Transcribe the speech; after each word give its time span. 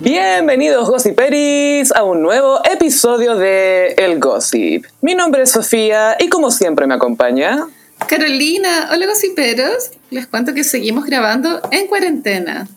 Bienvenidos 0.00 0.88
Gossiperis 0.88 1.90
a 1.92 2.04
un 2.04 2.22
nuevo 2.22 2.60
episodio 2.70 3.34
de 3.34 3.94
El 3.98 4.20
Gossip. 4.20 4.84
Mi 5.00 5.16
nombre 5.16 5.42
es 5.42 5.50
Sofía 5.50 6.16
y 6.20 6.28
como 6.28 6.52
siempre 6.52 6.86
me 6.86 6.94
acompaña... 6.94 7.66
Carolina, 8.06 8.90
hola 8.92 9.06
gossiperos. 9.06 9.90
Les 10.10 10.28
cuento 10.28 10.54
que 10.54 10.62
seguimos 10.62 11.04
grabando 11.04 11.60
en 11.72 11.88
cuarentena. 11.88 12.68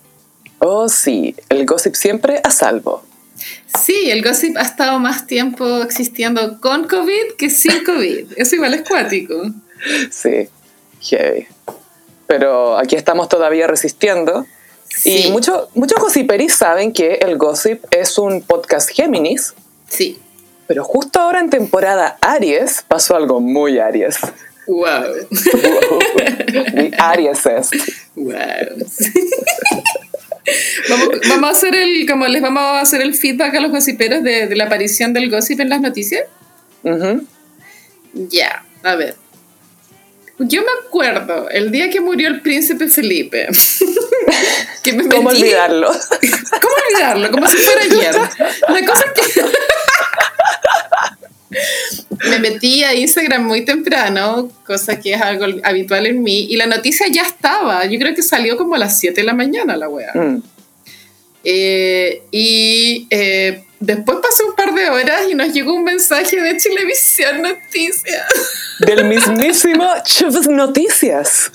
Oh 0.58 0.90
sí, 0.90 1.36
el 1.50 1.68
Gossip 1.68 1.94
siempre 1.94 2.42
a 2.44 2.50
salvo. 2.50 3.04
Sí, 3.80 4.10
el 4.10 4.24
gossip 4.24 4.58
ha 4.58 4.62
estado 4.62 5.00
más 5.00 5.26
tiempo 5.28 5.82
existiendo 5.84 6.60
con 6.60 6.88
COVID 6.88 7.36
que 7.38 7.50
sin 7.50 7.84
COVID. 7.84 8.34
Eso 8.36 8.56
igual 8.56 8.74
es 8.74 8.88
cuático. 8.88 9.36
Sí, 10.10 10.50
heavy. 11.02 11.48
Pero 12.28 12.78
aquí 12.78 12.96
estamos 12.96 13.30
todavía 13.30 13.68
resistiendo. 13.68 14.46
Sí. 14.96 15.26
Y 15.28 15.32
muchos 15.32 15.70
muchos 15.74 16.00
gossiperis 16.00 16.56
saben 16.56 16.92
que 16.94 17.16
el 17.22 17.38
Gossip 17.38 17.84
es 17.92 18.18
un 18.18 18.42
podcast 18.42 18.90
Géminis, 18.90 19.54
Sí. 19.90 20.20
pero 20.68 20.84
justo 20.84 21.20
ahora 21.20 21.40
en 21.40 21.50
temporada 21.50 22.18
Aries 22.22 22.84
pasó 22.88 23.16
algo 23.16 23.40
muy 23.40 23.80
Aries. 23.80 24.18
Wow. 24.68 25.28
Muy 26.74 26.92
Aries 26.98 27.46
es. 27.46 27.70
Wow. 28.16 28.36
vamos, 30.90 31.10
vamos 31.30 31.50
a 31.50 31.52
hacer 31.52 31.76
el, 31.76 32.08
como 32.10 32.28
les 32.28 32.42
vamos 32.42 32.62
a 32.62 32.82
hacer 32.82 33.02
el 33.02 33.14
feedback 33.16 33.56
a 33.56 33.60
los 33.60 33.72
gossiperos 33.72 34.24
de, 34.24 34.48
de 34.48 34.56
la 34.56 34.66
aparición 34.66 35.14
del 35.14 35.30
gossip 35.30 35.60
en 35.60 35.70
las 35.70 35.82
noticias. 35.82 36.24
Ya, 38.14 38.64
a 38.84 38.96
ver. 38.96 39.16
Yo 40.42 40.62
me 40.62 40.68
acuerdo 40.88 41.50
el 41.50 41.72
día 41.72 41.90
que 41.90 42.02
murió 42.02 42.28
el 42.28 42.42
príncipe 42.42 42.88
Felipe. 42.88 43.48
que 44.84 44.94
me 44.94 45.08
¿Cómo 45.08 45.30
metí- 45.30 45.42
olvidarlo? 45.42 45.88
¿Cómo 46.62 46.74
olvidarlo? 46.90 47.32
Como 47.32 47.48
si 47.48 47.58
fuera 47.58 47.82
ayer. 47.84 48.16
La 48.16 48.86
cosa 48.86 49.06
es 49.16 49.34
que 49.34 49.44
me 52.30 52.40
metí 52.40 52.84
a 52.84 52.94
Instagram 52.94 53.46
muy 53.46 53.66
temprano, 53.66 54.52
cosa 54.66 55.00
que 55.00 55.14
es 55.14 55.22
algo 55.22 55.46
habitual 55.64 56.08
en 56.08 56.22
mí, 56.24 56.46
y 56.50 56.56
la 56.56 56.66
noticia 56.68 57.08
ya 57.10 57.24
estaba. 57.24 57.86
Yo 57.86 58.00
creo 58.00 58.16
que 58.16 58.22
salió 58.22 58.58
como 58.58 58.76
a 58.76 58.80
las 58.80 59.00
7 59.00 59.22
de 59.22 59.26
la 59.26 59.34
mañana 59.34 59.76
la 59.78 59.90
wea. 59.90 60.12
Mm. 60.14 60.42
Eh, 61.44 62.22
y 62.32 63.08
eh, 63.10 63.64
después 63.82 64.20
pasó 64.22 64.48
un 64.48 64.56
par 64.56 64.74
de 64.74 64.90
horas 64.90 65.24
y 65.30 65.36
nos 65.36 65.52
llegó 65.52 65.74
un 65.74 65.84
mensaje 65.84 66.42
de 66.42 66.58
Chilevisión 66.58 67.42
Noticias. 67.42 68.26
Del 68.80 69.06
mismísimo 69.06 69.86
Chivas 70.04 70.48
Noticias. 70.48 71.52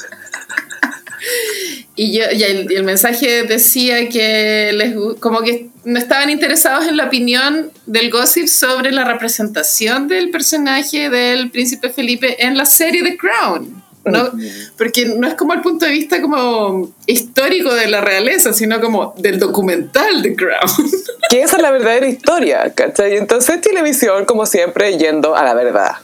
Y, 1.97 2.19
yo, 2.19 2.25
y 2.31 2.43
el, 2.43 2.71
el 2.71 2.85
mensaje 2.85 3.45
decía 3.45 4.09
que 4.09 4.73
les, 4.75 4.95
como 5.19 5.41
que 5.41 5.69
no 5.85 5.99
estaban 5.99 6.31
interesados 6.31 6.87
en 6.87 6.97
la 6.97 7.07
opinión 7.07 7.71
del 7.87 8.11
gossip 8.11 8.49
sobre 8.49 8.93
la 8.93 9.05
representación 9.05 10.07
del 10.09 10.31
personaje 10.31 11.09
del 11.09 11.51
príncipe 11.51 11.89
Felipe 11.91 12.45
en 12.45 12.57
la 12.57 12.67
serie 12.67 13.03
The 13.03 13.17
Crown. 13.17 13.86
¿No? 14.07 14.31
Porque 14.79 15.07
no 15.07 15.27
es 15.29 15.35
como 15.35 15.53
el 15.53 15.61
punto 15.61 15.85
de 15.85 15.93
vista 15.93 16.23
como 16.23 16.91
histórico 17.07 17.75
de 17.75 17.89
la 17.89 18.01
realeza, 18.01 18.53
sino 18.53 18.81
como 18.81 19.15
del 19.19 19.39
documental 19.39 20.23
The 20.23 20.35
Crown. 20.35 20.91
Que 21.29 21.43
esa 21.43 21.57
es 21.57 21.63
la 21.63 21.73
verdadera 21.73 22.07
historia, 22.07 22.73
¿cachai? 22.73 23.17
Entonces 23.17 23.61
televisión, 23.61 24.25
como 24.27 24.47
siempre, 24.47 24.97
yendo 24.97 25.35
a 25.35 25.43
la 25.43 25.55
verdad. 25.55 25.97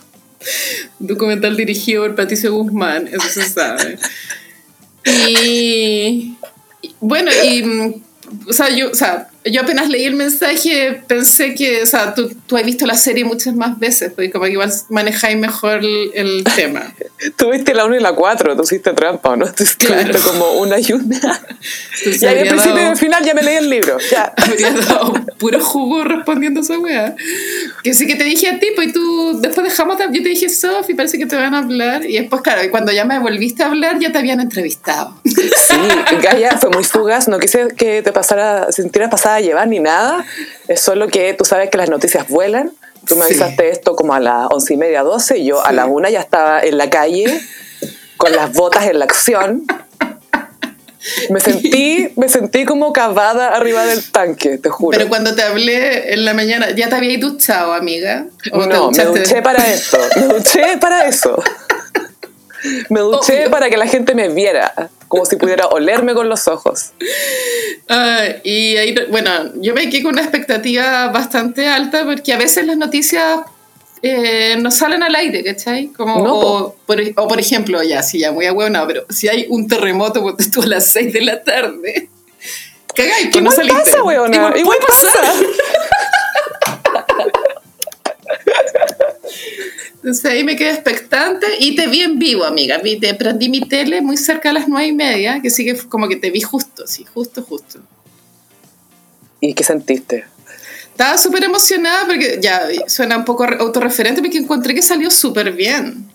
documental 0.98 1.56
dirigido 1.56 2.02
por 2.02 2.16
Patricio 2.16 2.52
Guzmán, 2.52 3.06
eso 3.06 3.28
se 3.28 3.48
sabe. 3.48 3.98
Y 5.06 6.36
y- 6.82 6.94
bueno, 7.00 7.30
y 7.44 7.62
mm, 7.62 8.02
o 8.48 8.52
sea, 8.52 8.68
yo, 8.70 8.90
o 8.90 8.94
sea, 8.94 9.28
yo 9.44 9.60
apenas 9.62 9.88
leí 9.88 10.04
el 10.04 10.14
mensaje, 10.14 11.02
pensé 11.06 11.54
que, 11.54 11.82
o 11.82 11.86
sea, 11.86 12.14
tú, 12.14 12.30
tú 12.46 12.56
has 12.56 12.64
visto 12.64 12.86
la 12.86 12.94
serie 12.94 13.24
muchas 13.24 13.54
más 13.54 13.78
veces, 13.78 14.12
porque 14.14 14.30
como 14.30 14.44
que 14.44 14.52
igual 14.52 14.72
manejáis 14.88 15.36
mejor 15.36 15.78
el, 15.84 16.10
el 16.14 16.44
tema. 16.56 16.94
Tuviste 17.36 17.74
la 17.74 17.84
1 17.84 17.96
y 17.96 18.00
la 18.00 18.12
4, 18.14 18.56
tú 18.56 18.62
hiciste 18.62 18.92
trampa, 18.92 19.36
¿no? 19.36 19.46
Tú 19.52 19.64
Claro. 19.78 20.02
Tuviste 20.10 20.28
como 20.30 20.52
una 20.54 20.78
y 20.78 20.92
una. 20.92 21.16
Entonces 21.16 22.22
Y 22.22 22.26
al 22.26 22.48
principio 22.48 22.76
y 22.82 22.84
al 22.84 22.96
final 22.96 23.24
ya 23.24 23.34
me 23.34 23.42
leí 23.42 23.56
el 23.56 23.70
libro. 23.70 23.96
Ya. 24.10 24.32
habría 24.36 24.70
dado 24.72 25.14
puro 25.38 25.60
jugo 25.60 26.04
respondiendo 26.04 26.60
a 26.60 26.62
esa 26.62 26.78
weá. 26.78 27.14
Que 27.82 27.94
sí 27.94 28.06
que 28.06 28.16
te 28.16 28.24
dije 28.24 28.48
a 28.48 28.58
ti, 28.58 28.68
pues 28.74 28.88
y 28.88 28.92
tú 28.92 29.40
después 29.40 29.64
dejamos, 29.68 29.98
de- 29.98 30.04
yo 30.12 30.22
te 30.22 30.28
dije, 30.28 30.48
Sofi, 30.48 30.94
parece 30.94 31.18
que 31.18 31.26
te 31.26 31.36
van 31.36 31.54
a 31.54 31.58
hablar. 31.58 32.04
Y 32.04 32.18
después, 32.18 32.42
claro, 32.42 32.62
cuando 32.70 32.92
ya 32.92 33.04
me 33.04 33.18
volviste 33.18 33.62
a 33.62 33.66
hablar, 33.66 33.98
ya 33.98 34.10
te 34.12 34.18
habían 34.18 34.40
entrevistado. 34.40 35.16
Sí, 35.24 35.74
Gaia 36.22 36.56
fue 36.58 36.70
muy 36.70 36.84
fugaz, 36.84 37.28
no 37.28 37.38
quise 37.38 37.68
que 37.76 38.02
te 38.02 38.12
pasara, 38.12 38.70
sintieras 38.72 39.10
pasada 39.10 39.31
a 39.36 39.40
llevar 39.40 39.68
ni 39.68 39.80
nada. 39.80 40.24
Es 40.68 40.80
solo 40.80 41.08
que 41.08 41.34
tú 41.34 41.44
sabes 41.44 41.70
que 41.70 41.78
las 41.78 41.88
noticias 41.90 42.28
vuelan. 42.28 42.70
Tú 43.06 43.16
me 43.16 43.24
Sí. 43.26 43.30
avisaste 43.34 43.68
esto 43.70 43.96
como 43.96 44.14
a 44.14 44.20
las 44.20 44.46
once 44.50 44.74
y 44.74 44.76
media, 44.76 45.02
doce, 45.02 45.38
y 45.38 45.46
yo 45.46 45.64
a 45.64 45.70
Sí. 45.70 45.74
la 45.74 45.86
una 45.86 46.08
ya 46.10 46.20
estaba 46.20 46.60
en 46.62 46.78
la 46.78 46.88
calle 46.90 47.40
con 48.16 48.32
las 48.36 48.52
botas 48.52 48.86
en 48.86 48.98
la 49.00 49.04
acción. 49.06 49.64
Me 51.30 51.40
sentí, 51.40 52.12
me 52.16 52.28
sentí 52.28 52.64
como 52.64 52.92
cavada 52.92 53.48
arriba 53.56 53.84
del 53.84 54.08
tanque, 54.12 54.56
te 54.58 54.68
juro. 54.68 54.96
Pero 54.96 55.08
cuando 55.08 55.34
te 55.34 55.42
hablé 55.42 56.12
en 56.14 56.24
la 56.24 56.32
mañana, 56.32 56.70
¿ya 56.70 56.88
te 56.88 56.94
habías 56.94 57.20
duchado, 57.20 57.72
amiga? 57.74 58.26
¿O 58.52 58.66
No, 58.66 58.92
me 58.92 59.04
duché 59.04 59.42
para 59.42 59.66
esto. 59.72 59.98
Me 60.14 60.22
duché 60.34 60.78
para 60.80 61.06
eso. 61.06 61.42
Me 62.90 63.00
duché 63.00 63.38
Obvio. 63.40 63.50
para 63.50 63.68
que 63.68 63.76
la 63.76 63.88
gente 63.88 64.14
me 64.14 64.28
viera, 64.28 64.72
como 65.12 65.26
si 65.26 65.36
pudiera 65.36 65.66
olerme 65.66 66.14
con 66.14 66.26
los 66.26 66.48
ojos. 66.48 66.92
Ah, 67.86 68.24
y 68.42 68.78
ahí, 68.78 68.94
bueno, 69.10 69.30
yo 69.56 69.74
me 69.74 69.90
quedé 69.90 70.02
con 70.02 70.14
una 70.14 70.22
expectativa 70.22 71.08
bastante 71.08 71.68
alta 71.68 72.06
porque 72.06 72.32
a 72.32 72.38
veces 72.38 72.64
las 72.64 72.78
noticias 72.78 73.40
eh, 74.00 74.56
no 74.58 74.70
salen 74.70 75.02
al 75.02 75.14
aire, 75.14 75.44
¿cachai? 75.44 75.88
Como, 75.88 76.24
No, 76.24 76.34
o, 76.38 76.74
por, 76.86 76.98
o 77.16 77.28
por 77.28 77.38
ejemplo, 77.38 77.82
ya, 77.82 78.02
sí, 78.02 78.20
ya 78.20 78.32
muy 78.32 78.46
a 78.46 78.54
no, 78.54 78.86
pero 78.86 79.04
si 79.10 79.28
hay 79.28 79.44
un 79.50 79.68
terremoto 79.68 80.22
ponte 80.22 80.48
tú 80.50 80.62
a 80.62 80.66
las 80.66 80.86
6 80.86 81.12
de 81.12 81.20
la 81.20 81.44
tarde, 81.44 82.08
cagáis, 82.96 83.28
pues 83.32 83.44
no 83.44 83.50
pasa. 83.50 83.98
Igual, 83.98 84.56
Igual 84.56 84.78
pasa. 84.86 85.08
Entonces 90.02 90.24
ahí 90.24 90.42
me 90.42 90.56
quedé 90.56 90.70
expectante 90.70 91.46
y 91.60 91.76
te 91.76 91.86
vi 91.86 92.00
en 92.00 92.18
vivo, 92.18 92.44
amiga. 92.44 92.78
Vi, 92.78 92.98
te 92.98 93.14
prendí 93.14 93.48
mi 93.48 93.60
tele 93.60 94.00
muy 94.00 94.16
cerca 94.16 94.50
a 94.50 94.52
las 94.52 94.66
nueve 94.66 94.88
y 94.88 94.92
media, 94.92 95.40
que 95.40 95.48
sí 95.48 95.64
que 95.64 95.76
como 95.88 96.08
que 96.08 96.16
te 96.16 96.30
vi 96.30 96.40
justo, 96.40 96.86
sí, 96.88 97.04
justo, 97.14 97.42
justo. 97.42 97.78
¿Y 99.40 99.54
qué 99.54 99.62
sentiste? 99.64 100.24
Estaba 100.90 101.16
súper 101.18 101.44
emocionada 101.44 102.06
porque 102.06 102.38
ya 102.40 102.62
suena 102.86 103.16
un 103.16 103.24
poco 103.24 103.44
autorreferente 103.44 104.20
porque 104.20 104.38
encontré 104.38 104.74
que 104.74 104.82
salió 104.82 105.10
súper 105.10 105.52
bien. 105.52 106.08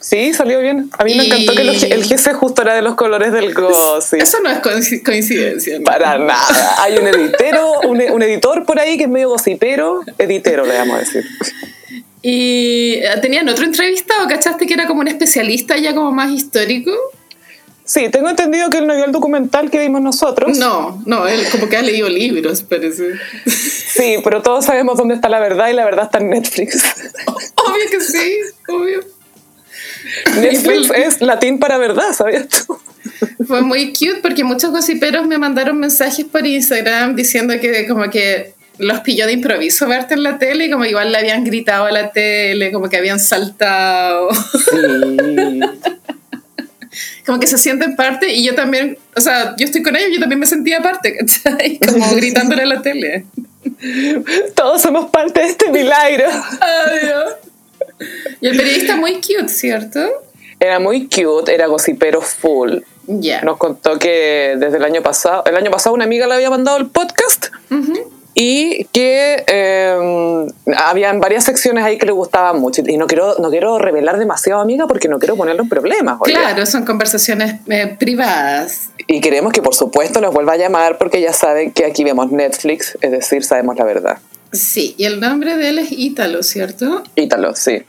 Sí, 0.00 0.32
salió 0.34 0.58
bien. 0.60 0.90
A 0.98 1.04
mí 1.04 1.14
me 1.14 1.26
encantó 1.26 1.54
que 1.54 1.62
el, 1.62 1.68
el 1.68 2.04
GC 2.04 2.34
justo 2.34 2.62
era 2.62 2.74
de 2.74 2.82
los 2.82 2.96
colores 2.96 3.32
del 3.32 3.54
gossip. 3.54 4.20
Eso 4.20 4.38
no 4.40 4.50
es 4.50 4.58
coinci- 4.58 5.02
coincidencia. 5.04 5.78
¿no? 5.78 5.84
Para 5.84 6.18
nada. 6.18 6.82
Hay 6.82 6.96
un 6.98 7.06
editero, 7.06 7.80
un, 7.88 8.00
un 8.00 8.22
editor 8.22 8.64
por 8.66 8.80
ahí 8.80 8.96
que 8.96 9.04
es 9.04 9.08
medio 9.10 9.28
gossipero. 9.28 10.00
Editero, 10.18 10.66
le 10.66 10.76
vamos 10.76 10.96
a 10.96 10.98
decir. 11.00 11.24
Y 12.22 12.94
eh, 13.02 13.18
tenían 13.20 13.48
otro 13.48 13.64
entrevistado, 13.64 14.28
¿cachaste? 14.28 14.66
Que 14.66 14.74
era 14.74 14.86
como 14.86 15.00
un 15.00 15.08
especialista 15.08 15.76
ya 15.76 15.94
como 15.94 16.12
más 16.12 16.30
histórico. 16.30 16.92
Sí, 17.84 18.08
tengo 18.10 18.30
entendido 18.30 18.70
que 18.70 18.78
él 18.78 18.86
no 18.86 18.94
vio 18.94 19.04
el 19.04 19.12
documental 19.12 19.70
que 19.70 19.80
vimos 19.80 20.00
nosotros. 20.00 20.56
No, 20.56 21.02
no, 21.04 21.26
él 21.26 21.44
como 21.50 21.68
que 21.68 21.76
ha 21.76 21.82
leído 21.82 22.08
libros, 22.08 22.62
parece. 22.62 23.14
Sí, 23.46 24.16
pero 24.22 24.40
todos 24.40 24.64
sabemos 24.64 24.96
dónde 24.96 25.14
está 25.14 25.28
la 25.28 25.40
verdad 25.40 25.68
y 25.68 25.72
la 25.72 25.84
verdad 25.84 26.04
está 26.04 26.18
en 26.18 26.30
Netflix. 26.30 26.82
Obvio 27.56 27.90
que 27.90 28.00
sí, 28.00 28.38
obvio. 28.68 29.00
Netflix 30.40 30.90
es 30.94 31.20
latín 31.20 31.58
para 31.58 31.76
verdad, 31.76 32.12
¿sabías 32.12 32.46
tú? 32.48 32.78
Fue 33.46 33.62
muy 33.62 33.92
cute 33.92 34.20
porque 34.22 34.44
muchos 34.44 34.70
gossiperos 34.70 35.26
me 35.26 35.38
mandaron 35.38 35.78
mensajes 35.78 36.24
por 36.24 36.46
Instagram 36.46 37.16
diciendo 37.16 37.54
que 37.60 37.86
como 37.88 38.08
que 38.10 38.54
los 38.78 39.00
pilló 39.00 39.26
de 39.26 39.32
improviso 39.32 39.86
verte 39.86 40.14
en 40.14 40.22
la 40.22 40.38
tele 40.38 40.66
y 40.66 40.70
como 40.70 40.84
igual 40.84 41.12
le 41.12 41.18
habían 41.18 41.44
gritado 41.44 41.84
a 41.86 41.90
la 41.90 42.10
tele, 42.10 42.72
como 42.72 42.88
que 42.88 42.96
habían 42.96 43.20
saltado, 43.20 44.28
Sí. 44.32 45.60
como 47.26 47.38
que 47.38 47.46
se 47.46 47.58
sienten 47.58 47.96
parte 47.96 48.32
y 48.32 48.44
yo 48.44 48.54
también, 48.54 48.98
o 49.16 49.20
sea, 49.20 49.54
yo 49.56 49.64
estoy 49.64 49.82
con 49.82 49.96
ellos, 49.96 50.10
yo 50.14 50.20
también 50.20 50.40
me 50.40 50.46
sentía 50.46 50.80
parte, 50.82 51.16
¿cachai? 51.16 51.78
Como 51.86 52.14
gritándole 52.14 52.62
a 52.62 52.66
la 52.66 52.82
tele. 52.82 53.24
Todos 54.54 54.82
somos 54.82 55.10
parte 55.10 55.40
de 55.40 55.46
este 55.46 55.70
milagro. 55.70 56.26
Adiós. 56.60 57.34
Y 58.40 58.48
el 58.48 58.56
periodista 58.56 58.96
muy 58.96 59.14
cute, 59.20 59.48
¿cierto? 59.48 60.00
Era 60.58 60.78
muy 60.78 61.08
cute, 61.08 61.54
era 61.54 61.66
gossipero 61.66 62.20
full. 62.20 62.78
Ya. 63.06 63.42
Nos 63.42 63.56
contó 63.56 63.98
que 63.98 64.56
desde 64.58 64.76
el 64.76 64.84
año 64.84 65.02
pasado, 65.02 65.44
el 65.46 65.56
año 65.56 65.70
pasado 65.70 65.94
una 65.94 66.04
amiga 66.04 66.26
le 66.26 66.34
había 66.34 66.50
mandado 66.50 66.76
el 66.78 66.86
podcast. 66.88 67.46
Y 68.34 68.84
que 68.86 69.44
eh, 69.46 70.46
habían 70.76 71.20
varias 71.20 71.44
secciones 71.44 71.84
ahí 71.84 71.98
que 71.98 72.06
le 72.06 72.12
gustaban 72.12 72.60
mucho. 72.60 72.82
Y 72.86 72.96
no 72.96 73.06
quiero, 73.06 73.36
no 73.38 73.50
quiero 73.50 73.78
revelar 73.78 74.18
demasiado, 74.18 74.60
amiga, 74.60 74.86
porque 74.86 75.08
no 75.08 75.18
quiero 75.18 75.36
ponerlo 75.36 75.62
en 75.62 75.68
problemas. 75.68 76.18
Claro, 76.24 76.64
son 76.64 76.84
conversaciones 76.84 77.56
eh, 77.68 77.94
privadas. 77.98 78.90
Y 79.06 79.20
queremos 79.20 79.52
que, 79.52 79.60
por 79.60 79.74
supuesto, 79.74 80.20
nos 80.20 80.32
vuelva 80.32 80.54
a 80.54 80.56
llamar 80.56 80.98
porque 80.98 81.20
ya 81.20 81.32
saben 81.32 81.72
que 81.72 81.84
aquí 81.84 82.04
vemos 82.04 82.30
Netflix, 82.30 82.96
es 83.00 83.10
decir, 83.10 83.44
sabemos 83.44 83.76
la 83.76 83.84
verdad. 83.84 84.18
Sí, 84.52 84.94
y 84.98 85.04
el 85.04 85.20
nombre 85.20 85.56
de 85.56 85.68
él 85.70 85.78
es 85.78 85.92
Ítalo, 85.92 86.42
¿cierto? 86.42 87.02
Ítalo, 87.16 87.54
sí. 87.54 87.82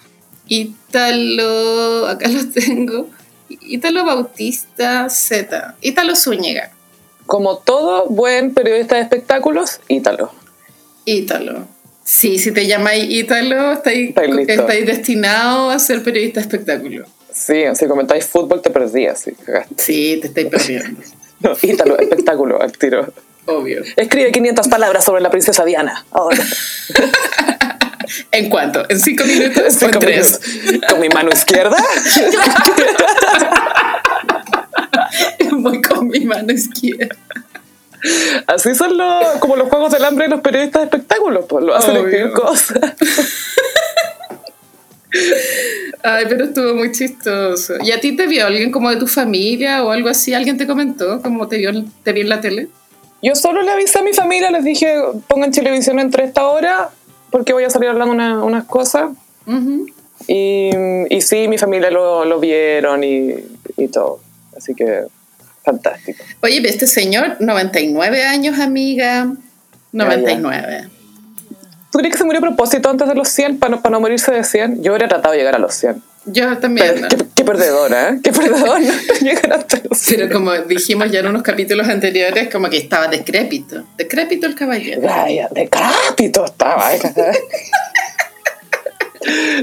Ítalo, 0.47 2.07
acá 2.07 2.27
lo 2.27 2.49
tengo. 2.49 3.07
Ítalo 3.49 4.05
Bautista 4.05 5.09
Z. 5.09 5.75
Ítalo 5.81 6.15
Zúñiga. 6.15 6.71
Como 7.25 7.57
todo 7.57 8.07
buen 8.07 8.53
periodista 8.53 8.95
de 8.95 9.01
espectáculos, 9.01 9.79
Ítalo. 9.87 10.31
Ítalo. 11.05 11.67
Sí, 12.03 12.37
si 12.37 12.51
te 12.51 12.67
llamáis 12.67 13.09
Ítalo, 13.09 13.73
estáis, 13.73 14.13
Estáis 14.47 14.85
destinado 14.85 15.69
a 15.69 15.79
ser 15.79 16.03
periodista 16.03 16.41
de 16.41 16.47
espectáculo. 16.47 17.05
Sí, 17.33 17.63
si 17.73 17.87
comentáis 17.87 18.25
fútbol 18.25 18.61
te 18.61 18.69
perdías. 18.69 19.19
Sí. 19.21 19.31
Sí, 19.77 20.17
te 20.21 20.27
estáis 20.27 20.47
perdiendo. 20.47 21.01
No, 21.39 21.51
Ítalo, 21.61 21.99
espectáculo, 21.99 22.61
al 22.61 22.71
tiro. 22.71 23.11
Obvio. 23.47 23.83
Escribe 23.97 24.31
500 24.31 24.69
palabras 24.69 25.03
sobre 25.03 25.21
la 25.21 25.29
princesa 25.29 25.65
Diana. 25.65 26.05
Ahora. 26.11 26.37
¿En 28.31 28.49
cuánto? 28.49 28.85
¿En 28.89 28.99
cinco 28.99 29.25
minutos 29.25 29.81
o 29.83 29.85
en 29.85 29.99
tres? 29.99 30.39
minutos. 30.63 30.89
Con 30.89 30.99
mi 31.01 31.09
mano 31.09 31.31
izquierda. 31.33 31.75
Voy 35.63 35.81
con 35.81 36.07
mi 36.07 36.19
mano 36.21 36.51
izquierda. 36.53 37.15
Así 38.47 38.75
son 38.75 38.97
los, 38.97 39.25
como 39.39 39.55
los 39.55 39.69
juegos 39.69 39.91
del 39.93 40.03
hambre 40.03 40.25
de 40.25 40.31
los 40.31 40.41
periodistas 40.41 40.81
de 40.81 40.85
espectáculos. 40.85 41.45
Pues 41.47 41.63
lo 41.63 41.73
hacen 41.73 41.91
Obvio. 41.97 42.07
escribir 42.07 42.33
cosas. 42.33 42.77
Ay, 46.03 46.25
pero 46.27 46.45
estuvo 46.45 46.73
muy 46.75 46.91
chistoso. 46.91 47.75
¿Y 47.81 47.91
a 47.91 47.99
ti 48.01 48.15
te 48.15 48.27
vio 48.27 48.45
alguien 48.47 48.71
como 48.71 48.89
de 48.89 48.97
tu 48.97 49.07
familia 49.07 49.83
o 49.83 49.91
algo 49.91 50.09
así? 50.09 50.33
¿Alguien 50.33 50.57
te 50.57 50.67
comentó 50.67 51.21
cómo 51.21 51.47
te 51.47 51.57
vio, 51.57 51.71
te 52.03 52.11
vio 52.11 52.23
en 52.23 52.29
la 52.29 52.41
tele? 52.41 52.67
Yo 53.21 53.35
solo 53.35 53.61
le 53.61 53.71
avisé 53.71 53.99
a 53.99 54.03
mi 54.03 54.11
familia, 54.11 54.51
les 54.51 54.65
dije, 54.65 54.95
pongan 55.27 55.51
televisión 55.51 55.99
entre 55.99 56.25
esta 56.25 56.45
hora 56.47 56.89
porque 57.29 57.53
voy 57.53 57.63
a 57.63 57.69
salir 57.69 57.89
hablando 57.89 58.13
una- 58.13 58.43
unas 58.43 58.65
cosas. 58.65 59.11
Y, 60.27 60.71
y 61.09 61.21
sí, 61.21 61.47
mi 61.47 61.57
familia 61.57 61.89
lo, 61.89 62.25
lo 62.25 62.39
vieron 62.39 63.03
y, 63.03 63.33
y 63.77 63.87
todo. 63.87 64.19
Así 64.57 64.73
que, 64.75 65.03
fantástico. 65.63 66.23
Oye, 66.41 66.61
este 66.67 66.87
señor, 66.87 67.37
99 67.39 68.23
años, 68.23 68.59
amiga. 68.59 69.31
99. 69.91 70.89
¿Tú 71.91 71.99
crees 71.99 72.13
que 72.13 72.17
se 72.17 72.23
murió 72.23 72.39
a 72.39 72.41
propósito 72.41 72.89
antes 72.89 73.07
de 73.07 73.13
los 73.13 73.29
100 73.29 73.59
para 73.59 73.75
no, 73.75 73.81
para 73.81 73.93
no 73.93 74.01
morirse 74.01 74.31
de 74.31 74.43
100? 74.43 74.81
Yo 74.81 74.93
habría 74.93 75.07
tratado 75.07 75.33
de 75.33 75.37
llegar 75.37 75.55
a 75.55 75.59
los 75.59 75.75
100. 75.75 76.01
Yo 76.25 76.57
también. 76.57 76.95
Pero, 76.95 77.07
qué, 77.09 77.17
qué 77.35 77.43
perdedora, 77.43 78.09
¿eh? 78.09 78.19
Qué 78.23 78.31
perdedora 78.31 78.79
llegar 79.21 79.53
hasta 79.53 79.79
los 79.87 79.99
100. 79.99 80.19
Pero 80.19 80.33
como 80.33 80.53
dijimos 80.53 81.11
ya 81.11 81.19
en 81.19 81.27
unos 81.27 81.43
capítulos 81.43 81.87
anteriores, 81.87 82.49
como 82.51 82.69
que 82.69 82.77
estaba 82.77 83.07
decrépito. 83.07 83.83
Decrépito 83.97 84.47
el 84.47 84.55
caballero. 84.55 85.01
Vaya, 85.01 85.49
decrápito 85.51 86.45
estaba. 86.45 86.95
¿eh? 86.95 86.99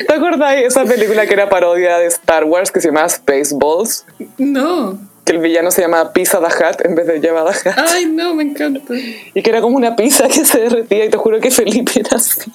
¿Te 0.07 0.13
acordás 0.13 0.53
de 0.53 0.67
esa 0.67 0.85
película 0.85 1.27
que 1.27 1.35
era 1.35 1.49
parodia 1.49 1.99
de 1.99 2.07
Star 2.07 2.45
Wars 2.45 2.71
que 2.71 2.81
se 2.81 2.89
llamaba 2.89 3.09
Spaceballs? 3.09 4.07
No. 4.39 4.99
Que 5.25 5.33
el 5.33 5.39
villano 5.39 5.71
se 5.71 5.83
llamaba 5.83 6.13
Pizza 6.13 6.41
the 6.41 6.47
Hut 6.47 6.85
en 6.85 6.95
vez 6.95 7.07
de 7.07 7.21
Java 7.21 7.51
the 7.53 7.69
Hutt. 7.69 7.75
Ay, 7.79 8.07
no, 8.07 8.35
me 8.35 8.43
encanta. 8.45 8.95
Y 9.35 9.43
que 9.43 9.51
era 9.51 9.61
como 9.61 9.77
una 9.77 9.95
pizza 9.97 10.29
que 10.29 10.45
se 10.45 10.61
derretía 10.61 11.05
y 11.05 11.11
te 11.11 11.17
juro 11.19 11.41
que 11.41 11.51
Felipe 11.51 11.93
era 12.01 12.17
así. 12.17 12.51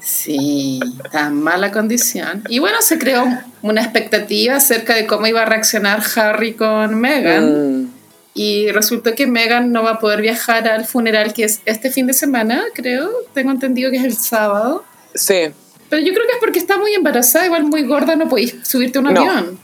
Sí, 0.00 0.80
en 1.12 1.34
mala 1.42 1.70
condición. 1.72 2.42
Y 2.48 2.58
bueno, 2.58 2.78
se 2.82 2.98
creó 2.98 3.24
una 3.62 3.82
expectativa 3.82 4.56
acerca 4.56 4.94
de 4.94 5.06
cómo 5.06 5.26
iba 5.26 5.42
a 5.42 5.44
reaccionar 5.44 6.02
Harry 6.16 6.54
con 6.54 6.94
Meghan. 7.00 7.82
Mm, 7.84 7.90
Y 8.34 8.70
resultó 8.70 9.14
que 9.14 9.26
Meghan 9.26 9.72
no 9.72 9.82
va 9.82 9.92
a 9.92 9.98
poder 9.98 10.20
viajar 10.22 10.68
al 10.68 10.84
funeral 10.86 11.32
que 11.32 11.44
es 11.44 11.60
este 11.64 11.90
fin 11.90 12.06
de 12.06 12.12
semana, 12.12 12.62
creo. 12.74 13.10
Tengo 13.34 13.50
entendido 13.50 13.90
que 13.90 13.98
es 13.98 14.04
el 14.04 14.16
sábado. 14.16 14.84
sí. 15.14 15.50
Pero 15.88 16.02
yo 16.06 16.12
creo 16.14 16.24
que 16.24 16.34
es 16.34 16.38
porque 16.38 16.60
está 16.60 16.78
muy 16.78 16.94
embarazada, 16.94 17.46
igual 17.46 17.64
muy 17.64 17.82
gorda, 17.82 18.14
no 18.14 18.28
podéis 18.28 18.54
subirte 18.62 18.98
a 18.98 19.00
un 19.00 19.12
No. 19.12 19.20
avión. 19.22 19.58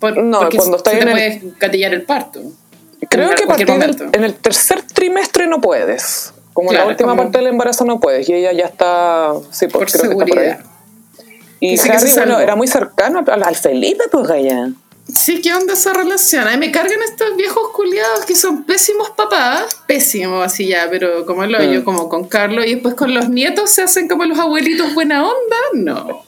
Por- 0.00 0.16
No, 0.16 0.40
porque 0.40 0.58
cuando 0.58 0.78
te 0.78 0.90
en 1.00 1.08
el- 1.08 1.12
puede 1.12 1.42
gatillar 1.58 1.94
el 1.94 2.02
parto. 2.02 2.40
Creo 3.10 3.30
En 3.30 3.36
que 3.36 3.44
a 3.44 3.46
partir 3.46 3.66
del 3.66 4.08
en 4.12 4.24
el 4.24 4.34
tercer 4.34 4.82
trimestre 4.82 5.46
no 5.46 5.60
puedes. 5.60 6.32
Como 6.52 6.70
Claro, 6.70 6.86
la 6.86 6.90
última 6.90 7.10
como- 7.10 7.22
parte 7.22 7.38
del 7.38 7.46
embarazo 7.48 7.84
no 7.84 8.00
puedes. 8.00 8.28
Y 8.28 8.34
ella 8.34 8.52
ya 8.52 8.66
está. 8.66 9.32
Sí, 9.50 9.66
Por 9.68 9.82
pues, 9.82 9.92
creo 9.92 10.02
que 10.02 10.08
está 10.08 10.14
por 10.16 10.26
seguridad. 10.28 10.58
ahí. 10.60 10.64
Y 11.60 11.76
que 11.78 11.90
Harry, 11.92 12.12
bueno, 12.14 12.38
era 12.40 12.54
muy 12.56 12.66
cercano 12.68 13.24
al, 13.26 13.42
al 13.42 13.56
Felipe, 13.56 14.04
pues 14.10 14.30
allá. 14.30 14.70
Sí, 15.12 15.40
¿qué 15.40 15.54
onda 15.54 15.72
esa 15.72 15.92
relación? 15.94 16.46
Ay, 16.46 16.58
me 16.58 16.70
cargan 16.70 16.98
estos 17.08 17.34
viejos 17.36 17.70
culiados 17.74 18.24
que 18.26 18.34
son 18.34 18.64
pésimos 18.64 19.10
papás. 19.10 19.78
Pésimos, 19.86 20.44
así 20.44 20.68
ya, 20.68 20.86
pero 20.90 21.24
como 21.24 21.44
el 21.44 21.54
hoyo, 21.54 21.80
Mm. 21.80 21.84
como 21.84 22.08
con 22.08 22.24
Carlos. 22.28 22.66
Y 22.66 22.74
después 22.74 22.94
con 22.94 23.14
los 23.14 23.28
nietos 23.30 23.70
se 23.70 23.82
hacen 23.82 24.06
como 24.08 24.24
los 24.24 24.38
abuelitos 24.38 24.92
buena 24.94 25.22
onda. 25.24 25.56
No. 25.74 26.22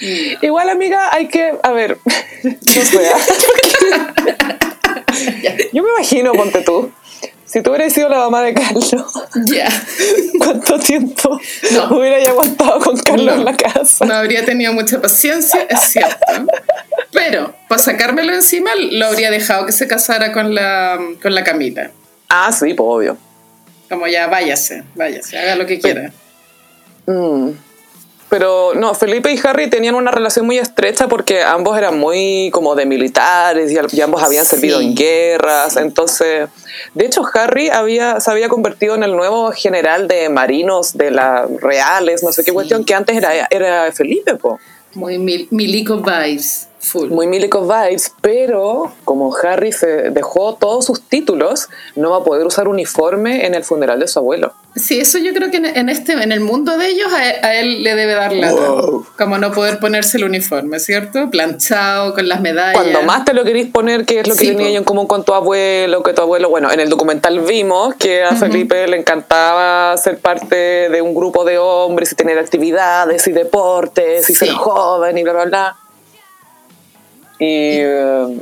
Igual, 0.00 0.70
amiga, 0.70 1.12
hay 1.14 1.28
que. 1.28 1.54
A 1.62 1.70
ver. 1.72 1.98
No 2.44 2.84
sé. 2.84 3.02
Yo 5.72 5.82
me 5.82 5.90
imagino, 5.90 6.32
ponte 6.32 6.60
tú. 6.62 6.90
Si 7.44 7.62
tú 7.62 7.70
hubieras 7.70 7.92
sido 7.94 8.08
la 8.10 8.18
mamá 8.18 8.42
de 8.42 8.52
Carlos, 8.54 8.90
Ya. 9.46 9.68
¿cuánto 10.38 10.78
tiempo 10.78 11.40
No. 11.72 11.96
hubieras 11.98 12.28
aguantado 12.28 12.78
con 12.78 12.96
Carlos 12.98 13.26
No. 13.26 13.34
en 13.40 13.44
la 13.46 13.56
casa? 13.56 14.04
No 14.04 14.14
habría 14.14 14.44
tenido 14.44 14.72
mucha 14.74 15.00
paciencia, 15.00 15.62
es 15.68 15.80
cierto. 15.80 16.16
Pero, 17.12 17.54
para 17.68 17.82
sacármelo 17.82 18.32
encima, 18.34 18.70
lo 18.76 19.06
habría 19.06 19.30
dejado 19.30 19.64
que 19.66 19.72
se 19.72 19.88
casara 19.88 20.30
con 20.32 20.54
la, 20.54 20.98
con 21.22 21.34
la 21.34 21.42
Camila. 21.42 21.90
Ah, 22.28 22.52
sí, 22.52 22.74
pues 22.74 22.86
obvio. 22.86 23.16
Como 23.88 24.06
ya, 24.06 24.26
váyase, 24.26 24.84
váyase, 24.94 25.38
haga 25.38 25.56
lo 25.56 25.64
que 25.66 25.80
quiera. 25.80 26.12
Mm. 27.06 27.50
Pero 28.28 28.74
no, 28.74 28.94
Felipe 28.94 29.32
y 29.32 29.40
Harry 29.42 29.70
tenían 29.70 29.94
una 29.94 30.10
relación 30.10 30.44
muy 30.44 30.58
estrecha 30.58 31.08
porque 31.08 31.42
ambos 31.42 31.78
eran 31.78 31.98
muy 31.98 32.50
como 32.52 32.74
de 32.74 32.84
militares 32.84 33.72
y, 33.72 34.00
ambos 34.02 34.22
habían 34.22 34.44
Sí. 34.44 34.50
servido 34.56 34.80
en 34.82 34.94
guerras. 34.94 35.76
Entonces, 35.78 36.48
de 36.94 37.06
hecho, 37.06 37.22
Harry 37.32 37.70
había, 37.70 38.20
se 38.20 38.30
había 38.30 38.48
convertido 38.50 38.94
en 38.94 39.02
el 39.02 39.16
nuevo 39.16 39.50
general 39.52 40.08
de 40.08 40.28
marinos 40.28 40.96
de 40.96 41.10
las 41.10 41.48
reales, 41.62 42.22
no 42.22 42.30
sé 42.32 42.42
qué 42.44 42.50
Sí. 42.50 42.54
cuestión, 42.54 42.84
que 42.84 42.94
antes 42.94 43.16
era, 43.16 43.48
era 43.50 43.90
Felipe, 43.92 44.34
po. 44.34 44.60
Muy 44.94 45.18
mil- 45.18 45.48
milico 45.50 45.96
vibes, 45.96 46.67
full. 46.80 47.10
Muy 47.10 47.26
Milico 47.26 47.62
Vibes, 47.62 48.12
pero 48.20 48.92
como 49.04 49.34
Harry 49.36 49.72
se 49.72 50.10
dejó 50.10 50.54
todos 50.54 50.84
sus 50.86 51.02
títulos, 51.02 51.68
no 51.96 52.10
va 52.10 52.18
a 52.18 52.24
poder 52.24 52.46
usar 52.46 52.68
uniforme 52.68 53.46
en 53.46 53.54
el 53.54 53.64
funeral 53.64 54.00
de 54.00 54.08
su 54.08 54.18
abuelo. 54.18 54.52
Sí, 54.76 55.00
eso 55.00 55.18
yo 55.18 55.32
creo 55.34 55.50
que 55.50 55.56
en, 55.56 55.88
este, 55.88 56.12
en 56.12 56.30
el 56.30 56.38
mundo 56.40 56.78
de 56.78 56.88
ellos 56.88 57.08
a, 57.12 57.46
a 57.46 57.54
él 57.56 57.82
le 57.82 57.96
debe 57.96 58.12
dar 58.14 58.32
lata. 58.32 58.54
Wow. 58.54 59.06
Como 59.16 59.38
no 59.38 59.50
poder 59.50 59.80
ponerse 59.80 60.18
el 60.18 60.24
uniforme, 60.24 60.78
¿cierto? 60.78 61.30
Planchado, 61.30 62.14
con 62.14 62.28
las 62.28 62.40
medallas. 62.40 62.74
Cuando 62.74 63.02
más 63.02 63.24
te 63.24 63.32
lo 63.34 63.42
queréis 63.44 63.70
poner, 63.72 64.04
que 64.04 64.20
es 64.20 64.28
lo 64.28 64.34
que 64.36 64.44
Sí, 64.44 64.50
tenía 64.52 64.70
yo 64.70 64.78
en 64.78 64.84
común 64.84 65.08
con 65.08 65.24
tu 65.24 65.34
abuelo, 65.34 66.02
que 66.04 66.12
tu 66.12 66.22
abuelo, 66.22 66.48
bueno, 66.48 66.70
en 66.70 66.78
el 66.78 66.88
documental 66.90 67.40
vimos 67.40 67.94
que 67.96 68.22
a 68.22 68.36
Felipe 68.36 68.86
le 68.86 68.98
encantaba 68.98 69.96
ser 69.96 70.18
parte 70.18 70.88
de 70.90 71.02
un 71.02 71.12
grupo 71.14 71.44
de 71.44 71.58
hombres 71.58 72.12
y 72.12 72.14
tener 72.14 72.38
actividades 72.38 73.26
y 73.26 73.32
deportes 73.32 74.30
y 74.30 74.34
Sí. 74.34 74.46
ser 74.46 74.54
joven 74.54 75.18
y 75.18 75.22
bla, 75.24 75.32
bla, 75.32 75.44
bla. 75.46 75.76
Y, 77.38 77.78
eh, 77.80 78.38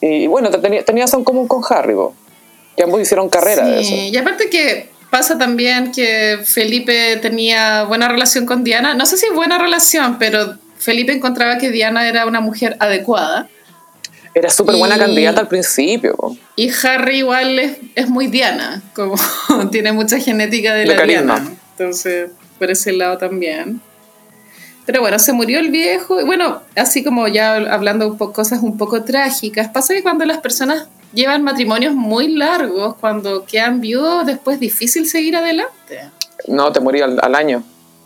y 0.00 0.26
bueno, 0.26 0.50
te 0.50 0.58
tenía, 0.58 0.84
tenías 0.84 1.12
en 1.14 1.24
común 1.24 1.46
con 1.48 1.62
Harry, 1.68 1.94
po, 1.94 2.14
que 2.76 2.82
ambos 2.84 3.00
hicieron 3.00 3.28
carrera 3.28 3.66
de 3.66 3.80
eso. 3.80 3.88
Sí, 3.90 4.08
y 4.12 4.16
aparte 4.16 4.48
que 4.48 4.88
pasa 5.10 5.36
también 5.38 5.90
que 5.92 6.38
Felipe 6.44 7.16
tenía 7.16 7.84
buena 7.84 8.08
relación 8.08 8.46
con 8.46 8.64
Diana. 8.64 8.94
No 8.94 9.06
sé 9.06 9.16
si 9.16 9.28
buena 9.30 9.58
relación, 9.58 10.18
pero 10.18 10.56
Felipe 10.78 11.12
encontraba 11.12 11.58
que 11.58 11.70
Diana 11.70 12.08
era 12.08 12.26
una 12.26 12.40
mujer 12.40 12.76
adecuada. 12.80 13.48
Era 14.34 14.50
súper 14.50 14.76
buena 14.76 14.96
Y- 14.96 15.00
candidata 15.00 15.40
al 15.40 15.48
principio. 15.48 16.14
po. 16.14 16.36
Y 16.54 16.70
Harry 16.84 17.18
igual 17.18 17.58
es, 17.58 17.78
es 17.96 18.08
muy 18.08 18.28
Diana, 18.28 18.82
como 18.94 19.16
tiene 19.72 19.92
mucha 19.92 20.18
genética 20.20 20.74
de 20.74 20.80
De 20.80 20.86
la 20.86 20.96
carisma. 20.96 21.40
Diana. 21.40 21.56
Entonces, 21.76 22.30
por 22.58 22.70
ese 22.70 22.92
lado 22.92 23.18
también. 23.18 23.80
Pero 24.88 25.02
bueno, 25.02 25.18
se 25.18 25.34
murió 25.34 25.58
el 25.58 25.70
viejo. 25.70 26.18
Y 26.18 26.24
bueno, 26.24 26.62
así 26.74 27.04
como 27.04 27.28
ya 27.28 27.56
hablando 27.56 28.08
un 28.08 28.16
poco, 28.16 28.32
cosas 28.32 28.62
un 28.62 28.78
poco 28.78 29.04
trágicas, 29.04 29.68
pasa 29.68 29.92
que 29.92 30.02
cuando 30.02 30.24
las 30.24 30.38
personas 30.38 30.88
llevan 31.12 31.42
matrimonios 31.42 31.94
muy 31.94 32.28
largos, 32.28 32.96
cuando 32.96 33.44
quedan 33.44 33.82
viudos, 33.82 34.24
después 34.24 34.54
es 34.54 34.60
difícil 34.60 35.06
seguir 35.06 35.36
adelante. 35.36 36.08
No, 36.46 36.72
te 36.72 36.80
morí 36.80 37.02
al, 37.02 37.18
al 37.20 37.34
año. 37.34 37.62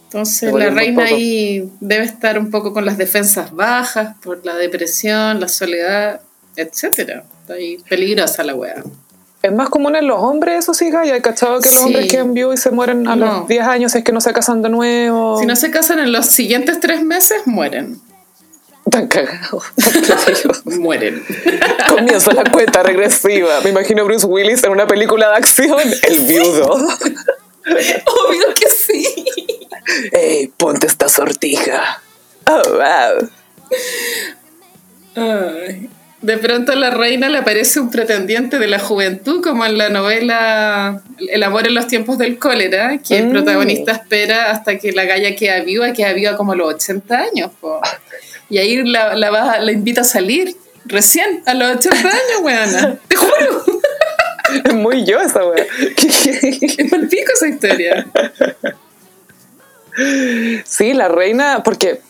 Entonces 0.06 0.52
la 0.52 0.70
reina 0.70 1.04
ahí 1.04 1.70
debe 1.78 2.02
estar 2.02 2.36
un 2.36 2.50
poco 2.50 2.72
con 2.72 2.84
las 2.84 2.98
defensas 2.98 3.52
bajas 3.54 4.16
por 4.20 4.44
la 4.44 4.56
depresión, 4.56 5.38
la 5.38 5.46
soledad, 5.46 6.20
etcétera. 6.56 7.22
Está 7.42 7.54
ahí 7.54 7.76
peligrosa 7.88 8.42
la 8.42 8.56
wea. 8.56 8.82
Es 9.42 9.52
más 9.52 9.68
común 9.70 9.96
en 9.96 10.06
los 10.06 10.18
hombres, 10.20 10.60
eso 10.60 10.72
sí, 10.74 10.90
Gaya. 10.90 11.14
¿Hay 11.14 11.20
cachado 11.20 11.60
que 11.60 11.68
los 11.70 11.78
Sí. 11.78 11.84
hombres 11.84 12.10
quedan 12.10 12.32
viudos 12.32 12.54
y 12.54 12.62
se 12.62 12.70
mueren 12.70 13.08
a 13.08 13.16
No. 13.16 13.26
los 13.40 13.48
10 13.48 13.66
años 13.66 13.94
es 13.94 14.04
que 14.04 14.12
no 14.12 14.20
se 14.20 14.32
casan 14.32 14.62
de 14.62 14.68
nuevo? 14.68 15.38
Si 15.40 15.46
no 15.46 15.56
se 15.56 15.70
casan 15.70 15.98
en 15.98 16.12
los 16.12 16.26
siguientes 16.26 16.78
tres 16.80 17.02
meses, 17.02 17.42
mueren. 17.46 18.00
Tan 18.90 19.06
cagados. 19.08 19.64
Mueren. 20.64 21.24
Comienza 21.88 22.32
la 22.34 22.44
cuenta 22.50 22.82
regresiva. 22.82 23.60
Me 23.62 23.70
imagino 23.70 24.04
Bruce 24.04 24.26
Willis 24.26 24.62
en 24.64 24.72
una 24.72 24.86
película 24.88 25.30
de 25.30 25.36
acción, 25.36 25.78
El 26.02 26.20
Viudo. 26.20 26.72
Obvio 26.74 28.54
que 28.56 28.68
sí. 28.68 29.06
¡Ey, 30.12 30.48
ponte 30.56 30.88
esta 30.88 31.08
sortija! 31.08 32.02
Oh, 32.46 32.62
wow. 32.74 33.28
Ay. 35.14 35.88
De 36.22 36.38
pronto 36.38 36.70
a 36.72 36.76
la 36.76 36.90
reina 36.90 37.28
le 37.28 37.38
aparece 37.38 37.80
un 37.80 37.90
pretendiente 37.90 38.58
de 38.60 38.68
la 38.68 38.78
juventud, 38.78 39.42
como 39.42 39.66
en 39.66 39.76
la 39.76 39.88
novela 39.88 41.02
El 41.18 41.42
amor 41.42 41.66
en 41.66 41.74
los 41.74 41.88
tiempos 41.88 42.16
del 42.18 42.38
cólera, 42.38 42.98
que 42.98 43.18
el 43.18 43.26
Mm. 43.26 43.30
protagonista 43.32 43.92
espera 43.92 44.50
hasta 44.50 44.78
que 44.78 44.92
la 44.92 45.04
galla 45.04 45.34
queda 45.34 45.60
viva, 45.60 45.92
queda 45.92 46.12
viva 46.12 46.36
como 46.36 46.52
a 46.52 46.56
los 46.56 46.74
80 46.74 47.18
años. 47.18 47.50
po. 47.60 47.80
Y 48.48 48.58
ahí 48.58 48.84
la, 48.84 49.14
la, 49.16 49.58
la 49.60 49.72
invita 49.72 50.02
a 50.02 50.04
salir, 50.04 50.56
recién, 50.84 51.42
a 51.46 51.54
los 51.54 51.76
80 51.76 52.08
años, 52.08 52.40
weona. 52.42 52.96
Te 53.08 53.16
juro, 53.16 53.64
Es 54.64 54.74
muy 54.74 55.04
yo 55.06 55.18
esa 55.20 55.44
wea. 55.44 55.64
es 55.96 56.90
palpico 56.90 57.32
esa 57.34 57.48
historia. 57.48 58.06
Sí, 60.64 60.92
la 60.94 61.08
reina, 61.08 61.62
porque 61.64 62.00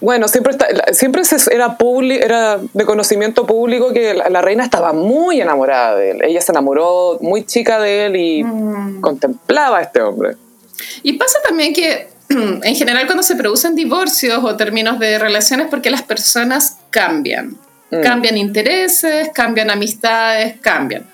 bueno, 0.00 0.28
siempre 0.28 0.52
está, 0.52 0.66
siempre 0.92 1.24
se- 1.24 1.52
era 1.54 1.76
publi- 1.76 2.22
era 2.22 2.58
de 2.72 2.84
conocimiento 2.84 3.46
público 3.46 3.92
que 3.92 4.14
la, 4.14 4.28
la 4.28 4.40
reina 4.42 4.64
estaba 4.64 4.92
muy 4.92 5.40
enamorada 5.40 5.96
de 5.96 6.12
él. 6.12 6.22
Ella 6.22 6.40
se 6.40 6.52
enamoró 6.52 7.18
muy 7.20 7.44
chica 7.44 7.78
de 7.80 8.06
él 8.06 8.16
y 8.16 8.42
contemplaba 9.00 9.78
a 9.78 9.82
este 9.82 10.00
hombre. 10.00 10.36
Y 11.02 11.14
pasa 11.14 11.38
también 11.46 11.72
que 11.74 12.08
en 12.28 12.74
general 12.76 13.06
cuando 13.06 13.22
se 13.22 13.36
producen 13.36 13.74
divorcios 13.74 14.42
o 14.44 14.56
términos 14.56 14.98
de 14.98 15.18
relaciones 15.18 15.66
porque 15.70 15.90
las 15.90 16.02
personas 16.02 16.78
cambian. 16.90 17.56
Mm. 17.90 18.00
Cambian 18.02 18.38
intereses, 18.38 19.28
cambian 19.34 19.70
amistades, 19.70 20.54
cambian. 20.60 21.04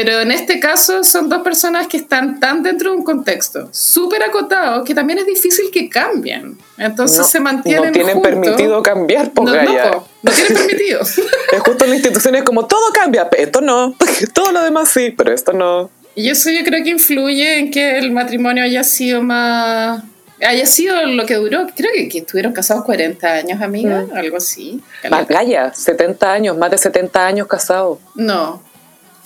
Pero 0.00 0.20
en 0.20 0.30
este 0.30 0.60
caso 0.60 1.02
son 1.02 1.28
dos 1.28 1.42
personas 1.42 1.88
que 1.88 1.96
están 1.96 2.38
tan 2.38 2.62
dentro 2.62 2.90
de 2.92 2.96
un 2.98 3.02
contexto 3.02 3.68
súper 3.72 4.22
acotado 4.22 4.84
que 4.84 4.94
también 4.94 5.18
es 5.18 5.26
difícil 5.26 5.70
que 5.72 5.88
cambien. 5.88 6.56
Entonces 6.76 7.18
No- 7.18 7.24
se 7.24 7.40
mantienen 7.40 7.86
no 7.86 7.92
tienen 7.92 8.14
juntos. 8.14 8.30
permitido 8.30 8.80
cambiar, 8.82 9.32
po, 9.32 9.42
no, 9.44 9.54
no, 9.60 9.90
po, 9.90 10.08
no 10.22 10.30
tienen 10.30 10.54
permitido. 10.54 11.00
Es 11.52 11.60
justo 11.60 11.84
en 11.84 11.90
la 11.90 11.96
institución 11.96 12.34
es 12.36 12.44
como 12.44 12.66
todo 12.66 12.92
cambia, 12.92 13.28
pero 13.28 13.42
esto 13.42 13.60
no, 13.60 13.94
todo 14.34 14.52
lo 14.52 14.62
demás 14.62 14.88
sí, 14.90 15.10
pero 15.16 15.32
esto 15.32 15.52
no. 15.52 15.90
Y 16.14 16.28
eso 16.30 16.48
yo 16.50 16.62
creo 16.64 16.84
que 16.84 16.90
influye 16.90 17.58
en 17.58 17.70
que 17.72 17.98
el 17.98 18.12
matrimonio 18.12 18.62
haya 18.64 18.84
sido 18.84 19.22
más... 19.22 20.02
haya 20.46 20.66
sido 20.66 21.06
lo 21.06 21.26
que 21.26 21.34
duró. 21.36 21.66
Creo 21.76 21.90
que, 21.94 22.08
que 22.08 22.18
estuvieron 22.18 22.52
casados 22.52 22.84
40 22.84 23.26
años, 23.32 23.60
amiga, 23.62 24.04
Mm. 24.12 24.16
algo 24.16 24.36
así. 24.36 24.80
Más 25.10 25.26
Gaya, 25.26 25.72
70 25.74 26.32
años, 26.32 26.56
más 26.56 26.70
de 26.70 26.78
70 26.78 27.26
años 27.26 27.46
casado. 27.48 27.98
No. 28.14 28.62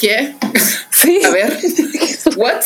¿Qué? 0.02 0.34
Sí. 0.90 1.20
A 1.24 1.30
ver. 1.30 1.56
¿What? 2.36 2.60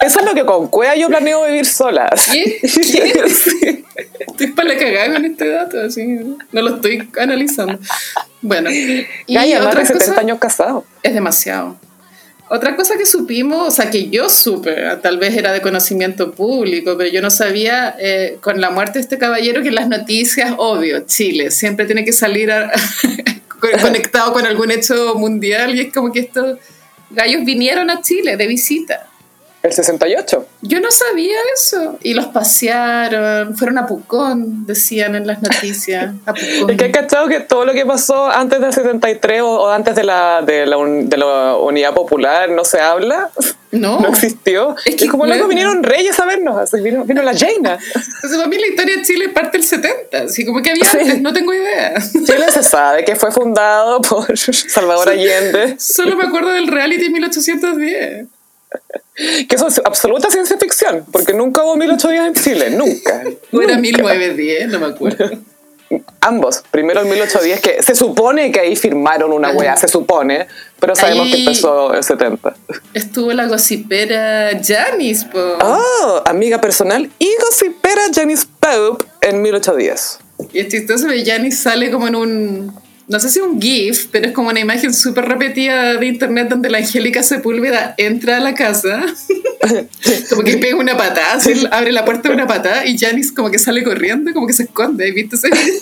Eso 0.00 0.20
es 0.20 0.24
lo 0.24 0.32
que 0.32 0.44
con 0.44 0.68
Cuea 0.68 0.94
yo 0.94 1.08
planeo 1.08 1.44
vivir 1.46 1.66
sola. 1.66 2.08
¿Qué? 2.32 2.60
Sí. 2.68 3.84
Estoy 4.28 4.46
para 4.52 4.68
la 4.68 4.76
cagada 4.78 5.12
con 5.14 5.24
este 5.24 5.48
dato, 5.48 5.80
así. 5.80 6.06
No 6.52 6.62
lo 6.62 6.76
estoy 6.76 7.08
analizando. 7.18 7.78
Bueno. 8.40 8.70
Y 8.70 9.06
Gaya, 9.34 9.58
más 9.58 9.68
otra 9.68 9.80
de 9.80 9.86
70 9.86 10.06
cosa 10.06 10.20
años 10.20 10.38
casado. 10.38 10.84
es 11.02 11.12
demasiado. 11.14 11.76
Otra 12.48 12.76
cosa 12.76 12.96
que 12.96 13.06
supimos, 13.06 13.66
o 13.66 13.70
sea, 13.70 13.90
que 13.90 14.10
yo 14.10 14.28
supe, 14.28 14.76
tal 15.02 15.16
vez 15.18 15.34
era 15.36 15.52
de 15.52 15.62
conocimiento 15.62 16.32
público, 16.32 16.96
pero 16.98 17.10
yo 17.10 17.22
no 17.22 17.30
sabía, 17.30 17.96
eh, 17.98 18.36
con 18.42 18.60
la 18.60 18.70
muerte 18.70 18.98
de 18.98 19.00
este 19.00 19.16
caballero, 19.18 19.62
que 19.62 19.70
las 19.70 19.88
noticias, 19.88 20.52
obvio, 20.58 21.00
Chile, 21.06 21.50
siempre 21.50 21.86
tiene 21.86 22.04
que 22.04 22.12
salir 22.12 22.52
a- 22.52 22.70
conectado 23.82 24.32
con 24.32 24.44
algún 24.46 24.70
hecho 24.70 25.14
mundial, 25.14 25.74
y 25.74 25.82
es 25.82 25.92
como 25.92 26.12
que 26.12 26.20
estos 26.20 26.58
gallos 27.10 27.44
vinieron 27.44 27.90
a 27.90 28.00
Chile 28.00 28.36
de 28.36 28.46
visita. 28.46 29.08
El 29.62 29.72
68. 29.72 30.46
Yo 30.62 30.80
no 30.80 30.90
sabía 30.90 31.36
eso. 31.54 31.96
Y 32.02 32.14
los 32.14 32.26
pasearon, 32.26 33.56
fueron 33.56 33.78
a 33.78 33.86
Pucón, 33.86 34.66
decían 34.66 35.14
en 35.14 35.26
las 35.26 35.40
noticias. 35.40 36.14
A 36.26 36.34
Pucón. 36.34 36.70
Es 36.70 36.76
que 36.76 36.84
hay 36.86 36.92
cachado 36.92 37.28
que 37.28 37.38
todo 37.40 37.64
lo 37.64 37.72
que 37.72 37.86
pasó 37.86 38.26
antes 38.30 38.60
del 38.60 38.72
73 38.72 39.42
o, 39.42 39.48
o 39.62 39.70
antes 39.70 39.94
de 39.94 40.02
la, 40.04 40.42
de, 40.44 40.66
la 40.66 40.76
un- 40.78 41.08
de 41.08 41.16
la 41.16 41.56
unidad 41.56 41.94
popular 41.94 42.50
no 42.50 42.64
se 42.64 42.80
habla, 42.80 43.30
No. 43.70 44.00
no 44.00 44.08
existió. 44.08 44.74
Es 44.84 44.96
que, 44.96 45.06
como 45.08 45.26
luego 45.26 45.46
vinieron 45.46 45.82
reyes 45.84 46.18
a 46.18 46.24
vernos, 46.26 46.58
así 46.58 46.80
vino, 46.80 47.04
vino 47.04 47.22
la 47.22 47.32
Jaina. 47.36 47.78
Entonces, 47.94 48.36
para 48.36 48.48
mí 48.48 48.56
la 48.58 48.66
historia 48.66 48.96
de 48.96 49.02
Chile 49.02 49.28
parte 49.28 49.58
del 49.58 49.66
70, 49.66 50.18
así 50.24 50.44
como 50.44 50.60
que 50.60 50.70
había 50.70 50.84
Sí. 50.84 50.98
antes, 50.98 51.20
no 51.22 51.32
tengo 51.32 51.54
idea. 51.54 51.94
Chile 52.12 52.46
se 52.50 52.64
sabe 52.64 53.04
que 53.04 53.14
fue 53.14 53.30
fundado 53.30 54.00
por 54.02 54.36
Salvador 54.36 55.08
Allende, 55.10 55.76
Solo 55.78 56.16
me 56.16 56.24
acuerdo 56.24 56.50
del 56.50 56.66
reality 56.66 57.08
1810. 57.10 58.26
Que 59.14 59.54
eso 59.56 59.66
es 59.68 59.80
absoluta 59.84 60.30
ciencia 60.30 60.56
ficción, 60.58 61.04
porque 61.12 61.32
nunca 61.34 61.62
hubo 61.62 61.76
1810 61.76 62.26
en 62.26 62.34
Chile, 62.42 62.70
nunca. 62.70 63.22
O 63.52 63.60
era 63.60 63.74
Nunca. 63.76 63.80
1910, 63.80 64.68
no 64.68 64.78
me 64.80 64.86
acuerdo. 64.86 65.30
Ambos. 66.20 66.62
Primero 66.70 67.00
el 67.00 67.06
1810, 67.06 67.60
que 67.60 67.82
se 67.82 67.94
supone 67.94 68.50
que 68.50 68.60
ahí 68.60 68.76
firmaron 68.76 69.30
una 69.30 69.50
wea, 69.50 69.76
se 69.76 69.88
supone, 69.88 70.46
pero 70.80 70.96
sabemos 70.96 71.26
Ahí- 71.26 71.32
que 71.32 71.38
empezó 71.40 71.92
el 71.92 72.02
70. 72.02 72.54
Estuvo 72.94 73.30
la 73.34 73.46
gocipera 73.46 74.50
Janis, 74.64 75.24
po. 75.24 75.38
Oh, 75.38 76.22
amiga 76.24 76.62
personal 76.62 77.10
y 77.18 77.28
gossipera 77.46 78.02
Janice 78.14 78.46
Pope 78.58 79.04
en 79.20 79.42
1810. 79.42 80.18
Y 80.54 80.60
es 80.60 80.68
chistoso 80.68 81.08
que 81.08 81.24
Janis 81.26 81.58
sale 81.58 81.90
como 81.90 82.08
en 82.08 82.16
un. 82.16 82.74
No 83.08 83.18
sé 83.18 83.30
si 83.30 83.40
un 83.40 83.60
GIF, 83.60 84.06
pero 84.12 84.26
es 84.26 84.32
como 84.32 84.50
una 84.50 84.60
imagen 84.60 84.94
súper 84.94 85.26
repetida 85.26 85.94
de 85.94 86.06
internet 86.06 86.48
donde 86.48 86.70
la 86.70 86.78
Angélica 86.78 87.22
Sepúlveda 87.22 87.94
entra 87.98 88.36
a 88.36 88.40
la 88.40 88.54
casa, 88.54 89.04
como 90.30 90.42
que 90.42 90.56
pega 90.58 90.76
una 90.76 90.96
patada, 90.96 91.34
así, 91.34 91.66
abre 91.70 91.92
la 91.92 92.04
puerta 92.04 92.28
de 92.28 92.34
una 92.34 92.46
patada 92.46 92.86
y 92.86 92.96
Janis 92.96 93.32
como 93.32 93.50
que 93.50 93.58
sale 93.58 93.82
corriendo, 93.82 94.32
como 94.32 94.46
que 94.46 94.52
se 94.52 94.64
esconde. 94.64 95.10
¿Viste 95.10 95.36
ese 95.36 95.48
video? 95.48 95.80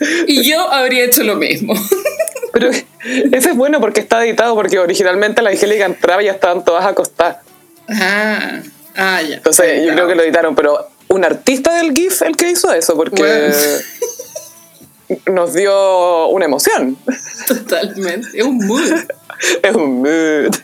y 0.26 0.42
yo 0.48 0.70
habría 0.70 1.04
hecho 1.04 1.22
lo 1.22 1.36
mismo. 1.36 1.74
Pero 2.52 2.70
ese 2.70 3.50
es 3.50 3.56
bueno 3.56 3.80
porque 3.80 4.00
está 4.00 4.24
editado, 4.24 4.54
porque 4.54 4.78
originalmente 4.78 5.40
la 5.40 5.50
Angélica 5.50 5.86
entraba 5.86 6.22
y 6.22 6.26
ya 6.26 6.32
estaban 6.32 6.64
todas 6.64 6.84
acostadas. 6.84 7.38
Ah, 7.88 8.60
ah 8.94 9.22
ya. 9.22 9.36
Entonces 9.36 9.86
yo 9.86 9.94
creo 9.94 10.06
que 10.06 10.14
lo 10.14 10.22
editaron, 10.22 10.54
pero 10.54 10.91
un 11.12 11.24
artista 11.24 11.74
del 11.74 11.92
GIF 11.92 12.22
el 12.22 12.36
que 12.36 12.50
hizo 12.50 12.72
eso, 12.72 12.96
porque 12.96 13.52
nos 15.30 15.52
dio 15.52 16.28
una 16.28 16.46
emoción. 16.46 16.96
Totalmente. 17.46 18.28
Es 18.34 18.44
un 18.44 18.58
mood. 18.66 18.82
Es 19.62 19.74
un 19.74 20.02
mood. 20.02 20.54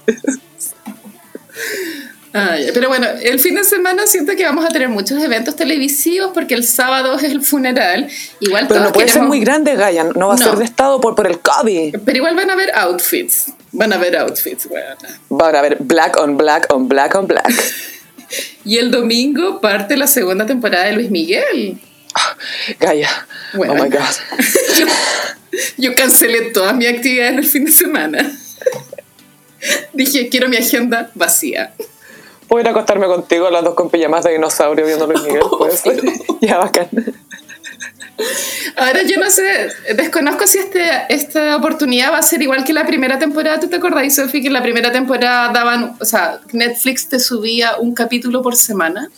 Pero 2.33 2.89
bueno, 2.89 3.09
el 3.21 3.41
fin 3.41 3.57
de 3.57 3.65
semana 3.65 4.07
siento 4.07 4.37
que 4.37 4.45
vamos 4.45 4.65
a 4.65 4.69
tener 4.69 4.89
muchos 4.89 5.21
eventos 5.21 5.57
televisivos 5.57 6.31
porque 6.33 6.55
el 6.55 6.65
sábado 6.65 7.17
es 7.17 7.25
el 7.25 7.43
funeral. 7.43 8.09
Igual 8.39 8.69
Pero 8.69 8.81
todos 8.81 8.89
no 8.89 8.93
puede 8.93 9.09
ser 9.09 9.23
muy 9.23 9.41
grande, 9.41 9.75
Gaia, 9.75 10.05
no 10.05 10.29
va 10.29 10.35
a 10.35 10.39
ser 10.39 10.57
de 10.57 10.65
estado 10.65 11.01
por, 11.01 11.17
por 11.17 11.27
el 11.27 11.41
COVID. 11.41 11.97
Pero 12.05 12.19
igual 12.19 12.37
van 12.37 12.51
a 12.51 12.53
haber 12.53 12.71
outfits. 12.77 13.53
Van 13.73 13.93
a 13.93 13.97
haber 13.97 14.17
outfits, 14.17 14.69
bueno. 14.69 14.87
Van 15.29 15.57
a 15.57 15.63
ver 15.63 15.79
black 15.81 16.17
on 16.21 16.37
black 16.37 16.73
on 16.73 16.89
black 16.89 17.15
on 17.17 17.27
black. 17.27 17.53
Y 18.65 18.79
el 18.79 18.91
domingo 18.91 19.61
parte 19.61 19.97
la 19.97 20.07
segunda 20.07 20.47
temporada 20.47 20.85
de 20.87 20.93
Luis 20.93 21.11
Miguel. 21.11 21.79
Gaia, 22.81 23.09
Bueno. 23.55 23.75
oh 23.75 23.77
my 23.77 23.89
God. 23.89 24.01
Yo, 24.79 24.87
yo 25.79 25.95
cancelé 25.95 26.51
todas 26.51 26.75
mis 26.75 26.89
actividades 26.89 27.33
en 27.33 27.39
el 27.39 27.47
fin 27.47 27.65
de 27.65 27.73
semana. 27.73 28.33
Dije, 29.93 30.29
quiero 30.29 30.49
mi 30.49 30.57
agenda 30.57 31.11
vacía. 31.15 31.73
Puedo 32.49 32.61
ir 32.63 32.69
a 32.69 32.71
acostarme 32.71 33.07
contigo 33.07 33.51
las 33.51 33.65
dos 33.65 33.75
con 33.75 33.91
pijamas 33.91 34.25
de 34.25 34.33
dinosaurio 34.33 34.85
viendo 34.87 35.07
Luis 35.07 35.23
Miguel, 35.23 35.43
puede 35.59 35.77
ser. 35.77 36.01
Ya, 36.41 36.59
bacán. 36.59 36.89
Ahora 38.77 39.03
yo 39.03 39.17
no 39.19 39.31
sé, 39.31 39.69
desconozco 39.97 40.47
si 40.47 40.59
este, 40.59 40.83
esta 41.09 41.57
oportunidad 41.57 42.13
va 42.13 42.19
a 42.19 42.23
ser 42.23 42.43
igual 42.43 42.65
que 42.65 42.73
la 42.73 42.87
primera 42.87 43.19
temporada. 43.19 43.61
¿Tú 43.61 43.69
te 43.69 43.77
acordás, 43.77 44.15
Sofi, 44.15 44.41
que 44.41 44.49
en 44.49 44.53
la 44.53 44.63
primera 44.63 44.91
temporada 44.93 45.53
daban, 45.53 45.97
o 46.01 46.05
sea, 46.05 46.41
Netflix 46.53 47.09
te 47.09 47.19
subía 47.19 47.77
un 47.79 47.95
capítulo 47.95 48.43
por 48.43 48.57
semana? 48.57 49.09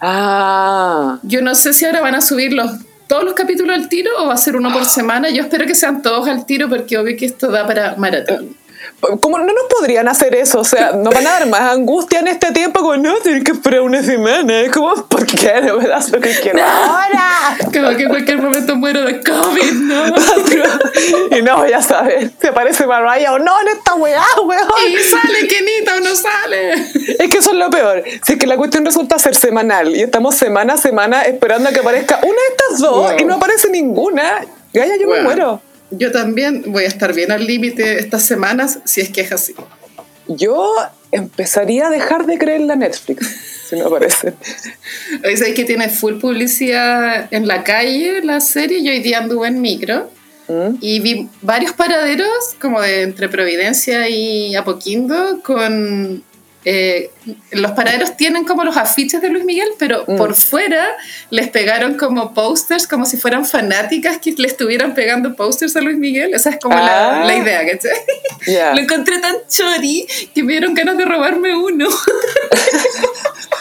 Ah, 0.00 1.18
Yo 1.22 1.42
no 1.42 1.54
sé 1.54 1.72
si 1.72 1.84
ahora 1.84 2.00
van 2.00 2.14
a 2.14 2.20
subir 2.20 2.52
los, 2.52 2.70
todos 3.06 3.24
los 3.24 3.34
capítulos 3.34 3.76
al 3.76 3.88
tiro 3.88 4.10
o 4.18 4.26
va 4.26 4.34
a 4.34 4.38
ser 4.38 4.56
uno 4.56 4.72
por 4.72 4.84
semana. 4.84 5.30
Yo 5.30 5.42
espero 5.42 5.66
que 5.66 5.74
sean 5.74 6.02
todos 6.02 6.28
al 6.28 6.44
tiro 6.46 6.68
porque 6.68 6.98
obvio 6.98 7.16
que 7.16 7.26
esto 7.26 7.50
da 7.50 7.66
para 7.66 7.96
maratón. 7.96 8.56
¿Cómo 9.20 9.38
no 9.38 9.44
nos 9.44 9.64
podrían 9.68 10.08
hacer 10.08 10.34
eso? 10.34 10.60
O 10.60 10.64
sea, 10.64 10.92
nos 10.92 11.12
van 11.14 11.26
a 11.26 11.30
dar 11.32 11.46
más 11.48 11.60
angustia 11.72 12.20
en 12.20 12.28
este 12.28 12.50
tiempo 12.52 12.80
como 12.80 12.96
no, 12.96 13.14
tienes 13.16 13.44
que 13.44 13.52
esperar 13.52 13.82
una 13.82 14.02
semana. 14.02 14.60
Es 14.62 14.72
como, 14.72 14.94
¿por 15.06 15.26
qué? 15.26 15.60
No 15.62 15.76
me 15.76 15.86
das 15.86 16.10
lo 16.10 16.20
que 16.20 16.30
quiero 16.40 16.60
ahora. 16.64 17.56
Como 17.58 17.96
que 17.96 18.02
en 18.04 18.08
cualquier 18.08 18.38
momento 18.38 18.74
muero 18.74 19.04
de 19.04 19.22
COVID, 19.22 19.72
¿no? 19.72 20.06
y 21.36 21.42
no, 21.42 21.66
ya 21.68 21.82
sabes, 21.82 22.30
se 22.40 22.52
parece 22.52 22.86
Mariah 22.86 23.34
o 23.34 23.38
no 23.38 23.60
en 23.60 23.68
esta 23.68 23.94
weá, 23.94 24.24
weón. 24.44 24.68
Y 24.88 24.96
sale 25.02 25.46
Kenita 25.46 25.96
o 25.96 26.00
no 26.00 26.14
sale. 26.14 26.72
Es 26.72 27.30
que 27.30 27.38
eso 27.38 27.50
es 27.50 27.56
lo 27.56 27.70
peor. 27.70 28.02
Si 28.24 28.32
es 28.32 28.38
que 28.38 28.46
la 28.46 28.56
cuestión 28.56 28.84
resulta 28.84 29.18
ser 29.18 29.34
semanal 29.36 29.94
y 29.94 30.02
estamos 30.02 30.34
semana 30.34 30.74
a 30.74 30.76
semana 30.78 31.22
esperando 31.22 31.68
a 31.68 31.72
que 31.72 31.80
aparezca 31.80 32.18
una 32.22 32.30
de 32.32 32.48
estas 32.56 32.80
dos 32.80 32.96
Wow. 32.96 33.18
y 33.20 33.24
no 33.24 33.34
aparece 33.34 33.68
ninguna, 33.68 34.40
Gaya, 34.72 34.94
yo 34.96 35.02
me 35.06 35.06
Bueno, 35.06 35.24
muero. 35.24 35.60
Yo 35.90 36.10
también 36.10 36.64
voy 36.66 36.84
a 36.84 36.88
estar 36.88 37.14
bien 37.14 37.30
al 37.30 37.46
límite 37.46 37.98
estas 37.98 38.24
semanas 38.24 38.80
si 38.84 39.00
es 39.00 39.10
que 39.10 39.20
es 39.20 39.32
así. 39.32 39.54
Yo 40.28 40.74
empezaría 41.12 41.86
a 41.86 41.90
dejar 41.90 42.26
de 42.26 42.38
creer 42.38 42.60
en 42.62 42.66
la 42.66 42.76
Netflix, 42.76 43.26
si 43.68 43.76
no 43.76 43.86
aparece. 43.86 44.34
Sabéis 45.22 45.42
que 45.54 45.64
tiene 45.64 45.88
full 45.88 46.14
publicidad 46.14 47.28
en 47.30 47.46
la 47.46 47.62
calle 47.62 48.22
la 48.22 48.40
serie. 48.40 48.82
Yo 48.82 48.90
hoy 48.90 49.00
día 49.00 49.18
anduve 49.18 49.48
en 49.48 49.60
micro 49.60 50.10
¿Mm? 50.48 50.76
y 50.80 51.00
vi 51.00 51.28
varios 51.42 51.72
paraderos 51.72 52.28
como 52.60 52.80
de 52.80 53.02
entre 53.02 53.28
Providencia 53.28 54.08
y 54.08 54.54
Apoquindo 54.56 55.40
con... 55.42 56.24
eh, 56.68 57.10
los 57.52 57.70
paraderos 57.72 58.16
tienen 58.16 58.44
como 58.44 58.64
los 58.64 58.76
afiches 58.76 59.22
de 59.22 59.28
Luis 59.28 59.44
Miguel, 59.44 59.68
pero 59.78 60.04
Mm. 60.08 60.16
por 60.16 60.34
fuera 60.34 60.84
les 61.30 61.48
pegaron 61.48 61.94
como 61.96 62.34
posters, 62.34 62.88
como 62.88 63.06
si 63.06 63.16
fueran 63.16 63.44
fanáticas 63.46 64.18
que 64.18 64.32
le 64.32 64.48
estuvieran 64.48 64.92
pegando 64.94 65.36
posters 65.36 65.76
a 65.76 65.80
Luis 65.80 65.96
Miguel. 65.96 66.34
Esa 66.34 66.50
es 66.50 66.56
como 66.60 66.74
la, 66.74 67.22
Ah. 67.22 67.24
la 67.24 67.36
idea, 67.36 67.60
¿cachai? 67.70 67.92
Ya. 68.48 68.72
Lo 68.74 68.80
encontré 68.80 69.18
tan 69.20 69.36
chori 69.48 70.06
que 70.34 70.42
me 70.42 70.52
dieron 70.52 70.74
ganas 70.74 70.96
de 70.98 71.04
robarme 71.04 71.54
uno. 71.56 71.86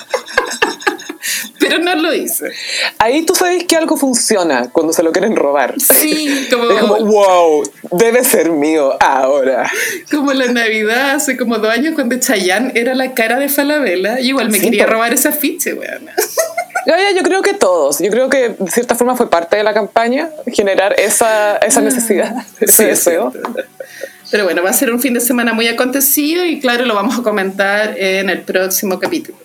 Pero 1.67 1.79
no 1.79 1.95
lo 1.95 2.13
hice. 2.13 2.51
Ahí 3.00 3.25
tú 3.25 3.34
sabes 3.34 3.63
que 3.63 3.75
algo 3.75 3.98
funciona 3.98 4.69
cuando 4.72 4.93
se 4.93 5.01
lo 5.03 5.12
quieren 5.12 5.36
robar. 5.36 5.74
Sí, 5.79 6.48
como, 6.51 6.69
Es 6.69 6.79
como, 6.79 6.98
wow, 7.05 7.63
debe 7.91 8.24
ser 8.24 8.51
mío 8.51 8.93
ahora. 9.00 9.69
como 10.12 10.31
la 10.34 10.48
Navidad 10.51 11.12
hace 11.12 11.38
como 11.38 11.57
dos 11.57 11.72
años 11.72 11.95
cuando 11.95 12.17
Chayanne 12.19 12.72
era 12.75 12.93
la 12.93 13.13
cara 13.13 13.39
de 13.39 13.50
Falabella. 13.50 14.19
Y 14.19 14.27
igual 14.29 14.50
me 14.50 14.60
Sí, 14.60 14.65
quería 14.65 14.86
robar 14.86 15.13
ese 15.13 15.29
afiche, 15.29 15.74
weón. 15.74 16.10
Yo 17.15 17.24
creo 17.24 17.41
que 17.41 17.53
todos. 17.53 18.00
Yo 18.00 18.12
creo 18.12 18.29
que 18.29 18.50
de 18.50 18.72
cierta 18.72 18.93
forma 18.93 19.15
fue 19.15 19.29
parte 19.29 19.57
de 19.57 19.63
la 19.63 19.74
campaña 19.74 20.29
generar 20.53 20.93
esa, 21.00 21.57
esa 21.57 21.81
necesidad, 21.81 22.31
ese 22.60 22.72
Sí, 22.72 22.84
deseo. 22.86 23.34
Pero 24.29 24.43
bueno, 24.43 24.62
va 24.63 24.69
a 24.69 24.74
ser 24.74 24.91
un 24.91 25.00
fin 25.00 25.13
de 25.13 25.19
semana 25.22 25.53
muy 25.53 25.67
acontecido 25.67 26.45
y 26.45 26.60
claro, 26.60 26.86
lo 26.86 26.93
vamos 26.93 27.17
a 27.17 27.24
comentar 27.24 27.95
en 27.98 28.29
el 28.29 28.41
próximo 28.41 29.00
capítulo. 29.00 29.38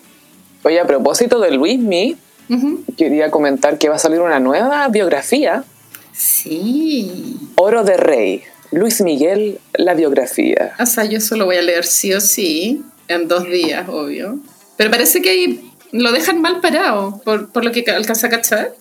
Oye, 0.62 0.78
a 0.80 0.86
propósito 0.86 1.40
de 1.40 1.50
Luismi, 1.52 2.16
Ujú. 2.48 2.84
quería 2.96 3.30
comentar 3.30 3.78
que 3.78 3.88
va 3.88 3.96
a 3.96 3.98
salir 3.98 4.20
una 4.20 4.40
nueva 4.40 4.88
biografía, 4.88 5.64
Sí. 6.12 7.38
Oro 7.56 7.82
de 7.84 7.96
Rey. 7.96 8.42
Luis 8.72 9.00
Miguel, 9.00 9.58
la 9.72 9.94
biografía. 9.94 10.74
O 10.78 10.86
sea, 10.86 11.04
yo 11.04 11.18
eso 11.18 11.36
lo 11.36 11.44
voy 11.46 11.56
a 11.56 11.62
leer 11.62 11.84
sí 11.84 12.12
o 12.12 12.20
sí, 12.20 12.82
en 13.08 13.26
dos 13.26 13.44
días, 13.44 13.88
obvio. 13.88 14.38
Pero 14.76 14.90
parece 14.90 15.22
que 15.22 15.30
ahí 15.30 15.72
lo 15.92 16.12
dejan 16.12 16.40
mal 16.40 16.60
parado, 16.60 17.20
por, 17.24 17.48
por 17.50 17.64
lo 17.64 17.72
que 17.72 17.84
alcanza 17.90 18.26
a 18.26 18.30
cachar. 18.30 18.72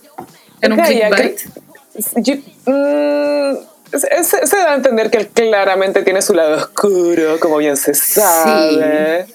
En 0.61 0.73
un 0.73 0.79
clickbait. 0.79 1.39
yo- 2.17 2.35
mm, 2.65 3.57
se, 3.97 4.23
se- 4.45 4.57
da 4.57 4.73
a 4.73 4.75
entender 4.75 5.09
que 5.09 5.17
él 5.19 5.27
claramente 5.29 6.03
tiene 6.03 6.21
su 6.21 6.33
lado 6.33 6.57
oscuro, 6.57 7.39
como 7.39 7.57
bien 7.57 7.77
se 7.77 7.93
sabe. 7.93 9.25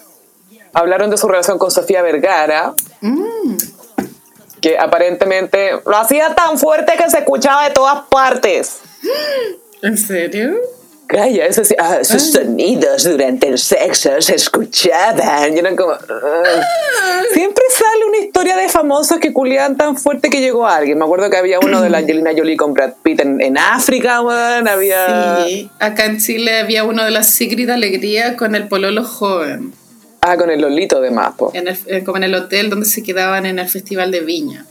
Hablaron 0.74 1.10
de 1.10 1.16
su 1.16 1.28
relación 1.28 1.58
con 1.58 1.70
Sofía 1.70 2.02
Vergara, 2.02 2.74
Mm, 3.00 3.56
que 4.60 4.78
aparentemente 4.78 5.72
lo 5.86 5.96
hacía 5.96 6.34
tan 6.34 6.58
fuerte 6.58 6.94
que 6.96 7.08
se 7.10 7.18
escuchaba 7.18 7.64
de 7.68 7.74
todas 7.74 8.02
partes. 8.08 8.78
¿En 9.82 9.96
serio? 9.98 10.54
Calla, 11.06 11.44
eso 11.44 11.62
sí, 11.62 11.76
ah, 11.78 11.98
sus 12.02 12.32
sonidos 12.32 13.04
durante 13.04 13.46
el 13.48 13.58
sexo 13.58 14.18
se 14.22 14.36
escuchaban. 14.36 15.54
Y 15.54 15.58
eran 15.58 15.76
como. 15.76 15.92
ah. 15.92 17.22
Siempre 17.34 17.62
sale 17.70 18.06
una 18.08 18.18
historia 18.18 18.56
de 18.56 18.70
famosos 18.70 19.18
que 19.18 19.30
culiaban 19.34 19.76
tan 19.76 19.98
fuerte 19.98 20.30
que 20.30 20.40
llegó 20.40 20.66
a 20.66 20.76
alguien. 20.76 20.96
Me 20.98 21.04
acuerdo 21.04 21.28
que 21.28 21.36
había 21.36 21.60
uno 21.60 21.82
de 21.82 21.90
la 21.90 21.98
Angelina 22.04 22.30
Jolie 22.34 22.56
con 22.56 22.72
Brad 22.72 22.94
Pitt 23.02 23.20
en, 23.20 23.38
en 23.42 23.58
África, 23.58 24.22
weón. 24.22 24.66
Había. 24.66 25.44
Sí. 25.44 25.70
Acá 25.78 26.06
en 26.06 26.18
Chile 26.18 26.58
había 26.58 26.84
uno 26.84 27.04
de 27.04 27.10
las 27.10 27.26
Sigrid 27.28 27.68
Alegría 27.68 28.34
con 28.36 28.54
el 28.54 28.66
pololo 28.66 29.04
joven, 29.04 29.74
Ah, 30.26 30.38
con 30.38 30.50
el 30.50 30.62
Lolito 30.62 31.02
de 31.02 31.10
más, 31.10 31.34
po. 31.34 31.50
en 31.52 31.68
el, 31.68 31.76
eh, 31.86 32.02
como 32.02 32.16
en 32.16 32.24
el 32.24 32.34
hotel 32.34 32.70
donde 32.70 32.86
se 32.86 33.02
quedaban 33.02 33.44
en 33.44 33.58
el 33.58 33.68
Festival 33.68 34.10
de 34.10 34.20
Viña. 34.20 34.64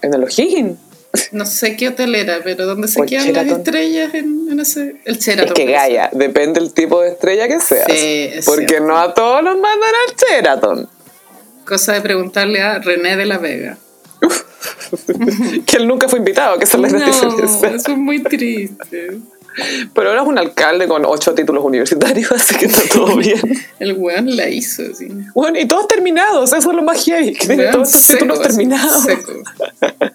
En 0.00 0.14
el 0.14 0.24
O'Higgins. 0.24 0.78
No 1.32 1.46
sé 1.46 1.76
qué 1.76 1.88
hotel 1.88 2.14
era, 2.14 2.40
pero 2.44 2.66
donde 2.66 2.86
se 2.86 3.02
quedan 3.06 3.32
las 3.32 3.46
estrellas 3.46 4.14
en, 4.14 4.48
en 4.50 4.60
ese... 4.60 4.96
El 5.04 5.18
Sheraton. 5.18 5.48
Es 5.48 5.52
que. 5.54 5.72
Gaia, 5.72 6.10
depende 6.12 6.60
del 6.60 6.72
tipo 6.72 7.00
de 7.00 7.10
estrella 7.10 7.48
que 7.48 7.60
seas. 7.60 7.86
Sí, 7.86 8.30
es 8.32 8.44
porque 8.44 8.68
cierto. 8.68 8.86
no 8.88 8.98
a 8.98 9.14
todos 9.14 9.42
los 9.42 9.54
mandan 9.54 9.90
al 10.06 10.14
Sheraton. 10.16 10.88
Cosa 11.66 11.94
de 11.94 12.00
preguntarle 12.02 12.60
a 12.60 12.78
René 12.78 13.16
de 13.16 13.26
la 13.26 13.38
Vega. 13.38 13.78
que 15.66 15.76
él 15.76 15.86
nunca 15.86 16.08
fue 16.08 16.18
invitado, 16.18 16.58
que 16.58 16.64
esa 16.64 16.76
es 16.78 16.92
la 16.92 16.98
No, 16.98 17.44
eso 17.44 17.74
es 17.74 17.88
muy 17.88 18.22
triste. 18.22 19.18
Pero 19.94 20.10
ahora 20.10 20.22
es 20.22 20.28
un 20.28 20.38
alcalde 20.38 20.86
con 20.86 21.04
ocho 21.04 21.34
títulos 21.34 21.64
universitarios, 21.64 22.30
así 22.32 22.54
que 22.56 22.66
está 22.66 22.80
todo 22.92 23.16
bien. 23.16 23.40
El 23.78 23.94
weón 23.94 24.36
la 24.36 24.48
hizo, 24.48 24.82
así. 24.92 25.08
Bueno, 25.34 25.58
y 25.58 25.66
todos 25.66 25.88
terminados, 25.88 26.52
eso 26.52 26.70
es 26.70 26.76
lo 26.76 26.82
más 26.82 27.04
heavy, 27.04 27.32
que 27.34 27.46
tiene 27.46 27.66
todos 27.68 27.88
estos 27.88 28.02
seco, 28.02 28.18
títulos 28.20 28.42
terminados. 28.42 29.02
seco. 29.04 29.32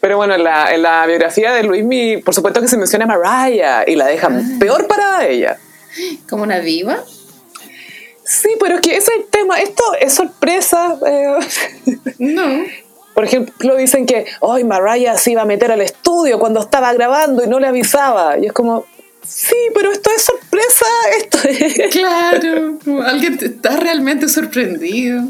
Pero 0.00 0.16
bueno, 0.16 0.34
en 0.34 0.44
la, 0.44 0.74
en 0.74 0.82
la 0.82 1.06
biografía 1.06 1.52
de 1.52 1.62
Luismi, 1.64 2.18
por 2.18 2.34
supuesto 2.34 2.60
que 2.60 2.68
se 2.68 2.76
menciona 2.76 3.04
a 3.04 3.08
Mariah 3.08 3.84
y 3.86 3.96
la 3.96 4.06
dejan 4.06 4.36
Ah. 4.38 4.56
peor 4.60 4.86
parada 4.86 5.18
a 5.20 5.26
ella. 5.28 5.58
¿Como 6.28 6.42
una 6.44 6.60
diva? 6.60 7.02
Sí, 8.24 8.50
pero 8.60 8.76
es 8.76 8.80
que 8.80 8.96
ese 8.96 9.10
es 9.12 9.18
el 9.20 9.24
tema, 9.30 9.56
esto 9.58 9.82
es 10.00 10.12
sorpresa. 10.14 10.98
eh. 11.06 11.38
No. 12.18 12.64
Por 13.16 13.24
ejemplo, 13.24 13.76
dicen 13.76 14.04
que 14.04 14.26
hoy 14.40 14.62
Mariah 14.62 15.16
se 15.16 15.30
iba 15.30 15.40
a 15.40 15.46
meter 15.46 15.72
al 15.72 15.80
estudio 15.80 16.38
cuando 16.38 16.60
estaba 16.60 16.92
grabando 16.92 17.42
y 17.42 17.46
no 17.46 17.58
le 17.58 17.66
avisaba. 17.66 18.36
Y 18.36 18.44
es 18.44 18.52
como, 18.52 18.84
sí, 19.26 19.56
pero 19.74 19.90
esto 19.90 20.10
es 20.14 20.20
sorpresa, 20.20 20.84
esto 21.18 21.38
es... 21.48 21.92
Claro, 21.92 22.78
alguien 23.06 23.38
está 23.40 23.78
realmente 23.78 24.28
sorprendido. 24.28 25.22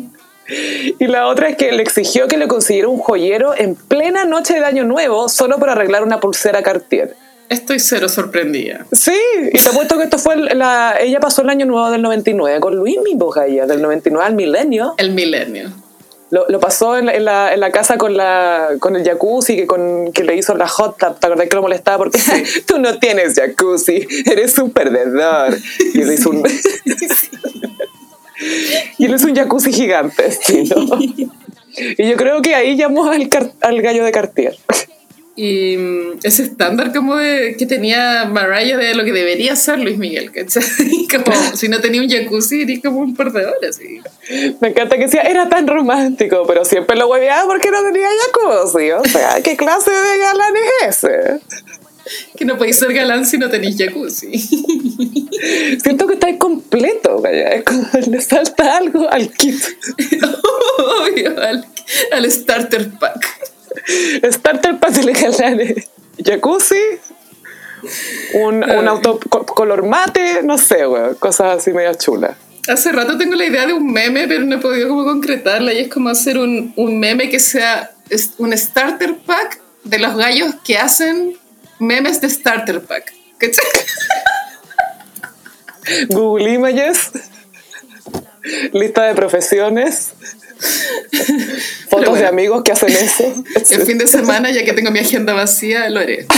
Y 0.98 1.06
la 1.06 1.28
otra 1.28 1.50
es 1.50 1.56
que 1.56 1.70
le 1.70 1.84
exigió 1.84 2.26
que 2.26 2.36
le 2.36 2.48
consiguiera 2.48 2.88
un 2.88 2.98
joyero 2.98 3.54
en 3.56 3.76
plena 3.76 4.24
noche 4.24 4.54
de 4.54 4.64
Año 4.64 4.82
Nuevo 4.82 5.28
solo 5.28 5.60
para 5.60 5.70
arreglar 5.70 6.02
una 6.02 6.18
pulsera 6.18 6.64
Cartier. 6.64 7.14
Estoy 7.48 7.78
cero 7.78 8.08
sorprendida. 8.08 8.84
Sí, 8.90 9.16
y 9.52 9.60
te 9.60 9.68
apuesto 9.68 9.96
que 9.96 10.02
esto 10.02 10.18
fue 10.18 10.34
la... 10.34 10.96
Ella 10.98 11.20
pasó 11.20 11.42
el 11.42 11.50
Año 11.50 11.66
Nuevo 11.66 11.88
del 11.92 12.02
99 12.02 12.58
con 12.58 12.74
Luis 12.74 12.98
mi 13.04 13.16
ella, 13.46 13.66
del 13.66 13.80
99 13.80 14.26
al 14.26 14.34
milenio. 14.34 14.94
El 14.98 15.12
milenio. 15.12 15.85
Lo, 16.30 16.44
lo 16.48 16.58
pasó 16.58 16.96
en 16.96 17.06
la, 17.06 17.14
en, 17.14 17.24
la, 17.24 17.54
en 17.54 17.60
la 17.60 17.70
casa 17.70 17.98
con, 17.98 18.16
la, 18.16 18.70
con 18.80 18.96
el 18.96 19.04
jacuzzi 19.04 19.56
que, 19.56 19.66
con, 19.66 20.12
que 20.12 20.24
le 20.24 20.36
hizo 20.36 20.56
la 20.56 20.66
hot 20.66 20.98
tub. 20.98 21.18
¿Te 21.20 21.26
acordás 21.26 21.48
que 21.48 21.54
lo 21.54 21.62
molestaba? 21.62 21.98
Porque 21.98 22.18
tú 22.66 22.78
no 22.78 22.98
tienes 22.98 23.34
jacuzzi, 23.34 24.06
eres 24.26 24.58
un 24.58 24.70
perdedor. 24.70 25.56
Y 25.94 26.00
él 26.00 26.12
hizo 26.12 26.30
un, 26.30 26.42
y 28.98 29.04
él 29.04 29.14
hizo 29.14 29.26
un 29.28 29.36
jacuzzi 29.36 29.72
gigante. 29.72 30.32
sí, 30.32 30.64
¿no? 30.64 30.98
Y 30.98 32.08
yo 32.08 32.16
creo 32.16 32.40
que 32.42 32.54
ahí 32.54 32.76
llamó 32.76 33.10
al 33.10 33.82
gallo 33.82 34.04
de 34.04 34.12
Cartier. 34.12 34.56
Y 35.38 35.76
mm, 35.76 36.20
ese 36.22 36.44
estándar 36.44 36.94
como 36.94 37.16
de 37.16 37.56
que 37.58 37.66
tenía 37.66 38.24
Mariah 38.24 38.78
de 38.78 38.94
lo 38.94 39.04
que 39.04 39.12
debería 39.12 39.54
ser 39.54 39.78
Luis 39.78 39.98
Miguel, 39.98 40.32
¿cachai? 40.32 40.64
Como 41.10 41.36
si 41.54 41.68
no 41.68 41.80
tenía 41.80 42.00
un 42.00 42.08
jacuzzi, 42.08 42.62
eres 42.62 42.80
como 42.82 43.00
un 43.00 43.14
perdedor, 43.14 43.54
así. 43.68 44.00
Me 44.60 44.68
encanta 44.68 44.96
que 44.96 45.04
decía, 45.04 45.22
era 45.22 45.48
tan 45.48 45.66
romántico, 45.66 46.44
pero 46.46 46.64
siempre 46.64 46.96
lo 46.96 47.08
hueveaba 47.08 47.46
porque 47.46 47.70
no 47.70 47.82
tenía 47.82 48.08
jacuzzi. 48.08 48.90
O 48.92 49.04
sea, 49.04 49.42
¿qué 49.42 49.56
clase 49.56 49.90
de 49.90 50.18
galán 50.18 50.54
es 50.56 51.04
ese? 51.04 51.40
Que 52.36 52.44
no 52.46 52.56
podéis 52.56 52.78
ser 52.78 52.94
galán 52.94 53.26
si 53.26 53.36
no 53.36 53.50
tenéis 53.50 53.76
jacuzzi. 53.76 54.38
Siento 55.82 56.06
que 56.06 56.14
está 56.14 56.30
incompleto, 56.30 57.20
vaya. 57.20 57.62
Le 58.06 58.20
falta 58.22 58.78
algo 58.78 59.06
al 59.10 59.30
kit. 59.32 59.60
Obvio, 61.02 61.38
al, 61.40 61.66
al 62.12 62.30
starter 62.32 62.90
pack. 62.98 63.55
Starter 64.32 64.78
pack 64.78 64.92
de 64.92 65.12
galanes. 65.12 65.88
Jacuzzi, 66.24 66.80
un, 68.34 68.64
un 68.64 68.88
auto 68.88 69.20
co- 69.28 69.44
color 69.46 69.84
mate, 69.86 70.42
no 70.42 70.58
sé, 70.58 70.86
weón. 70.86 71.14
Cosas 71.16 71.58
así 71.58 71.72
medio 71.72 71.94
chulas. 71.94 72.36
Hace 72.68 72.90
rato 72.92 73.16
tengo 73.16 73.36
la 73.36 73.44
idea 73.46 73.66
de 73.66 73.72
un 73.74 73.92
meme, 73.92 74.26
pero 74.26 74.44
no 74.44 74.56
he 74.56 74.58
podido 74.58 74.88
como 74.88 75.04
concretarla. 75.04 75.72
Y 75.72 75.80
es 75.80 75.88
como 75.88 76.08
hacer 76.08 76.38
un, 76.38 76.72
un 76.76 76.98
meme 76.98 77.28
que 77.28 77.38
sea 77.38 77.92
un 78.38 78.56
starter 78.56 79.16
pack 79.18 79.60
de 79.84 79.98
los 79.98 80.16
gallos 80.16 80.54
que 80.64 80.78
hacen 80.78 81.36
memes 81.78 82.20
de 82.20 82.28
starter 82.30 82.80
pack. 82.82 83.12
¿Cachai? 83.38 83.64
Google 86.08 86.52
Images, 86.52 87.10
lista 88.72 89.04
de 89.04 89.14
profesiones, 89.14 90.14
fotos 91.90 92.04
de 92.04 92.10
bueno. 92.10 92.28
amigos 92.28 92.62
que 92.64 92.72
hacen 92.72 92.90
eso. 92.90 93.24
El 93.70 93.82
fin 93.82 93.98
de 93.98 94.06
semana, 94.06 94.50
ya 94.50 94.64
que 94.64 94.72
tengo 94.72 94.90
mi 94.90 94.98
agenda 95.00 95.32
vacía, 95.32 95.88
lo 95.90 96.00
haré. 96.00 96.26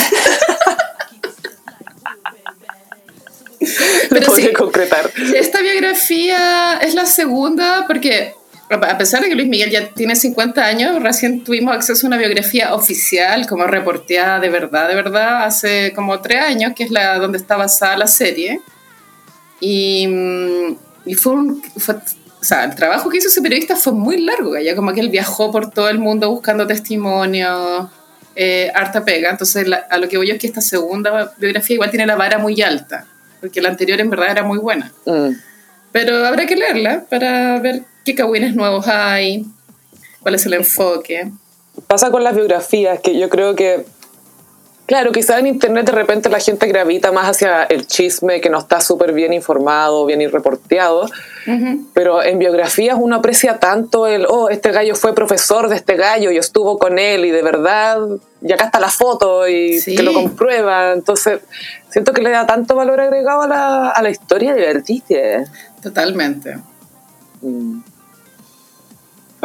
Lo 3.61 3.67
Pero 4.11 4.27
podría 4.27 4.49
sí. 4.49 4.53
concretar. 4.55 5.11
Esta 5.35 5.61
biografía 5.61 6.79
es 6.81 6.95
la 6.95 7.07
segunda 7.07 7.85
porque, 7.87 8.33
a 8.71 8.99
pesar 8.99 9.23
de 9.23 9.29
que 9.29 9.35
Luis 9.35 9.49
Miguel 9.49 9.71
ya 9.71 9.89
tiene 9.93 10.15
50 10.15 10.65
años, 10.65 11.03
recién 11.03 11.43
tuvimos 11.45 11.75
acceso 11.75 12.07
a 12.07 12.09
una 12.09 12.17
biografía 12.19 12.75
oficial, 12.75 13.47
como 13.49 13.67
reporteada 13.67 14.39
de 14.39 14.49
verdad, 14.49 14.89
de 14.89 14.95
verdad, 14.95 15.45
hace 15.45 15.93
como 15.95 16.21
tres 16.21 16.41
años, 16.41 16.73
que 16.77 16.85
es 16.85 16.91
la 16.91 17.19
donde 17.19 17.39
está 17.39 17.57
basada 17.57 17.97
la 17.97 18.07
serie. 18.07 18.61
Y, 19.61 20.07
mm, 20.07 20.77
y 21.07 21.15
fue 21.15 21.33
un... 21.33 21.63
fue- 21.79 21.97
o 22.41 22.45
sea, 22.45 22.65
el 22.65 22.75
trabajo 22.75 23.09
que 23.11 23.19
hizo 23.19 23.29
ese 23.29 23.43
periodista 23.43 23.77
fue 23.77 23.93
muy 23.93 24.21
largo, 24.21 24.57
ya 24.59 24.77
como 24.77 24.93
que 24.93 25.01
él 25.01 25.09
viajó 25.11 25.51
por 25.51 25.71
todo 25.71 25.89
el 25.89 25.99
mundo 25.99 26.31
buscando 26.31 26.67
testimonios, 26.67 27.89
eh, 28.37 28.71
harta 28.75 29.05
pega. 29.05 29.31
Entonces, 29.31 29.67
la- 29.67 29.87
a 29.91 29.99
lo 29.99 30.09
que 30.09 30.17
voy 30.17 30.29
yo 30.29 30.35
es 30.35 30.41
que 30.41 30.47
esta 30.47 30.61
segunda 30.61 31.35
biografía 31.39 31.75
igual 31.75 31.91
tiene 31.91 32.07
la 32.07 32.15
vara 32.17 32.39
muy 32.39 32.61
alta, 32.63 33.07
porque 33.41 33.61
la 33.61 33.69
anterior 33.71 34.01
en 34.01 34.11
verdad 34.11 34.31
era 34.31 34.43
muy 34.45 34.59
buena. 34.59 34.93
Mm. 35.07 35.31
Pero 35.91 36.25
habrá 36.27 36.47
que 36.47 36.55
leerla 36.55 37.05
para 37.09 37.59
ver 37.61 37.83
qué 38.05 38.15
cagüines 38.15 38.55
nuevos 38.55 38.87
hay, 38.87 39.45
cuál 40.21 40.35
es 40.37 40.47
el 40.47 40.55
enfoque. 40.55 41.33
Pasa 41.87 42.11
con 42.11 42.23
las 42.23 42.35
biografías 42.35 43.01
que 43.01 43.19
yo 43.19 43.29
creo 43.29 43.55
que, 43.57 43.85
claro, 44.89 45.13
quizás 45.13 45.39
en 45.39 45.47
internet 45.47 45.85
de 45.85 45.93
repente 45.93 46.31
la 46.31 46.41
gente 46.41 46.67
gravita 46.67 47.13
más 47.13 47.29
hacia 47.29 47.65
el 47.65 47.87
chisme 47.87 48.41
que 48.41 48.49
no 48.49 48.59
está 48.59 48.81
súper 48.81 49.13
bien 49.13 49.35
informado, 49.35 50.07
bien 50.07 50.21
reporteado, 50.33 51.07
pero 51.93 52.23
en 52.23 52.39
biografías 52.39 52.97
uno 52.99 53.17
aprecia 53.17 53.59
tanto 53.59 54.07
el, 54.07 54.27
oh, 54.29 54.49
este 54.49 54.73
gallo 54.73 54.97
fue 54.97 55.15
profesor 55.15 55.69
de 55.69 55.77
este 55.77 55.97
gallo 55.97 56.31
y 56.31 56.39
estuvo 56.39 56.79
con 56.79 56.99
él 56.99 57.27
y 57.27 57.31
de 57.31 57.43
verdad, 57.43 57.99
y 58.41 58.51
acá 58.51 58.65
está 58.65 58.81
la 58.81 58.89
foto 58.91 59.47
y 59.47 59.79
Sí. 59.79 59.95
que 59.95 60.03
lo 60.03 60.15
comprueba, 60.15 60.93
entonces 60.93 61.41
siento 61.91 62.13
que 62.15 62.23
le 62.23 62.31
da 62.31 62.47
tanto 62.47 62.75
valor 62.75 62.99
agregado 63.01 63.43
a 63.43 63.47
la, 63.47 63.91
a 63.91 64.03
la 64.03 64.09
historia 64.11 64.55
de 64.55 64.69
artista. 64.69 65.15
Totalmente. 65.83 66.57
Mm. 67.43 67.81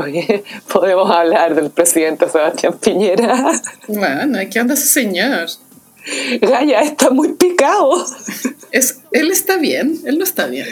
Oye, 0.04 0.44
podemos 0.72 1.10
hablar 1.12 1.56
del 1.56 1.70
presidente 1.72 2.30
Sebastián 2.30 2.78
Piñera. 2.80 3.52
Bueno, 3.88 4.40
¿qué 4.52 4.60
onda 4.60 4.74
ese 4.74 4.88
señor? 4.88 5.48
Gaya 6.42 6.82
está 6.82 7.10
muy 7.10 7.34
picado. 7.34 8.06
Es, 8.72 9.00
él 9.12 9.32
está 9.32 9.58
bien, 9.58 10.00
él 10.06 10.18
no 10.18 10.24
está 10.24 10.48
bien. 10.48 10.68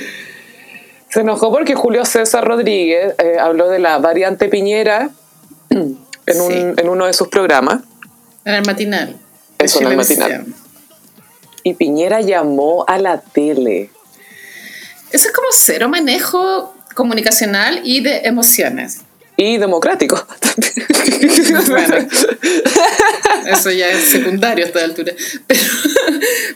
Se 1.10 1.22
enojó 1.22 1.52
porque 1.52 1.76
Julio 1.76 2.06
César 2.06 2.46
Rodríguez 2.46 3.16
eh, 3.18 3.38
habló 3.40 3.70
de 3.70 3.80
la 3.80 3.98
variante 4.00 4.48
Piñera 4.50 5.10
en, 5.70 5.82
un- 5.88 5.98
Sí. 6.26 6.58
en 6.78 6.90
uno 6.90 7.06
de 7.06 7.14
sus 7.14 7.28
programas. 7.30 7.82
En 8.46 8.56
el 8.56 8.66
matinal. 8.66 9.16
Eso, 9.58 9.82
en 9.82 9.88
el 9.88 9.98
matinal. 9.98 10.46
Y 11.64 11.74
Piñera 11.76 12.22
llamó 12.22 12.84
a 12.88 12.98
la 12.98 13.20
tele. 13.22 13.90
Eso 15.12 15.28
es 15.28 15.34
como 15.34 15.48
cero 15.52 15.90
manejo 15.90 16.74
comunicacional 16.96 17.82
y 17.84 18.02
de 18.02 18.20
emociones. 18.24 19.02
Y 19.42 19.58
democrático. 19.58 20.24
Bueno, 21.68 21.96
eso 23.48 23.72
ya 23.72 23.90
es 23.90 24.12
secundario 24.12 24.66
a 24.66 24.68
esta 24.68 24.84
altura. 24.84 25.14
Pero, 25.48 25.62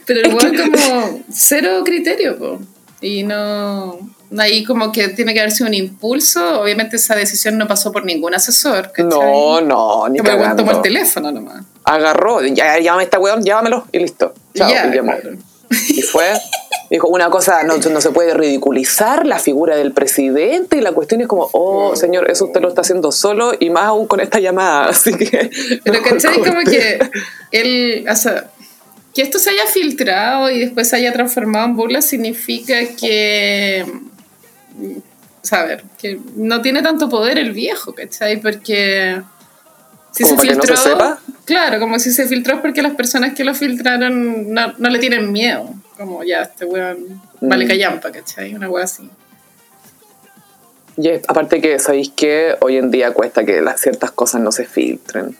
pero 0.06 0.28
igual 0.28 0.52
como 0.56 1.24
cero 1.28 1.82
criterio, 1.84 2.38
po. 2.38 2.60
Y 3.00 3.24
no... 3.24 3.98
Ahí 4.38 4.64
como 4.64 4.92
que 4.92 5.08
tiene 5.08 5.34
que 5.34 5.40
haber 5.40 5.50
sido 5.50 5.66
un 5.66 5.74
impulso. 5.74 6.60
Obviamente 6.60 6.94
esa 6.94 7.16
decisión 7.16 7.58
no 7.58 7.66
pasó 7.66 7.90
por 7.90 8.04
ningún 8.04 8.34
asesor. 8.34 8.92
¿cachai? 8.92 9.04
No, 9.04 9.60
no, 9.60 10.08
ni 10.08 10.18
el 10.18 10.24
weón 10.24 10.38
tomó 10.38 10.52
el 10.52 10.56
cagando. 10.56 10.82
teléfono 10.82 11.32
nomás. 11.32 11.64
Agarró, 11.82 12.40
ya, 12.44 12.78
llámame 12.78 13.02
esta 13.04 13.18
weón, 13.18 13.42
llámamelo 13.42 13.88
y 13.90 13.98
listo. 13.98 14.32
Chao, 14.54 14.70
Ya, 14.70 14.86
y. 14.94 15.38
Y 15.70 16.02
fue, 16.02 16.32
dijo, 16.90 17.08
una 17.08 17.30
cosa, 17.30 17.62
no, 17.62 17.76
no 17.76 18.00
se 18.00 18.10
puede 18.10 18.34
ridiculizar 18.34 19.26
la 19.26 19.38
figura 19.38 19.76
del 19.76 19.92
presidente 19.92 20.76
y 20.76 20.80
la 20.80 20.92
cuestión 20.92 21.20
es 21.20 21.26
como, 21.26 21.48
oh, 21.52 21.96
señor, 21.96 22.30
eso 22.30 22.46
usted 22.46 22.60
lo 22.60 22.68
está 22.68 22.82
haciendo 22.82 23.12
solo 23.12 23.52
y 23.58 23.70
más 23.70 23.84
aún 23.84 24.06
con 24.06 24.20
esta 24.20 24.38
llamada, 24.38 24.86
así 24.90 25.14
que... 25.14 25.50
Pero 25.84 26.02
¿cachai? 26.04 26.38
Como 26.38 26.60
que 26.60 26.98
él, 27.52 28.06
o 28.10 28.16
sea, 28.16 28.50
que 29.14 29.22
esto 29.22 29.38
se 29.38 29.50
haya 29.50 29.66
filtrado 29.66 30.50
y 30.50 30.60
después 30.60 30.88
se 30.88 30.96
haya 30.96 31.12
transformado 31.12 31.66
en 31.66 31.76
burla 31.76 32.02
significa 32.02 32.74
que, 33.00 33.84
mm, 34.76 34.98
saber, 35.42 35.84
que 35.98 36.20
no 36.36 36.60
tiene 36.60 36.82
tanto 36.82 37.08
poder 37.08 37.38
el 37.38 37.52
viejo, 37.52 37.94
¿cachai? 37.94 38.40
Porque 38.40 39.22
si 40.12 40.22
¿Como 40.22 40.34
se 40.34 40.36
para 40.36 40.48
que 40.48 40.56
no 40.56 40.62
se 40.62 40.68
filtró, 40.68 40.76
sepa? 40.76 41.20
Claro, 41.46 41.80
como 41.80 41.98
si 41.98 42.12
se 42.12 42.26
filtró 42.28 42.56
es 42.56 42.60
porque 42.60 42.82
las 42.82 42.94
personas 42.94 43.32
que 43.32 43.44
lo 43.44 43.54
filtraron 43.54 44.52
no, 44.52 44.74
no 44.76 44.90
le 44.90 44.98
tienen 44.98 45.32
miedo, 45.32 45.72
como 45.96 46.22
ya, 46.22 46.42
este 46.42 46.66
weón 46.66 47.22
vale 47.40 47.64
Mm. 47.64 47.68
callampa, 47.68 48.12
¿cachai? 48.12 48.54
Una 48.54 48.68
wea 48.68 48.84
así. 48.84 49.08
Y 50.98 51.10
aparte 51.28 51.60
que, 51.60 51.78
¿sabéis 51.78 52.10
que 52.10 52.56
Hoy 52.60 52.76
en 52.76 52.90
día 52.90 53.12
cuesta 53.12 53.44
que 53.44 53.60
las 53.60 53.80
ciertas 53.80 54.10
cosas 54.10 54.40
no 54.40 54.52
se 54.52 54.64
filtren. 54.64 55.36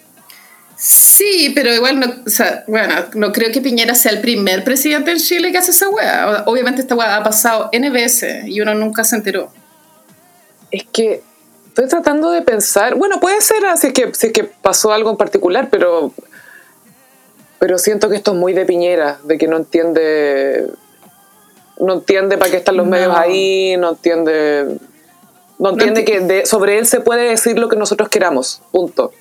Sí, 0.78 1.52
pero 1.54 1.74
igual 1.74 1.98
no, 1.98 2.06
o 2.26 2.28
sea, 2.28 2.62
bueno, 2.66 2.94
no 3.14 3.32
creo 3.32 3.50
que 3.50 3.62
Piñera 3.62 3.94
sea 3.94 4.12
el 4.12 4.20
primer 4.20 4.62
presidente 4.62 5.10
en 5.10 5.18
Chile 5.18 5.50
que 5.50 5.56
hace 5.58 5.70
esa 5.70 5.88
weá. 5.88 6.42
Obviamente 6.46 6.82
esta 6.82 6.94
weá 6.94 7.16
ha 7.16 7.22
pasado 7.22 7.70
N 7.72 7.88
veces 7.88 8.46
y 8.46 8.60
uno 8.60 8.74
nunca 8.74 9.02
se 9.02 9.16
enteró. 9.16 9.50
Es 10.70 10.84
que 10.92 11.22
estoy 11.76 11.88
tratando 11.88 12.30
de 12.30 12.40
pensar, 12.40 12.94
bueno, 12.94 13.20
puede 13.20 13.38
ser 13.42 13.66
así 13.66 13.92
que, 13.92 14.14
si 14.14 14.28
es 14.28 14.32
que 14.32 14.44
pasó 14.44 14.92
algo 14.94 15.10
en 15.10 15.18
particular, 15.18 15.68
pero, 15.70 16.10
pero 17.58 17.76
siento 17.76 18.08
que 18.08 18.16
esto 18.16 18.32
es 18.32 18.38
muy 18.38 18.54
de 18.54 18.64
Piñera, 18.64 19.18
de 19.24 19.36
que 19.36 19.46
no 19.46 19.58
entiende, 19.58 20.68
no 21.78 21.92
entiende 21.94 22.38
para 22.38 22.50
qué 22.50 22.56
están 22.56 22.78
los 22.78 22.86
No. 22.86 22.92
medios 22.92 23.14
ahí, 23.14 23.76
no 23.76 23.90
entiende, 23.90 24.78
no 25.58 25.70
entiende 25.70 26.00
enti- 26.00 26.06
que 26.06 26.20
de- 26.20 26.46
sobre 26.46 26.78
él 26.78 26.86
se 26.86 27.00
puede 27.00 27.28
decir 27.28 27.58
lo 27.58 27.68
que 27.68 27.76
nosotros 27.76 28.08
queramos, 28.08 28.62
punto. 28.70 29.12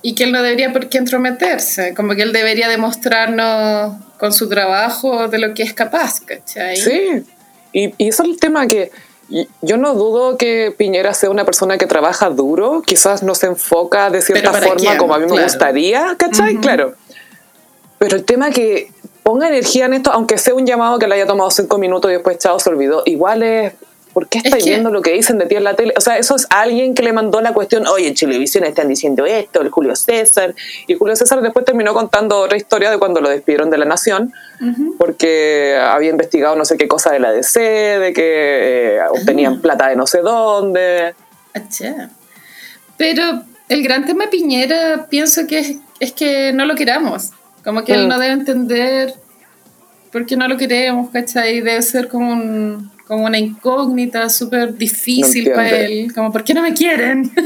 Y 0.00 0.14
que 0.14 0.22
él 0.24 0.30
no 0.32 0.42
debería 0.42 0.72
por 0.72 0.88
qué 0.88 0.98
entrometerse, 0.98 1.92
como 1.94 2.14
que 2.14 2.22
él 2.22 2.32
debería 2.32 2.68
demostrarnos 2.68 3.96
con 4.16 4.32
su 4.32 4.48
trabajo 4.48 5.26
de 5.26 5.38
lo 5.38 5.54
que 5.54 5.64
es 5.64 5.74
capaz, 5.74 6.20
¿cachai? 6.20 6.76
Sí, 6.76 7.24
y, 7.72 7.94
y 7.98 8.08
eso 8.10 8.22
es 8.22 8.28
el 8.28 8.38
tema 8.38 8.68
que 8.68 8.92
yo 9.62 9.76
no 9.76 9.94
dudo 9.94 10.36
que 10.36 10.74
Piñera 10.76 11.14
sea 11.14 11.30
una 11.30 11.44
persona 11.44 11.78
que 11.78 11.86
trabaja 11.86 12.30
duro, 12.30 12.82
quizás 12.84 13.22
no 13.22 13.34
se 13.34 13.46
enfoca 13.46 14.10
de 14.10 14.20
cierta 14.20 14.52
¿para 14.52 14.66
forma 14.66 14.80
quién? 14.80 14.98
como 14.98 15.14
a 15.14 15.18
mí 15.18 15.26
me 15.26 15.42
gustaría, 15.42 16.14
¿cachai? 16.18 16.56
Claro. 16.56 16.94
Pero 17.98 18.16
el 18.16 18.24
tema 18.24 18.50
que 18.50 18.90
ponga 19.22 19.48
energía 19.48 19.86
en 19.86 19.94
esto, 19.94 20.10
aunque 20.12 20.38
sea 20.38 20.54
un 20.54 20.66
llamado 20.66 20.98
que 20.98 21.06
le 21.06 21.14
haya 21.14 21.26
tomado 21.26 21.50
cinco 21.50 21.78
minutos 21.78 22.10
y 22.10 22.14
después 22.14 22.38
chao 22.38 22.58
se 22.58 22.68
olvidó, 22.68 23.02
igual 23.06 23.42
es... 23.42 23.72
¿Por 24.12 24.28
qué 24.28 24.42
que- 24.42 24.56
viendo 24.64 24.90
lo 24.90 25.00
que 25.00 25.12
dicen 25.12 25.38
de 25.38 25.46
ti 25.46 25.54
en 25.54 25.64
la 25.64 25.74
tele? 25.74 25.94
O 25.96 26.00
sea, 26.00 26.18
eso 26.18 26.36
es 26.36 26.46
alguien 26.50 26.94
que 26.94 27.02
le 27.02 27.12
mandó 27.12 27.40
la 27.40 27.52
cuestión, 27.54 27.86
oye, 27.86 28.08
en 28.08 28.14
Chilevisión 28.14 28.64
están 28.64 28.88
diciendo 28.88 29.24
esto, 29.24 29.62
el 29.62 29.70
Julio 29.70 29.96
César. 29.96 30.54
Y 30.86 30.94
Julio 30.94 31.16
César 31.16 31.40
después 31.40 31.64
terminó 31.64 31.94
contando 31.94 32.38
otra 32.40 32.56
historia 32.58 32.90
de 32.90 32.98
cuando 32.98 33.20
lo 33.22 33.30
despidieron 33.30 33.70
de 33.70 33.78
la 33.78 33.86
Nación, 33.86 34.32
porque 34.98 35.78
había 35.80 36.10
investigado 36.10 36.54
no 36.56 36.64
sé 36.64 36.76
qué 36.76 36.86
cosa 36.88 37.10
de 37.12 37.20
la 37.20 37.32
DC, 37.32 37.60
de 37.60 38.12
que 38.12 38.96
eh, 38.96 39.00
obtenían 39.10 39.60
plata 39.60 39.88
de 39.88 39.96
no 39.96 40.06
sé 40.06 40.20
dónde. 40.20 41.14
Achá. 41.54 42.10
Pero 42.96 43.42
el 43.68 43.82
gran 43.82 44.04
tema 44.06 44.24
de 44.24 44.30
Piñera 44.30 45.06
pienso 45.10 45.46
que 45.46 45.58
es, 45.58 45.76
es 46.00 46.12
que 46.12 46.52
no 46.52 46.66
lo 46.66 46.74
queramos. 46.74 47.30
Como 47.64 47.84
que 47.84 47.94
él 47.94 48.04
Mm. 48.04 48.08
no 48.08 48.18
debe 48.18 48.32
entender 48.34 49.14
por 50.12 50.26
qué 50.26 50.36
no 50.36 50.46
lo 50.46 50.56
queremos, 50.58 51.10
¿cachai? 51.10 51.60
Debe 51.62 51.80
ser 51.82 52.08
como, 52.08 52.32
un, 52.32 52.91
como 53.12 53.26
una 53.26 53.38
incógnita 53.38 54.28
súper 54.28 54.74
difícil 54.76 55.48
No 55.50 55.54
para 55.54 55.70
él. 55.70 56.12
Como, 56.14 56.32
¿por 56.32 56.42
qué 56.44 56.54
no 56.54 56.62
me 56.62 56.74
quieren? 56.74 57.30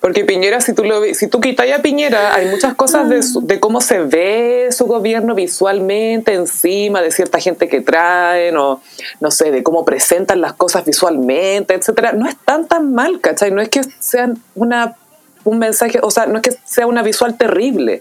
Porque 0.00 0.24
Piñera, 0.24 0.60
si 0.60 0.72
tú, 0.72 0.84
lo, 0.84 1.02
si 1.14 1.26
tú 1.26 1.40
quitas 1.40 1.66
a 1.72 1.82
Piñera, 1.82 2.34
hay 2.34 2.46
muchas 2.46 2.74
cosas 2.74 3.08
de, 3.08 3.22
su- 3.24 3.40
de 3.44 3.58
cómo 3.58 3.80
se 3.80 3.98
ve 3.98 4.68
su 4.70 4.84
gobierno 4.86 5.34
visualmente 5.34 6.34
encima, 6.34 7.02
de 7.02 7.10
cierta 7.10 7.40
gente 7.40 7.66
que 7.68 7.80
traen, 7.80 8.56
o 8.56 8.80
no 9.20 9.30
sé, 9.32 9.50
de 9.50 9.62
cómo 9.64 9.84
presentan 9.84 10.40
las 10.40 10.52
cosas 10.52 10.84
visualmente, 10.84 11.74
etcétera. 11.74 12.12
No 12.12 12.28
es 12.28 12.36
tan 12.36 12.68
tan 12.68 12.92
mal, 12.94 13.20
¿cachai? 13.20 13.50
No 13.50 13.60
es 13.60 13.68
que 13.68 13.80
sean 13.98 14.38
una, 14.54 14.94
un 15.42 15.58
mensaje, 15.58 15.98
o 16.02 16.10
sea, 16.12 16.26
no 16.26 16.36
es 16.36 16.42
que 16.42 16.56
sea 16.64 16.86
una 16.86 17.02
visual 17.02 17.36
terrible. 17.36 18.00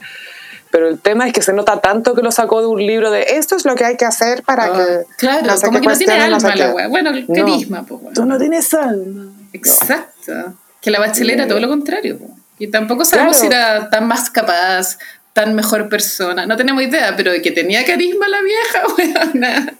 Pero 0.75 0.89
el 0.89 0.99
tema 0.99 1.25
es 1.25 1.31
que 1.31 1.41
se 1.41 1.53
nota 1.53 1.79
tanto 1.79 2.13
que 2.15 2.21
lo 2.21 2.33
sacó 2.33 2.59
de 2.59 2.67
un 2.67 2.85
libro 2.85 3.09
de 3.09 3.37
esto 3.37 3.55
es 3.55 3.63
lo 3.63 3.75
que 3.75 3.85
hay 3.85 3.95
que 3.95 4.03
hacer 4.03 4.43
para 4.43 4.65
Ah, 4.65 4.73
que. 4.75 5.05
claro, 5.17 5.47
no 5.47 5.55
sé 5.55 5.65
como 5.67 5.79
que 5.79 5.87
no 5.87 5.97
tiene 5.97 6.13
no 6.29 6.37
sé 6.37 6.47
alma 6.47 6.55
la 6.57 6.65
qué". 6.67 6.71
wea. 6.73 6.87
Bueno, 6.89 7.09
el 7.11 7.25
No. 7.29 7.33
carisma, 7.45 7.85
pues, 7.87 8.01
weón. 8.01 8.13
Tú 8.13 8.25
no 8.25 8.37
tienes 8.37 8.73
alma. 8.73 9.31
Exacto. 9.53 10.33
Que 10.81 10.91
la 10.91 10.99
bachelera, 10.99 11.47
todo 11.47 11.61
lo 11.61 11.69
contrario. 11.69 12.19
po. 12.19 12.25
Y 12.59 12.67
tampoco 12.67 13.05
sabemos 13.05 13.37
Claro. 13.39 13.49
si 13.51 13.55
era 13.55 13.89
tan 13.89 14.05
más 14.05 14.29
capaz, 14.29 14.97
tan 15.35 15.53
mejor 15.53 15.89
persona. 15.89 16.45
No 16.45 16.55
tenemos 16.55 16.81
idea, 16.81 17.13
pero 17.17 17.29
de 17.33 17.41
que 17.41 17.51
tenía 17.51 17.83
carisma 17.83 18.25
la 18.29 18.41
vieja, 18.41 18.83
weona. 18.97 19.73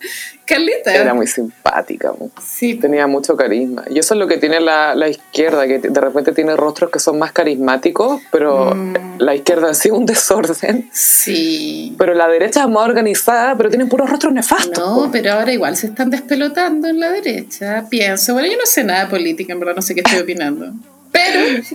Carlita. 0.46 0.94
Era 0.94 1.14
muy 1.14 1.28
simpática. 1.28 2.12
Sí, 2.46 2.76
Tenía 2.76 3.08
mucho 3.08 3.38
carisma. 3.38 3.86
Y 3.90 3.98
eso 3.98 4.14
es 4.16 4.20
lo 4.20 4.28
que 4.28 4.38
tiene 4.38 4.60
la, 4.60 4.94
la 4.96 5.08
izquierda, 5.08 5.66
que 5.66 5.80
de 5.80 6.02
repente 6.02 6.34
tiene 6.34 6.58
rostros 6.58 6.92
que 6.92 7.00
son 7.00 7.18
más 7.18 7.32
carismáticos, 7.32 8.22
pero 8.32 8.76
Mm. 8.76 8.96
la 9.20 9.34
izquierda 9.34 9.70
ha 9.70 9.74
sido 9.74 9.96
un 9.96 10.06
desorden. 10.14 10.90
sí. 10.92 11.96
Pero 11.98 12.14
la 12.14 12.28
derecha 12.28 12.64
es 12.64 12.68
más 12.68 12.84
organizada, 12.88 13.56
pero 13.56 13.70
tienen 13.70 13.88
puros 13.88 14.10
rostros 14.10 14.34
nefastos. 14.34 14.78
No, 14.78 15.10
pero 15.10 15.32
ahora 15.34 15.54
igual 15.54 15.78
se 15.78 15.88
están 15.88 16.10
despelotando 16.10 16.90
en 16.90 17.00
la 17.00 17.10
derecha. 17.12 17.86
Pienso, 17.90 18.34
bueno, 18.34 18.50
yo 18.50 18.58
no 18.58 18.66
sé 18.66 18.84
nada 18.84 19.06
de 19.06 19.10
política, 19.10 19.54
en 19.54 19.60
verdad 19.62 19.76
no 19.78 19.82
sé 19.82 19.96
qué 19.96 20.02
estoy 20.02 20.20
opinando. 20.20 20.74
Pero, 21.14 21.40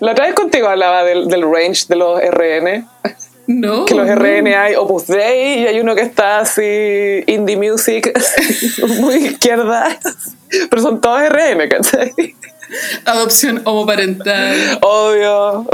La 0.00 0.12
otra 0.12 0.26
vez 0.26 0.34
contigo 0.34 0.68
hablaba 0.68 1.04
del, 1.04 1.28
del 1.28 1.42
range 1.42 1.86
de 1.88 1.96
los 1.96 2.20
RN, 2.20 2.86
no. 3.46 3.84
que 3.84 3.94
los. 3.94 4.08
RN 4.08 4.46
hay 4.48 4.74
Opus 4.74 5.06
Dei 5.06 5.60
y 5.60 5.66
hay 5.66 5.80
uno 5.80 5.94
que 5.94 6.02
está 6.02 6.40
así, 6.40 7.22
indie 7.26 7.56
music, 7.56 8.12
muy 9.00 9.16
izquierda, 9.26 9.98
pero 10.70 10.82
son 10.82 11.00
todos 11.00 11.20
RN, 11.28 11.68
¿cachai? 11.68 12.12
Adopción 13.04 13.60
homoparental. 13.64 14.78
Obvio. 14.80 15.66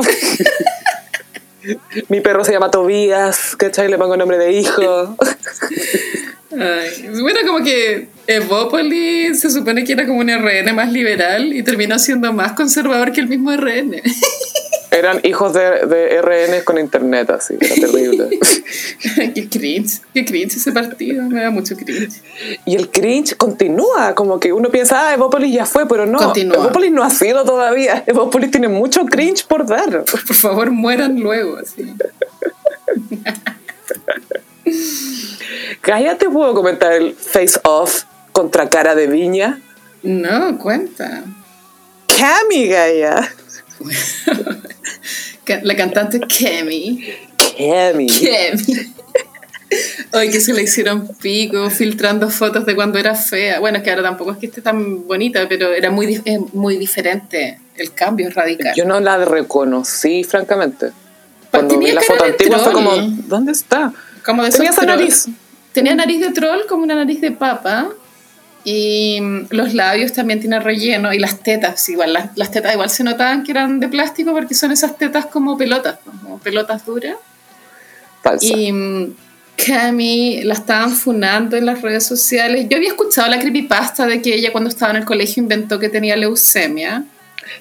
Mi 2.09 2.21
perro 2.21 2.45
se 2.45 2.53
llama 2.53 2.71
Tobías, 2.71 3.55
¿cachai? 3.57 3.89
Le 3.89 3.99
pongo 3.99 4.17
nombre 4.17 4.39
de 4.39 4.53
hijo. 4.53 5.17
Ay, 6.53 7.09
bueno, 7.21 7.41
como 7.47 7.65
que 7.65 8.09
Evópolis 8.31 9.41
se 9.41 9.51
supone 9.51 9.85
que 9.85 9.93
era 9.93 10.07
como 10.07 10.21
un 10.21 10.29
RN 10.29 10.75
más 10.75 10.93
liberal 10.93 11.53
y 11.53 11.63
terminó 11.63 11.99
siendo 11.99 12.33
más 12.33 12.53
conservador 12.53 13.13
que 13.13 13.21
el 13.21 13.29
mismo 13.29 13.53
RN. 13.53 14.01
Eran 14.93 15.21
hijos 15.23 15.53
de, 15.53 15.87
de 15.87 16.21
RN 16.21 16.65
con 16.65 16.77
internet, 16.77 17.31
así, 17.31 17.55
era 17.61 17.75
terrible. 17.77 18.29
qué 19.35 19.49
cringe, 19.49 20.01
qué 20.13 20.25
cringe 20.25 20.57
ese 20.57 20.73
partido, 20.73 21.23
me 21.29 21.43
da 21.43 21.51
mucho 21.51 21.77
cringe. 21.77 22.21
Y 22.65 22.75
el 22.75 22.91
cringe 22.91 23.37
continúa, 23.37 24.17
como 24.17 24.41
que 24.41 24.53
uno 24.53 24.69
piensa, 24.69 25.09
ah, 25.09 25.15
Evópolis 25.15 25.55
ya 25.55 25.65
fue, 25.65 25.87
pero 25.87 26.07
no, 26.07 26.19
Continúa. 26.19 26.57
Evópolis 26.57 26.91
no 26.91 27.05
ha 27.05 27.11
sido 27.11 27.45
todavía. 27.45 28.03
Evópolis 28.07 28.51
tiene 28.51 28.67
mucho 28.67 29.07
cringe 29.07 29.47
por 29.47 29.65
dar. 29.65 30.05
Por 30.05 30.35
favor, 30.35 30.73
mueran 30.73 31.21
luego. 31.21 31.57
Así. 31.59 31.95
Cállate, 35.81 36.29
puedo 36.29 36.53
comentar 36.53 36.93
el 36.93 37.15
face 37.15 37.61
off 37.65 38.05
contra 38.33 38.69
cara 38.69 38.95
de 38.95 39.07
viña. 39.07 39.61
No, 40.03 40.59
cuenta. 40.59 41.25
Cami, 42.07 42.67
Gaia. 42.67 43.33
La 45.63 45.77
cantante 45.77 46.21
Kemi. 46.21 47.05
Cami. 47.57 48.07
Kemi. 48.07 48.95
Hoy 50.13 50.31
que 50.31 50.41
se 50.41 50.53
le 50.53 50.63
hicieron 50.63 51.09
pico 51.21 51.71
filtrando 51.71 52.29
fotos 52.29 52.67
de 52.67 52.75
cuando 52.75 52.99
era 52.99 53.15
fea. 53.15 53.61
Bueno, 53.61 53.79
es 53.79 53.85
que 53.85 53.91
ahora 53.91 54.03
tampoco 54.03 54.33
es 54.33 54.39
que 54.39 54.47
esté 54.47 54.61
tan 54.63 55.07
bonita, 55.07 55.47
pero 55.49 55.73
era 55.73 55.91
muy, 55.91 56.21
muy 56.53 56.77
diferente. 56.77 57.61
El 57.77 57.93
cambio 57.93 58.29
es 58.29 58.35
radical. 58.35 58.75
Yo 58.75 58.85
no 58.85 58.99
la 59.01 59.25
reconocí, 59.25 60.25
francamente. 60.25 60.91
Cuando 61.51 61.75
tenía 61.75 61.89
vi 61.89 61.95
la 61.95 62.03
foto 62.03 62.25
antigua 62.25 62.59
fue 62.59 62.73
como. 62.73 62.91
¿dónde 63.27 63.53
está? 63.53 63.93
Como 64.25 64.43
de 64.43 64.51
Tenía 64.51 64.71
esa 64.71 64.85
nariz. 64.85 65.29
Tenía 65.73 65.95
nariz 65.95 66.21
de 66.21 66.31
troll 66.33 66.63
como 66.69 66.83
una 66.83 66.97
nariz 66.97 67.21
de 67.21 67.31
papa. 67.31 67.89
Y 68.65 69.19
mm, 69.21 69.47
los 69.51 69.75
labios 69.75 70.13
también 70.13 70.41
tienen 70.41 70.63
relleno. 70.63 71.13
Y 71.13 71.19
las 71.19 71.41
tetas, 71.43 71.89
igual. 71.89 72.13
Las, 72.13 72.37
las 72.37 72.51
tetas 72.51 72.73
igual 72.75 72.91
se 72.91 73.05
notaban 73.05 73.43
que 73.45 73.53
eran 73.53 73.81
de 73.81 73.89
plástico 73.89 74.33
porque 74.33 74.55
son 74.55 74.71
esas 74.73 74.97
tetas 74.99 75.27
como 75.27 75.57
pelotas, 75.57 75.99
como 76.05 76.39
pelotas 76.39 76.85
duras. 76.85 77.17
Falsa. 78.23 78.47
Y 78.47 78.73
mm, 78.73 79.15
Cami 79.67 80.43
la 80.45 80.55
estaban 80.55 80.91
funando 80.93 81.57
en 81.57 81.67
las 81.67 81.83
redes 81.83 82.05
sociales. 82.05 82.67
Yo 82.69 82.77
había 82.77 82.89
escuchado 82.91 83.29
la 83.29 83.39
creepypasta 83.39 84.07
de 84.07 84.21
que 84.23 84.35
ella 84.35 84.53
cuando 84.53 84.69
estaba 84.71 84.91
en 84.93 84.99
el 84.99 85.05
colegio 85.05 85.43
inventó 85.43 85.79
que 85.79 85.89
tenía 85.89 86.17
leucemia. 86.17 87.05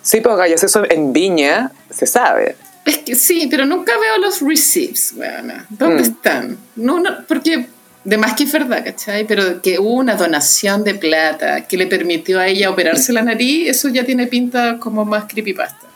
Sí, 0.02 0.22
pero 0.22 0.36
Gallas, 0.36 0.64
eso 0.64 0.84
en 0.90 1.12
Viña 1.14 1.72
se 1.90 2.06
sabe. 2.06 2.56
Es 2.86 3.00
que 3.00 3.16
sí, 3.16 3.48
pero 3.52 3.66
nunca 3.66 3.92
veo 4.00 4.18
los 4.20 4.42
receipts, 4.42 5.14
weona. 5.16 5.66
¿Dónde 5.70 6.04
Mm. 6.04 6.06
están? 6.06 6.58
No, 6.76 7.00
no, 7.00 7.10
porque 7.28 7.68
de 8.10 8.18
más 8.18 8.34
que 8.36 8.44
es 8.44 8.52
verdad, 8.52 8.84
¿cachai? 8.84 9.26
Pero 9.26 9.62
que 9.62 9.78
hubo 9.78 9.94
una 9.94 10.16
donación 10.16 10.84
de 10.84 10.96
plata 10.96 11.68
que 11.68 11.78
le 11.78 11.86
permitió 11.86 12.40
a 12.40 12.48
ella 12.48 12.70
operarse 12.72 13.14
la 13.14 13.22
nariz, 13.22 13.70
eso 13.70 13.88
ya 13.90 14.04
tiene 14.04 14.26
pinta 14.26 14.78
como 14.80 15.06
más 15.06 15.26
creepypasta. 15.32 15.88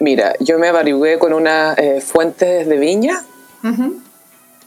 Mira, 0.00 0.34
yo 0.40 0.58
me 0.58 0.68
averigüé 0.68 1.18
con 1.18 1.32
unas 1.32 1.78
eh, 1.78 2.00
fuentes 2.00 2.66
de 2.66 2.76
Viña 2.78 3.22
Ujú. 3.62 4.00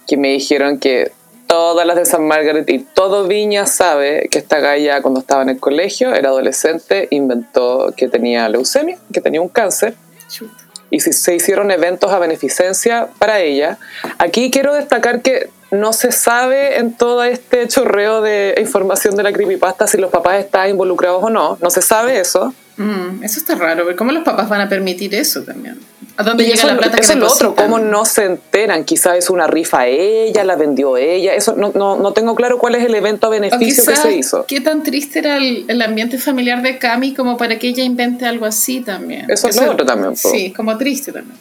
que 0.07 0.15
me 0.15 0.29
dijeron 0.29 0.79
que 0.79 1.11
todas 1.47 1.85
las 1.85 1.97
de 1.97 2.05
San 2.05 2.25
Margaret 2.27 2.69
y 2.69 2.79
todo 2.79 3.27
Viña 3.27 3.65
sabe 3.65 4.29
que 4.31 4.37
esta 4.39 4.59
galla 4.59 5.01
cuando 5.01 5.19
estaba 5.19 5.41
en 5.41 5.49
el 5.49 5.59
colegio, 5.59 6.13
era 6.15 6.29
adolescente, 6.29 7.09
inventó 7.11 7.93
que 7.97 8.07
tenía 8.07 8.47
leucemia, 8.47 8.97
que 9.11 9.19
tenía 9.19 9.41
un 9.41 9.49
cáncer. 9.49 9.95
Chuta. 10.29 10.53
y 10.89 10.99
se 10.99 11.35
hicieron 11.35 11.71
eventos 11.71 12.11
a 12.11 12.19
beneficencia 12.19 13.07
para 13.19 13.39
ella. 13.41 13.77
Aquí 14.19 14.49
quiero 14.51 14.73
destacar 14.75 15.21
que 15.21 15.49
no 15.73 15.91
se 15.93 16.11
sabe 16.11 16.77
en 16.77 16.93
todo 16.93 17.23
este 17.23 17.67
chorreo 17.67 18.21
de 18.21 18.55
información 18.59 19.15
de 19.15 19.23
la 19.23 19.33
creepypasta 19.33 19.87
si 19.87 19.97
los 19.97 20.11
papás 20.11 20.39
están 20.39 20.69
involucrados 20.69 21.23
o 21.23 21.29
no. 21.29 21.57
No 21.61 21.69
se 21.69 21.81
sabe 21.81 22.19
eso. 22.19 22.53
Mm, 22.77 23.23
eso 23.23 23.39
está 23.39 23.55
raro, 23.55 23.83
pero 23.85 23.97
¿cómo 23.97 24.11
los 24.11 24.23
papás 24.23 24.49
van 24.49 24.61
a 24.61 24.69
permitir 24.69 25.13
eso 25.13 25.43
también? 25.43 25.79
¿A 26.17 26.23
dónde 26.23 26.43
Y 26.43 26.47
llega 26.47 26.59
eso, 26.59 26.67
la 26.67 26.77
plata 26.77 26.95
que 26.95 27.01
eso 27.01 27.13
es 27.13 27.19
lo 27.19 27.27
otro, 27.27 27.55
cómo 27.55 27.79
no 27.79 28.05
se 28.05 28.25
enteran. 28.25 28.83
Quizás 28.83 29.17
es 29.17 29.29
una 29.29 29.47
rifa 29.47 29.87
ella, 29.87 30.43
la 30.43 30.55
vendió 30.55 30.97
ella. 30.97 31.33
Eso 31.33 31.55
no, 31.55 31.71
no, 31.73 31.97
no 31.97 32.13
tengo 32.13 32.35
claro 32.35 32.59
cuál 32.59 32.75
es 32.75 32.83
el 32.83 32.93
evento 32.93 33.27
a 33.27 33.29
beneficio 33.31 33.83
que 33.85 33.95
se 33.95 34.15
hizo. 34.15 34.45
qué 34.47 34.61
tan 34.61 34.83
triste 34.83 35.19
era 35.19 35.37
el, 35.37 35.65
el 35.67 35.81
ambiente 35.81 36.19
familiar 36.19 36.61
de 36.61 36.77
Cami 36.77 37.13
como 37.13 37.37
para 37.37 37.57
que 37.57 37.69
ella 37.69 37.83
invente 37.83 38.25
algo 38.25 38.45
así 38.45 38.81
también. 38.81 39.29
Eso 39.29 39.47
es 39.47 39.55
lo 39.55 39.71
otro 39.71 39.85
también, 39.85 40.13
po. 40.13 40.29
Sí, 40.29 40.51
como 40.51 40.77
triste 40.77 41.11
también. 41.11 41.37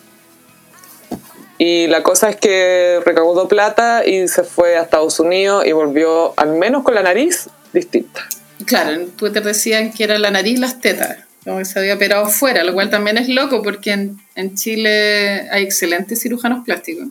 Y 1.64 1.87
la 1.87 2.03
cosa 2.03 2.29
es 2.29 2.35
que 2.35 2.98
recaudó 3.07 3.46
plata 3.46 4.05
y 4.05 4.27
se 4.27 4.42
fue 4.42 4.77
a 4.77 4.83
Estados 4.83 5.20
Unidos 5.20 5.64
y 5.64 5.70
volvió, 5.70 6.35
al 6.37 6.55
menos 6.55 6.83
con 6.83 6.92
la 6.92 7.05
nariz, 7.05 7.48
distinta. 7.72 8.27
Claro, 8.66 8.90
en 8.90 9.12
Twitter 9.12 9.44
decían 9.44 9.92
que 9.92 10.03
era 10.03 10.18
la 10.18 10.33
nariz 10.33 10.55
y 10.55 10.57
las 10.57 10.81
tetas, 10.81 11.18
como 11.44 11.59
que 11.59 11.64
se 11.64 11.79
había 11.79 11.94
operado 11.94 12.27
fuera, 12.27 12.64
lo 12.64 12.75
cual 12.75 12.90
también 12.90 13.16
es 13.16 13.29
loco 13.29 13.62
porque 13.62 13.92
en, 13.92 14.18
en 14.35 14.57
Chile 14.57 15.48
hay 15.53 15.62
excelentes 15.62 16.20
cirujanos 16.20 16.64
plásticos. 16.64 17.07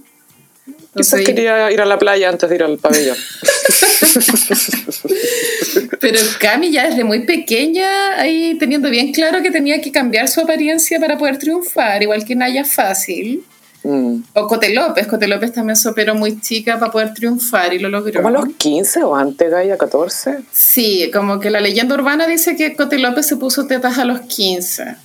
Quizás 0.65 1.13
Entonces, 1.13 1.25
quería 1.25 1.71
ir 1.71 1.79
a 1.79 1.85
la 1.85 1.97
playa 1.97 2.27
antes 2.27 2.49
de 2.49 2.55
ir 2.55 2.63
al 2.63 2.77
pabellón. 2.77 3.15
pero 6.01 6.19
Cami 6.41 6.73
ya 6.73 6.89
desde 6.89 7.05
muy 7.05 7.21
pequeña, 7.21 8.19
ahí 8.19 8.57
teniendo 8.59 8.89
bien 8.89 9.13
claro 9.13 9.41
que 9.41 9.49
tenía 9.49 9.79
que 9.79 9.93
cambiar 9.93 10.27
su 10.27 10.41
apariencia 10.41 10.99
para 10.99 11.17
poder 11.17 11.37
triunfar, 11.37 12.03
igual 12.03 12.25
que 12.25 12.35
Naya 12.35 12.65
Fácil. 12.65 13.45
Mm. 13.83 14.17
O 14.33 14.47
Cote 14.47 14.73
López, 14.73 15.07
Cote 15.07 15.27
López 15.27 15.53
también 15.53 15.75
se 15.75 15.89
operó 15.89 16.13
muy 16.13 16.39
chica 16.39 16.77
para 16.79 16.91
poder 16.91 17.13
triunfar 17.13 17.73
y 17.73 17.79
lo 17.79 17.89
logró. 17.89 18.21
¿Como 18.21 18.27
a 18.27 18.31
los 18.31 18.53
15 18.55 19.03
o 19.03 19.15
antes, 19.15 19.49
Gaia, 19.49 19.77
14? 19.77 20.39
Sí, 20.51 21.09
como 21.11 21.39
que 21.39 21.49
la 21.49 21.59
leyenda 21.61 21.95
urbana 21.95 22.27
dice 22.27 22.55
que 22.55 22.75
Cote 22.75 22.99
López 22.99 23.25
se 23.27 23.37
puso 23.37 23.65
tetas 23.65 23.97
a 23.97 24.05
los 24.05 24.21
15. 24.21 24.95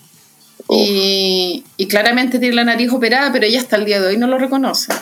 Y, 0.69 1.65
y 1.77 1.87
claramente 1.87 2.39
tiene 2.39 2.57
la 2.57 2.65
nariz 2.65 2.93
operada, 2.93 3.31
pero 3.33 3.47
ella 3.47 3.61
hasta 3.61 3.77
el 3.77 3.85
día 3.85 4.01
de 4.01 4.09
hoy 4.09 4.19
no 4.19 4.27
lo 4.27 4.37
reconoce. 4.39 4.93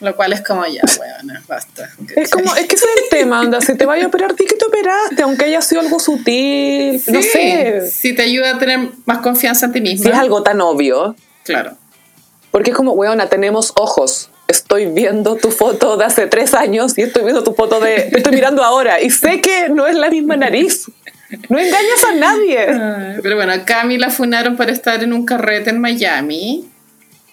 Lo 0.00 0.16
cual 0.16 0.32
es 0.32 0.40
como 0.40 0.64
ya, 0.66 0.80
bueno, 0.96 1.38
basta. 1.46 1.90
Es 2.16 2.30
como, 2.30 2.56
es 2.56 2.66
que 2.66 2.74
ese 2.74 2.86
es 2.86 3.02
el 3.02 3.08
tema, 3.18 3.40
anda, 3.40 3.60
si 3.60 3.76
te 3.76 3.84
vayas 3.84 4.06
a 4.06 4.08
operar, 4.08 4.34
di 4.34 4.46
que 4.46 4.54
te 4.54 4.64
operaste, 4.64 5.22
aunque 5.22 5.44
haya 5.44 5.60
sido 5.60 5.82
algo 5.82 6.00
sutil, 6.00 7.02
no 7.06 7.20
Sí, 7.22 7.28
sé. 7.28 7.90
Sí, 7.90 8.14
te 8.14 8.22
ayuda 8.22 8.56
a 8.56 8.58
tener 8.58 8.88
más 9.04 9.18
confianza 9.18 9.66
en 9.66 9.72
ti 9.72 9.80
misma. 9.82 10.04
Si 10.04 10.10
es 10.10 10.18
algo 10.18 10.42
tan 10.42 10.60
obvio, 10.62 11.14
Claro. 11.44 11.76
Porque 12.50 12.70
es 12.70 12.76
como, 12.76 12.92
weona, 12.92 13.28
tenemos 13.28 13.72
ojos. 13.76 14.30
Estoy 14.48 14.86
viendo 14.86 15.36
tu 15.36 15.50
foto 15.50 15.96
de 15.96 16.04
hace 16.04 16.26
tres 16.26 16.54
años 16.54 16.98
y 16.98 17.02
estoy 17.02 17.22
viendo 17.22 17.44
tu 17.44 17.54
foto 17.54 17.78
de... 17.78 18.08
Te 18.10 18.18
estoy 18.18 18.34
mirando 18.34 18.64
ahora 18.64 19.00
y 19.00 19.10
sé 19.10 19.40
que 19.40 19.68
no 19.68 19.86
es 19.86 19.94
la 19.94 20.10
misma 20.10 20.36
nariz. 20.36 20.90
No 21.48 21.58
engañas 21.58 22.04
a 22.08 22.14
nadie. 22.14 22.58
Ay, 22.58 23.20
Pero 23.22 23.36
bueno, 23.36 23.52
a 23.52 23.64
Cami 23.64 23.98
la 23.98 24.10
funaron 24.10 24.56
por 24.56 24.68
estar 24.68 25.02
en 25.04 25.12
un 25.12 25.24
carrete 25.24 25.70
en 25.70 25.80
Miami. 25.80 26.68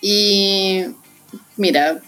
Y 0.02 0.86
mira, 1.56 2.00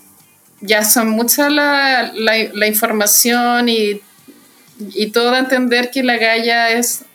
ya 0.62 0.84
son 0.84 1.10
mucha 1.10 1.50
la, 1.50 2.12
la, 2.14 2.34
la 2.54 2.68
información 2.68 3.70
y, 3.70 4.02
y 4.78 5.08
todo 5.08 5.34
a 5.34 5.40
entender 5.40 5.90
que 5.90 6.04
la 6.04 6.18
galla 6.18 6.70
es 6.70 7.06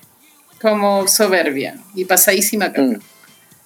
como 0.60 1.06
soberbia 1.06 1.76
y 1.94 2.06
pasadísima. 2.06 2.72
Mm. 2.76 2.96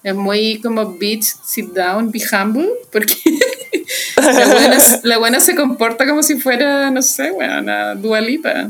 Es 0.02 0.14
muy 0.14 0.60
como 0.60 0.92
bitch, 0.92 1.24
sit 1.44 1.72
down, 1.72 2.10
be 2.10 2.20
humble, 2.20 2.68
porque 2.92 3.14
la 4.16 4.46
buena, 4.46 4.78
la 5.02 5.18
buena 5.18 5.40
se 5.40 5.54
comporta 5.54 6.06
como 6.06 6.22
si 6.22 6.36
fuera, 6.36 6.90
no 6.90 7.02
sé, 7.02 7.32
una 7.32 7.94
dualipa. 7.94 8.68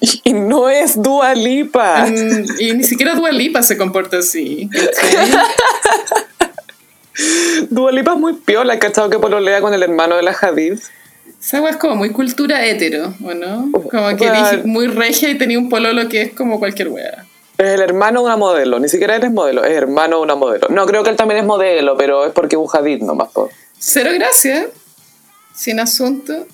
Y 0.24 0.32
no 0.32 0.68
es 0.68 1.00
Dua 1.00 1.34
Lipa. 1.34 2.06
Mm, 2.06 2.44
y 2.58 2.72
ni 2.72 2.84
siquiera 2.84 3.14
Dua 3.14 3.30
Lipa 3.30 3.62
se 3.62 3.76
comporta 3.76 4.18
así. 4.18 4.68
¿cachai? 4.72 5.32
Dua 7.70 7.92
Lipa 7.92 8.14
es 8.14 8.18
muy 8.18 8.32
piola, 8.34 8.78
¿cachado? 8.78 9.10
Que 9.10 9.18
pololea 9.18 9.60
con 9.60 9.74
el 9.74 9.82
hermano 9.82 10.16
de 10.16 10.22
la 10.22 10.32
Hadid. 10.32 10.78
Esa 11.40 11.68
es 11.68 11.76
como 11.76 11.96
muy 11.96 12.10
cultura 12.10 12.64
hetero, 12.64 13.14
¿o 13.22 13.34
no? 13.34 13.70
Como 13.72 14.16
que 14.16 14.30
dije 14.30 14.58
muy 14.64 14.86
regia 14.86 15.28
y 15.28 15.36
tenía 15.36 15.58
un 15.58 15.68
pololo 15.68 16.08
que 16.08 16.22
es 16.22 16.32
como 16.32 16.58
cualquier 16.58 16.88
weá. 16.88 17.26
Es 17.62 17.74
el 17.74 17.80
hermano 17.80 18.20
de 18.20 18.26
una 18.26 18.36
modelo, 18.36 18.80
ni 18.80 18.88
siquiera 18.88 19.14
eres 19.14 19.30
modelo, 19.30 19.62
es 19.62 19.70
hermano 19.70 20.16
de 20.16 20.22
una 20.22 20.34
modelo. 20.34 20.66
No, 20.68 20.84
creo 20.84 21.04
que 21.04 21.10
él 21.10 21.16
también 21.16 21.38
es 21.38 21.46
modelo, 21.46 21.96
pero 21.96 22.26
es 22.26 22.32
porque 22.32 22.56
es 22.56 22.60
un 22.60 22.68
Hadid 22.72 23.02
nomás. 23.02 23.30
po. 23.30 23.50
Cero 23.78 24.10
gracias. 24.14 24.66
Sin 25.54 25.78
asunto. 25.78 26.46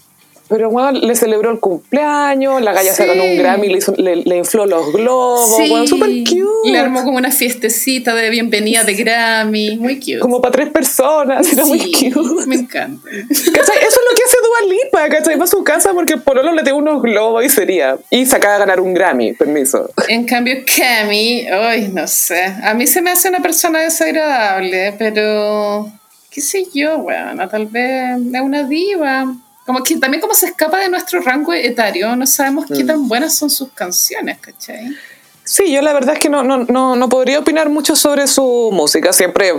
Pero 0.49 0.71
bueno, 0.71 0.93
le 0.93 1.15
celebró 1.15 1.51
el 1.51 1.61
cumpleaños, 1.61 2.63
la 2.63 2.73
galla 2.73 2.91
Sí. 2.91 2.97
se 2.97 3.07
ganó 3.07 3.23
un 3.25 3.37
Grammy, 3.37 3.69
le, 3.69 3.79
hizo- 3.79 3.95
le, 3.97 4.17
le 4.17 4.37
infló 4.39 4.65
los 4.67 4.93
globos, 4.93 5.57
Sí. 5.57 5.69
bueno, 5.69 5.87
súper 5.87 6.09
cute. 6.25 6.71
Le 6.71 6.79
armó 6.79 7.05
como 7.05 7.19
una 7.19 7.31
fiestecita 7.31 8.15
de 8.15 8.31
bienvenida 8.31 8.83
de 8.85 8.95
Grammy. 8.95 9.77
Muy 9.77 9.97
cute. 9.99 10.21
Como 10.21 10.41
para 10.41 10.53
tres 10.53 10.71
personas, 10.71 11.53
era 11.53 11.65
muy 11.67 11.79
cute. 11.93 12.47
Me 12.47 12.57
encanta. 12.57 13.09
¿Cachai? 13.11 13.77
Eso 13.79 14.01
es 14.01 14.07
lo 14.11 14.17
que 14.17 14.23
hace 14.25 14.37
Dua 14.43 14.75
Lipa, 14.75 15.09
¿cachai? 15.17 15.37
Va 15.39 15.45
a 15.45 15.49
su 15.49 15.63
casa 15.63 15.93
porque 15.93 16.15
el 16.15 16.23
pololo 16.23 16.53
le 16.53 16.63
dio 16.63 16.77
unos 16.77 17.03
globos 17.03 17.45
y 17.45 17.49
sería. 17.51 17.99
Y 18.11 18.25
se 18.27 18.37
acaba 18.37 18.55
de 18.55 18.61
ganar 18.61 18.81
un 18.81 18.95
Grammy, 18.95 19.35
permiso. 19.35 19.91
En 20.09 20.25
cambio, 20.25 20.55
Cami, 20.77 21.47
ay, 21.47 21.91
no 21.93 22.07
sé. 22.07 22.43
A 22.63 22.73
mí 22.75 22.87
se 22.87 23.03
me 23.03 23.11
hace 23.11 23.29
una 23.29 23.41
persona 23.41 23.81
desagradable, 23.81 24.95
pero 24.99 25.91
qué 26.31 26.41
sé 26.41 26.65
yo, 26.73 26.99
bueno, 26.99 27.49
tal 27.49 27.67
vez 27.67 28.17
es 28.33 28.41
una 28.41 28.63
diva. 28.65 29.27
Como 29.69 29.83
que 29.83 29.99
también 29.99 30.23
como 30.23 30.33
se 30.33 30.47
escapa 30.47 30.79
de 30.79 30.89
nuestro 30.89 31.21
rango 31.21 31.53
etario, 31.53 32.17
no 32.17 32.27
sabemos 32.27 32.65
qué 32.75 32.85
tan 32.85 33.07
buenas 33.07 33.37
son 33.37 33.51
sus 33.51 33.69
canciones, 33.73 34.39
¿cachai? 34.39 34.97
Sí, 35.45 35.71
yo 35.71 35.83
la 35.83 35.93
verdad 35.93 36.15
es 36.15 36.21
que 36.21 36.31
no, 36.31 36.43
no, 36.43 36.65
no, 36.65 36.97
no 36.97 37.09
podría 37.11 37.39
opinar 37.39 37.69
mucho 37.69 37.95
sobre 37.95 38.27
su 38.29 38.71
música. 38.73 39.13
Siempre, 39.13 39.53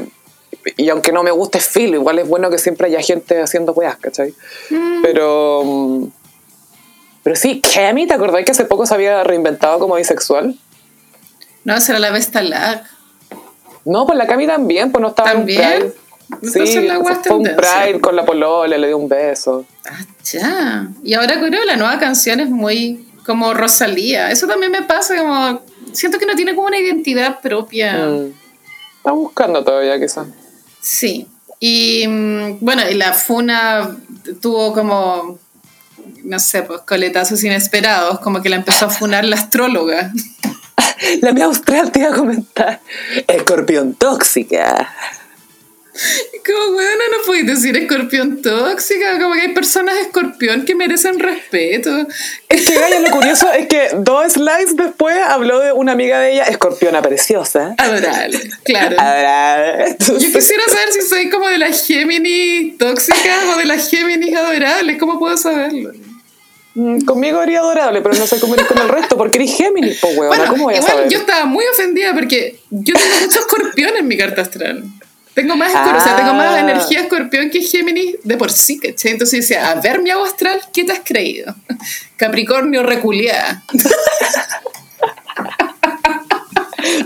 y 0.77 0.89
aunque 0.89 1.11
no 1.11 1.21
me 1.21 1.29
guste 1.29 1.59
Phil, 1.59 1.93
igual 1.93 2.17
es 2.17 2.27
bueno 2.27 2.49
que 2.49 2.57
siempre 2.57 2.87
haya 2.87 3.01
gente 3.01 3.39
haciendo 3.39 3.71
weas, 3.73 3.97
¿cachai? 3.97 4.33
Pero. 5.03 5.61
mm, 5.63 6.07
Pero 7.21 7.35
sí, 7.35 7.61
Cami, 7.61 8.07
¿te 8.07 8.15
acordás 8.15 8.43
que 8.45 8.51
hace 8.51 8.65
poco 8.65 8.87
se 8.87 8.95
había 8.95 9.23
reinventado 9.23 9.77
como 9.77 9.93
bisexual? 9.93 10.57
No, 11.65 11.79
será 11.81 11.99
la 11.99 12.09
Vesta 12.09 12.41
Lag. 12.41 12.81
No, 13.85 14.07
pues 14.07 14.17
la 14.17 14.25
Cami 14.25 14.47
también, 14.47 14.91
pues 14.91 15.03
no 15.03 15.09
estaba 15.09 15.33
¿También? 15.33 15.61
en 15.61 15.79
Pride. 15.81 15.93
Entonces 16.31 16.69
Sí, 16.69 16.81
la 16.81 16.99
fue 16.99 17.35
un. 17.35 17.43
Pride 17.43 17.99
con 18.01 18.15
la 18.15 18.25
polola, 18.25 18.77
le 18.77 18.87
dio 18.87 18.97
un 18.97 19.09
beso. 19.09 19.65
Ah, 19.89 20.05
ya. 20.23 20.87
Y 21.03 21.13
ahora 21.13 21.39
creo 21.39 21.49
que 21.49 21.65
la 21.65 21.75
nueva 21.75 21.99
canción 21.99 22.39
es 22.39 22.49
muy 22.49 23.07
como 23.25 23.53
Rosalía. 23.53 24.31
Eso 24.31 24.47
también 24.47 24.71
me 24.71 24.83
pasa, 24.83 25.17
como 25.17 25.61
siento 25.91 26.19
que 26.19 26.25
no 26.25 26.35
tiene 26.35 26.55
como 26.55 26.67
una 26.67 26.79
identidad 26.79 27.39
propia. 27.41 28.05
Mm. 28.05 28.33
Está 28.97 29.11
buscando 29.11 29.63
todavía, 29.63 29.99
quizás. 29.99 30.27
Sí. 30.81 31.27
Y 31.59 32.07
mm, 32.07 32.57
bueno, 32.61 32.83
y 32.89 32.93
la 32.93 33.13
Funa 33.13 33.97
tuvo 34.41 34.73
como, 34.73 35.39
no 36.23 36.39
sé, 36.39 36.63
pues 36.63 36.81
coletazos 36.81 37.43
inesperados, 37.43 38.19
como 38.19 38.41
que 38.41 38.49
la 38.49 38.57
empezó 38.57 38.85
a 38.85 38.89
funar 38.89 39.25
la 39.25 39.35
astróloga. 39.35 40.11
La 41.21 41.31
mía 41.31 41.45
austral 41.45 41.91
te 41.91 42.01
iba 42.01 42.09
a 42.09 42.13
comentar. 42.13 42.81
Escorpión 43.27 43.93
tóxica. 43.93 44.93
Como, 46.45 46.73
bueno, 46.73 47.03
no 47.11 47.17
podéis 47.25 47.45
decir 47.47 47.75
escorpión 47.77 48.41
tóxica, 48.41 49.19
como 49.19 49.33
que 49.35 49.41
hay 49.41 49.53
personas 49.53 49.97
escorpión 49.97 50.65
que 50.65 50.73
merecen 50.75 51.19
respeto. 51.19 52.07
Es 52.47 52.67
que 52.67 52.75
Gaya, 52.79 52.99
lo 52.99 53.11
curioso 53.11 53.51
es 53.51 53.67
que 53.67 53.89
dos 53.97 54.33
slides 54.33 54.75
después 54.75 55.17
habló 55.27 55.59
de 55.59 55.71
una 55.73 55.91
amiga 55.91 56.19
de 56.19 56.33
ella, 56.33 56.43
escorpiona 56.43 57.01
preciosa. 57.01 57.75
Adorable, 57.77 58.39
claro. 58.63 58.95
Ahora, 58.99 59.85
Yo 59.97 60.17
quisiera 60.17 60.63
saber 60.67 60.91
si 60.91 61.01
soy 61.01 61.29
como 61.29 61.47
de 61.47 61.57
las 61.57 61.85
Géminis 61.85 62.77
tóxicas 62.77 63.43
o 63.53 63.57
de 63.57 63.65
las 63.65 63.89
Géminis 63.89 64.35
adorables. 64.35 64.97
¿Cómo 64.97 65.19
puedo 65.19 65.37
saberlo? 65.37 65.91
Mm, 66.75 67.01
Conmigo 67.01 67.41
eres 67.41 67.57
adorable, 67.57 68.01
pero 68.01 68.15
no 68.15 68.25
sé 68.27 68.39
cómo 68.39 68.53
eres 68.53 68.67
con 68.67 68.77
el 68.77 68.87
resto, 68.89 69.17
porque 69.17 69.37
eres 69.39 69.55
Géminis, 69.55 69.97
pues 69.99 70.15
huevona, 70.17 70.37
Bueno, 70.37 70.51
¿cómo 70.51 70.63
voy 70.65 70.75
a 70.75 70.77
igual 70.77 70.91
saber? 70.93 71.09
yo 71.09 71.19
estaba 71.19 71.45
muy 71.45 71.65
ofendida 71.65 72.13
porque 72.13 72.59
yo 72.69 72.93
tengo 72.93 73.15
mucho 73.25 73.39
escorpión 73.39 73.97
en 73.97 74.07
mi 74.07 74.17
carta 74.17 74.43
astral. 74.43 74.83
Tengo 75.39 75.55
más, 75.55 75.71
escor- 75.73 75.95
o 75.95 76.01
sea, 76.03 76.17
tengo 76.17 76.33
más 76.33 76.53
Ah. 76.55 76.59
energía 76.59 76.99
escorpión 76.99 77.49
que 77.49 77.61
Géminis 77.61 78.17
de 78.25 78.35
por 78.35 78.51
sí, 78.51 78.77
¿cachai? 78.77 79.13
Entonces 79.13 79.39
decía, 79.47 79.69
a 79.71 79.75
ver 79.75 80.01
mi 80.01 80.09
agua 80.09 80.27
astral, 80.27 80.59
¿qué 80.73 80.83
te 80.83 80.91
has 80.91 80.99
creído? 81.01 81.55
Capricornio 82.17 82.83
reculeada. 82.83 83.63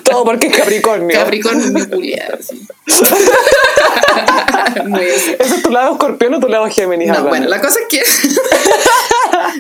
Todo 0.04 0.24
porque 0.26 0.48
es 0.48 0.58
Capricornio. 0.58 1.16
Capricornio 1.20 1.90
culiada, 1.92 2.38
sí. 2.42 2.68
¿Ese 5.00 5.38
es 5.56 5.62
tu 5.64 5.70
lado 5.72 5.92
escorpión 5.94 6.34
o 6.34 6.40
tu 6.40 6.48
lado 6.48 6.68
Géminis? 6.70 7.10
No, 7.10 7.26
bueno, 7.26 7.48
la 7.48 7.62
cosa 7.62 7.78
es 7.82 7.86
que 7.88 8.02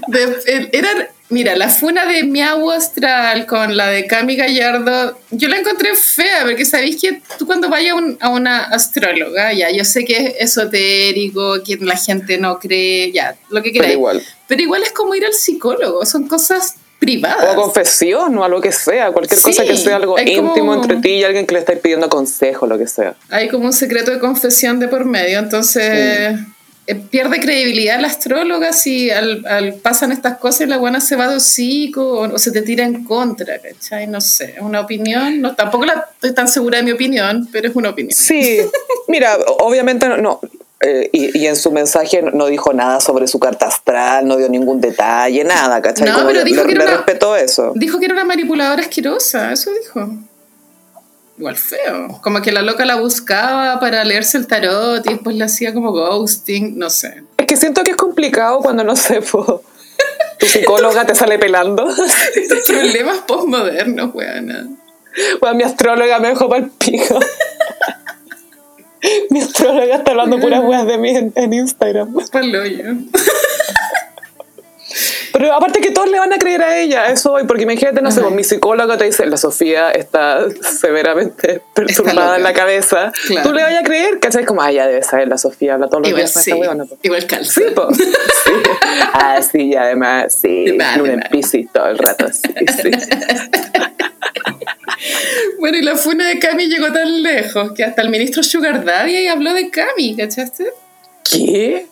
de- 0.07 0.37
el- 0.47 0.69
era, 0.71 0.89
mira, 1.29 1.55
la 1.55 1.69
funa 1.69 2.05
de 2.05 2.23
Miau 2.23 2.69
Astral 2.71 3.45
con 3.45 3.75
la 3.77 3.87
de 3.87 4.05
Cami 4.07 4.35
Gallardo, 4.35 5.17
yo 5.31 5.47
la 5.49 5.57
encontré 5.57 5.95
fea, 5.95 6.41
porque 6.43 6.65
sabéis 6.65 7.01
que 7.01 7.21
tú 7.37 7.45
cuando 7.45 7.69
vayas 7.69 7.93
a, 7.93 7.95
un- 7.95 8.17
a 8.21 8.29
una 8.29 8.63
astróloga, 8.65 9.53
ya, 9.53 9.69
yo 9.71 9.83
sé 9.85 10.05
que 10.05 10.17
es 10.17 10.33
esotérico, 10.39 11.61
que 11.63 11.77
la 11.77 11.97
gente 11.97 12.37
no 12.37 12.59
cree, 12.59 13.11
ya, 13.11 13.35
lo 13.49 13.61
que 13.61 13.69
Pero 13.71 13.73
queráis. 13.83 13.93
igual. 13.93 14.23
Pero 14.47 14.61
igual 14.61 14.83
es 14.83 14.91
como 14.91 15.15
ir 15.15 15.25
al 15.25 15.33
psicólogo, 15.33 16.05
son 16.05 16.27
cosas 16.27 16.75
privadas. 16.99 17.43
O 17.45 17.51
a 17.51 17.55
confesión 17.55 18.37
o 18.37 18.43
a 18.45 18.47
lo 18.49 18.61
que 18.61 18.71
sea, 18.71 19.11
cualquier 19.11 19.41
cosa 19.41 19.61
Sí, 19.63 19.67
que 19.67 19.75
sea 19.77 19.97
algo 19.97 20.17
íntimo 20.19 20.53
como- 20.53 20.73
entre 20.75 20.97
ti 20.97 21.09
y 21.15 21.23
alguien 21.23 21.45
que 21.45 21.53
le 21.53 21.59
estáis 21.59 21.79
pidiendo 21.79 22.07
consejo, 22.07 22.65
lo 22.67 22.77
que 22.77 22.87
sea. 22.87 23.15
Hay 23.29 23.49
como 23.49 23.65
un 23.65 23.73
secreto 23.73 24.11
de 24.11 24.19
confesión 24.19 24.79
de 24.79 24.87
por 24.87 25.03
medio, 25.05 25.39
entonces 25.39 25.83
eh, 25.85 26.37
pierde 27.09 27.39
credibilidad 27.39 27.99
la 27.99 28.07
astróloga 28.07 28.73
si 28.73 29.09
al, 29.09 29.45
al- 29.47 29.73
pasan 29.75 30.11
estas 30.11 30.37
cosas 30.37 30.61
y 30.61 30.65
la 30.65 30.77
buena 30.77 30.99
se 30.99 31.15
va 31.15 31.27
de 31.29 31.37
hocico 31.37 32.01
o, 32.19 32.33
o 32.33 32.37
se 32.37 32.51
te 32.51 32.61
tira 32.61 32.83
en 32.83 33.05
contra, 33.05 33.59
¿cachai? 33.59 34.07
No 34.07 34.19
sé, 34.19 34.55
es 34.57 34.61
una 34.61 34.81
opinión, 34.81 35.39
no, 35.41 35.55
tampoco 35.55 35.85
la, 35.85 36.09
estoy 36.13 36.33
tan 36.33 36.47
segura 36.47 36.77
de 36.79 36.83
mi 36.83 36.91
opinión, 36.91 37.47
pero 37.51 37.69
es 37.69 37.75
una 37.75 37.89
opinión. 37.91 38.13
Sí, 38.17 38.59
mira, 39.07 39.37
obviamente 39.59 40.09
no, 40.09 40.17
no, 40.17 40.41
eh, 40.81 41.09
y, 41.13 41.37
y 41.39 41.47
en 41.47 41.55
su 41.55 41.71
mensaje 41.71 42.21
no 42.21 42.47
dijo 42.47 42.73
nada 42.73 42.99
sobre 42.99 43.27
su 43.27 43.39
carta 43.39 43.67
astral, 43.67 44.27
no 44.27 44.35
dio 44.35 44.49
ningún 44.49 44.81
detalle, 44.81 45.43
nada, 45.45 45.81
¿cachai? 45.81 46.09
No, 46.09 46.15
Como 46.15 46.27
pero 46.27 46.39
le- 46.39 46.45
dijo 46.45 46.63
le- 46.63 46.67
que 46.67 46.71
era 46.73 46.83
le 46.83 46.89
una- 46.89 46.97
respetó 46.97 47.35
eso. 47.37 47.71
Dijo 47.75 47.99
que 47.99 48.05
era 48.05 48.13
una 48.15 48.25
manipuladora 48.25 48.81
asquerosa, 48.81 49.53
eso 49.53 49.71
dijo. 49.81 50.09
Igual 51.37 51.55
feo. 51.55 52.19
Como 52.21 52.41
que 52.41 52.51
la 52.51 52.61
loca 52.61 52.85
la 52.85 52.95
buscaba 52.95 53.79
para 53.79 54.03
leerse 54.03 54.37
el 54.37 54.47
tarot 54.47 55.05
y 55.05 55.13
después 55.13 55.35
le 55.35 55.45
hacía 55.45 55.73
como 55.73 55.91
ghosting, 55.91 56.77
no 56.77 56.89
sé. 56.89 57.23
Es 57.37 57.47
que 57.47 57.57
siento 57.57 57.83
que 57.83 57.91
es 57.91 57.97
complicado 57.97 58.59
cuando, 58.59 58.83
no 58.83 58.95
sé, 58.95 59.21
po, 59.21 59.63
tu 60.37 60.45
psicóloga 60.45 61.05
te 61.05 61.15
sale 61.15 61.39
pelando. 61.39 61.89
Estos 62.35 62.59
problemas 62.67 63.19
postmodernos, 63.27 64.13
weona. 64.13 64.67
Bueno, 65.39 65.55
mi 65.55 65.63
astróloga 65.63 66.19
me 66.19 66.29
dejó 66.29 66.49
para 66.49 66.65
el 66.65 66.71
pico. 66.71 67.19
mi 69.29 69.41
astróloga 69.41 69.95
está 69.95 70.11
hablando 70.11 70.39
puras 70.39 70.63
weas 70.63 70.85
de 70.85 70.97
mí 70.97 71.15
en, 71.15 71.33
en 71.35 71.53
Instagram. 71.53 72.15
Pa'l 72.31 72.55
hoyo. 72.55 72.85
Pero 75.33 75.51
aparte 75.51 75.81
que 75.81 75.89
todos 75.89 76.09
le 76.09 76.19
van 76.19 76.31
a 76.31 76.37
creer 76.37 76.61
a 76.61 76.77
ella, 76.79 77.07
eso 77.07 77.31
voy, 77.31 77.43
porque 77.45 77.63
imagínate, 77.63 78.01
no 78.03 78.11
sé, 78.11 78.19
Ajá. 78.19 78.27
pues, 78.29 78.35
mi 78.37 78.43
psicóloga 78.43 78.97
te 78.97 79.05
dice, 79.05 79.25
la 79.25 79.35
Sofía 79.37 79.89
está 79.89 80.45
severamente 80.61 81.59
perturbada 81.73 82.37
en 82.37 82.43
la 82.43 82.53
cabeza. 82.53 83.11
Claro. 83.27 83.49
Tú 83.49 83.55
le 83.55 83.63
vas 83.63 83.73
a 83.73 83.83
creer, 83.83 84.19
¿cachai? 84.19 84.45
Como, 84.45 84.61
ah, 84.61 84.71
ya 84.71 84.87
debe 84.87 85.01
saber, 85.01 85.27
la 85.27 85.39
Sofía 85.39 85.73
habla 85.73 85.87
todos 85.87 86.01
los 86.01 86.09
Igual 86.09 86.23
días 86.23 86.33
con 86.33 86.43
sí, 86.43 86.51
esta 86.51 86.85
po". 86.85 86.97
igual 87.01 87.27
calza. 87.27 87.51
Sí, 87.51 87.63
po. 87.73 87.87
Sí. 88.43 88.51
Ah, 89.13 89.41
sí, 89.41 89.61
y 89.69 89.75
además, 89.75 90.37
sí, 90.39 90.73
más. 90.77 90.99
Piscis 91.31 91.67
todo 91.71 91.87
el 91.87 91.97
rato, 91.97 92.27
sí, 92.31 92.53
sí. 92.81 92.91
Bueno, 95.59 95.77
y 95.77 95.81
la 95.81 95.95
funa 95.95 96.27
de 96.27 96.39
Cami 96.39 96.67
llegó 96.67 96.91
tan 96.91 97.23
lejos 97.23 97.71
que 97.73 97.83
hasta 97.83 98.01
el 98.01 98.09
ministro 98.09 98.43
Sugar 98.43 98.83
Daddy 98.83 99.15
ahí 99.15 99.27
habló 99.27 99.53
de 99.53 99.69
Cami, 99.69 100.15
¿cachaste? 100.15 100.67
¿Qué? 101.29 101.87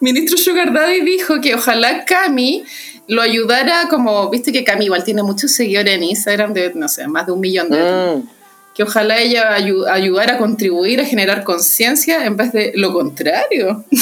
Ministro 0.00 0.36
Sugar 0.36 0.72
Daddy 0.72 1.00
dijo 1.00 1.40
que 1.40 1.54
ojalá 1.54 2.04
Cami 2.04 2.64
lo 3.08 3.22
ayudara 3.22 3.88
como, 3.88 4.28
viste 4.30 4.52
que 4.52 4.64
Cami 4.64 4.86
igual 4.86 5.04
tiene 5.04 5.22
muchos 5.22 5.52
seguidores 5.52 5.94
en 5.94 6.02
Instagram 6.04 6.52
de, 6.52 6.72
no 6.74 6.88
sé, 6.88 7.06
más 7.08 7.26
de 7.26 7.32
un 7.32 7.40
millón 7.40 7.70
de... 7.70 8.16
Mm. 8.16 8.28
Que 8.74 8.84
ojalá 8.84 9.20
ella 9.20 9.54
ayu- 9.58 9.86
ayudara 9.86 10.36
a 10.36 10.38
contribuir 10.38 10.98
a 11.02 11.04
generar 11.04 11.44
conciencia 11.44 12.24
en 12.24 12.38
vez 12.38 12.52
de 12.52 12.72
lo 12.74 12.90
contrario. 12.94 13.84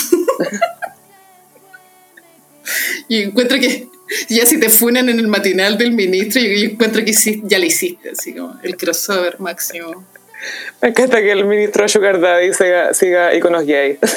y 3.08 3.22
encuentro 3.22 3.58
que 3.58 3.88
ya 4.28 4.46
si 4.46 4.60
te 4.60 4.68
funan 4.68 5.08
en 5.08 5.18
el 5.18 5.26
matinal 5.26 5.76
del 5.76 5.90
ministro, 5.92 6.40
yo, 6.40 6.48
encuentro 6.70 7.04
que 7.04 7.12
ya 7.42 7.58
lo 7.58 7.64
hiciste, 7.64 8.10
así 8.10 8.32
como 8.32 8.60
el 8.62 8.76
crossover 8.76 9.40
máximo. 9.40 10.04
Me 10.82 10.88
encanta 10.88 11.20
que 11.20 11.32
el 11.32 11.44
ministro 11.44 11.86
Sugar 11.88 12.20
Daddy 12.20 12.52
siga, 12.54 12.94
siga 12.94 13.34
iconos 13.34 13.64
gay. 13.66 13.98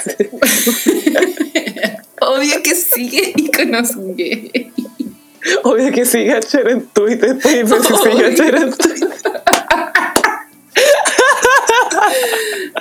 Obvio 2.21 2.63
que 2.63 2.73
sigue 2.75 3.33
iconos 3.35 3.91
gay. 4.15 4.71
Obvio 5.63 5.91
que 5.91 6.05
siga 6.05 6.39
Cher 6.39 6.69
en 6.69 6.85
Twitter, 6.87 7.37
si 7.41 7.49
sigue 8.09 8.35
Cher 8.35 8.55
en 8.55 8.71
Twitter. 8.71 9.09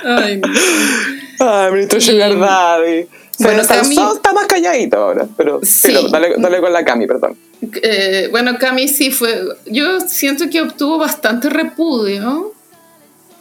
Ay, 0.05 0.37
no. 0.37 0.47
Ay, 1.39 1.71
ministro 1.71 2.01
Sugar 2.01 2.37
Daddy. 2.39 3.07
Bueno, 3.39 3.57
nos 3.57 3.67
Cami- 3.69 3.97
alzó, 3.99 4.15
está 4.15 4.31
más 4.33 4.47
calladito 4.47 4.97
ahora, 4.97 5.27
pero 5.35 5.59
Sí. 5.63 5.93
dale, 6.11 6.35
dale 6.37 6.61
con 6.61 6.71
la 6.71 6.85
Cami, 6.85 7.07
perdón. 7.07 7.35
Eh, 7.81 8.27
bueno, 8.31 8.57
Cami 8.59 8.87
sí 8.87 9.11
fue. 9.11 9.41
Yo 9.65 9.99
siento 10.01 10.49
que 10.49 10.61
obtuvo 10.61 10.97
bastante 10.97 11.49
repudio 11.49 12.53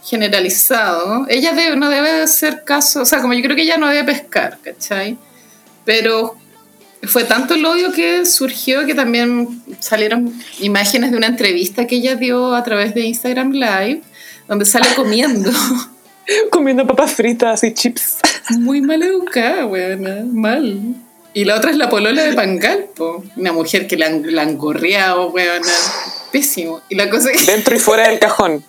generalizado. 0.04 1.26
Ella 1.28 1.52
debe- 1.54 1.76
no 1.76 1.88
debe 1.88 2.22
hacer 2.22 2.64
caso, 2.64 3.02
o 3.02 3.04
sea, 3.04 3.20
como 3.20 3.34
yo 3.34 3.42
creo 3.42 3.56
que 3.56 3.62
ella 3.62 3.76
no 3.76 3.88
debe 3.88 4.04
pescar, 4.04 4.58
¿cachai? 4.62 5.16
Pero 5.84 6.36
fue 7.04 7.24
tanto 7.24 7.54
el 7.54 7.64
odio 7.64 7.92
que 7.92 8.24
surgió 8.26 8.86
que 8.86 8.94
también 8.94 9.62
salieron 9.80 10.32
imágenes 10.60 11.10
de 11.10 11.16
una 11.16 11.26
entrevista 11.28 11.86
que 11.86 11.96
ella 11.96 12.14
dio 12.16 12.54
a 12.54 12.62
través 12.62 12.94
de 12.94 13.02
Instagram 13.02 13.52
Live, 13.52 14.02
donde 14.48 14.64
sale 14.64 14.86
comiendo. 14.96 15.50
Comiendo 16.50 16.86
papas 16.86 17.12
fritas 17.12 17.64
y 17.64 17.74
chips. 17.74 18.18
Muy 18.50 18.80
mal 18.80 19.02
educada, 19.02 19.66
weona, 19.66 20.24
mal. 20.32 20.94
Y 21.34 21.44
la 21.44 21.56
otra 21.56 21.70
es 21.70 21.76
la 21.76 21.88
polola 21.88 22.22
de 22.24 22.34
Pangalpo, 22.34 23.24
una 23.36 23.52
mujer 23.52 23.86
que 23.86 23.96
la 23.96 24.06
han, 24.06 24.34
la 24.34 24.42
han 24.42 24.58
gorreado, 24.58 25.30
weona. 25.30 25.72
Pésimo. 26.30 26.82
Y 26.88 26.94
la 26.94 27.08
cosa 27.08 27.30
es 27.30 27.46
Dentro 27.46 27.74
y 27.74 27.78
fuera 27.78 28.08
del 28.08 28.18
cajón. 28.18 28.64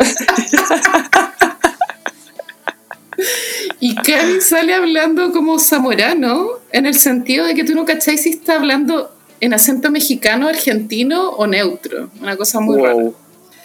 y 3.80 3.95
Cami 3.95 4.41
sale 4.41 4.74
hablando 4.74 5.32
como 5.32 5.59
zamorano, 5.59 6.47
en 6.72 6.86
el 6.86 6.95
sentido 6.95 7.45
de 7.45 7.55
que 7.55 7.64
tú 7.64 7.76
no 7.76 7.86
cacháis 7.86 8.24
si 8.24 8.30
está 8.30 8.55
hablando 8.55 9.14
en 9.41 9.53
acento 9.53 9.91
mexicano, 9.91 10.47
argentino 10.47 11.30
o 11.32 11.47
neutro. 11.47 12.09
Una 12.22 12.38
cosa 12.38 12.61
muy 12.61 12.82
rara. 12.82 12.93
wow. 12.93 13.16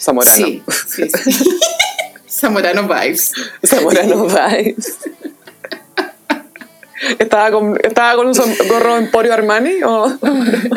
Zamorano. 0.01 0.37
Sí, 0.37 0.63
sí, 0.89 1.09
sí. 1.09 1.59
Zamorano 2.29 2.87
vibes. 2.87 3.33
Zamorano 3.65 4.27
Vibes. 4.27 4.99
¿Estaba 7.19 7.51
con, 7.51 7.79
¿Estaba 7.83 8.17
con 8.17 8.27
un 8.29 8.35
gorro 8.69 8.97
Emporio 8.97 9.33
Armani? 9.33 9.83
O? 9.85 10.19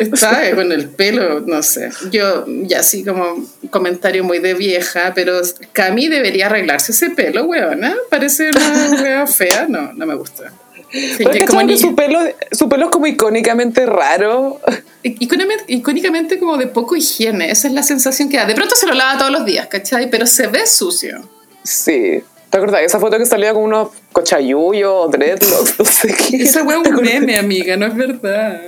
Está 0.00 0.54
con 0.54 0.72
el 0.72 0.88
pelo, 0.88 1.40
no 1.40 1.62
sé. 1.62 1.90
Yo, 2.10 2.44
ya 2.46 2.80
así 2.80 3.04
como 3.04 3.44
comentario 3.70 4.24
muy 4.24 4.38
de 4.38 4.54
vieja, 4.54 5.12
pero 5.14 5.40
Cami 5.72 6.08
debería 6.08 6.46
arreglarse 6.46 6.92
ese 6.92 7.10
pelo, 7.10 7.44
weona. 7.44 7.94
Parece 8.10 8.50
una 8.50 9.02
wea 9.02 9.26
fea. 9.26 9.66
No, 9.68 9.92
no 9.92 10.06
me 10.06 10.14
gusta. 10.14 10.52
Sí, 10.90 11.14
Pero 11.18 11.30
que 11.30 11.44
como 11.46 11.66
que 11.66 11.78
su 11.78 11.94
pelo, 11.94 12.20
su 12.50 12.68
pelo 12.68 12.84
es 12.86 12.90
como 12.90 13.06
icónicamente 13.06 13.86
raro. 13.86 14.60
icónicamente, 15.02 15.64
icónicamente 15.68 16.38
como 16.38 16.58
de 16.58 16.66
poco 16.66 16.96
higiene. 16.96 17.50
Esa 17.50 17.68
es 17.68 17.74
la 17.74 17.82
sensación 17.82 18.28
que 18.28 18.36
da. 18.36 18.44
De 18.44 18.54
pronto 18.54 18.76
se 18.76 18.86
lo 18.86 18.92
lava 18.92 19.18
todos 19.18 19.30
los 19.30 19.44
días, 19.46 19.68
¿cachai? 19.68 20.10
Pero 20.10 20.26
se 20.26 20.48
ve 20.48 20.66
sucio. 20.66 21.26
Sí. 21.64 22.22
¿Te 22.52 22.58
acuerdas? 22.58 22.82
Esa 22.82 23.00
foto 23.00 23.16
que 23.16 23.24
salía 23.24 23.54
con 23.54 23.62
unos 23.62 23.88
cochayuyos, 24.12 25.10
dreadlocks, 25.10 25.74
no 25.78 25.84
sé 25.86 26.14
qué. 26.14 26.36
Esa 26.42 26.62
¿Te 26.66 26.76
un 26.76 27.02
meme, 27.02 27.38
amiga, 27.38 27.78
no 27.78 27.86
es 27.86 27.96
verdad. 27.96 28.60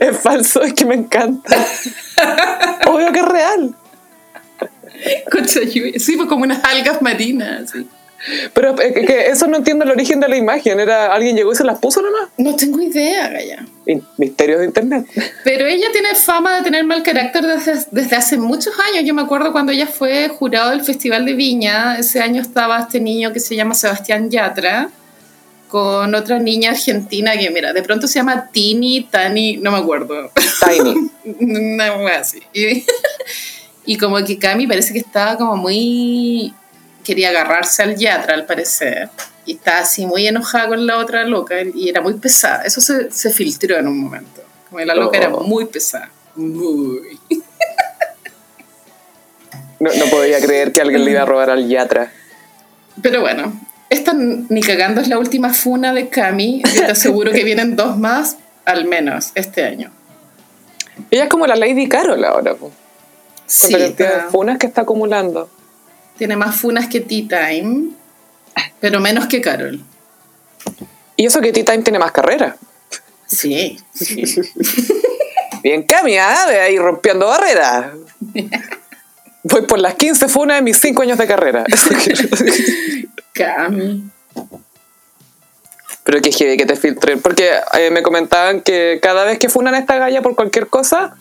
Es 0.00 0.16
falso, 0.20 0.62
es 0.62 0.72
que 0.72 0.86
me 0.86 0.94
encanta. 0.94 1.54
Obvio 2.86 3.12
que 3.12 3.20
es 3.20 3.26
real. 3.26 3.74
Cochayuy. 5.30 6.00
Sí, 6.00 6.16
pues 6.16 6.30
como 6.30 6.44
unas 6.44 6.64
algas 6.64 7.02
marinas. 7.02 7.70
sí. 7.72 7.86
Pero 8.52 8.78
es 8.80 9.06
que- 9.06 9.26
eso 9.26 9.46
no 9.46 9.56
entiendo 9.56 9.84
el 9.84 9.90
origen 9.90 10.20
de 10.20 10.28
la 10.28 10.36
imagen. 10.36 10.80
Era 10.80 11.12
alguien 11.12 11.36
llegó 11.36 11.52
y 11.52 11.56
se 11.56 11.64
las 11.64 11.78
puso 11.78 12.00
nomás. 12.02 12.30
No 12.38 12.56
tengo 12.56 12.80
idea, 12.80 13.28
Gaya. 13.28 13.66
Misterios 14.16 14.60
de 14.60 14.66
internet. 14.66 15.06
Pero 15.44 15.66
ella 15.66 15.88
tiene 15.92 16.14
fama 16.14 16.56
de 16.56 16.62
tener 16.62 16.84
mal 16.84 17.02
carácter 17.02 17.44
desde, 17.46 17.86
desde 17.90 18.16
hace 18.16 18.36
muchos 18.38 18.74
años. 18.90 19.04
Yo 19.04 19.12
me 19.14 19.22
acuerdo 19.22 19.52
cuando 19.52 19.72
ella 19.72 19.86
fue 19.86 20.28
jurado 20.28 20.70
del 20.70 20.82
Festival 20.82 21.26
de 21.26 21.34
Viña. 21.34 21.98
Ese 21.98 22.20
año 22.20 22.40
estaba 22.40 22.80
este 22.80 23.00
niño 23.00 23.32
que 23.32 23.40
se 23.40 23.56
llama 23.56 23.74
Sebastián 23.74 24.30
Yatra 24.30 24.90
con 25.68 26.14
otra 26.14 26.38
niña 26.38 26.70
argentina 26.70 27.32
que, 27.36 27.50
mira, 27.50 27.72
de 27.72 27.82
pronto 27.82 28.06
se 28.06 28.20
llama 28.20 28.48
Tini, 28.52 29.08
Tani, 29.10 29.56
no 29.56 29.72
me 29.72 29.78
acuerdo. 29.78 30.30
Tiny. 30.64 31.10
Una 31.40 31.96
wea 31.96 32.20
así. 32.20 32.40
Y, 32.52 32.84
y 33.84 33.98
como 33.98 34.24
que 34.24 34.38
Cami 34.38 34.68
parece 34.68 34.92
que 34.92 35.00
estaba 35.00 35.36
como 35.36 35.56
muy... 35.56 36.54
Quería 37.04 37.28
agarrarse 37.28 37.82
al 37.82 37.96
Yatra, 37.96 38.34
al 38.34 38.46
parecer. 38.46 39.10
Y 39.46 39.52
estaba 39.56 39.78
así 39.80 40.06
muy 40.06 40.26
enojada 40.26 40.68
con 40.68 40.86
la 40.86 40.98
otra 40.98 41.24
loca 41.24 41.54
y 41.62 41.88
era 41.88 42.00
muy 42.00 42.14
pesada. 42.14 42.62
Eso 42.62 42.80
se, 42.80 43.10
se 43.10 43.30
filtró 43.30 43.76
en 43.76 43.86
un 43.88 43.98
momento. 44.00 44.42
Como 44.70 44.80
la 44.84 44.94
loca 44.94 45.18
era 45.18 45.28
Oh. 45.32 45.42
muy 45.44 45.66
pesada. 45.66 46.10
Muy. 46.34 47.20
No, 49.80 49.92
no 49.92 50.06
podía 50.06 50.40
creer 50.40 50.72
que 50.72 50.80
alguien 50.80 51.04
le 51.04 51.10
iba 51.10 51.22
a 51.22 51.26
robar 51.26 51.50
al 51.50 51.68
Yatra. 51.68 52.10
Pero 53.02 53.20
bueno, 53.20 53.52
esta 53.90 54.12
ni 54.14 54.62
cagando 54.62 55.00
es 55.00 55.08
la 55.08 55.18
última 55.18 55.52
funa 55.52 55.92
de 55.92 56.08
Cami. 56.08 56.62
Yo 56.74 56.86
te 56.86 56.92
aseguro 56.92 57.32
que 57.32 57.44
vienen 57.44 57.76
dos 57.76 57.98
más, 57.98 58.36
al 58.64 58.86
menos, 58.86 59.32
este 59.34 59.64
año. 59.64 59.90
Ella 61.10 61.24
es 61.24 61.28
como 61.28 61.46
la 61.46 61.56
Lady 61.56 61.88
Carol 61.88 62.24
ahora. 62.24 62.54
po. 62.54 62.70
Sí, 63.46 63.74
de 63.74 63.86
está- 63.86 64.28
funas 64.30 64.58
que 64.58 64.66
está 64.66 64.82
acumulando. 64.82 65.50
Tiene 66.16 66.36
más 66.36 66.56
funas 66.56 66.88
que 66.88 67.00
Tea 67.00 67.26
Time, 67.28 67.90
pero 68.80 69.00
menos 69.00 69.26
que 69.26 69.40
Carol. 69.40 69.80
Y 71.16 71.26
eso 71.26 71.40
que 71.40 71.52
T-Time 71.52 71.82
tiene 71.82 71.98
más 71.98 72.12
carrera. 72.12 72.56
Sí, 73.26 73.78
sí. 73.94 74.24
Bien 75.62 75.84
Cami, 75.84 76.18
¿ah? 76.18 76.46
de 76.48 76.60
ahí 76.60 76.78
rompiendo 76.78 77.26
barreras. 77.26 77.92
Voy 79.44 79.62
por 79.62 79.78
las 79.78 79.94
15 79.94 80.28
funas 80.28 80.58
de 80.58 80.62
mis 80.62 80.78
5 80.78 81.02
años 81.02 81.18
de 81.18 81.26
carrera. 81.26 81.64
Cami. 83.32 84.10
Pero 86.02 86.20
que 86.20 86.30
que 86.30 86.66
te 86.66 86.76
filtren. 86.76 87.20
Porque 87.20 87.52
eh, 87.78 87.90
me 87.90 88.02
comentaban 88.02 88.60
que 88.60 88.98
cada 89.00 89.24
vez 89.24 89.38
que 89.38 89.48
funan 89.48 89.74
a 89.74 89.78
esta 89.78 89.96
galla 89.96 90.20
por 90.20 90.34
cualquier 90.34 90.66
cosa, 90.66 91.16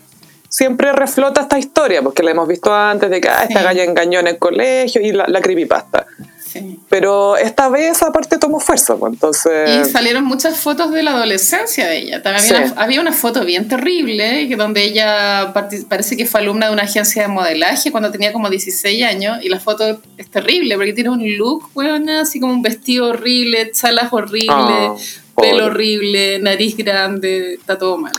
siempre 0.54 0.92
reflota 0.94 1.42
esta 1.42 1.58
historia, 1.58 2.04
porque 2.04 2.22
la 2.22 2.30
hemos 2.32 2.48
visto 2.48 2.72
antes 2.72 3.10
de 3.10 3.20
que 3.20 3.28
ah, 3.28 3.44
esta 3.50 3.60
Sí. 3.60 3.66
galla 3.66 3.84
engañó 3.84 4.20
en 4.20 4.28
el 4.28 4.38
colegio 4.38 5.02
y 5.02 5.12
la, 5.12 5.26
la 5.28 5.42
creepypasta. 5.42 6.06
Sí. 6.40 6.80
Pero 6.88 7.36
esta 7.36 7.68
vez 7.70 8.04
aparte 8.04 8.38
tomó 8.38 8.60
fuerza, 8.60 8.96
pues, 8.96 9.12
Y 9.12 9.16
entonces... 9.16 9.92
salieron 9.92 10.24
muchas 10.26 10.60
fotos 10.60 10.92
de 10.92 11.02
la 11.02 11.10
adolescencia 11.14 11.88
de 11.88 11.98
ella. 11.98 12.22
También 12.22 12.46
Sí. 12.46 12.54
había, 12.54 12.72
una, 12.72 12.82
había 12.84 13.02
una 13.02 13.12
foto 13.14 13.44
bien 13.44 13.68
terrible, 13.68 14.48
que 14.48 14.56
donde 14.56 14.84
ella 14.84 15.52
parece 15.90 16.16
que 16.16 16.28
fue 16.28 16.42
alumna 16.42 16.68
de 16.68 16.74
una 16.74 16.84
agencia 16.84 17.24
de 17.24 17.28
modelaje 17.30 17.92
cuando 17.92 18.12
tenía 18.12 18.32
como 18.32 18.52
16 18.52 19.04
años. 19.04 19.40
Y 19.42 19.50
la 19.50 19.60
foto 19.60 20.00
es 20.18 20.30
terrible, 20.30 20.76
porque 20.76 20.94
tiene 20.94 21.10
un 21.10 21.38
look, 21.38 21.72
weona, 21.74 22.22
así 22.22 22.40
como 22.40 22.54
un 22.54 22.62
vestido 22.62 23.08
horrible, 23.10 23.72
chalas 23.72 24.14
horribles, 24.14 24.48
Ah, 24.50 24.94
pobre. 25.36 25.50
pelo 25.52 25.66
horrible, 25.68 26.40
nariz 26.40 26.76
grande, 26.78 27.54
está 27.56 27.78
todo 27.78 27.98
mal. 27.98 28.14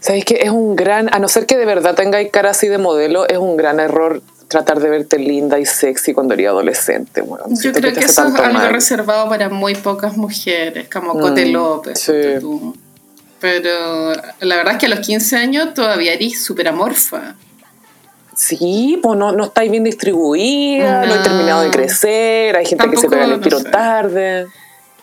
¿Sabéis 0.00 0.24
que 0.24 0.40
es 0.42 0.50
un 0.50 0.76
gran, 0.76 1.12
a 1.14 1.18
no 1.18 1.28
ser 1.28 1.46
que 1.46 1.56
de 1.56 1.64
verdad 1.66 1.94
tengáis 1.94 2.30
cara 2.30 2.50
así 2.50 2.68
de 2.68 2.78
modelo, 2.78 3.26
es 3.28 3.38
un 3.38 3.56
gran 3.56 3.80
error 3.80 4.22
tratar 4.48 4.78
de 4.78 4.88
verte 4.90 5.18
linda 5.18 5.58
y 5.58 5.66
sexy 5.66 6.14
cuando 6.14 6.34
eres 6.34 6.46
adolescente. 6.48 7.20
weón. 7.20 7.56
Yo 7.60 7.72
creo 7.72 7.92
que 7.92 8.00
eso 8.00 8.06
es 8.06 8.18
algo 8.18 8.52
mal. 8.52 8.70
reservado 8.72 9.28
para 9.28 9.48
muy 9.48 9.74
pocas 9.74 10.16
mujeres, 10.16 10.88
como 10.88 11.18
Cote 11.18 11.46
Mm, 11.46 11.52
López. 11.52 11.98
sí. 12.00 12.12
tú. 12.40 12.76
Pero 13.40 14.12
la 14.40 14.56
verdad 14.56 14.74
es 14.74 14.78
que 14.78 14.86
a 14.86 14.88
los 14.88 15.00
15 15.00 15.36
años 15.36 15.74
todavía 15.74 16.14
eres 16.14 16.42
súper 16.42 16.68
amorfa. 16.68 17.34
Sí, 18.34 18.98
pues 19.02 19.18
no, 19.18 19.32
no 19.32 19.44
estáis 19.44 19.70
bien 19.70 19.84
distribuida, 19.84 21.02
no, 21.06 21.14
No. 21.14 21.20
he 21.20 21.22
terminado 21.24 21.62
de 21.62 21.70
crecer, 21.70 22.54
hay 22.56 22.66
gente 22.66 22.88
que 22.90 22.96
se 22.98 23.08
pega 23.08 23.24
el 23.24 23.30
no 23.30 23.40
tiro 23.40 23.58
sé. 23.60 23.70
tarde. 23.70 24.46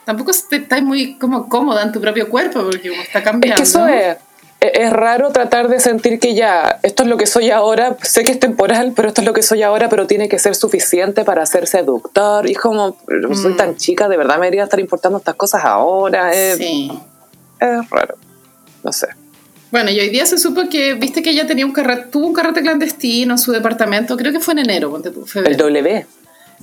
Tampoco 0.04 0.30
est- 0.30 0.52
estás 0.52 0.82
muy 0.82 1.14
como 1.18 1.48
cómoda 1.48 1.82
en 1.82 1.92
tu 1.92 2.00
propio 2.00 2.28
cuerpo 2.28 2.62
porque 2.64 2.90
como 2.90 3.02
está 3.02 3.20
Es 3.20 3.24
cambiando. 3.24 3.56
que 3.56 3.62
eso 3.62 3.86
es, 3.88 4.16
es, 4.60 4.70
es 4.74 4.92
raro 4.92 5.30
tratar 5.30 5.68
de 5.68 5.80
sentir 5.80 6.18
que 6.20 6.34
ya, 6.34 6.78
esto 6.82 7.02
es 7.04 7.08
lo 7.08 7.16
que 7.16 7.26
soy 7.26 7.50
ahora, 7.50 7.96
sé 8.02 8.22
que 8.24 8.30
es 8.32 8.40
temporal, 8.40 8.92
pero 8.94 9.08
esto 9.08 9.20
es 9.22 9.26
lo 9.26 9.32
que 9.32 9.42
soy 9.42 9.62
ahora, 9.62 9.88
pero 9.88 10.06
tiene 10.06 10.28
que 10.28 10.38
ser 10.38 10.54
suficiente 10.54 11.24
para 11.24 11.44
ser 11.46 11.66
seductor. 11.66 12.48
Y 12.48 12.52
es 12.52 12.58
como, 12.58 12.96
soy 13.34 13.52
Mm. 13.54 13.56
tan 13.56 13.76
chica, 13.76 14.08
de 14.08 14.16
verdad 14.16 14.36
me 14.38 14.46
debería 14.46 14.64
estar 14.64 14.80
importando 14.80 15.18
estas 15.18 15.34
cosas 15.36 15.64
ahora. 15.64 16.32
Es, 16.34 16.58
Sí. 16.58 16.90
es 17.60 17.90
raro. 17.90 18.16
No 18.82 18.92
sé. 18.92 19.06
Bueno, 19.70 19.90
y 19.90 19.98
hoy 19.98 20.08
día 20.10 20.24
se 20.24 20.38
supo 20.38 20.68
que, 20.70 20.94
viste 20.94 21.20
que 21.22 21.30
ella 21.30 21.46
tenía 21.48 21.66
un 21.66 21.72
carrete, 21.72 22.08
tuvo 22.12 22.26
un 22.26 22.32
carrete 22.32 22.60
clandestino 22.62 23.34
en 23.34 23.38
su 23.38 23.50
departamento, 23.50 24.16
creo 24.16 24.30
que 24.32 24.38
fue 24.38 24.52
en 24.52 24.58
enero, 24.60 24.88
ponte 24.90 25.10
tú, 25.10 25.22
El 25.22 25.28
febrero. 25.28 25.56
W. 25.66 26.06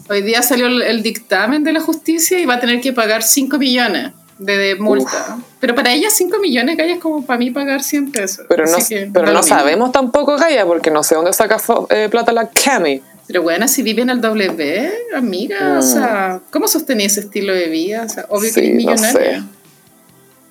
Hoy 0.10 0.22
día 0.22 0.42
salió 0.42 0.68
el, 0.68 1.04
dictamen 1.04 1.64
de 1.64 1.74
la 1.74 1.82
justicia 1.82 2.40
y 2.40 2.46
va 2.46 2.56
a 2.56 2.60
tener 2.60 2.82
que 2.82 2.94
pagar 2.94 3.24
5 3.24 3.58
millones 3.58 4.12
de, 4.38 4.58
de 4.58 4.76
multa. 4.76 5.38
Pero 5.60 5.76
para 5.76 5.94
ella 5.94 6.10
5 6.10 6.40
millones, 6.40 6.76
que 6.76 6.92
es 6.92 7.00
como 7.00 7.26
para 7.26 7.38
mí 7.38 7.52
pagar 7.52 7.84
100 7.84 8.12
pesos. 8.12 8.46
Pero 8.50 8.66
no, 8.66 8.78
pero 9.14 9.32
no 9.32 9.44
sabemos 9.44 9.92
tampoco, 9.92 10.38
Gaia, 10.38 10.66
porque 10.66 10.90
no 10.92 11.04
sé 11.04 11.16
dónde 11.16 11.34
saca 11.34 11.58
eh, 11.90 12.08
plata 12.10 12.32
la 12.32 12.50
Cami. 12.50 13.02
Pero 13.28 13.44
bueno, 13.44 13.68
si 13.68 13.82
vive 13.84 14.02
en 14.02 14.10
el 14.10 14.20
W, 14.20 14.92
amiga, 15.16 15.78
o 15.80 15.82
sea, 15.82 16.42
¿cómo 16.52 16.68
sostenía 16.68 17.06
ese 17.06 17.22
estilo 17.22 17.54
de 17.54 17.68
vida? 17.70 18.04
O 18.06 18.10
sea, 18.10 18.26
obvio 18.30 18.54
que 18.54 18.62
Mm. 18.62 18.64
Eres 18.64 18.72
no 18.74 18.78
millonaria. 18.78 19.40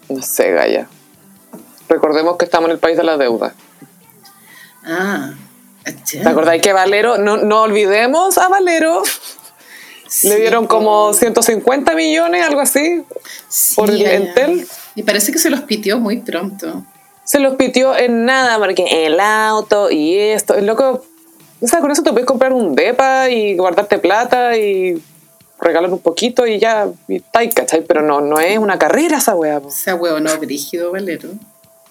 sé. 0.09 0.15
No 0.15 0.23
sé, 0.23 0.53
Gaia. 0.53 0.89
Recordemos 1.89 2.37
que 2.37 2.45
estamos 2.45 2.69
en 2.69 2.73
el 2.73 2.79
país 2.79 2.97
de 2.97 3.05
la 3.05 3.17
deuda. 3.19 3.53
Ah, 4.85 5.35
¿Te 5.85 6.29
acordáis 6.29 6.63
que 6.63 6.73
Valero, 6.73 7.19
no, 7.19 7.39
no 7.39 7.63
olvidemos 7.63 8.37
a 8.39 8.49
Valero, 8.49 9.03
Le 10.25 10.37
dieron 10.41 10.67
como 10.67 11.13
150 11.13 11.95
millones, 11.95 12.45
algo 12.45 12.61
así, 12.61 13.05
por 13.77 13.91
el 13.91 14.03
Entel. 14.03 14.67
Y 14.97 15.05
parece 15.05 15.31
que 15.31 15.39
se 15.39 15.51
los 15.51 15.61
pitió 15.61 15.99
muy 16.01 16.19
pronto. 16.19 16.85
Se 17.25 17.39
los 17.39 17.55
pitió 17.55 17.97
en 17.97 18.25
nada, 18.25 18.59
porque 18.59 19.07
el 19.07 19.21
auto 19.21 19.89
y 19.89 20.17
esto. 20.19 20.55
El 20.55 20.67
loco, 20.67 21.05
o 21.61 21.67
sea, 21.67 21.81
con 21.81 21.93
eso 21.93 22.03
te 22.03 22.11
puedes 22.11 22.27
comprar 22.27 22.53
un 22.53 22.75
depa 22.75 23.31
y 23.31 23.57
guardarte 23.57 23.99
plata 23.99 24.57
y 24.57 25.01
regalar 25.61 25.93
un 25.93 26.01
poquito 26.01 26.45
y 26.47 26.59
ya, 26.59 26.89
y 27.07 27.17
está 27.17 27.49
¿cachai? 27.49 27.85
Pero 27.85 28.03
no, 28.03 28.21
no 28.21 28.41
es 28.41 28.59
una 28.59 28.79
carrera 28.79 29.19
esa 29.19 29.37
weá. 29.37 29.61
Esa 29.69 29.95
weá 29.95 30.19
no, 30.19 30.37
brígido, 30.39 30.91
Valero. 30.91 31.29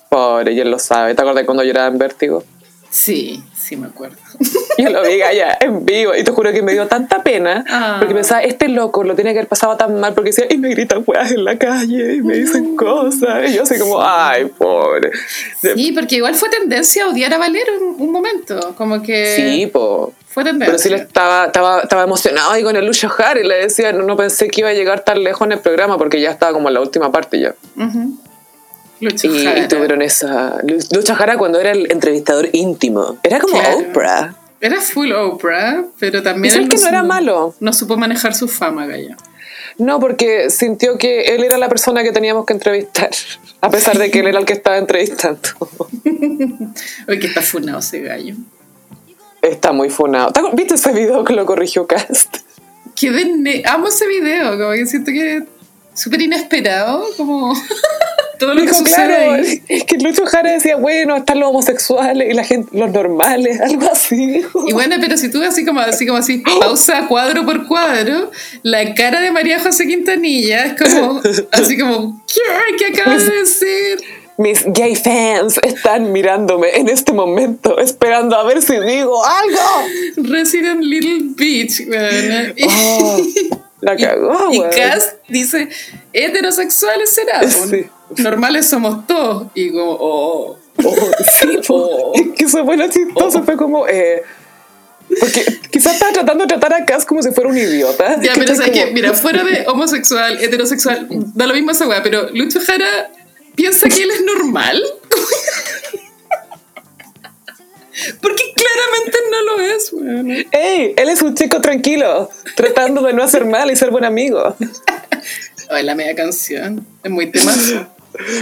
Pobre, 0.10 0.60
él 0.60 0.70
lo 0.70 0.80
sabe. 0.80 1.16
¿Te 1.16 1.22
acuerdas 1.22 1.46
cuando 1.46 1.64
lloraba 1.64 1.88
en 1.88 1.98
vértigo? 1.98 2.44
Sí, 2.92 3.44
sí 3.56 3.76
me 3.76 3.88
acuerdo. 3.88 4.18
Yo 4.80 4.90
lo 4.90 5.04
vi 5.04 5.22
allá 5.22 5.58
en 5.62 5.86
vivo 5.86 6.16
y 6.16 6.24
te 6.24 6.32
juro 6.32 6.52
que 6.52 6.62
me 6.64 6.72
dio 6.72 6.88
tanta 6.88 7.22
pena 7.22 7.64
Ah. 7.70 7.98
porque 8.00 8.16
pensaba, 8.16 8.42
este 8.42 8.68
loco 8.68 9.04
lo 9.04 9.14
tiene 9.16 9.32
que 9.34 9.40
haber 9.40 9.48
pasado 9.50 9.78
tan 9.78 10.00
mal 10.00 10.14
porque 10.14 10.30
decía, 10.32 10.46
y 10.50 10.58
me 10.58 10.70
gritan 10.70 11.04
weas 11.06 11.32
en 11.32 11.44
la 11.46 11.58
calle 11.58 12.16
y 12.16 12.22
me 12.22 12.34
dicen 12.36 12.76
cosas. 12.76 13.50
Y 13.50 13.54
yo 13.56 13.64
así 13.64 13.78
como, 13.78 14.02
ay, 14.02 14.46
pobre. 14.46 15.12
Sí, 15.62 15.92
porque 15.92 16.16
igual 16.16 16.34
fue 16.36 16.50
tendencia 16.50 17.06
a 17.06 17.10
odiar 17.10 17.34
a 17.34 17.38
Valero 17.38 17.74
en 17.76 17.84
un 18.02 18.12
momento. 18.12 18.74
Como 18.76 19.02
que. 19.02 19.36
Sí, 19.36 19.68
po. 19.68 20.14
Fue 20.28 20.44
tendencia. 20.44 20.68
Pero 20.68 20.78
sí 20.80 20.90
le 20.90 20.96
estaba, 20.98 21.46
estaba, 21.48 21.82
estaba 21.82 22.04
emocionado 22.04 22.52
ahí 22.52 22.64
con 22.64 22.76
el 22.76 22.86
Lucho 22.86 23.10
Jara 23.10 23.40
y 23.40 23.44
le 23.48 23.56
decía, 23.64 23.92
no, 23.94 24.04
no 24.04 24.16
pensé 24.16 24.48
que 24.48 24.62
iba 24.62 24.70
a 24.70 24.74
llegar 24.74 25.02
tan 25.02 25.24
lejos 25.24 25.46
en 25.46 25.54
el 25.54 25.60
programa 25.60 25.98
porque 25.98 26.22
ya 26.22 26.32
estaba 26.32 26.54
como 26.54 26.68
en 26.70 26.76
la 26.76 26.82
última 26.82 27.12
parte 27.12 27.40
ya. 27.40 27.56
Ujú. 27.76 28.20
Y, 29.00 29.44
Jara. 29.44 29.60
y 29.60 29.68
tuvieron 29.68 30.02
esa... 30.02 30.58
Lucho 30.94 31.16
Jara 31.16 31.38
cuando 31.38 31.60
era 31.60 31.72
el 31.72 31.92
entrevistador 31.92 32.50
íntimo. 32.54 33.18
Era 33.24 33.40
como 33.40 33.60
Claro. 33.60 33.78
Oprah. 33.80 34.36
Era 34.62 34.82
full 34.82 35.12
Oprah, 35.14 35.86
pero 36.00 36.22
también. 36.22 36.48
¿Y 36.54 36.56
sabes 36.56 36.64
él 36.66 36.70
que 36.70 36.76
no 36.76 36.82
supo- 36.82 36.90
era 36.90 37.04
malo? 37.04 37.56
No 37.62 37.72
supo 37.74 37.96
manejar 37.98 38.36
su 38.36 38.48
fama, 38.50 38.86
Gaya. 38.88 39.16
No, 39.78 40.00
porque 40.02 40.50
sintió 40.50 40.98
que 40.98 41.22
él 41.36 41.44
era 41.46 41.58
la 41.58 41.70
persona 41.70 42.04
que 42.04 42.12
teníamos 42.12 42.46
que 42.46 42.52
entrevistar, 42.52 43.10
a 43.62 43.70
pesar 43.70 43.98
de 43.98 44.12
que 44.12 44.20
él 44.20 44.28
era 44.28 44.40
el 44.40 44.46
que 44.46 44.52
estaba 44.52 44.78
entrevistando. 44.78 45.40
Oye, 47.08 47.20
que 47.20 47.28
está 47.28 47.42
funado 47.42 47.80
ese 47.80 48.02
gallo. 48.02 48.36
Está 49.42 49.72
muy 49.72 49.90
funado. 49.90 50.32
¿Te 50.34 50.42
acu- 50.42 50.54
¿Viste 50.54 50.74
ese 50.76 50.92
video 50.92 51.24
que 51.24 51.32
lo 51.34 51.46
corrigió 51.46 51.88
Cast? 51.88 52.38
Ne- 53.02 53.64
amo 53.66 53.88
ese 53.88 54.06
video, 54.08 54.58
como 54.58 54.72
que 54.74 54.86
siento 54.86 55.12
que 55.12 55.44
súper 55.94 56.22
inesperado, 56.22 57.06
como 57.16 57.54
todo 58.40 58.54
lo 58.56 58.62
que 58.62 58.68
Dijo, 58.68 58.80
sucede 58.80 59.06
claro, 59.08 59.34
ahí. 59.34 59.62
es 59.68 59.84
que 59.84 59.98
Lucho 59.98 60.26
Jara 60.26 60.52
decía, 60.54 60.78
bueno, 60.78 61.16
están 61.18 61.40
los 61.40 61.50
homosexuales 61.50 62.30
y 62.30 62.34
la 62.34 62.44
gente, 62.44 62.76
los 62.76 62.90
normales, 62.92 63.60
algo 63.62 63.92
así. 63.92 64.42
Y 64.68 64.74
bueno, 64.74 64.96
pero 65.00 65.18
si 65.18 65.30
tú 65.30 65.44
así 65.44 65.64
como 65.66 65.80
así 65.82 66.08
como 66.08 66.18
así 66.20 66.38
pausa 66.60 67.08
cuadro 67.08 67.46
por 67.46 67.68
cuadro, 67.68 68.32
la 68.64 68.96
cara 68.96 69.22
de 69.22 69.32
María 69.32 69.60
José 69.60 69.86
Quintanilla 69.86 70.66
es 70.66 70.82
como 70.82 71.22
así 71.52 71.78
como 71.78 72.24
¿qué? 72.34 72.42
¿Qué 72.78 73.00
acabas 73.00 73.26
de 73.26 73.36
decir? 73.36 74.00
Mis 74.38 74.64
gay 74.68 74.96
fans 74.96 75.60
están 75.64 76.14
mirándome 76.14 76.70
en 76.78 76.88
este 76.88 77.12
momento, 77.12 77.78
esperando 77.78 78.38
a 78.38 78.44
ver 78.46 78.62
si 78.62 78.80
digo 78.80 79.22
algo. 79.26 80.30
Resident 80.30 80.82
Little 80.82 81.34
Beach, 81.36 81.82
weona. 81.86 82.54
Y, 82.56 82.64
Oh, 82.66 83.22
la 83.82 83.96
cagó, 83.98 84.54
y 84.54 84.60
weón. 84.60 84.72
Cass 84.72 85.16
dice, 85.28 85.68
heterosexuales 86.14 87.10
será, 87.10 87.46
Sí. 87.50 87.86
Normales 88.18 88.68
somos 88.68 89.06
todos. 89.08 89.48
Y 89.56 89.72
como, 89.72 89.92
oh, 90.00 90.58
Oh, 90.82 90.96
sí. 91.30 91.60
Oh. 91.70 92.14
Es 92.16 92.28
que 92.38 92.46
eso 92.46 92.64
fue 92.66 92.78
lo 92.78 92.88
chistoso, 92.90 93.44
fue 93.44 93.58
como... 93.58 93.86
Eh, 93.88 94.22
porque 95.20 95.44
quizás 95.72 95.94
estaba 95.96 96.14
tratando 96.14 96.46
de 96.46 96.48
tratar 96.50 96.74
a 96.82 96.86
Cass 96.86 97.04
como 97.06 97.22
si 97.22 97.32
fuera 97.32 97.50
un 97.50 97.58
idiota. 97.58 98.22
Ya, 98.22 98.34
Que 98.34 98.40
pero 98.42 98.56
sabes 98.56 98.72
que, 98.72 98.82
como- 98.82 98.94
mira, 98.94 99.14
fuera 99.16 99.44
de 99.44 99.66
homosexual, 99.68 100.38
heterosexual, 100.42 101.08
da 101.10 101.48
lo 101.48 101.54
mismo 101.54 101.72
esa 101.72 101.88
weá, 101.88 102.02
pero 102.04 102.30
Lucho 102.30 102.60
Jara 102.62 103.10
piensa 103.56 103.90
que 103.90 104.04
él 104.04 104.12
es 104.12 104.22
normal. 104.24 104.82
Porque 108.22 108.44
claramente 108.56 109.18
no 109.30 109.42
lo 109.44 109.60
es, 109.62 109.92
weón. 109.92 110.32
¡Ey! 110.52 110.94
Él 110.96 111.10
es 111.10 111.22
un 111.22 111.36
chico 111.36 111.60
tranquilo, 111.60 112.30
tratando 112.56 113.02
de 113.02 113.12
no 113.14 113.24
hacer 113.24 113.44
mal 113.46 113.70
y 113.72 113.76
ser 113.76 113.92
buen 113.92 114.06
amigo. 114.06 114.56
Ay, 115.70 115.84
la 115.84 115.96
media 115.96 116.16
canción. 116.16 116.86
Es 117.04 117.12
muy 117.12 117.30
temazo. 117.32 117.88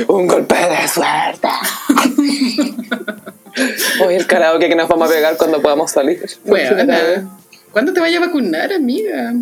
Un 0.07 0.28
golpe 0.28 0.55
de 0.55 0.88
suerte. 0.88 1.47
Hoy 4.03 4.15
el 4.15 4.28
karaoke 4.28 4.70
que 4.70 4.76
nos 4.76 4.88
vamos 4.88 5.09
a 5.09 5.13
pegar 5.13 5.38
cuando 5.38 5.61
podamos 5.61 5.91
salir. 5.91 6.24
Weona, 6.45 7.28
¿cuándo 7.72 7.93
te 7.93 7.99
vaya 7.99 8.18
a 8.18 8.22
vacunar, 8.22 8.72
amiga? 8.72 9.34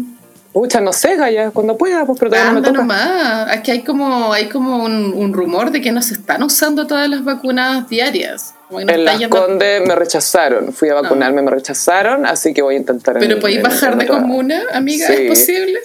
Pucha, 0.55 0.79
no 0.79 0.93
sé, 0.93 1.17
Gaya, 1.17 1.51
cuando 1.51 1.77
pueda, 1.77 2.05
pues, 2.05 2.17
pero 2.17 2.31
todavía 2.31 2.53
no 2.53 2.61
me 2.61 2.65
Anda 2.65 2.69
toca. 2.69 2.81
nomás. 2.81 3.47
Aquí 3.51 3.71
hay 3.71 3.83
como, 3.83 4.31
hay 4.31 4.47
como 4.47 4.85
un, 4.85 5.11
un 5.13 5.33
rumor 5.33 5.69
de 5.69 5.81
que 5.81 5.91
no 5.91 6.01
se 6.01 6.13
están 6.13 6.41
usando 6.43 6.87
todas 6.87 7.09
las 7.09 7.25
vacunas 7.25 7.89
diarias. 7.89 8.53
No 8.69 8.79
En 8.79 9.03
Las 9.03 9.19
yendo-. 9.19 9.37
Condes 9.37 9.85
me 9.85 9.93
rechazaron. 9.95 10.71
Fui 10.71 10.87
a 10.87 10.93
vacunarme, 10.93 11.41
me 11.41 11.51
rechazaron, 11.51 12.25
así 12.25 12.53
que 12.53 12.61
voy 12.61 12.75
a 12.75 12.77
intentar. 12.77 13.17
en- 13.17 13.19
Pero 13.27 13.39
podéis 13.41 13.57
en- 13.57 13.63
bajar 13.63 13.97
de 13.97 14.07
comuna, 14.07 14.63
amiga, 14.73 15.07
Sí. 15.07 15.13
¿es 15.13 15.27
posible? 15.29 15.79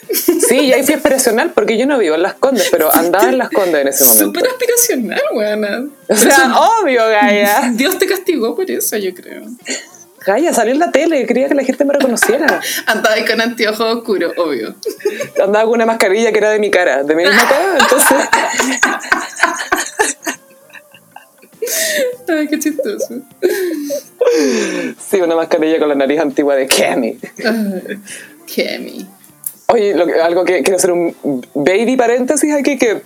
Sí, 0.49 0.61
y 0.61 0.73
ahí 0.73 0.85
fui 0.85 0.95
aspiracional 0.95 1.51
porque 1.53 1.77
yo 1.77 1.87
no 1.87 1.99
vivo 1.99 2.15
en 2.15 2.23
Las 2.23 2.35
Condes, 2.35 2.69
pero 2.71 2.91
andaba 2.95 3.29
en 3.29 3.39
Las 3.39 3.51
Condes 3.51 3.83
en 3.83 3.89
ese 3.89 4.05
momento. 4.05 4.25
Súper 4.39 4.47
aspiracional, 4.53 5.21
weona. 5.35 5.85
O 6.09 6.15
sea, 6.17 6.55
obvio, 6.81 7.03
Gaya. 7.09 7.71
Dios 7.75 7.99
te 7.99 8.07
castigó 8.07 8.55
por 8.55 8.71
eso, 8.71 8.97
yo 8.97 9.13
creo. 9.15 9.43
Gaya, 10.27 10.53
salió 10.53 10.73
en 10.75 10.79
la 10.81 10.91
tele, 10.91 11.25
quería 11.27 11.49
que 11.49 11.55
la 11.55 11.65
gente 11.65 11.85
me 11.85 11.95
reconociera. 11.95 12.61
Andaba 12.87 13.15
ahí 13.15 13.25
con 13.25 13.41
anteojos 13.41 13.97
oscuros, 13.99 14.33
obvio. 14.37 14.75
Andaba 15.43 15.65
con 15.65 15.75
una 15.75 15.87
mascarilla 15.87 16.31
que 16.33 16.39
era 16.39 16.51
de 16.51 16.59
mi 16.59 16.71
cara, 16.71 17.03
de 17.03 17.15
mi 17.15 17.25
misma 17.25 17.49
cara, 17.49 17.79
entonces... 17.81 18.19
Ay, 22.29 22.49
qué 22.49 22.59
chistoso. 22.59 23.21
Sí, 25.09 25.21
una 25.21 25.37
mascarilla 25.37 25.79
con 25.79 25.89
la 25.89 25.95
nariz 25.95 26.21
antigua 26.21 26.55
de 26.57 26.67
Kemi. 26.67 27.19
Kemi. 28.55 29.07
Oye, 29.67 29.95
lo 29.95 30.07
que- 30.07 30.21
algo 30.21 30.45
que 30.45 30.63
quiero 30.63 30.77
hacer 30.77 30.91
un 30.93 31.15
baby 31.55 31.97
paréntesis 31.97 32.55
aquí 32.55 32.77
que 32.79 33.03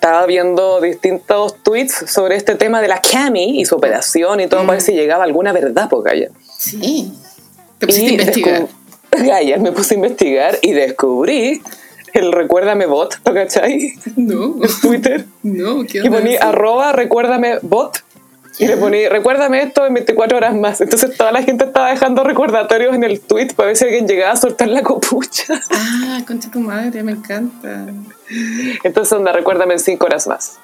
estaba 0.00 0.24
viendo 0.24 0.80
distintos 0.80 1.56
tweets 1.62 2.10
sobre 2.10 2.34
este 2.34 2.54
tema 2.54 2.80
de 2.80 2.88
la 2.88 3.02
Cami 3.02 3.60
y 3.60 3.66
su 3.66 3.74
operación 3.74 4.40
y 4.40 4.46
todo 4.46 4.60
para 4.60 4.72
ver 4.72 4.80
si 4.80 4.92
llegaba 4.92 5.24
alguna 5.24 5.52
verdad 5.52 5.90
por 5.90 6.02
Gaya. 6.02 6.30
Sí. 6.56 7.12
Te 7.78 7.86
pusiste 7.86 8.08
a 8.08 8.12
investigar. 8.12 8.66
Gaya, 9.10 9.58
me 9.58 9.72
puse 9.72 9.92
a 9.92 9.98
investigar 9.98 10.58
y 10.62 10.72
descubrí 10.72 11.60
el 12.14 12.32
recuérdame 12.32 12.86
bot, 12.86 13.14
¿lo 13.26 13.34
cachai? 13.34 13.92
No. 14.16 14.56
En 14.62 14.80
Twitter. 14.80 15.26
No, 15.42 15.84
¿qué 15.84 15.98
Y 15.98 16.08
poní 16.08 16.34
arroba 16.34 16.92
recuérdame 16.92 17.58
bot. 17.60 18.02
Y 18.60 18.66
le 18.66 18.76
poní, 18.76 19.08
recuérdame 19.08 19.62
esto 19.62 19.86
en 19.86 19.94
24 19.94 20.36
horas 20.36 20.54
más. 20.54 20.80
Entonces 20.82 21.16
toda 21.16 21.32
la 21.32 21.42
gente 21.42 21.64
estaba 21.64 21.90
dejando 21.90 22.22
recordatorios 22.22 22.94
en 22.94 23.04
el 23.04 23.20
tweet 23.20 23.48
para 23.56 23.68
ver 23.68 23.76
si 23.76 23.84
alguien 23.84 24.06
llegaba 24.06 24.32
a 24.32 24.36
soltar 24.36 24.68
la 24.68 24.82
copucha. 24.82 25.60
Ah, 25.70 26.20
concha 26.26 26.50
tu 26.50 26.60
madre, 26.60 27.02
me 27.02 27.12
encanta. 27.12 27.86
Entonces 28.84 29.12
onda, 29.12 29.32
recuérdame 29.32 29.74
en 29.74 29.80
5 29.80 30.04
horas 30.04 30.26
más. 30.26 30.58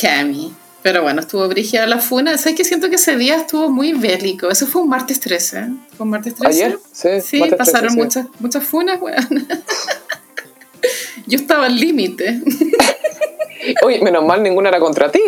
Cami. 0.00 0.54
Pero 0.82 1.02
bueno, 1.02 1.22
estuvo 1.22 1.48
brígida 1.48 1.86
la 1.86 1.98
funa. 1.98 2.36
¿Sabes 2.36 2.56
que 2.56 2.64
Siento 2.64 2.88
que 2.90 2.96
ese 2.96 3.16
día 3.16 3.36
estuvo 3.36 3.70
muy 3.70 3.92
bélico. 3.94 4.50
Eso 4.50 4.66
fue 4.66 4.82
un 4.82 4.88
martes 4.90 5.18
13. 5.18 5.68
¿Fue 5.96 6.04
un 6.04 6.10
martes 6.10 6.34
13? 6.34 6.64
¿Ayer? 6.64 6.78
Sí, 6.92 7.08
Sí, 7.22 7.38
martes 7.40 7.56
13, 7.56 7.56
pasaron 7.56 7.90
sí. 7.90 7.96
muchas, 7.96 8.26
muchas 8.38 8.64
funas, 8.64 9.00
weón. 9.00 9.48
Yo 11.26 11.38
estaba 11.38 11.66
al 11.66 11.76
límite. 11.76 12.40
Oye, 13.82 14.00
menos 14.02 14.24
mal 14.24 14.42
ninguna 14.42 14.68
era 14.68 14.80
contra 14.80 15.10
ti. 15.10 15.20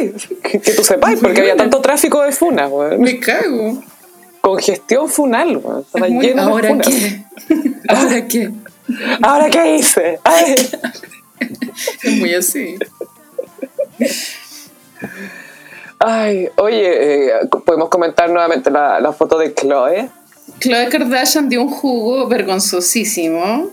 Que, 0.42 0.60
que 0.60 0.72
tú 0.72 0.82
sepáis, 0.84 1.18
porque 1.20 1.40
había 1.40 1.56
tanto 1.56 1.80
tráfico 1.80 2.22
de 2.22 2.32
funas, 2.32 2.70
weón. 2.70 3.00
Me 3.00 3.18
cago. 3.18 3.82
Congestión 4.40 5.08
funal, 5.08 5.56
weón. 5.56 5.80
Estaba 5.82 6.06
Es 6.06 6.12
muy- 6.12 6.26
lleno 6.26 6.42
de 6.44 6.50
¿Ahora 6.50 6.78
qué? 6.80 7.24
¿Ahora 7.88 8.28
qué? 8.28 8.50
¿Ahora 9.22 9.50
qué 9.50 9.76
hice? 9.76 10.20
Ay. 10.24 10.54
Es 12.02 12.12
muy 12.16 12.34
así. 12.34 12.76
Ay, 15.98 16.48
oye, 16.56 17.26
eh, 17.28 17.32
podemos 17.64 17.88
comentar 17.88 18.28
nuevamente 18.30 18.70
la, 18.70 19.00
la 19.00 19.12
foto 19.12 19.38
de 19.38 19.54
Chloe. 19.54 20.08
Khloe 20.60 20.88
Kardashian 20.88 21.48
dio 21.48 21.62
un 21.62 21.70
jugo 21.70 22.28
vergonzosísimo. 22.28 23.70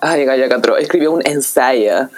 Ay, 0.00 0.24
Gaya 0.24 0.48
Catro, 0.48 0.76
escribió 0.76 1.12
un 1.12 1.22
ensayo. 1.26 2.08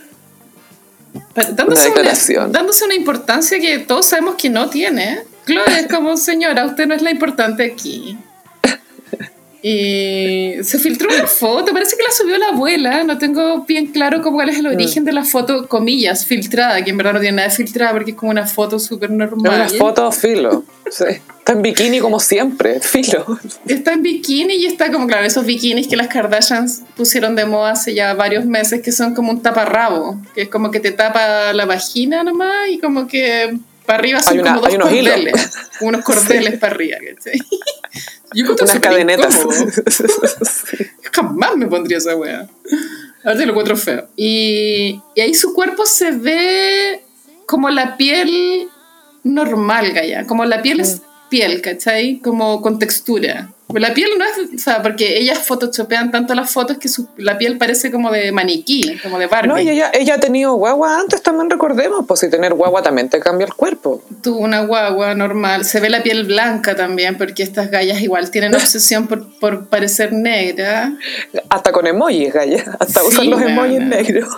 Pero 1.35 1.53
Dándose 1.53 1.87
Una 1.89 1.95
declaración. 1.95 2.53
dándose 2.53 2.85
una 2.85 2.95
importancia 2.95 3.59
que 3.61 3.79
todos 3.79 4.07
sabemos 4.07 4.35
que 4.37 4.51
no 4.51 4.69
tiene. 4.71 5.23
Chloe 5.47 5.63
es 5.81 5.87
como, 5.91 6.17
señora, 6.17 6.65
usted 6.67 6.87
no 6.87 6.95
es 6.95 7.03
la 7.03 7.11
importante 7.11 7.65
aquí. 7.65 8.19
Y 9.67 10.63
se 10.63 10.79
filtró 10.79 11.09
una 11.09 11.27
foto, 11.27 11.73
parece 11.73 11.97
que 11.97 12.03
la 12.03 12.13
subió 12.13 12.37
la 12.37 12.49
abuela, 12.49 13.03
no 13.03 13.17
tengo 13.17 13.65
bien 13.65 13.87
claro 13.87 14.21
cuál 14.21 14.51
es 14.51 14.59
el 14.59 14.67
origen 14.67 15.07
de 15.07 15.13
la 15.13 15.25
foto, 15.25 15.69
comillas, 15.69 16.27
filtrada, 16.27 16.85
que 16.85 16.91
en 16.91 16.99
verdad 16.99 17.15
no 17.15 17.21
tiene 17.21 17.37
nada 17.37 17.49
de 17.49 17.55
filtrada 17.55 17.93
porque 17.93 18.11
es 18.11 18.17
como 18.19 18.31
una 18.31 18.47
foto 18.47 18.79
súper 18.79 19.11
normal. 19.11 19.63
Es 19.63 19.73
una 19.73 19.79
foto 19.79 20.13
filo, 20.13 20.65
sí. 20.91 21.07
Está 21.39 21.53
en 21.53 21.63
bikini 21.63 21.99
como 21.99 22.21
siempre, 22.21 22.79
filo. 22.81 23.39
Está 23.67 23.95
en 23.95 24.03
bikini 24.03 24.53
y 24.53 24.67
está 24.67 24.93
como, 24.93 25.07
claro, 25.07 25.25
esos 25.25 25.47
bikinis 25.47 25.89
que 25.89 25.97
las 25.97 26.09
Kardashians 26.09 26.83
pusieron 26.95 27.35
de 27.35 27.47
moda 27.47 27.71
hace 27.71 27.95
ya 27.95 28.13
varios 28.13 28.45
meses, 28.45 28.83
que 28.83 28.93
son 28.93 29.15
como 29.15 29.31
un 29.31 29.41
taparrabo, 29.41 30.21
que 30.35 30.43
es 30.43 30.49
como 30.51 30.71
que 30.71 30.81
te 30.81 30.93
tapa 30.93 31.55
la 31.55 31.65
vagina 31.65 32.23
nomás 32.23 32.69
y 32.69 32.79
como 32.79 33.07
que 33.07 33.57
para 33.87 33.99
arriba 33.99 34.23
son 34.23 34.41
como 34.41 34.61
dos 34.61 34.75
cordeles, 34.77 35.51
unos 35.81 36.03
cordeles 36.05 36.59
para 36.59 36.75
arriba. 36.75 36.99
¿cachai? 36.99 37.41
Yo 38.35 38.53
Unas 38.53 38.81
cadenetas. 38.81 39.41
Jamás 41.13 41.57
me 41.57 41.67
pondría 41.67 41.99
esa 41.99 42.17
wea. 42.17 42.49
A 43.25 43.29
ver 43.29 43.39
si 43.39 43.45
lo 43.45 43.53
encuentro 43.53 43.77
feo. 43.77 44.09
Y, 44.17 45.01
y 45.15 45.21
ahí 45.21 45.35
su 45.35 45.55
cuerpo 45.55 45.87
se 45.87 46.11
ve 46.11 47.03
como 47.47 47.71
la 47.71 47.97
piel 47.97 48.69
normal, 49.23 49.93
Gaya. 49.93 50.27
Como 50.27 50.45
la 50.45 50.63
piel 50.63 50.81
es 50.81 51.01
piel, 51.31 51.63
¿cachai? 51.63 52.21
Como 52.21 52.61
con 52.61 52.79
textura. 52.79 53.53
La 53.81 53.95
piel 53.95 54.11
no 54.19 54.25
es, 54.25 54.55
o 54.55 54.59
sea, 54.59 54.83
porque 54.83 55.19
ellas 55.19 55.39
photoshopean 55.39 56.11
tanto 56.11 56.35
las 56.35 56.51
fotos 56.51 56.79
que 56.79 56.89
su, 56.89 57.09
la 57.17 57.39
piel 57.39 57.59
parece 57.59 57.91
como 57.91 58.11
de 58.11 58.33
maniquí, 58.33 58.99
como 59.03 59.19
de 59.19 59.27
Barbie. 59.27 59.49
No, 59.49 59.59
y 59.59 59.69
ella, 59.69 59.91
ella 59.93 60.15
ha 60.15 60.21
tenido 60.21 60.55
guagua 60.55 61.01
antes, 61.01 61.23
también 61.23 61.51
recordemos, 61.51 62.05
pues 62.07 62.21
si 62.21 62.31
tener 62.31 62.55
guagua 62.55 62.83
también 62.83 63.09
te 63.09 63.21
cambia 63.21 63.47
el 63.47 63.55
cuerpo. 63.55 64.03
Tuvo 64.23 64.39
una 64.39 64.63
guagua 64.65 65.15
normal, 65.15 65.65
se 65.65 65.81
ve 65.81 65.91
la 65.91 66.03
piel 66.03 66.25
blanca 66.25 66.77
también, 66.77 67.19
porque 67.19 67.43
estas 67.43 67.71
gallas 67.71 68.01
igual 68.01 68.31
tienen 68.31 68.55
obsesión 68.55 69.07
por, 69.07 69.39
por 69.39 69.69
parecer 69.69 70.13
negra. 70.13 70.93
Hasta 71.49 71.73
con 71.73 71.87
emojis, 71.87 72.33
gallas, 72.33 72.65
hasta 72.79 73.03
usan 73.05 73.31
los 73.31 73.41
emojis 73.41 73.81
negros. 73.81 74.29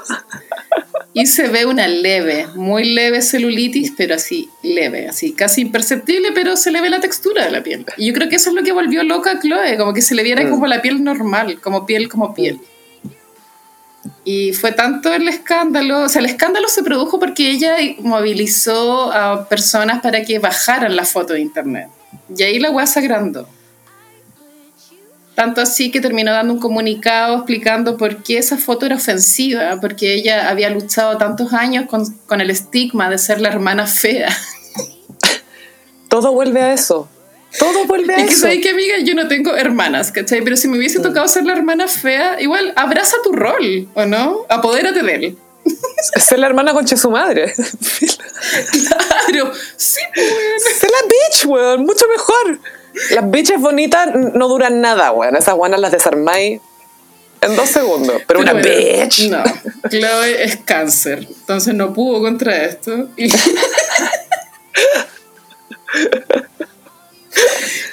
Y 1.19 1.25
se 1.25 1.49
ve 1.49 1.65
una 1.65 1.89
leve, 1.89 2.47
muy 2.57 2.93
leve 2.93 3.23
celulitis, 3.23 3.95
pero 3.97 4.17
así 4.17 4.51
leve, 4.63 5.09
así 5.09 5.33
casi 5.33 5.63
imperceptible, 5.63 6.33
pero 6.35 6.59
se 6.59 6.71
le 6.71 6.83
ve 6.83 6.91
la 6.91 7.01
textura 7.01 7.47
de 7.47 7.51
la 7.51 7.63
piel. 7.63 7.87
Y 7.97 8.09
yo 8.09 8.13
creo 8.13 8.29
que 8.29 8.37
eso 8.37 8.51
es 8.51 8.55
lo 8.55 8.63
que 8.63 8.73
volvió 8.73 9.03
loca 9.03 9.26
a 9.31 9.41
Chloe, 9.41 9.77
como 9.77 9.93
que 9.93 10.03
se 10.03 10.15
le 10.15 10.23
viera 10.23 10.45
mm. 10.45 10.51
como 10.51 10.67
la 10.67 10.83
piel 10.83 11.03
normal, 11.03 11.61
como 11.61 11.87
piel 11.87 12.09
como 12.09 12.35
piel. 12.35 12.61
Y 14.25 14.53
fue 14.53 14.73
tanto 14.73 15.13
el 15.13 15.29
escándalo, 15.29 16.03
o 16.03 16.09
sea, 16.09 16.21
el 16.21 16.27
escándalo 16.27 16.69
se 16.69 16.83
produjo 16.83 17.19
porque 17.19 17.51
ella 17.51 17.77
movilizó 18.01 19.13
a 19.13 19.49
personas 19.49 20.01
para 20.01 20.23
que 20.23 20.39
bajaran 20.39 20.97
la 20.97 21.05
foto 21.05 21.33
de 21.33 21.41
internet. 21.41 21.89
Y 22.37 22.43
ahí 22.43 22.59
la 22.59 22.71
weá 22.71 22.87
se 22.87 23.01
agrandó. 23.01 23.49
Tanto 25.35 25.61
así 25.61 25.91
que 25.91 26.01
terminó 26.01 26.33
dando 26.33 26.55
un 26.55 26.61
comunicado 26.61 27.37
explicando 27.37 27.97
por 27.99 28.23
qué 28.23 28.39
esa 28.39 28.57
foto 28.57 28.87
era 28.87 28.97
ofensiva, 28.97 29.79
porque 29.81 30.15
ella 30.15 30.49
había 30.49 30.71
luchado 30.71 31.19
tantos 31.19 31.53
años 31.53 31.87
con, 31.87 32.11
con 32.27 32.41
el 32.41 32.51
estigma 32.51 33.11
de 33.11 33.19
ser 33.19 33.41
la 33.41 33.49
hermana 33.49 33.87
fea. 33.87 34.35
Todo 36.09 36.33
vuelve 36.33 36.63
a 36.63 36.73
eso. 36.73 37.09
Todo 37.59 37.87
vuelve 37.87 38.15
a 38.15 38.21
y 38.21 38.27
que 38.27 38.33
eso. 38.33 38.49
que, 38.63 38.71
amiga, 38.71 38.99
yo 38.99 39.15
no 39.15 39.29
tengo 39.29 39.57
hermanas, 39.57 40.13
¿cachai? 40.13 40.43
Pero 40.43 40.57
si 40.57 40.69
me 40.69 40.79
hubiese 40.79 41.01
tocado 41.01 41.27
ser 41.29 41.45
la 41.45 41.53
hermana 41.53 41.89
fea, 41.89 42.41
igual 42.41 42.73
abraza 42.77 43.17
tu 43.23 43.33
rol, 43.33 43.89
¿o 43.95 44.05
no? 44.05 44.47
Apodérate 44.49 45.03
de 45.03 45.15
él. 45.15 45.39
Ser 46.17 46.39
la 46.39 46.47
hermana 46.47 46.73
concha 46.73 46.97
su 46.97 47.11
madre. 47.11 47.53
claro, 47.55 49.53
sí, 49.77 50.01
weón. 50.17 50.61
Ser 50.79 50.91
la 50.91 51.09
bitch, 51.09 51.47
weón, 51.47 51.85
mucho 51.85 52.07
mejor. 52.09 52.61
Las 53.11 53.31
bitches 53.31 53.61
bonitas 53.61 54.09
no 54.15 54.49
duran 54.49 54.81
nada, 54.81 55.13
weón. 55.13 55.37
Esas 55.37 55.55
guanas 55.55 55.81
las 55.81 55.93
desarmáis 55.93 56.61
en 57.41 57.57
dos 57.57 57.69
segundos. 57.69 58.23
Pero, 58.27 58.41
una 58.41 58.53
bitch. 58.53 59.29
No, 59.29 59.43
Chloe 59.91 60.45
es 60.45 60.57
cáncer. 60.59 61.27
Entonces 61.29 61.75
no 61.75 61.93
pudo 61.93 62.21
contra 62.21 62.65
esto. 62.65 63.09
Y... 63.17 63.31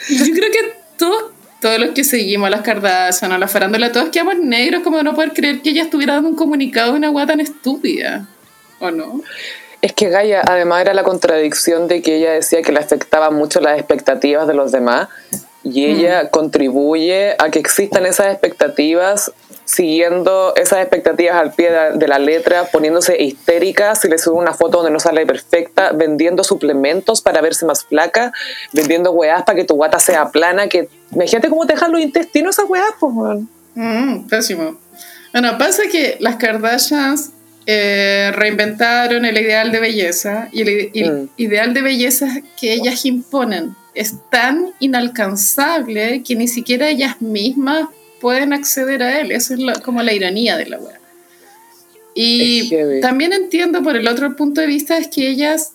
yo 0.09 0.33
creo 0.33 0.51
que 0.51 0.73
todos, 0.97 1.31
todos 1.61 1.79
los 1.79 1.91
que 1.91 2.03
seguimos 2.03 2.47
a 2.47 2.49
las 2.49 2.61
Kardashian, 2.61 3.31
a 3.31 3.37
la 3.37 3.47
farándula, 3.47 3.91
todos 3.91 4.09
quedamos 4.09 4.37
negros 4.37 4.83
como 4.83 4.97
de 4.97 5.03
no 5.03 5.15
poder 5.15 5.33
creer 5.33 5.61
que 5.61 5.71
ella 5.71 5.83
estuviera 5.83 6.13
dando 6.15 6.29
un 6.29 6.35
comunicado 6.35 6.91
de 6.91 6.97
una 6.97 7.09
guata 7.09 7.33
tan 7.33 7.39
estúpida. 7.39 8.27
¿O 8.79 8.91
no? 8.91 9.21
Es 9.81 9.93
que 9.93 10.09
Gaia, 10.09 10.41
además, 10.45 10.81
era 10.81 10.93
la 10.93 11.03
contradicción 11.03 11.87
de 11.87 12.01
que 12.01 12.15
ella 12.15 12.31
decía 12.31 12.61
que 12.61 12.71
le 12.71 12.79
afectaba 12.79 13.31
mucho 13.31 13.59
las 13.59 13.77
expectativas 13.77 14.47
de 14.47 14.53
los 14.53 14.71
demás 14.71 15.09
y 15.63 15.85
ella 15.85 16.23
mm. 16.23 16.27
contribuye 16.29 17.35
a 17.37 17.49
que 17.49 17.59
existan 17.59 18.05
esas 18.05 18.27
expectativas 18.27 19.31
siguiendo 19.65 20.53
esas 20.55 20.79
expectativas 20.79 21.35
al 21.35 21.53
pie 21.53 21.71
de 21.95 22.07
la 22.07 22.19
letra, 22.19 22.65
poniéndose 22.65 23.21
histérica 23.21 23.95
si 23.95 24.07
le 24.07 24.17
sube 24.17 24.35
una 24.35 24.53
foto 24.53 24.77
donde 24.77 24.91
no 24.91 24.99
sale 24.99 25.25
perfecta, 25.25 25.91
vendiendo 25.91 26.43
suplementos 26.43 27.21
para 27.21 27.41
verse 27.41 27.65
más 27.65 27.85
flaca, 27.85 28.33
vendiendo 28.71 29.11
weás 29.11 29.43
para 29.43 29.57
que 29.57 29.63
tu 29.63 29.75
guata 29.75 29.99
sea 29.99 30.29
plana, 30.29 30.67
que 30.67 30.89
imagínate 31.11 31.49
cómo 31.49 31.65
te 31.65 31.73
dejan 31.73 31.91
los 31.91 32.01
intestinos 32.01 32.57
esas 32.57 32.69
weás, 32.69 32.93
pues, 32.99 33.39
mm, 33.75 34.27
pésimo. 34.27 34.77
Bueno, 35.31 35.57
pasa 35.57 35.83
que 35.91 36.17
las 36.19 36.35
Kardashians 36.35 37.31
eh, 37.65 38.31
reinventaron 38.35 39.25
el 39.25 39.37
ideal 39.37 39.71
de 39.71 39.79
belleza 39.79 40.49
y 40.51 40.61
el, 40.61 40.91
mm. 40.93 41.29
ideal 41.37 41.73
de 41.73 41.81
belleza 41.81 42.27
que 42.59 42.73
ellas 42.73 43.05
imponen 43.05 43.75
es 43.95 44.15
tan 44.29 44.73
inalcanzable 44.79 46.23
que 46.23 46.35
ni 46.35 46.47
siquiera 46.47 46.89
ellas 46.89 47.21
mismas 47.21 47.87
pueden 48.23 48.53
acceder 48.53 49.03
a 49.03 49.19
él. 49.19 49.31
Eso 49.31 49.53
es 49.53 49.79
como 49.81 50.01
la 50.01 50.13
ironía 50.13 50.55
de 50.55 50.65
la 50.65 50.79
web. 50.79 50.97
Y 52.15 52.71
también 53.01 53.33
entiendo 53.33 53.83
por 53.83 53.97
el 53.97 54.07
otro 54.07 54.33
punto 54.37 54.61
de 54.61 54.67
vista 54.67 54.97
es 54.97 55.09
que 55.09 55.27
ellas, 55.27 55.73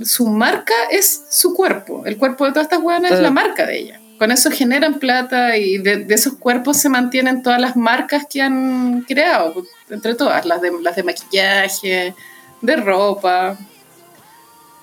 su 0.00 0.28
marca 0.28 0.74
es 0.92 1.22
su 1.28 1.54
cuerpo. 1.54 2.04
El 2.06 2.16
cuerpo 2.16 2.44
de 2.44 2.52
todas 2.52 2.66
estas 2.66 2.80
weas 2.80 3.02
es 3.10 3.18
la 3.18 3.32
mm. 3.32 3.34
marca 3.34 3.66
de 3.66 3.78
ellas 3.78 4.00
con 4.18 4.32
eso 4.32 4.50
generan 4.50 4.98
plata 4.98 5.56
y 5.56 5.78
de, 5.78 6.04
esos 6.10 6.34
cuerpos 6.34 6.76
se 6.76 6.88
mantienen 6.88 7.42
todas 7.42 7.60
las 7.60 7.76
marcas 7.76 8.26
que 8.28 8.42
han 8.42 9.02
creado, 9.02 9.64
entre 9.88 10.14
todas, 10.16 10.44
las 10.44 10.60
de, 10.60 10.72
las 10.82 10.96
de 10.96 11.04
maquillaje, 11.04 12.14
de 12.60 12.76
ropa, 12.76 13.56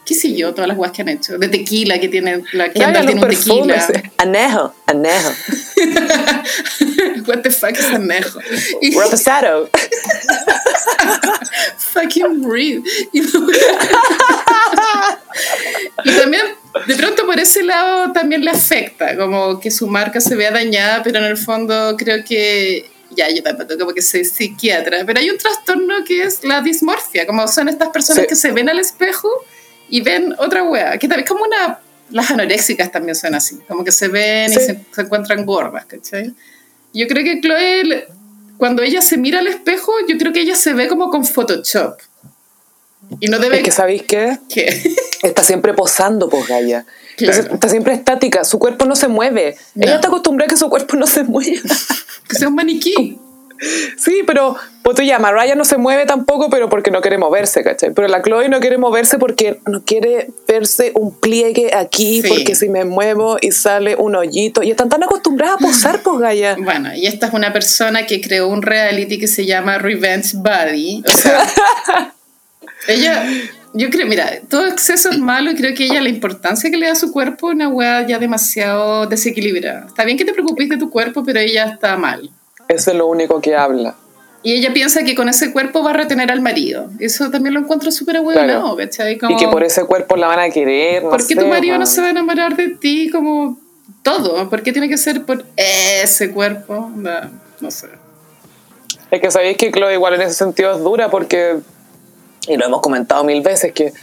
qué 0.06 0.14
sé 0.14 0.34
yo, 0.34 0.54
todas 0.54 0.70
las 0.70 0.78
guas 0.78 0.92
que 0.92 1.02
han 1.02 1.10
hecho, 1.10 1.38
de 1.38 1.50
tequila 1.50 2.00
que 2.00 2.08
tienen, 2.08 2.46
la 2.54 2.70
que 2.70 2.80
tiene 2.80 3.14
un 3.14 3.28
tequila. 3.28 3.88
Anejo, 4.18 4.74
anejo. 4.86 5.32
What 7.28 7.42
the 7.42 7.50
fuck 7.52 7.72
es 7.72 7.86
anejo? 7.86 8.40
Reposado. 8.82 9.70
Fucking 11.78 12.42
breathe. 12.42 12.84
y 16.04 16.12
también 16.12 16.46
de 16.88 16.96
pronto 16.96 17.26
por 17.26 17.40
ese 17.40 17.64
lado 17.64 18.12
también 18.12 18.44
le 18.44 18.52
afecta, 18.52 19.16
como 19.16 19.60
que 19.60 19.72
su 19.72 19.88
marca 19.88 20.20
se 20.20 20.36
vea 20.36 20.52
dañada, 20.52 21.02
pero 21.04 21.20
en 21.20 21.26
el 21.26 21.38
fondo 21.38 21.96
creo 21.98 22.24
que, 22.24 22.90
ya, 23.12 23.30
yo 23.30 23.42
tampoco 23.42 23.78
como 23.78 23.94
que 23.94 24.02
soy 24.02 24.26
psiquiatra, 24.26 25.04
pero 25.06 25.20
hay 25.20 25.30
un 25.30 25.38
trastorno 25.38 26.04
que 26.06 26.24
es 26.24 26.44
la 26.44 26.62
dismorfia, 26.62 27.26
como 27.26 27.48
son 27.48 27.70
estas 27.70 27.90
personas 27.90 28.28
que 28.28 28.36
se 28.36 28.52
ven 28.52 28.70
al 28.70 28.80
espejo 28.80 29.30
y 29.90 30.02
ven 30.02 30.36
otra 30.38 30.64
wea, 30.64 30.98
que 30.98 31.08
también 31.08 31.28
como 31.28 31.46
una, 31.46 31.80
las 32.12 32.30
anoréxicas 32.30 32.92
también 32.92 33.16
son 33.16 33.36
así, 33.36 33.58
como 33.68 33.84
que 33.84 33.92
se 33.92 34.10
ven 34.10 34.52
y 34.52 34.56
se, 34.56 34.80
encuentran 34.98 35.46
gordas, 35.46 35.86
¿cachai? 35.86 36.34
Yo 36.96 37.08
creo 37.08 37.26
que 37.26 37.42
Chloe, 37.42 38.08
cuando 38.58 38.82
ella 38.82 39.02
se 39.02 39.18
mira 39.18 39.40
al 39.40 39.48
espejo, 39.48 39.92
yo 40.08 40.18
creo 40.18 40.32
que 40.32 40.40
ella 40.40 40.56
se 40.56 40.74
ve 40.74 40.88
como 40.88 41.10
con 41.10 41.26
Photoshop. 41.26 42.00
Y 43.20 43.28
no 43.28 43.38
debe... 43.38 43.58
Es 43.58 43.64
que 43.64 43.72
¿sabéis 43.72 44.04
qué? 44.04 44.40
¿Qué? 44.50 44.82
Está 45.22 45.44
siempre 45.44 45.74
posando, 45.74 46.30
pues 46.30 46.48
Gaia. 46.48 46.86
Está 47.18 47.70
siempre 47.70 47.94
estática, 47.94 48.46
su 48.46 48.60
cuerpo 48.60 48.86
no 48.86 48.96
se 48.96 49.10
mueve. 49.10 49.58
Ella 49.76 49.96
está 49.96 50.08
acostumbrada 50.08 50.48
a 50.48 50.50
que 50.50 50.58
su 50.58 50.70
cuerpo 50.70 50.98
no 50.98 51.08
se 51.08 51.24
mueva. 51.24 51.62
que 52.30 52.36
sea 52.36 52.48
un 52.48 52.56
maniquí. 52.56 53.20
Sí, 53.98 54.22
pero 54.26 54.56
pues 54.84 54.98
tú 54.98 55.04
ya, 55.04 55.20
Mariah 55.20 55.56
no 55.56 55.66
se 55.66 55.78
mueve 55.78 56.06
tampoco, 56.06 56.50
pero 56.50 56.70
porque 56.70 56.92
no 56.92 57.02
quiere 57.02 57.18
moverse, 57.18 57.64
¿cachai? 57.64 57.92
Pero 57.94 58.08
la 58.08 58.22
Chloe 58.22 58.50
no 58.50 58.60
quiere 58.60 58.78
moverse 58.78 59.18
porque 59.18 59.60
no 59.66 59.84
quiere 59.84 60.30
verse 60.48 60.92
un 60.96 61.18
pliegue 61.20 61.74
aquí, 61.74 62.22
porque 62.28 62.56
si 62.56 62.70
me 62.70 62.86
muevo 62.86 63.38
y 63.42 63.52
sale 63.52 63.96
un 63.96 64.16
hoyito. 64.16 64.64
Y 64.64 64.72
están 64.72 64.90
tan 64.90 65.04
acostumbradas 65.04 65.56
a 65.56 65.60
posar, 65.60 66.02
pues 66.02 66.20
Gaia. 66.20 66.56
Bueno, 66.60 66.94
y 66.96 67.08
esta 67.08 67.28
es 67.28 67.34
una 67.34 67.54
persona 67.54 68.06
que 68.06 68.22
creó 68.22 68.48
un 68.48 68.62
reality 68.62 69.18
que 69.18 69.28
se 69.28 69.46
llama 69.46 69.78
Revenge 69.78 70.34
Body. 70.36 71.04
O 71.08 71.18
sea, 71.18 72.14
ella 72.88 73.26
yo 73.78 73.90
creo, 73.90 74.08
mira, 74.08 74.40
todo 74.50 74.68
exceso 74.68 75.10
es 75.10 75.20
malo 75.20 75.52
y 75.52 75.56
creo 75.56 75.76
que 75.76 75.84
ella 75.84 76.02
la 76.02 76.08
importancia 76.08 76.72
que 76.72 76.78
le 76.78 76.86
da 76.86 76.94
a 76.94 76.96
su 76.96 77.12
cuerpo 77.12 77.50
es 77.50 77.56
una 77.56 77.68
weá 77.68 78.08
ya 78.08 78.20
demasiado 78.20 79.06
desequilibrada. 79.06 79.88
Está 79.88 80.06
bien 80.06 80.18
que 80.18 80.24
te 80.24 80.32
preocupes 80.32 80.70
de 80.70 80.78
tu 80.78 80.90
cuerpo, 80.90 81.26
pero 81.26 81.42
ella 81.42 81.66
está 81.66 81.98
mal. 81.98 82.30
Eso 82.68 82.92
es 82.92 82.98
lo 82.98 83.08
único 83.08 83.42
que 83.42 83.56
habla. 83.56 83.96
Y 84.44 84.54
ella 84.54 84.74
piensa 84.74 85.04
que 85.04 85.16
con 85.16 85.28
ese 85.28 85.52
cuerpo 85.52 85.84
va 85.84 85.90
a 85.90 85.94
retener 85.94 86.32
al 86.32 86.40
marido. 86.40 86.90
Eso 87.00 87.32
también 87.32 87.56
lo 87.56 87.62
encuentro 87.62 87.92
súper 87.92 88.22
bueno, 88.22 88.78
y 88.78 89.36
que 89.38 89.48
por 89.48 89.64
ese 89.64 89.86
cuerpo 89.86 90.16
la 90.16 90.28
van 90.28 90.38
a 90.40 90.50
querer. 90.52 91.04
No 91.04 91.10
¿Por 91.10 91.26
qué 91.26 91.36
tu 91.36 91.48
marido 91.48 91.80
no 91.80 91.88
se 91.88 92.02
va 92.02 92.08
a 92.08 92.10
enamorar 92.12 92.56
de 92.56 92.70
ti? 92.70 93.10
Como 93.10 93.58
todo. 94.04 94.48
¿Por 94.48 94.62
qué 94.62 94.72
tiene 94.72 94.88
que 94.88 94.98
ser 94.98 95.26
por 95.26 95.44
ese 95.56 96.30
cuerpo? 96.30 96.92
No, 96.96 97.12
no 97.60 97.72
sé. 97.72 97.88
Es 99.10 99.20
que 99.20 99.32
sabéis 99.32 99.58
que 99.58 99.72
Chloe 99.72 99.94
igual 99.94 100.14
en 100.14 100.22
ese 100.22 100.36
sentido 100.36 100.74
es 100.74 100.80
dura 100.80 101.10
porque, 101.10 101.58
y 102.48 102.56
lo 102.56 102.66
hemos 102.66 102.82
comentado 102.82 103.24
mil 103.24 103.42
veces, 103.42 103.72
que 103.74 103.94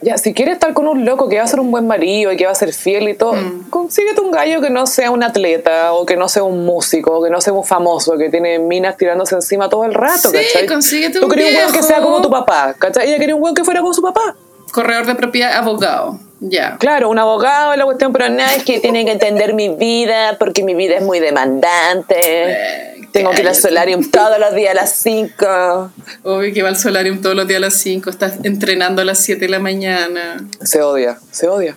ya, 0.00 0.16
si 0.18 0.32
quieres 0.34 0.54
estar 0.54 0.72
con 0.74 0.86
un 0.86 1.04
loco 1.04 1.28
que 1.28 1.38
va 1.38 1.42
a 1.44 1.46
ser 1.46 1.60
un 1.60 1.70
buen 1.70 1.86
marido 1.86 2.30
y 2.32 2.36
que 2.36 2.46
va 2.46 2.52
a 2.52 2.54
ser 2.54 2.72
fiel 2.72 3.08
y 3.08 3.14
todo, 3.14 3.32
Mm. 3.34 3.70
consíguete 3.70 4.20
un 4.20 4.30
gallo 4.30 4.60
que 4.60 4.70
no 4.70 4.86
sea 4.86 5.10
un 5.10 5.22
atleta 5.22 5.92
o 5.92 6.06
que 6.06 6.16
no 6.16 6.28
sea 6.28 6.44
un 6.44 6.64
músico 6.64 7.18
o 7.18 7.22
que 7.24 7.30
no 7.30 7.40
sea 7.40 7.52
un 7.52 7.64
famoso 7.64 8.16
que 8.16 8.30
tiene 8.30 8.58
minas 8.58 8.96
tirándose 8.96 9.34
encima 9.34 9.68
todo 9.68 9.84
el 9.84 9.94
rato, 9.94 10.30
Sí, 10.30 10.36
¿cachai? 10.36 10.66
consíguete 10.66 11.18
Tú 11.18 11.26
un 11.26 11.30
querías 11.32 11.50
un 11.50 11.56
weón 11.56 11.72
que 11.72 11.82
sea 11.82 12.00
como 12.00 12.20
tu 12.22 12.30
papá, 12.30 12.74
¿cachai? 12.78 13.08
Ella 13.08 13.18
quería 13.18 13.34
un 13.34 13.42
weón 13.42 13.54
que 13.54 13.64
fuera 13.64 13.80
como 13.80 13.92
su 13.92 14.02
papá. 14.02 14.36
Corredor 14.72 15.06
de 15.06 15.14
propiedad, 15.14 15.52
abogado. 15.56 16.18
Ya. 16.40 16.76
Claro, 16.78 17.08
un 17.10 17.18
abogado 17.18 17.72
es 17.72 17.78
la 17.78 17.84
cuestión, 17.84 18.12
pero 18.12 18.28
no 18.28 18.40
es 18.42 18.62
que 18.62 18.78
tienen 18.80 19.06
que 19.06 19.12
entender 19.12 19.54
mi 19.54 19.70
vida 19.70 20.36
porque 20.38 20.62
mi 20.62 20.74
vida 20.74 20.96
es 20.96 21.02
muy 21.02 21.18
demandante. 21.20 22.14
Eh, 22.16 22.94
Tengo 23.12 23.30
que 23.32 23.40
ir 23.40 23.48
al 23.48 23.56
solarium 23.56 24.08
todos 24.10 24.38
los 24.38 24.54
días 24.54 24.72
a 24.72 24.74
las 24.74 24.92
5. 24.94 25.90
Obvio 26.24 26.54
que 26.54 26.62
va 26.62 26.68
al 26.68 26.76
solarium 26.76 27.20
todos 27.20 27.34
los 27.34 27.48
días 27.48 27.58
a 27.58 27.62
las 27.66 27.74
5, 27.74 28.10
estás 28.10 28.34
entrenando 28.44 29.02
a 29.02 29.04
las 29.04 29.18
7 29.18 29.40
de 29.40 29.48
la 29.48 29.58
mañana. 29.58 30.36
Se 30.62 30.80
odia, 30.82 31.18
se 31.32 31.48
odia. 31.48 31.76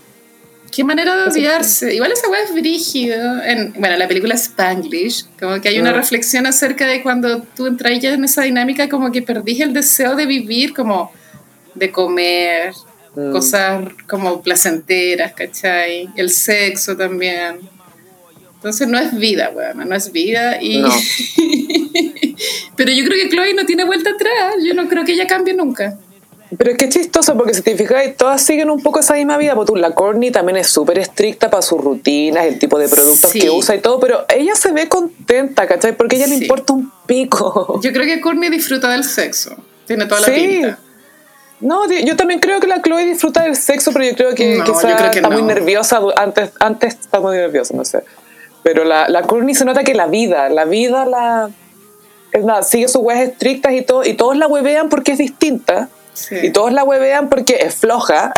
Qué 0.71 0.83
manera 0.85 1.15
de 1.17 1.23
odiarse. 1.29 1.93
Igual 1.95 2.11
esa 2.13 2.29
weá 2.29 2.43
es 2.43 2.53
brígido. 2.53 3.41
En, 3.43 3.73
bueno, 3.73 3.97
la 3.97 4.07
película 4.07 4.35
Spanglish, 4.35 5.25
como 5.39 5.59
que 5.59 5.67
hay 5.69 5.79
una 5.79 5.91
Mm. 5.91 5.95
reflexión 5.95 6.45
acerca 6.45 6.85
de 6.85 7.01
cuando 7.03 7.41
tú 7.55 7.65
entras 7.67 7.99
ya 7.99 8.13
en 8.13 8.23
esa 8.23 8.43
dinámica, 8.43 8.87
como 8.87 9.11
que 9.11 9.21
perdís 9.21 9.59
el 9.59 9.73
deseo 9.73 10.15
de 10.15 10.25
vivir, 10.25 10.73
como 10.73 11.11
de 11.73 11.91
comer, 11.91 12.73
Mm. 13.15 13.31
cosas 13.33 13.83
como 14.07 14.41
placenteras, 14.41 15.33
¿cachai? 15.33 16.07
El 16.15 16.29
sexo 16.29 16.95
también. 16.95 17.59
Entonces 18.55 18.87
no 18.87 18.97
es 18.99 19.13
vida, 19.17 19.51
weón, 19.53 19.89
no 19.89 19.95
es 19.95 20.11
vida. 20.11 20.61
Y... 20.61 20.77
No. 20.79 20.89
Pero 22.75 22.91
yo 22.91 23.03
creo 23.05 23.17
que 23.23 23.29
Chloe 23.29 23.53
no 23.53 23.65
tiene 23.65 23.83
vuelta 23.85 24.11
atrás. 24.11 24.55
Yo 24.63 24.73
no 24.73 24.87
creo 24.87 25.03
que 25.03 25.13
ella 25.13 25.27
cambie 25.27 25.53
nunca. 25.53 25.97
Pero 26.57 26.71
es 26.71 26.77
que 26.77 26.85
es 26.85 26.93
chistoso 26.93 27.37
porque 27.37 27.53
si 27.53 27.61
te 27.61 27.77
fijáis, 27.77 28.17
todas 28.17 28.41
siguen 28.41 28.69
un 28.69 28.81
poco 28.81 28.99
esa 28.99 29.13
misma 29.15 29.37
vida. 29.37 29.55
Porque 29.55 29.79
la 29.79 29.91
Courtney 29.95 30.31
también 30.31 30.57
es 30.57 30.67
súper 30.67 30.99
estricta 30.99 31.49
para 31.49 31.61
sus 31.61 31.81
rutinas, 31.81 32.45
el 32.45 32.59
tipo 32.59 32.77
de 32.77 32.89
productos 32.89 33.29
Sí. 33.31 33.39
que 33.39 33.49
usa 33.49 33.75
y 33.75 33.79
todo, 33.79 33.99
pero 33.99 34.25
ella 34.29 34.53
se 34.55 34.71
ve 34.71 34.87
contenta, 34.89 35.65
¿cachai? 35.67 35.95
Porque 35.95 36.17
a 36.17 36.19
ella 36.19 36.27
le 36.27 36.35
importa 36.35 36.73
un 36.73 36.91
pico. 37.05 37.79
Yo 37.83 37.91
creo 37.93 38.05
que 38.05 38.19
Courtney 38.19 38.49
disfruta 38.49 38.91
del 38.91 39.03
sexo. 39.03 39.55
Tiene 39.87 40.05
toda 40.05 40.21
la 40.21 40.27
Sí. 40.27 40.33
pinta. 40.33 40.79
No, 41.61 41.87
yo 41.89 42.15
también 42.15 42.39
creo 42.39 42.59
que 42.59 42.67
la 42.67 42.81
Chloe 42.81 43.05
disfruta 43.05 43.43
del 43.43 43.55
sexo, 43.55 43.91
pero 43.93 44.05
yo 44.05 44.15
creo 44.15 44.35
que 44.35 44.57
No, 44.57 44.63
quizá 44.63 44.89
yo 44.89 44.97
creo 44.97 45.11
que 45.11 45.19
está 45.19 45.29
muy 45.29 45.43
nerviosa. 45.43 46.01
Antes, 46.17 46.51
antes 46.59 46.95
está 46.95 47.19
muy 47.19 47.37
nerviosa, 47.37 47.75
no 47.75 47.85
sé. 47.85 48.03
Pero 48.63 48.83
la, 48.83 49.07
la 49.09 49.23
Courtney 49.23 49.55
se 49.55 49.65
nota 49.65 49.83
que 49.83 49.93
la 49.93 50.07
vida, 50.07 50.49
la 50.49 50.65
vida 50.65 51.05
la. 51.05 51.49
Es 52.31 52.43
nada, 52.43 52.63
sigue 52.63 52.87
sus 52.87 53.01
weas 53.01 53.21
estrictas 53.21 53.73
y 53.73 53.81
todo, 53.81 54.05
y 54.05 54.13
todos 54.13 54.37
la 54.37 54.47
huevean 54.47 54.89
porque 54.89 55.13
es 55.13 55.17
distinta. 55.17 55.89
Sí. 56.13 56.35
Y 56.43 56.51
todos 56.51 56.73
la 56.73 56.83
huevean 56.83 57.29
porque 57.29 57.57
es 57.61 57.75
floja. 57.75 58.33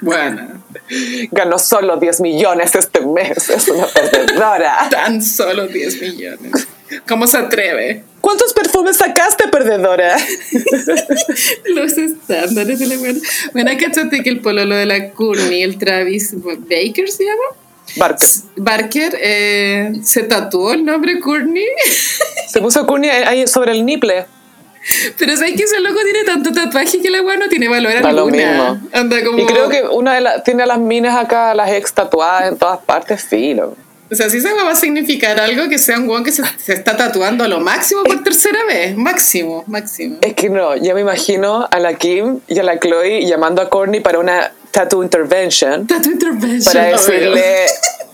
Bueno, 0.00 0.62
Ganó 1.30 1.58
solo 1.58 1.96
10 1.96 2.20
millones 2.20 2.74
este 2.74 3.00
mes. 3.00 3.48
Es 3.50 3.68
una 3.68 3.86
perdedora. 3.86 4.88
tan 4.90 5.22
solo 5.22 5.66
10 5.66 6.00
millones. 6.00 6.68
¿Cómo 7.08 7.26
se 7.26 7.38
atreve? 7.38 8.04
¿Cuántos 8.20 8.52
perfumes 8.52 8.96
sacaste, 8.96 9.48
perdedora? 9.48 10.16
Los 11.66 11.98
estándares 11.98 12.78
de 12.78 12.86
la 12.86 12.96
buena. 12.96 13.20
Bueno, 13.52 13.70
cachate 13.78 14.22
que 14.22 14.30
el 14.30 14.40
pololo 14.40 14.76
de 14.76 14.86
la 14.86 15.10
Courtney, 15.10 15.62
el 15.62 15.76
Travis 15.78 16.34
Baker 16.34 17.08
se 17.08 17.24
llama. 17.24 17.42
Barker. 17.96 18.28
Barker 18.56 19.18
eh, 19.20 19.92
se 20.02 20.22
tatuó 20.22 20.72
el 20.72 20.84
nombre 20.84 21.18
Courtney. 21.20 21.66
Se 22.48 22.60
puso 22.60 22.86
Courtney 22.86 23.10
ahí 23.10 23.46
sobre 23.46 23.72
el 23.72 23.84
niple. 23.84 24.26
Pero 25.18 25.36
sabes 25.36 25.54
que 25.54 25.62
ese 25.62 25.80
loco 25.80 25.98
tiene 26.02 26.24
tanto 26.24 26.52
tatuaje 26.52 27.00
que 27.00 27.10
la 27.10 27.22
weá 27.22 27.36
no 27.36 27.48
tiene 27.48 27.68
valor 27.68 27.92
alguna. 28.04 28.36
mismo. 28.36 28.88
Anda 28.92 29.24
como. 29.24 29.38
Y 29.38 29.46
creo 29.46 29.68
que 29.68 29.82
una 29.84 30.14
de 30.14 30.20
las 30.20 30.44
tiene 30.44 30.64
a 30.64 30.66
las 30.66 30.78
minas 30.78 31.16
acá, 31.16 31.54
las 31.54 31.70
ex 31.70 31.92
tatuadas 31.94 32.52
en 32.52 32.58
todas 32.58 32.80
partes, 32.80 33.22
filo. 33.24 33.76
O 34.12 34.14
sea, 34.14 34.28
si 34.28 34.36
esa 34.36 34.52
va 34.52 34.72
a 34.72 34.76
significar 34.76 35.40
algo 35.40 35.70
que 35.70 35.78
sea 35.78 35.98
un 35.98 36.06
weón 36.06 36.22
que 36.22 36.32
se, 36.32 36.42
se 36.58 36.74
está 36.74 36.98
tatuando 36.98 37.44
a 37.44 37.48
lo 37.48 37.60
máximo 37.60 38.02
por 38.04 38.22
tercera 38.22 38.62
vez. 38.66 38.94
Máximo, 38.94 39.64
máximo. 39.66 40.18
Es 40.20 40.34
que 40.34 40.50
no, 40.50 40.76
yo 40.76 40.94
me 40.94 41.00
imagino 41.00 41.66
a 41.70 41.78
la 41.78 41.94
Kim 41.94 42.40
y 42.46 42.58
a 42.58 42.62
la 42.62 42.78
Chloe 42.78 43.24
llamando 43.24 43.62
a 43.62 43.70
Courtney 43.70 44.00
para 44.00 44.18
una 44.18 44.52
tattoo 44.72 45.02
intervention 45.02 45.86
Tattoo 45.86 46.12
intervention. 46.12 46.72
para 46.72 46.90
decirle, 46.92 47.66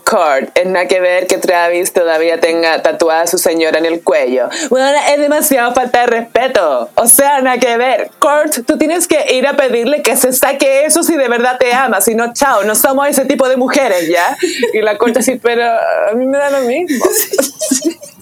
Court, 0.09 0.49
es 0.55 0.65
nada 0.65 0.87
que 0.87 0.99
ver 0.99 1.27
que 1.27 1.37
Travis 1.37 1.93
todavía 1.93 2.39
tenga 2.39 2.81
tatuada 2.81 3.21
a 3.21 3.27
su 3.27 3.37
señora 3.37 3.77
en 3.77 3.85
el 3.85 4.01
cuello. 4.01 4.49
Bueno, 4.71 4.87
es 5.07 5.19
demasiado 5.19 5.71
falta 5.75 6.01
de 6.01 6.07
respeto. 6.07 6.89
O 6.95 7.07
sea, 7.07 7.41
nada 7.41 7.59
que 7.59 7.77
ver. 7.77 8.09
Court, 8.17 8.65
tú 8.65 8.75
tienes 8.79 9.07
que 9.07 9.35
ir 9.35 9.45
a 9.45 9.55
pedirle 9.55 10.01
que 10.01 10.17
se 10.17 10.33
saque 10.33 10.85
eso 10.85 11.03
si 11.03 11.15
de 11.15 11.27
verdad 11.27 11.59
te 11.59 11.71
ama. 11.73 12.01
Si 12.01 12.15
no, 12.15 12.33
chao, 12.33 12.63
no 12.63 12.73
somos 12.73 13.07
ese 13.07 13.25
tipo 13.25 13.47
de 13.47 13.55
mujeres, 13.55 14.07
¿ya? 14.07 14.35
Y 14.73 14.81
la 14.81 14.97
Court 14.97 15.15
así, 15.17 15.35
pero 15.35 15.63
a 15.63 16.13
mí 16.15 16.25
me 16.25 16.39
da 16.39 16.49
lo 16.49 16.61
mismo. 16.61 17.05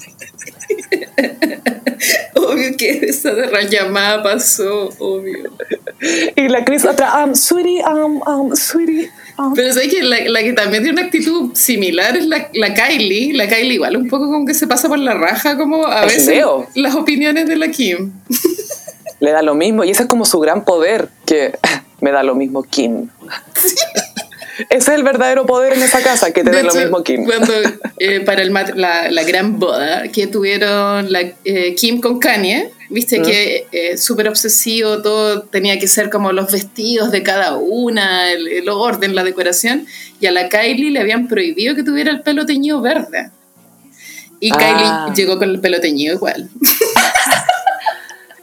Obvio 2.35 2.77
que 2.77 2.89
esa 3.07 3.33
de 3.33 3.47
la 3.47 3.63
llamada 3.63 4.21
pasó, 4.23 4.89
obvio. 4.99 5.51
Y 6.35 6.47
la 6.47 6.63
Chris 6.63 6.85
otra, 6.85 7.23
um, 7.25 7.33
sweetie, 7.33 7.81
um, 7.83 8.21
um, 8.27 8.55
sweetie. 8.55 9.09
um. 9.37 9.53
Pero 9.55 9.73
sabes 9.73 9.89
que 9.89 10.03
la, 10.03 10.19
la 10.29 10.41
que 10.41 10.53
también 10.53 10.83
tiene 10.83 10.99
una 10.99 11.07
actitud 11.07 11.55
similar 11.55 12.15
es 12.15 12.25
la, 12.27 12.49
la 12.53 12.73
Kylie. 12.73 13.33
La 13.33 13.47
Kylie 13.47 13.73
igual 13.73 13.97
un 13.97 14.07
poco 14.07 14.25
como 14.31 14.45
que 14.45 14.53
se 14.53 14.67
pasa 14.67 14.87
por 14.87 14.99
la 14.99 15.15
raja 15.15 15.57
como 15.57 15.87
a 15.87 16.05
Es 16.05 16.13
veces 16.13 16.27
Leo. 16.27 16.67
las 16.75 16.95
opiniones 16.95 17.47
de 17.47 17.55
la 17.55 17.69
Kim. 17.69 18.11
Le 19.19 19.31
da 19.31 19.41
lo 19.41 19.55
mismo. 19.55 19.83
Y 19.83 19.89
ese 19.89 20.03
es 20.03 20.09
como 20.09 20.23
su 20.25 20.39
gran 20.39 20.63
poder, 20.63 21.09
que 21.25 21.57
me 22.01 22.11
da 22.11 22.21
lo 22.23 22.35
mismo 22.35 22.61
Kim. 22.63 23.09
Ese 24.69 24.91
es 24.91 24.97
el 24.97 25.03
verdadero 25.03 25.45
poder 25.45 25.73
en 25.73 25.83
esa 25.83 26.01
casa, 26.01 26.31
que 26.31 26.43
te 26.43 26.49
De 26.49 26.57
dé 26.57 26.63
lo 26.63 26.73
mismo 26.73 27.03
Kim. 27.03 27.25
Cuando 27.25 27.53
eh, 27.99 28.19
para 28.25 28.41
el 28.41 28.53
la, 28.53 29.11
la 29.11 29.23
gran 29.23 29.59
boda 29.59 30.07
que 30.09 30.27
tuvieron 30.27 31.11
la, 31.11 31.21
eh, 31.45 31.75
Kim 31.75 32.01
con 32.01 32.19
Kanye, 32.19 32.71
viste 32.89 33.21
que 33.21 33.67
eh, 33.71 33.97
súper 33.97 34.27
obsesivo, 34.29 35.01
todo 35.01 35.41
tenía 35.43 35.77
que 35.79 35.87
ser 35.87 36.09
como 36.09 36.31
los 36.31 36.51
vestidos 36.51 37.11
de 37.11 37.23
cada 37.23 37.57
una, 37.57 38.31
el, 38.31 38.47
el 38.47 38.69
orden, 38.69 39.15
la 39.15 39.23
decoración, 39.23 39.85
y 40.19 40.25
a 40.25 40.31
la 40.31 40.49
Kylie 40.49 40.91
le 40.91 40.99
habían 40.99 41.27
prohibido 41.27 41.75
que 41.75 41.83
tuviera 41.83 42.11
el 42.11 42.21
pelo 42.21 42.45
teñido 42.45 42.81
verde. 42.81 43.29
Y 44.39 44.51
Ah. 44.53 45.07
Kylie 45.11 45.15
llegó 45.15 45.37
con 45.39 45.49
el 45.49 45.59
pelo 45.59 45.79
teñido 45.79 46.15
igual. 46.15 46.49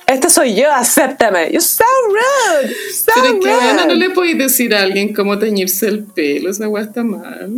Este 0.07 0.29
soy 0.29 0.55
yo, 0.55 0.71
acéptame. 0.71 1.47
You're 1.51 1.61
so 1.63 1.85
rude. 2.09 2.75
So 2.93 3.13
Pero 3.15 3.41
que 3.41 3.51
rude. 3.55 3.87
no 3.87 3.95
le 3.95 4.11
podéis 4.11 4.39
decir 4.39 4.75
a 4.75 4.83
alguien 4.83 5.15
cómo 5.15 5.39
teñirse 5.39 5.87
el 5.89 6.05
pelo, 6.05 6.51
esa 6.51 6.69
weá 6.69 6.85
está 6.85 7.03
mal. 7.03 7.51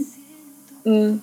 Mm. 0.85 1.19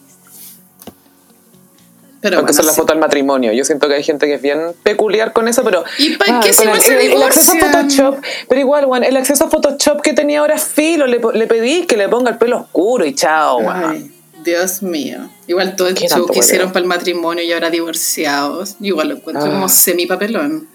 Pero 2.21 2.37
Porque 2.37 2.43
bueno, 2.43 2.51
esa 2.51 2.61
es 2.61 2.65
la 2.67 2.71
sí. 2.73 2.79
foto 2.79 2.93
del 2.93 3.01
matrimonio. 3.01 3.51
Yo 3.51 3.65
siento 3.65 3.87
que 3.89 3.95
hay 3.95 4.03
gente 4.03 4.27
que 4.27 4.35
es 4.35 4.41
bien 4.41 4.59
peculiar 4.83 5.33
con 5.33 5.47
eso, 5.49 5.61
pero. 5.63 5.83
¿Y 5.97 6.15
pa' 6.15 6.39
qué 6.41 6.47
con 6.49 6.53
si 6.53 6.65
no 6.65 6.75
el, 6.75 6.81
se 6.81 7.05
el- 7.05 7.11
el 7.13 7.23
acceso 7.23 7.51
a? 7.53 7.59
Photoshop. 7.59 8.17
Pero 8.47 8.61
igual, 8.61 8.85
Juan, 8.85 9.03
el 9.03 9.17
acceso 9.17 9.45
a 9.45 9.49
Photoshop 9.49 10.01
que 10.01 10.13
tenía 10.13 10.39
ahora 10.39 10.55
es 10.55 10.63
filo. 10.63 11.05
Le, 11.05 11.19
le 11.33 11.47
pedí 11.47 11.85
que 11.85 11.97
le 11.97 12.07
ponga 12.07 12.31
el 12.31 12.37
pelo 12.37 12.59
oscuro 12.61 13.05
y 13.05 13.13
chao. 13.13 13.59
Ay, 13.69 14.09
Dios 14.43 14.81
mío. 14.81 15.29
Igual 15.47 15.75
todo 15.75 15.89
el 15.89 15.95
¿Qué 15.95 16.07
show 16.07 16.25
que 16.27 16.39
hicieron 16.39 16.69
para 16.71 16.79
el 16.83 16.87
matrimonio 16.87 17.43
y 17.43 17.51
ahora 17.51 17.69
divorciados. 17.69 18.77
Igual 18.79 19.09
lo 19.09 19.15
encuentro 19.15 19.45
Ah. 19.45 19.49
como 19.49 19.67
semipapelón. 19.67 20.69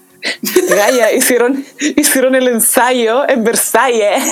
Gaya, 0.68 1.12
hicieron, 1.12 1.64
hicieron 1.96 2.34
el 2.34 2.48
ensayo 2.48 3.28
en 3.28 3.44
Versalles. 3.44 4.22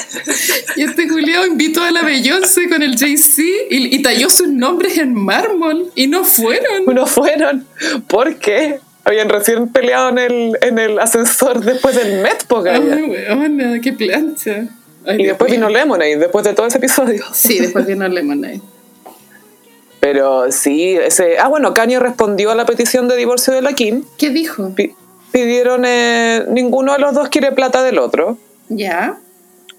Y 0.76 0.82
este 0.82 1.08
Julián 1.08 1.52
invitó 1.52 1.82
a 1.82 1.90
la 1.90 2.02
Beyoncé 2.02 2.68
con 2.68 2.82
el 2.82 2.98
Jay-Z 2.98 3.42
y, 3.70 3.94
y 3.96 4.02
talló 4.02 4.28
sus 4.28 4.48
nombres 4.48 4.98
en 4.98 5.14
mármol. 5.14 5.90
Y 5.94 6.06
no 6.08 6.24
fueron. 6.24 6.84
No 6.94 7.06
fueron. 7.06 7.66
¿Por 8.08 8.36
qué? 8.36 8.80
Habían 9.04 9.28
recién 9.28 9.68
peleado 9.68 10.08
en 10.08 10.18
el, 10.18 10.58
en 10.62 10.78
el 10.80 10.98
ascensor 10.98 11.60
después 11.64 11.94
del 11.94 12.20
Met, 12.22 12.44
po, 12.46 12.58
Ay, 12.58 12.64
Gaya. 12.64 12.96
weona, 13.06 13.80
qué 13.80 13.92
plancha. 13.92 14.66
Ay, 15.06 15.22
Y 15.22 15.26
después 15.26 15.52
vino 15.52 15.68
Lemonade, 15.68 16.16
después 16.16 16.44
de 16.44 16.52
todo 16.54 16.66
ese 16.66 16.78
episodio. 16.78 17.24
Sí, 17.32 17.60
después 17.60 17.86
vino 17.86 18.08
Lemonade. 18.08 18.60
Pero 20.00 20.50
sí, 20.52 20.96
ese. 20.96 21.38
Ah, 21.38 21.48
bueno, 21.48 21.72
Kanye 21.74 21.98
respondió 22.00 22.50
a 22.50 22.54
la 22.54 22.66
petición 22.66 23.08
de 23.08 23.16
divorcio 23.16 23.52
de 23.54 23.62
la 23.62 23.72
Kim. 23.72 24.04
¿Qué 24.18 24.30
dijo? 24.30 24.72
Pi- 24.74 24.94
Pidieron. 25.32 25.84
eh, 25.86 26.44
ninguno 26.48 26.92
de 26.92 26.98
los 26.98 27.14
dos 27.14 27.28
quiere 27.28 27.52
plata 27.52 27.82
del 27.82 27.98
otro. 27.98 28.36
Ya. 28.68 29.18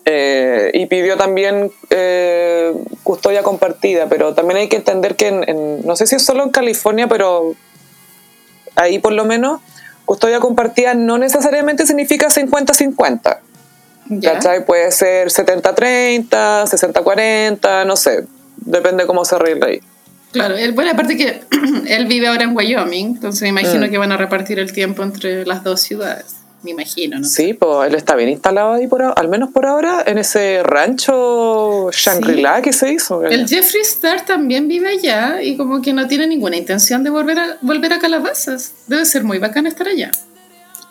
Eh, 0.06 0.72
y 0.74 0.86
pidió 0.86 1.18
también 1.18 1.70
eh, 1.90 2.74
custodia 3.04 3.44
compartida, 3.44 4.08
pero 4.08 4.34
también 4.34 4.58
hay 4.60 4.70
que 4.70 4.78
entender 4.78 5.16
que 5.16 5.28
en, 5.28 5.50
en- 5.50 5.86
no 5.86 5.96
sé 5.98 6.08
si 6.08 6.16
es 6.16 6.24
solo 6.24 6.44
en 6.44 6.50
California, 6.52 7.08
pero 7.08 7.56
ahí 8.76 9.00
por 9.00 9.12
lo 9.12 9.26
menos 9.26 9.60
custodia 10.06 10.40
compartida 10.40 10.94
no 10.94 11.18
necesariamente 11.18 11.86
significa 11.86 12.28
50-50. 12.30 13.40
Ya. 14.10 14.34
¿Cachai? 14.36 14.66
Puede 14.66 14.90
ser 14.92 15.28
70-30, 15.30 16.30
60-40, 16.30 17.86
no 17.86 17.98
sé, 17.98 18.26
depende 18.58 19.06
cómo 19.06 19.26
se 19.26 19.36
arregle 19.36 19.66
ahí. 19.66 19.82
Claro, 20.32 20.56
él, 20.58 20.74
bueno, 20.74 20.92
aparte 20.92 21.16
que 21.18 21.42
él 21.88 22.06
vive 22.06 22.28
ahora 22.28 22.44
en 22.44 22.56
Wyoming, 22.56 23.16
entonces 23.16 23.42
me 23.44 23.50
imagino 23.50 23.88
Mm. 23.88 23.90
que 23.90 23.98
van 23.98 24.12
a 24.12 24.18
repartir 24.18 24.60
el 24.60 24.72
tiempo 24.74 25.04
entre 25.04 25.46
las 25.46 25.64
dos 25.64 25.82
ciudades. 25.82 26.36
Me 26.64 26.72
imagino, 26.72 27.20
¿no? 27.20 27.24
Sí, 27.24 27.54
pues 27.54 27.88
él 27.88 27.96
está 27.96 28.16
bien 28.16 28.30
instalado 28.30 28.74
ahí, 28.74 28.88
por, 28.88 29.02
al 29.04 29.28
menos 29.30 29.52
por 29.52 29.66
ahora, 29.68 30.04
en 30.06 30.18
ese 30.18 30.64
rancho 30.64 31.90
Shangri-La 31.92 32.62
que 32.62 32.74
se 32.74 32.92
hizo. 32.94 33.24
El 33.24 33.48
Jeffree 33.48 33.82
Star 33.84 34.26
también 34.26 34.68
vive 34.68 34.90
allá 34.90 35.42
y 35.42 35.56
como 35.56 35.82
que 35.82 35.94
no 35.94 36.08
tiene 36.08 36.28
ninguna 36.28 36.58
intención 36.58 37.04
de 37.04 37.10
volver 37.10 37.40
a, 37.40 37.58
volver 37.62 37.94
a 37.94 38.00
Calabazas. 38.00 38.74
Debe 38.88 39.06
ser 39.06 39.24
muy 39.24 39.38
bacán 39.38 39.68
estar 39.68 39.88
allá. 39.88 40.12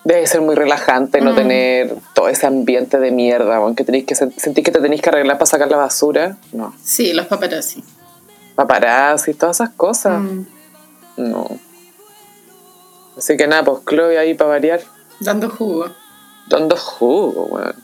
Debe 0.05 0.25
ser 0.29 0.41
muy 0.41 0.55
relajante 0.55 1.21
no 1.21 1.33
Mm. 1.33 1.37
tener 1.37 1.95
todo 2.15 2.29
ese 2.29 2.47
ambiente 2.47 2.99
de 2.99 3.11
mierda, 3.11 3.57
aunque 3.57 3.83
tenéis 3.85 4.05
que 4.07 4.15
sen- 4.15 4.33
sentir 4.37 4.63
que 4.65 4.71
te 4.71 4.81
tenéis 4.81 5.03
que 5.03 5.09
arreglar 5.11 5.37
para 5.37 5.47
sacar 5.47 5.69
la 5.69 5.79
basura. 5.79 6.37
No. 6.53 6.75
Sí, 6.83 7.13
los 7.13 7.27
paparazzi. 7.27 7.83
Paparazzi 8.57 9.35
todas 9.35 9.59
esas 9.59 9.71
cosas. 9.71 10.21
Mm, 10.21 10.45
No. 11.19 11.47
Así 13.17 13.37
que 13.37 13.47
nada, 13.47 13.65
pues 13.65 13.79
Chloe 13.89 14.19
ahí 14.19 14.35
para 14.35 14.51
variar, 14.51 14.81
dando 15.21 15.49
jugo. 15.49 15.87
dando 16.49 16.77
jugo, 16.77 17.45
weón. 17.47 17.75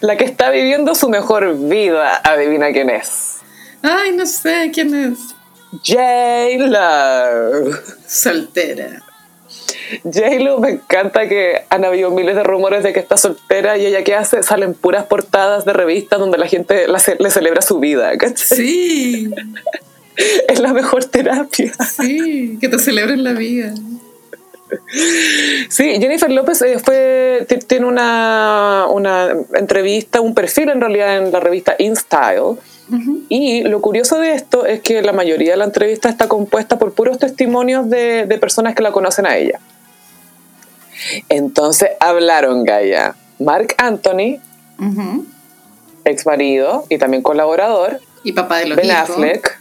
La 0.00 0.16
que 0.16 0.24
está 0.24 0.50
viviendo 0.50 0.94
su 0.94 1.08
mejor 1.08 1.56
vida, 1.56 2.16
adivina 2.16 2.70
quién 2.72 2.90
es. 2.90 3.36
Ay, 3.82 4.12
no 4.16 4.26
sé 4.26 4.70
quién 4.74 4.94
es. 4.94 5.18
J-Lo. 5.86 7.70
Soltera. 8.06 9.02
J-Lo 10.04 10.58
me 10.58 10.70
encanta 10.70 11.28
que 11.28 11.64
han 11.70 11.84
habido 11.84 12.10
miles 12.10 12.34
de 12.36 12.42
rumores 12.42 12.82
de 12.82 12.92
que 12.92 13.00
está 13.00 13.16
soltera 13.16 13.78
y 13.78 13.86
ella 13.86 14.04
qué 14.04 14.14
hace, 14.14 14.42
salen 14.42 14.74
puras 14.74 15.06
portadas 15.06 15.64
de 15.64 15.72
revistas 15.72 16.18
donde 16.18 16.36
la 16.38 16.46
gente 16.46 16.86
la 16.88 16.98
ce- 16.98 17.16
le 17.18 17.30
celebra 17.30 17.62
su 17.62 17.78
vida, 17.78 18.16
¿cachai? 18.18 18.36
Sí, 18.36 19.30
Es 20.48 20.58
la 20.58 20.72
mejor 20.72 21.04
terapia. 21.04 21.72
sí, 21.84 22.58
que 22.60 22.68
te 22.68 22.78
celebren 22.78 23.22
la 23.24 23.32
vida. 23.32 23.72
Sí, 25.70 25.84
Jennifer 25.98 26.30
López 26.30 26.60
eh, 26.62 26.78
fue, 26.78 27.46
tiene 27.66 27.86
una, 27.86 28.86
una 28.90 29.30
entrevista, 29.54 30.20
un 30.20 30.34
perfil 30.34 30.68
en 30.70 30.80
realidad 30.80 31.16
en 31.18 31.32
la 31.32 31.40
revista 31.40 31.74
InStyle. 31.78 32.56
Y 33.28 33.62
lo 33.64 33.80
curioso 33.82 34.18
de 34.18 34.32
esto 34.32 34.64
es 34.64 34.80
que 34.80 35.02
la 35.02 35.12
mayoría 35.12 35.50
de 35.52 35.56
la 35.58 35.64
entrevista 35.66 36.08
está 36.08 36.26
compuesta 36.26 36.78
por 36.78 36.92
puros 36.92 37.18
testimonios 37.18 37.88
de, 37.90 38.24
de 38.26 38.38
personas 38.38 38.74
que 38.74 38.82
la 38.82 38.92
conocen 38.92 39.26
a 39.26 39.36
ella. 39.36 39.60
Entonces 41.28 41.90
hablaron, 42.00 42.64
Gaia, 42.64 43.14
Mark 43.38 43.74
Anthony, 43.78 44.38
Ujú. 44.80 45.26
ex 46.04 46.24
marido 46.26 46.84
y 46.88 46.96
también 46.98 47.22
colaborador, 47.22 48.00
Y 48.24 48.32
papá 48.32 48.58
de 48.58 48.66
los 48.66 48.76
Ben 48.76 48.86
hijos. 48.86 49.10
Affleck. 49.10 49.57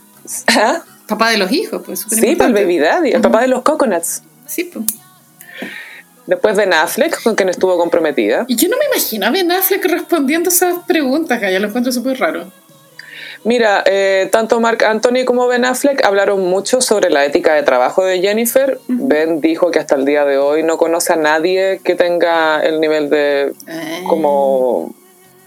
¿Ah? 0.47 0.81
Papá 1.07 1.29
de 1.31 1.37
los 1.37 1.51
hijos, 1.51 1.81
pues. 1.85 1.99
Sí, 2.01 2.05
para 2.07 2.19
el 2.21 2.31
superimportante. 2.35 2.61
Baby 2.63 2.79
Daddy, 2.79 3.11
el 3.11 3.21
papá 3.21 3.41
de 3.41 3.47
los 3.47 3.61
Coconuts. 3.61 4.23
Sí, 4.45 4.65
pues. 4.65 4.85
Después 6.25 6.57
Ben 6.57 6.73
Affleck, 6.73 7.23
con 7.23 7.35
quien 7.35 7.47
estuvo 7.47 7.77
comprometida. 7.77 8.43
Y 8.49 8.57
yo 8.57 8.67
no 8.67 8.75
me 8.77 8.85
imagino 8.85 9.25
a 9.27 9.29
Ben 9.29 9.49
Affleck 9.51 9.85
respondiendo 9.85 10.49
esas 10.49 10.79
preguntas, 10.85 11.39
que 11.39 11.51
ya 11.51 11.59
lo 11.59 11.67
encuentro 11.67 11.91
súper 11.93 12.19
raro. 12.19 12.51
Mira, 13.45 13.81
eh, 13.85 14.27
tanto 14.29 14.59
Mark 14.59 14.83
Anthony 14.83 15.23
como 15.25 15.47
Ben 15.47 15.63
Affleck 15.63 16.03
hablaron 16.03 16.41
mucho 16.49 16.81
sobre 16.81 17.09
la 17.09 17.23
ética 17.23 17.53
de 17.53 17.63
trabajo 17.63 18.03
de 18.03 18.19
Jennifer. 18.19 18.77
Ben 18.89 19.39
dijo 19.39 19.71
que 19.71 19.79
hasta 19.79 19.95
el 19.95 20.03
día 20.03 20.25
de 20.25 20.37
hoy 20.37 20.63
no 20.63 20.77
conoce 20.77 21.13
a 21.13 21.15
nadie 21.15 21.79
que 21.81 21.95
tenga 21.95 22.61
el 22.61 22.81
nivel 22.81 23.09
de 23.09 23.53
Ah. 23.69 23.99
como 24.09 24.93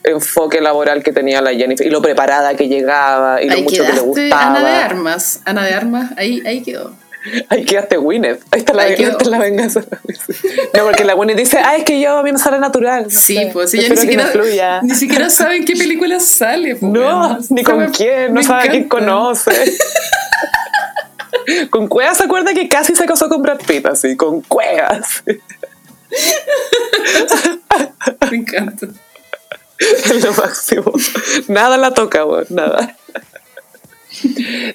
enfoque 0.05 0.61
laboral 0.61 1.03
que 1.03 1.13
tenía 1.13 1.41
la 1.43 1.53
Jennifer 1.53 1.87
y 1.87 1.91
lo 1.91 2.01
preparada 2.03 2.55
que 2.55 2.69
llegaba 2.69 3.43
y 3.43 3.49
lo 3.49 3.57
Ahí 3.57 3.63
mucho 3.63 3.83
que 3.85 3.93
le 3.93 4.01
quedaste 4.01 4.33
Ana 4.33 4.59
de 4.59 4.65
gustaba. 4.65 4.85
Armas. 4.85 5.41
Ana 5.45 5.65
de 5.65 5.75
Armas, 5.75 6.11
ahí, 6.17 6.43
ahí 6.47 6.63
quedó. 6.63 6.95
Ahí 7.51 7.67
quedaste 7.67 7.99
Gwyneth. 7.99 8.41
Ahí 8.51 8.61
está 8.61 8.73
la, 8.73 8.85
Ahí 8.85 8.95
está 8.95 9.29
la 9.29 9.39
venganza. 9.39 9.83
No, 10.75 10.85
porque 10.85 11.05
la 11.05 11.13
Gwyneth 11.15 11.37
dice, 11.37 11.59
ah, 11.63 11.77
es 11.77 11.85
que 11.85 12.01
yo 12.01 12.17
a 12.17 12.23
mí 12.23 12.33
me 12.33 12.39
sale 12.39 12.59
natural. 12.59 13.05
No 13.05 13.11
Sí, 13.11 13.37
sé, 13.37 13.51
pues 13.53 13.75
ella 13.75 13.89
ni 13.91 13.97
siquiera, 13.97 14.81
ni 14.83 14.91
siquiera 14.95 15.29
sabe 15.29 15.57
en 15.57 15.65
qué 15.67 15.75
película 15.75 16.19
sale. 16.19 16.77
pues, 16.77 16.91
No, 16.91 17.39
ni 17.51 17.63
con 17.63 17.91
quién, 17.91 18.33
no 18.33 18.43
sabe 18.43 18.69
a 18.69 18.71
quién 18.71 18.89
conoce. 18.89 19.51
con 21.71 21.89
Cuevas 21.89 22.17
se 22.17 22.25
acuerda 22.25 22.55
que 22.55 22.69
casi 22.69 22.95
se 22.95 23.05
casó 23.05 23.29
con 23.29 23.43
Brad 23.43 23.59
Pitt, 23.67 23.85
así, 23.87 24.17
con 24.17 24.41
Cuevas. 24.43 25.23
Me 28.31 28.37
encanta. 28.37 28.87
Es 30.05 30.25
lo 30.25 30.33
máximo. 30.35 30.93
Nada 31.49 31.77
la 31.77 31.93
toca, 31.95 32.25
weón, 32.25 32.47
nada. 32.51 32.97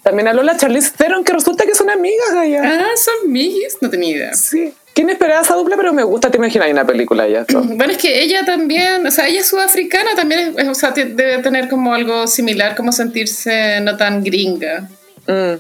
También 0.04 0.28
habló 0.28 0.44
la 0.44 0.58
Charlize 0.58 0.92
Theron, 0.98 1.24
que 1.24 1.34
resulta 1.34 1.66
que 1.66 1.76
son 1.76 1.90
amigas, 1.90 2.34
Gaya. 2.34 2.62
Ah, 2.64 2.88
son 2.96 3.32
migis, 3.32 3.78
no 3.82 3.90
tenía 3.90 4.16
idea. 4.16 4.34
Sí. 4.34 4.74
¿Quién 4.94 5.10
esperaba 5.10 5.42
esa 5.42 5.56
dupla? 5.56 5.76
Pero 5.76 5.92
me 5.92 6.04
gusta, 6.04 6.32
te 6.32 6.38
imaginas, 6.38 6.68
hay 6.68 6.72
una 6.72 6.86
película 6.88 7.28
ya. 7.28 7.46
Bueno, 7.54 7.92
es 7.92 7.98
que 7.98 8.22
ella 8.24 8.46
también, 8.46 9.06
o 9.06 9.12
sea, 9.12 9.28
ella 9.28 9.42
es 9.42 9.48
sudafricana, 9.48 10.16
también, 10.16 10.56
es- 10.58 10.68
o 10.68 10.74
sea, 10.74 10.92
debe 10.92 11.40
tener 11.40 11.68
como 11.70 11.94
algo 11.94 12.28
similar, 12.28 12.76
como 12.76 12.92
sentirse 12.92 13.82
no 13.82 13.98
tan 13.98 14.24
gringa. 14.24 14.90
Mm, 15.28 15.56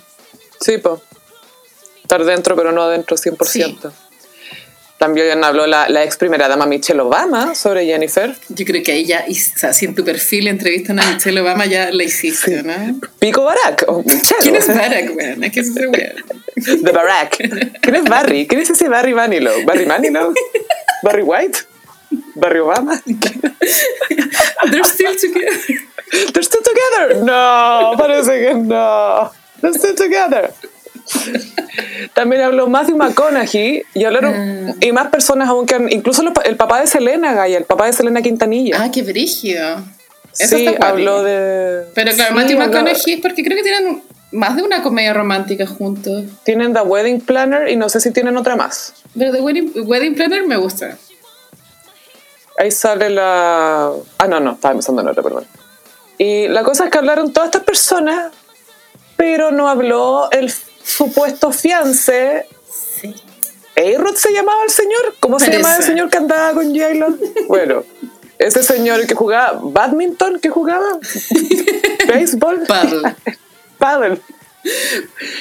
Sí, 0.61 0.77
po. 0.77 1.01
Estar 2.01 2.23
dentro, 2.23 2.55
pero 2.55 2.71
no 2.71 2.81
adentro 2.83 3.17
100%. 3.17 3.91
También 5.05 5.43
habló 5.43 5.67
la, 5.67 5.87
la 5.87 6.03
ex 6.03 6.17
primera 6.17 6.47
dama 6.47 6.65
Michelle 6.65 6.99
Obama 6.99 7.53
sobre 7.53 7.85
Jennifer. 7.85 8.35
Yo 8.49 8.65
creo 8.65 8.81
que 8.81 8.91
ahí 8.91 9.05
ya, 9.05 9.23
o 9.29 9.33
sea, 9.59 9.71
si 9.71 9.85
en 9.85 9.93
tu 9.93 10.03
perfil 10.03 10.47
entrevistan 10.47 10.99
a 10.99 11.05
Michelle 11.11 11.39
Obama, 11.41 11.67
ya 11.67 11.91
la 11.91 12.03
hiciste, 12.03 12.63
¿no? 12.63 12.73
Pico 13.19 13.43
Barack. 13.43 13.85
o 13.87 14.01
Michelle. 14.01 14.41
¿Quién 14.41 14.55
es 14.55 14.67
Barack, 14.67 15.15
weón? 15.15 15.41
¿Qué 15.41 15.59
es 15.59 15.67
ese 15.67 15.87
weón? 15.87 16.81
De 16.81 16.91
Barack. 16.91 17.37
¿Quién 17.81 17.95
es 17.97 18.03
Barry? 18.05 18.47
¿Quién 18.47 18.61
es 18.61 18.71
ese 18.71 18.89
Barry 18.89 19.13
Manilow? 19.13 19.63
¿Barry 19.63 19.85
Manilow? 19.85 20.33
¿Barry 21.03 21.21
White? 21.21 21.59
¿Barry 22.33 22.61
Obama? 22.61 22.99
They're 24.71 24.83
still 24.85 25.15
together. 25.15 25.59
¿They're 26.33 26.43
still 26.43 26.63
together? 26.63 27.23
No, 27.23 27.93
parece 27.95 28.39
que 28.39 28.55
no. 28.55 29.31
They're 29.61 29.77
still 29.77 29.93
together. 29.93 30.51
También 32.13 32.41
habló 32.41 32.67
Matthew 32.67 32.97
McConaughey 32.97 33.83
y 33.93 34.03
hablaron 34.05 34.75
y 34.79 34.91
más 34.91 35.07
personas 35.09 35.49
aún 35.49 35.65
que 35.65 35.75
incluso 35.89 36.23
los 36.23 36.33
el 36.45 36.55
papá 36.55 36.81
de 36.81 36.87
Selena 36.87 37.33
Gaya, 37.33 37.57
el 37.57 37.65
papá 37.65 37.85
de 37.85 37.93
Selena 37.93 38.21
Quintanilla. 38.21 38.77
Ah, 38.81 38.91
qué 38.91 39.03
brígido. 39.03 39.83
Eso 40.37 40.57
sí, 40.57 40.67
habló 40.79 41.23
de. 41.23 41.85
Pero 41.93 42.11
claro, 42.13 42.29
sí, 42.29 42.35
Matthew 42.35 42.59
McConaughey 42.59 43.13
es 43.13 43.21
porque 43.21 43.43
creo 43.43 43.57
que 43.57 43.63
tienen 43.63 44.03
más 44.31 44.55
de 44.55 44.63
una 44.63 44.81
comedia 44.83 45.13
romántica 45.13 45.65
juntos. 45.65 46.25
Tienen 46.43 46.73
The 46.73 46.81
Wedding 46.81 47.21
Planner 47.21 47.69
y 47.69 47.75
no 47.75 47.89
sé 47.89 47.99
si 47.99 48.11
tienen 48.11 48.35
otra 48.37 48.55
más. 48.55 48.93
Pero 49.17 49.31
The 49.31 49.41
Wedding, 49.41 49.71
Wedding 49.85 50.15
Planner 50.15 50.45
me 50.45 50.57
gusta. 50.57 50.97
Ahí 52.57 52.71
sale 52.71 53.09
la. 53.09 53.91
Ah, 54.17 54.27
no, 54.27 54.39
no, 54.39 54.53
estaba 54.53 54.73
pensando 54.73 55.01
en 55.01 55.07
otra, 55.07 55.23
perdón. 55.23 55.45
Y 56.17 56.47
la 56.47 56.63
cosa 56.63 56.85
es 56.85 56.91
que 56.91 56.97
hablaron 56.97 57.33
todas 57.33 57.47
estas 57.47 57.63
personas, 57.63 58.31
pero 59.17 59.51
no 59.51 59.67
habló 59.67 60.29
el 60.31 60.51
supuesto 60.85 61.51
fiance. 61.51 62.45
Sí. 63.01 63.15
¿Eirod 63.75 64.15
se 64.15 64.31
llamaba 64.31 64.63
el 64.63 64.69
señor? 64.69 65.15
¿Cómo 65.19 65.39
se 65.39 65.51
llamaba 65.51 65.77
el 65.77 65.83
señor 65.83 66.09
que 66.09 66.17
andaba 66.17 66.53
con 66.53 66.73
J-Lo? 66.73 67.17
Bueno, 67.47 67.83
ese 68.39 68.63
señor 68.63 69.05
que 69.05 69.15
jugaba 69.15 69.59
badminton, 69.61 70.39
que 70.39 70.49
jugaba 70.49 70.99
béisbol, 72.07 72.63
Paddle. 72.67 73.15
paddle. 73.77 74.21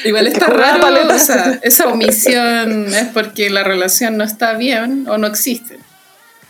Igual 0.04 0.26
está 0.26 0.46
raro, 0.46 0.80
paleta. 0.82 1.14
o 1.14 1.18
sea, 1.18 1.58
esa 1.62 1.88
omisión 1.88 2.92
es 2.92 3.06
porque 3.14 3.48
la 3.48 3.64
relación 3.64 4.18
no 4.18 4.24
está 4.24 4.52
bien 4.54 5.06
o 5.08 5.16
no 5.16 5.26
existe. 5.26 5.78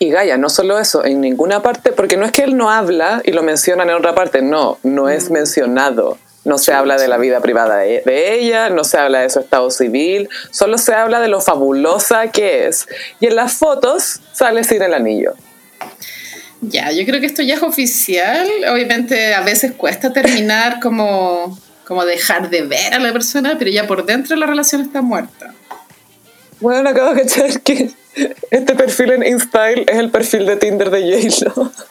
Y 0.00 0.10
Gaia, 0.10 0.36
no 0.38 0.48
solo 0.48 0.78
eso, 0.78 1.04
en 1.04 1.20
ninguna 1.20 1.62
parte, 1.62 1.92
porque 1.92 2.16
no 2.16 2.24
es 2.24 2.32
que 2.32 2.42
él 2.42 2.56
no 2.56 2.70
habla 2.70 3.22
y 3.24 3.30
lo 3.30 3.44
mencionan 3.44 3.90
en 3.90 3.94
otra 3.94 4.14
parte, 4.14 4.42
no, 4.42 4.78
no 4.82 5.08
es 5.08 5.30
mencionado. 5.30 6.18
No 6.44 6.58
se 6.58 6.72
habla 6.72 6.96
de 6.96 7.08
la 7.08 7.16
vida 7.16 7.40
privada 7.40 7.78
de, 7.78 8.02
ella, 8.34 8.68
no 8.68 8.84
se 8.84 8.98
habla 8.98 9.20
de 9.20 9.30
su 9.30 9.40
estado 9.40 9.70
civil, 9.70 10.28
solo 10.50 10.76
se 10.76 10.94
habla 10.94 11.20
de 11.20 11.28
lo 11.28 11.40
fabulosa 11.40 12.28
que 12.28 12.66
es. 12.66 12.86
Y 13.20 13.26
en 13.26 13.36
las 13.36 13.54
fotos 13.54 14.20
sale 14.32 14.62
sin 14.64 14.82
el 14.82 14.92
anillo. 14.92 15.34
Ya, 16.60 16.92
yo 16.92 17.04
creo 17.04 17.20
que 17.20 17.26
esto 17.26 17.42
ya 17.42 17.54
es 17.54 17.62
oficial. 17.62 18.46
Obviamente 18.70 19.34
a 19.34 19.42
veces 19.42 19.72
cuesta 19.72 20.12
terminar 20.12 20.80
como, 20.80 21.58
como 21.86 22.04
dejar 22.04 22.50
de 22.50 22.62
ver 22.62 22.94
a 22.94 22.98
la 22.98 23.12
persona, 23.12 23.56
pero 23.58 23.70
ya 23.70 23.86
por 23.86 24.04
dentro 24.04 24.36
la 24.36 24.46
relación 24.46 24.82
está 24.82 25.02
muerta. 25.02 25.54
Bueno, 26.60 26.88
acabo 26.88 27.14
de 27.14 27.22
cachar 27.22 27.60
que 27.62 27.90
este 28.50 28.74
perfil 28.74 29.12
en 29.12 29.26
InStyle 29.26 29.84
es 29.88 29.96
el 29.96 30.10
perfil 30.10 30.46
de 30.46 30.56
Tinder 30.56 30.90
de 30.90 31.28
J-Lo. 31.28 31.72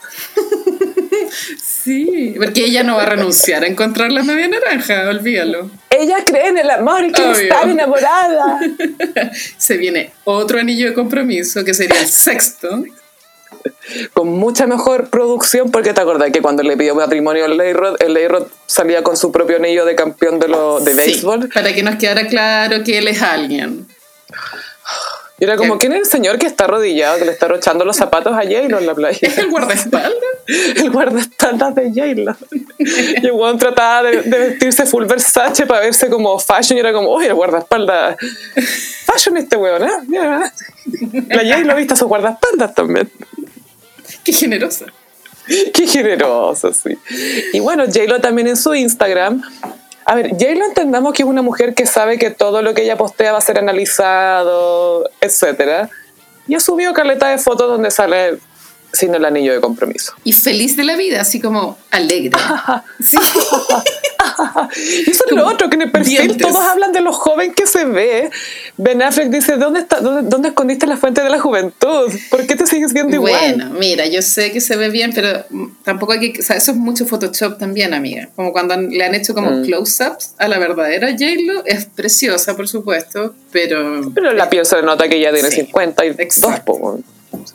Sí, 1.83 2.35
porque 2.37 2.65
ella 2.65 2.83
no 2.83 2.95
va 2.95 3.03
a 3.03 3.07
renunciar 3.07 3.63
a 3.63 3.67
encontrar 3.67 4.11
la 4.11 4.23
media 4.23 4.47
naranja, 4.47 5.09
olvídalo. 5.09 5.69
Ella 5.89 6.17
cree 6.25 6.47
en 6.47 6.57
el 6.57 6.69
amor 6.69 7.03
y 7.03 7.11
quiere 7.11 7.31
Obvio. 7.31 7.41
estar 7.43 7.69
enamorada. 7.69 8.59
Se 9.57 9.77
viene 9.77 10.11
otro 10.23 10.59
anillo 10.59 10.87
de 10.87 10.93
compromiso, 10.93 11.63
que 11.65 11.73
sería 11.73 11.99
el 11.99 12.07
sexto. 12.07 12.83
con 14.13 14.29
mucha 14.29 14.65
mejor 14.67 15.09
producción, 15.09 15.71
porque 15.71 15.93
te 15.93 16.01
acordás 16.01 16.31
que 16.31 16.41
cuando 16.41 16.63
le 16.63 16.75
pidió 16.77 16.95
matrimonio 16.95 17.45
al 17.45 17.57
Leyrod, 17.57 18.01
el 18.01 18.13
Leyrod 18.13 18.47
salía 18.65 19.03
con 19.03 19.17
su 19.17 19.31
propio 19.31 19.57
anillo 19.57 19.85
de 19.85 19.95
campeón 19.95 20.39
de, 20.39 20.47
lo, 20.47 20.79
de 20.79 20.91
Sí, 20.91 20.97
béisbol. 20.97 21.49
para 21.49 21.73
que 21.73 21.83
nos 21.83 21.95
quedara 21.97 22.27
claro 22.27 22.83
que 22.83 22.97
él 22.97 23.07
es 23.09 23.21
alguien. 23.21 23.87
Y 25.43 25.45
era 25.45 25.57
como, 25.57 25.73
¿Qué? 25.73 25.87
¿quién 25.87 25.91
es 25.99 25.99
el 25.99 26.05
señor 26.05 26.39
que 26.39 26.47
está 26.47 26.63
arrodillado, 26.63 27.19
que 27.19 27.25
le 27.25 27.33
está 27.33 27.49
rochando 27.49 27.83
los 27.83 27.97
zapatos 27.97 28.31
a 28.31 28.43
J-Lo 28.43 28.79
en 28.79 28.85
la 28.85 28.95
playa? 28.95 29.19
¿Es 29.21 29.37
el 29.39 29.49
guardaespaldas? 29.49 30.13
el 30.77 30.89
guardaespaldas 30.89 31.75
de 31.75 31.89
J-Lo. 31.89 32.37
Y 32.77 33.25
el 33.25 33.31
weón 33.33 33.57
trataba 33.57 34.09
de, 34.09 34.21
de 34.21 34.39
vestirse 34.39 34.85
full 34.85 35.03
Versace 35.03 35.65
para 35.65 35.81
verse 35.81 36.09
como 36.09 36.39
fashion 36.39 36.77
y 36.77 36.79
era 36.79 36.93
como, 36.93 37.13
uy, 37.13 37.25
el 37.25 37.33
guardaespaldas. 37.33 38.15
Fashion 39.05 39.35
este 39.35 39.57
weón, 39.57 39.83
¿eh? 39.83 39.91
Mira, 40.07 40.53
La 41.27 41.41
J-Lo 41.41 41.75
viste 41.75 41.93
a 41.93 41.97
sus 41.97 42.07
guardaespaldas 42.07 42.73
también. 42.73 43.11
Qué 44.23 44.31
generosa. 44.31 44.85
Qué 45.73 45.87
generoso, 45.87 46.71
sí. 46.71 46.97
Y 47.51 47.59
bueno, 47.59 47.83
J-Lo 47.87 48.21
también 48.21 48.47
en 48.47 48.55
su 48.55 48.73
Instagram. 48.73 49.43
A 50.05 50.15
ver, 50.15 50.31
J-Lo 50.31 50.65
entendamos 50.65 51.13
que 51.13 51.23
es 51.23 51.29
una 51.29 51.41
mujer 51.41 51.73
que 51.73 51.85
sabe 51.85 52.17
que 52.17 52.29
todo 52.29 52.61
lo 52.61 52.73
que 52.73 52.83
ella 52.83 52.97
postea 52.97 53.31
va 53.31 53.37
a 53.37 53.41
ser 53.41 53.57
analizado, 53.57 55.09
etc. 55.21 55.89
Y 56.47 56.55
ha 56.55 56.59
subido 56.59 56.93
caleta 56.93 57.29
de 57.29 57.37
fotos 57.37 57.69
donde 57.69 57.89
sale 57.89 58.39
sin 58.93 59.13
el 59.15 59.25
anillo 59.25 59.53
de 59.53 59.59
compromiso. 59.59 60.13
Y 60.23 60.31
feliz 60.33 60.77
de 60.77 60.83
la 60.85 60.95
vida, 60.95 61.19
así 61.21 61.41
como 61.41 61.77
alegre. 61.91 62.31
Sí. 63.03 63.17
Y 65.05 65.09
eso 65.09 65.23
es 65.29 65.31
lo 65.35 65.45
otro, 65.47 65.69
que 65.69 65.75
en 65.75 65.81
el 65.83 65.91
perfil 65.91 66.17
Dientes. 66.17 66.37
todos 66.47 66.63
hablan 66.63 66.93
de 66.93 67.01
lo 67.01 67.11
joven 67.11 67.53
que 67.53 67.67
se 67.67 67.83
ve. 67.85 68.29
Ben 68.77 69.01
Affleck 69.01 69.29
dice, 69.29 69.57
¿dónde, 69.57 69.81
está, 69.81 69.99
dónde, 69.99 70.29
dónde 70.29 70.49
escondiste 70.49 70.87
la 70.87 70.95
fuente 70.95 71.21
de 71.21 71.29
la 71.29 71.39
juventud? 71.39 72.09
¿Por 72.29 72.47
qué 72.47 72.55
te 72.55 72.65
sigues 72.65 72.93
viendo 72.93 73.15
igual? 73.15 73.33
Bueno, 73.33 73.69
mira, 73.77 74.05
yo 74.07 74.21
sé 74.21 74.51
que 74.51 74.61
se 74.61 74.75
ve 74.77 74.89
bien, 74.89 75.11
pero 75.13 75.43
tampoco 75.83 76.13
hay 76.13 76.31
que. 76.31 76.39
O 76.39 76.43
sea, 76.43 76.55
eso 76.55 76.71
es 76.71 76.77
mucho 76.77 77.05
Photoshop 77.05 77.57
también, 77.59 77.93
amiga. 77.93 78.29
Como 78.35 78.53
cuando 78.53 78.77
le 78.77 79.03
han 79.03 79.13
hecho 79.15 79.33
como 79.33 79.51
Mm. 79.51 79.65
close-ups 79.65 80.35
a 80.37 80.47
la 80.47 80.57
verdadera 80.57 81.09
J-Lo. 81.11 81.65
Es 81.65 81.85
preciosa, 81.85 82.55
por 82.55 82.67
supuesto, 82.69 83.35
pero 83.51 84.09
Pero 84.15 84.31
la 84.33 84.49
piel 84.49 84.65
se 84.65 84.81
nota 84.81 85.07
que 85.09 85.17
ella 85.17 85.33
tiene 85.33 85.49
Sí, 85.49 85.57
52, 85.57 86.15
exacto. 86.19 86.63
po, 86.73 86.99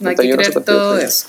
no 0.00 0.08
hay 0.08 0.16
que 0.16 0.22
51, 0.22 0.36
creer 0.36 0.52
52. 0.52 0.64
todo 0.64 0.98
eso. 0.98 1.26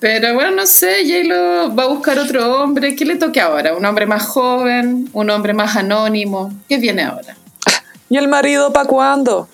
Pero 0.00 0.34
bueno, 0.34 0.50
no 0.50 0.66
sé, 0.66 1.04
J-Lo 1.04 1.74
va 1.76 1.84
a 1.84 1.86
buscar 1.86 2.18
otro 2.18 2.60
hombre. 2.60 2.96
¿Qué 2.96 3.04
le 3.04 3.14
toque 3.14 3.40
ahora? 3.40 3.76
¿Un 3.76 3.84
hombre 3.84 4.04
más 4.04 4.26
joven? 4.26 5.08
¿Un 5.12 5.30
hombre 5.30 5.54
más 5.54 5.76
anónimo? 5.76 6.52
¿Qué 6.68 6.78
viene 6.78 7.04
ahora? 7.04 7.36
¿Y 8.08 8.16
el 8.16 8.26
marido 8.26 8.72
para 8.72 8.88
cuándo? 8.88 9.48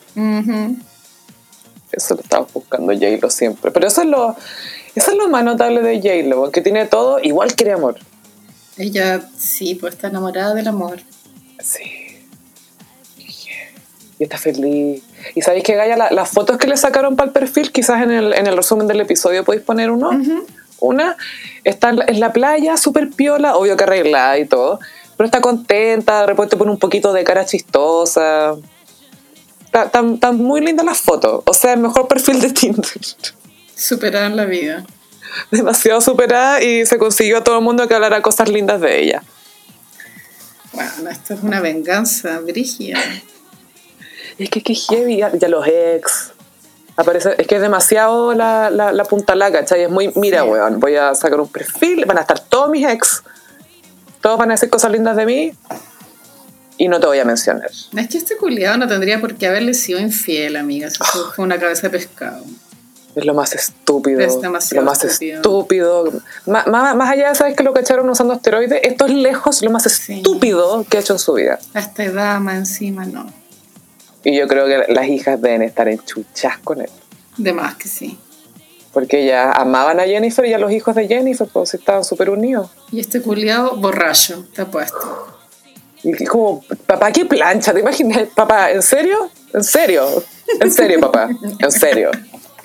Eso 1.93 2.15
lo 2.15 2.21
estaba 2.23 2.47
buscando 2.53 2.95
J-Lo 2.95 3.29
siempre. 3.29 3.71
Pero 3.71 3.89
eso 3.89 4.01
es 4.01 4.09
lo, 4.09 4.37
eso 4.95 5.11
es 5.11 5.17
lo 5.19 5.29
más 5.29 5.45
notable 5.45 5.83
de 5.83 5.97
J-Lo, 5.99 6.51
que 6.51 6.63
tiene 6.63 6.87
todo, 6.87 7.21
igual 7.21 7.55
quiere 7.55 7.73
amor. 7.73 7.99
Ella 8.79 9.21
sí, 9.37 9.75
pues 9.75 9.95
está 9.95 10.09
enamorada 10.09 10.55
del 10.55 10.69
amor. 10.69 11.01
Sí. 11.61 12.08
Y 14.19 14.25
está 14.25 14.37
feliz. 14.39 15.03
Y 15.35 15.43
sabéis 15.43 15.63
que 15.65 15.75
Gaya, 15.75 15.97
La- 15.97 16.11
las 16.11 16.29
fotos 16.31 16.57
que 16.59 16.67
le 16.67 16.77
sacaron 16.77 17.15
para 17.17 17.29
el 17.29 17.33
perfil, 17.33 17.71
quizás 17.71 18.03
en 18.03 18.11
el, 18.11 18.33
en 18.35 18.47
el 18.47 18.57
resumen 18.57 18.87
del 18.89 19.01
episodio 19.01 19.45
podéis 19.45 19.63
poner 19.65 19.91
uno. 19.91 20.11
Una, 20.81 21.17
está 21.65 21.91
en 21.91 22.21
la- 22.21 22.33
playa, 22.33 22.77
súper 22.77 23.11
piola, 23.11 23.57
obvio 23.57 23.77
que 23.77 23.85
arreglada 23.85 24.39
y 24.39 24.45
todo, 24.47 24.79
pero 25.17 25.27
está 25.27 25.41
contenta, 25.41 26.21
de 26.21 26.27
repente 26.27 26.57
pone 26.57 26.71
un 26.71 26.79
poquito 26.79 27.13
de 27.13 27.25
cara 27.25 27.45
chistosa. 27.47 28.55
Está- 29.67 29.85
Están 29.85 30.15
están 30.15 30.37
muy 30.37 30.61
lindas 30.63 30.85
las 30.87 30.99
fotos. 30.99 31.43
O 31.47 31.53
sea, 31.55 31.75
el 31.75 31.81
mejor 31.81 32.09
perfil 32.09 32.41
de 32.41 32.51
Tinder. 32.53 32.89
Superada 33.77 34.27
en 34.27 34.37
la 34.37 34.45
vida. 34.47 34.85
Demasiado 35.53 36.01
superada 36.01 36.61
y 36.63 36.87
se 36.87 36.99
consiguió 36.99 37.39
a 37.39 37.45
todo 37.45 37.59
el 37.59 37.65
mundo 37.65 37.87
que 37.87 37.95
hablara 37.95 38.23
cosas 38.23 38.49
lindas 38.49 38.81
de 38.81 39.01
ella. 39.03 39.23
Bueno, 40.73 41.11
esto 41.11 41.35
es 41.35 41.43
una 41.43 41.61
venganza, 41.61 42.41
Brigia. 42.41 42.99
Es 44.39 44.51
que 44.51 44.63
qué 44.63 44.75
heavy, 44.75 45.19
ya, 45.19 45.33
ya 45.35 45.49
los 45.49 45.67
ex. 45.67 46.33
Aparece, 46.97 47.35
es 47.39 47.47
que 47.47 47.57
es 47.57 47.61
demasiado 47.61 48.35
la, 48.35 48.71
la, 48.71 48.93
la 48.93 49.05
punta 49.05 49.35
la, 49.35 49.53
¿cachai? 49.53 49.83
Es 49.83 49.91
muy, 49.91 50.13
mira, 50.17 50.43
Sí. 50.43 50.49
weón, 50.49 50.81
voy 50.81 50.97
a 50.97 51.15
sacar 51.15 51.41
un 51.41 51.49
perfil, 51.49 52.05
van 52.07 52.19
a 52.19 52.23
estar 52.23 52.41
todos 52.41 52.71
mis 52.71 52.87
ex, 52.87 53.23
todos 54.21 54.37
van 54.39 54.51
a 54.51 54.55
decir 54.55 54.69
cosas 54.69 54.91
lindas 54.91 55.17
de 55.17 55.25
mí 55.27 55.53
y 56.77 56.89
no 56.89 56.99
te 56.99 57.07
voy 57.07 57.19
a 57.21 57.25
mencionar. 57.25 57.71
Es 57.97 58.09
que 58.09 58.19
este 58.19 58.37
culiado 58.37 58.79
no 58.79 58.89
tendría 58.89 59.21
por 59.21 59.37
qué 59.37 59.47
haberle 59.47 59.75
sido 59.75 60.01
infiel, 60.01 60.57
amiga. 60.57 60.89
Eso 60.89 61.05
fue 61.35 61.45
una 61.45 61.59
cabeza 61.59 61.83
de 61.83 61.91
pescado. 61.91 62.45
Es 63.15 63.25
lo 63.25 63.35
más 63.35 63.53
estúpido. 63.55 64.21
Es 64.21 64.41
demasiado 64.41 64.85
lo 64.85 64.91
más 64.91 65.03
estúpido. 65.03 65.37
estúpido. 65.37 66.05
Má- 66.47 66.65
má- 66.67 66.95
Más, 66.95 67.11
allá 67.11 67.29
de, 67.31 67.35
¿sabes 67.35 67.57
que 67.57 67.63
lo 67.65 67.73
cacharon 67.73 68.09
usando 68.11 68.35
esteroides? 68.35 68.81
Esto 68.85 69.07
es 69.07 69.13
lejos 69.13 69.63
lo 69.63 69.71
más 69.71 69.85
Sí. 69.85 70.19
estúpido 70.19 70.85
que 70.89 70.99
ha 70.99 71.01
hecho 71.01 71.15
en 71.15 71.19
su 71.19 71.33
vida. 71.35 71.59
A 71.75 71.79
esta 71.81 72.05
edad 72.05 72.39
más 72.41 72.57
encima, 72.57 73.07
no. 73.07 73.27
Y 74.29 74.37
yo 74.37 74.47
creo 74.47 74.67
que 74.67 74.93
las 74.93 75.09
hijas 75.09 75.41
deben 75.41 75.63
estar 75.63 75.89
enchuchas 75.89 76.59
con 76.59 76.83
él. 76.83 76.91
De 77.39 77.55
más 77.55 77.77
que 77.77 77.89
sí. 77.89 78.19
Porque 78.93 79.25
ya 79.25 79.53
amaban 79.53 80.01
a 80.01 80.03
Jennifer 80.03 80.45
y 80.45 80.53
a 80.53 80.59
los 80.59 80.71
hijos 80.71 80.95
de 80.95 81.09
Jennifer, 81.09 81.49
pues 81.51 81.73
estaban 81.73 82.05
súper 82.05 82.29
unidos. 82.29 82.69
Y 82.93 83.01
este 83.01 83.23
culiado 83.23 83.77
borracho, 83.77 84.47
te 84.55 84.61
apuesto. 84.61 85.35
Y 86.03 86.27
como, 86.27 86.63
papá, 86.85 87.11
qué 87.11 87.25
plancha, 87.25 87.73
¿te 87.73 87.81
imaginas? 87.81 88.29
Papá, 88.35 88.71
¿en 88.71 88.83
serio? 88.83 89.31
¿En 89.55 89.65
serio? 89.65 90.23
¿En 90.61 90.71
serio, 90.71 91.01
papá? 91.01 91.31
¿En 91.59 91.73
serio? 91.73 92.11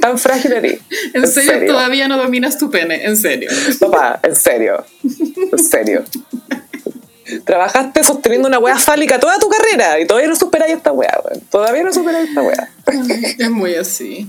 Tan 0.01 0.18
frágil 0.18 0.51
eres. 0.51 0.82
En 1.14 1.26
serio, 1.26 1.66
todavía 1.66 2.09
no 2.09 2.18
dominas 2.18 2.57
tu 2.57 2.70
pene, 2.70 3.05
en 3.05 3.16
serio. 3.16 3.49
Papá, 3.80 4.20
en 4.22 4.36
serio. 4.36 4.84
En 5.49 5.59
serio. 5.59 6.03
Trabajaste 7.40 8.04
sosteniendo 8.04 8.48
una 8.48 8.60
wea 8.60 8.78
fálica 8.78 9.20
toda 9.20 9.38
tu 9.40 9.50
carrera 9.50 10.00
y 10.00 10.06
todavía 10.08 10.30
no 10.30 10.36
superáis 10.36 10.74
esta 10.76 10.92
wea, 10.92 11.20
weón. 11.24 11.42
Todavía 11.50 11.84
no 11.84 11.94
superáis 11.94 12.30
esta 12.30 12.42
wea. 12.42 12.70
Es 13.40 13.50
muy 13.50 13.76
así. 13.76 14.28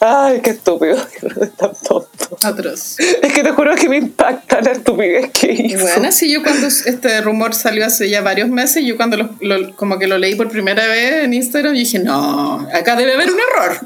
Ay, 0.00 0.40
qué 0.42 0.50
estúpido. 0.50 0.96
Tan 1.56 1.70
tonto. 1.86 2.08
Atroz. 2.42 2.96
Es 2.98 3.32
que 3.32 3.42
te 3.44 3.50
juro 3.52 3.74
que 3.76 3.88
me 3.88 3.96
impacta 3.98 4.60
la 4.60 4.72
estupidez 4.72 5.30
que 5.30 5.52
hizo. 5.52 5.82
bueno, 5.84 6.10
sí, 6.10 6.32
yo 6.32 6.42
cuando 6.42 6.66
este 6.66 7.20
rumor 7.20 7.54
salió 7.54 7.86
hace 7.86 8.08
ya 8.10 8.22
varios 8.22 8.48
meses, 8.48 8.84
yo 8.84 8.96
cuando 8.96 9.16
lo, 9.16 9.30
lo- 9.40 9.76
como 9.76 9.98
que 10.00 10.08
lo 10.08 10.18
leí 10.18 10.34
por 10.34 10.48
primera 10.48 10.84
vez 10.88 11.24
en 11.24 11.32
Instagram, 11.34 11.74
dije, 11.74 12.00
no, 12.00 12.66
acá 12.72 12.96
debe 12.96 13.14
haber 13.14 13.30
un 13.30 13.38
error. 13.38 13.78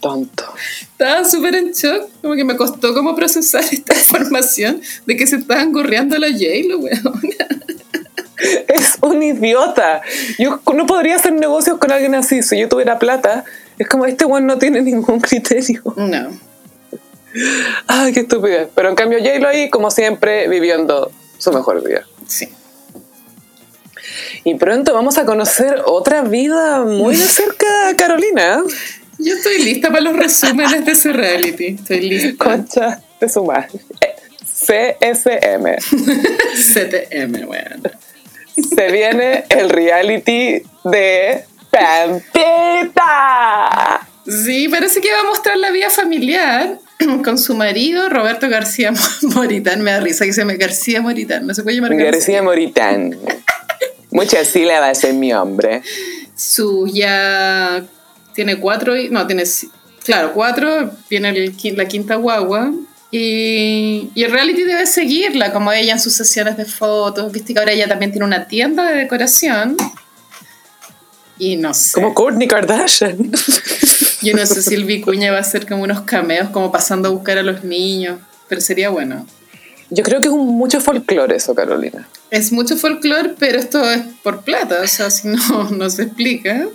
Tonto. 0.00 0.44
Estaba 0.80 1.24
súper 1.24 1.56
en 1.56 1.72
shock, 1.72 2.08
como 2.22 2.34
que 2.34 2.44
me 2.44 2.56
costó 2.56 2.94
como 2.94 3.14
procesar 3.16 3.64
esta 3.72 3.94
información 3.94 4.80
de 5.06 5.16
que 5.16 5.26
se 5.26 5.36
estaban 5.36 5.72
gorreando 5.72 6.16
a 6.16 6.18
la 6.18 6.28
J-Lo, 6.28 6.78
weón. 6.78 7.20
Es 8.68 8.98
un 9.00 9.20
idiota. 9.20 10.00
Yo 10.38 10.60
no 10.72 10.86
podría 10.86 11.16
hacer 11.16 11.32
negocios 11.32 11.78
con 11.78 11.90
alguien 11.90 12.14
así. 12.14 12.42
Si 12.44 12.56
yo 12.56 12.68
tuviera 12.68 12.98
plata, 13.00 13.44
es 13.78 13.88
como 13.88 14.06
este 14.06 14.24
weón 14.24 14.46
no 14.46 14.58
tiene 14.58 14.80
ningún 14.80 15.20
criterio. 15.20 15.82
No. 15.96 16.38
Ay, 17.88 18.12
qué 18.12 18.20
estupidez. 18.20 18.68
Pero 18.74 18.90
en 18.90 18.94
cambio, 18.94 19.18
J-Lo 19.18 19.48
ahí, 19.48 19.70
como 19.70 19.90
siempre, 19.90 20.48
viviendo 20.48 21.10
su 21.38 21.52
mejor 21.52 21.84
vida. 21.84 22.04
Sí. 22.26 22.48
Y 24.44 24.54
pronto 24.54 24.94
vamos 24.94 25.18
a 25.18 25.24
conocer 25.24 25.82
otra 25.84 26.22
vida 26.22 26.84
muy 26.84 27.16
de 27.16 27.26
cerca 27.26 27.66
Carolina. 27.96 28.62
Yo 29.18 29.34
estoy 29.34 29.62
lista 29.62 29.88
para 29.88 30.00
los 30.00 30.16
resúmenes 30.16 30.84
de 30.84 30.92
ese 30.92 31.12
reality. 31.12 31.76
Estoy 31.78 32.00
lista. 32.00 32.44
Concha 32.44 33.02
de 33.20 33.28
su 33.28 33.44
madre. 33.44 33.80
CSM. 34.44 35.76
CTM, 36.54 37.48
weón. 37.48 37.82
Se 38.74 38.90
viene 38.90 39.44
el 39.48 39.70
reality 39.70 40.62
de 40.84 41.44
Pampita. 41.70 42.98
Sí, 44.26 44.68
parece 44.68 45.00
que 45.00 45.10
va 45.12 45.20
a 45.20 45.24
mostrar 45.24 45.56
la 45.56 45.70
vida 45.70 45.90
familiar 45.90 46.78
con 47.24 47.38
su 47.38 47.54
marido, 47.54 48.08
Roberto 48.08 48.48
García 48.48 48.92
Moritán. 49.22 49.82
Me 49.82 49.92
da 49.92 50.00
risa 50.00 50.24
que 50.24 50.32
se 50.32 50.40
llame 50.42 50.56
García 50.56 51.00
Moritán. 51.00 51.46
No 51.46 51.54
se 51.54 51.62
puede 51.62 51.76
llamar 51.76 51.92
García. 51.92 52.10
García 52.10 52.42
Moritán. 52.42 53.16
Muchas 54.10 54.48
sílabas 54.48 55.04
en 55.04 55.20
mi 55.20 55.32
hombre. 55.32 55.82
Su 56.34 56.86
ya 56.86 57.84
tiene 58.38 58.60
cuatro, 58.60 58.94
no, 59.10 59.26
tiene, 59.26 59.42
claro, 60.04 60.32
cuatro, 60.32 60.92
viene 61.10 61.30
el 61.30 61.76
la 61.76 61.88
quinta 61.88 62.14
guagua. 62.14 62.72
Y, 63.10 64.10
y 64.14 64.22
el 64.22 64.30
reality 64.30 64.62
debe 64.62 64.86
seguirla, 64.86 65.52
como 65.52 65.72
ella 65.72 65.94
en 65.94 65.98
sus 65.98 66.12
sesiones 66.12 66.56
de 66.56 66.64
fotos. 66.64 67.32
Viste 67.32 67.52
que 67.52 67.58
ahora 67.58 67.72
ella 67.72 67.88
también 67.88 68.12
tiene 68.12 68.24
una 68.24 68.46
tienda 68.46 68.88
de 68.88 68.96
decoración. 68.96 69.76
Y 71.36 71.56
no 71.56 71.74
sé. 71.74 71.94
Como 71.94 72.14
Kourtney 72.14 72.46
Kardashian. 72.46 73.18
Yo 74.22 74.36
no 74.36 74.46
sé 74.46 74.62
si 74.62 74.76
el 74.76 74.84
Vicuña 74.84 75.32
va 75.32 75.38
a 75.38 75.40
hacer 75.40 75.66
como 75.66 75.82
unos 75.82 76.02
cameos, 76.02 76.50
como 76.50 76.70
pasando 76.70 77.08
a 77.08 77.10
buscar 77.10 77.38
a 77.38 77.42
los 77.42 77.64
niños. 77.64 78.20
Pero 78.48 78.60
sería 78.60 78.90
bueno. 78.90 79.26
Yo 79.90 80.04
creo 80.04 80.20
que 80.20 80.28
es 80.28 80.32
un 80.34 80.46
mucho 80.46 80.80
folclore 80.80 81.34
eso, 81.34 81.56
Carolina. 81.56 82.08
Es 82.30 82.52
mucho 82.52 82.76
folclore, 82.76 83.34
pero 83.36 83.58
esto 83.58 83.82
es 83.90 84.02
por 84.22 84.42
plata. 84.42 84.80
O 84.80 84.86
sea, 84.86 85.10
si 85.10 85.26
no, 85.26 85.70
no 85.72 85.90
se 85.90 86.04
explica. 86.04 86.68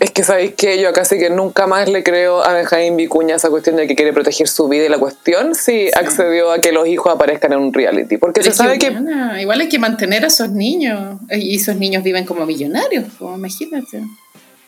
Es 0.00 0.10
que 0.12 0.24
sabéis 0.24 0.54
que 0.54 0.80
yo 0.80 0.92
casi 0.94 1.18
que 1.18 1.28
nunca 1.28 1.66
más 1.66 1.86
le 1.88 2.02
creo 2.02 2.42
a 2.42 2.54
Benjamín 2.54 2.96
Vicuña 2.96 3.36
esa 3.36 3.50
cuestión 3.50 3.76
de 3.76 3.86
que 3.86 3.94
quiere 3.94 4.14
proteger 4.14 4.48
su 4.48 4.66
vida 4.66 4.86
y 4.86 4.88
la 4.88 4.98
cuestión 4.98 5.54
si 5.54 5.88
accedió 5.94 6.50
a 6.52 6.58
que 6.60 6.72
los 6.72 6.88
hijos 6.88 7.14
aparezcan 7.14 7.52
en 7.52 7.58
un 7.58 7.72
reality. 7.74 8.16
Porque 8.16 8.40
Pero 8.40 8.50
se 8.50 8.56
sabe 8.56 8.78
que. 8.78 8.92
igual 9.40 9.60
hay 9.60 9.68
que 9.68 9.78
mantener 9.78 10.24
a 10.24 10.28
esos 10.28 10.50
niños. 10.50 11.18
Y 11.30 11.56
esos 11.56 11.76
niños 11.76 12.02
viven 12.02 12.24
como 12.24 12.46
millonarios, 12.46 13.04
como 13.18 13.36
imagínate. 13.36 14.02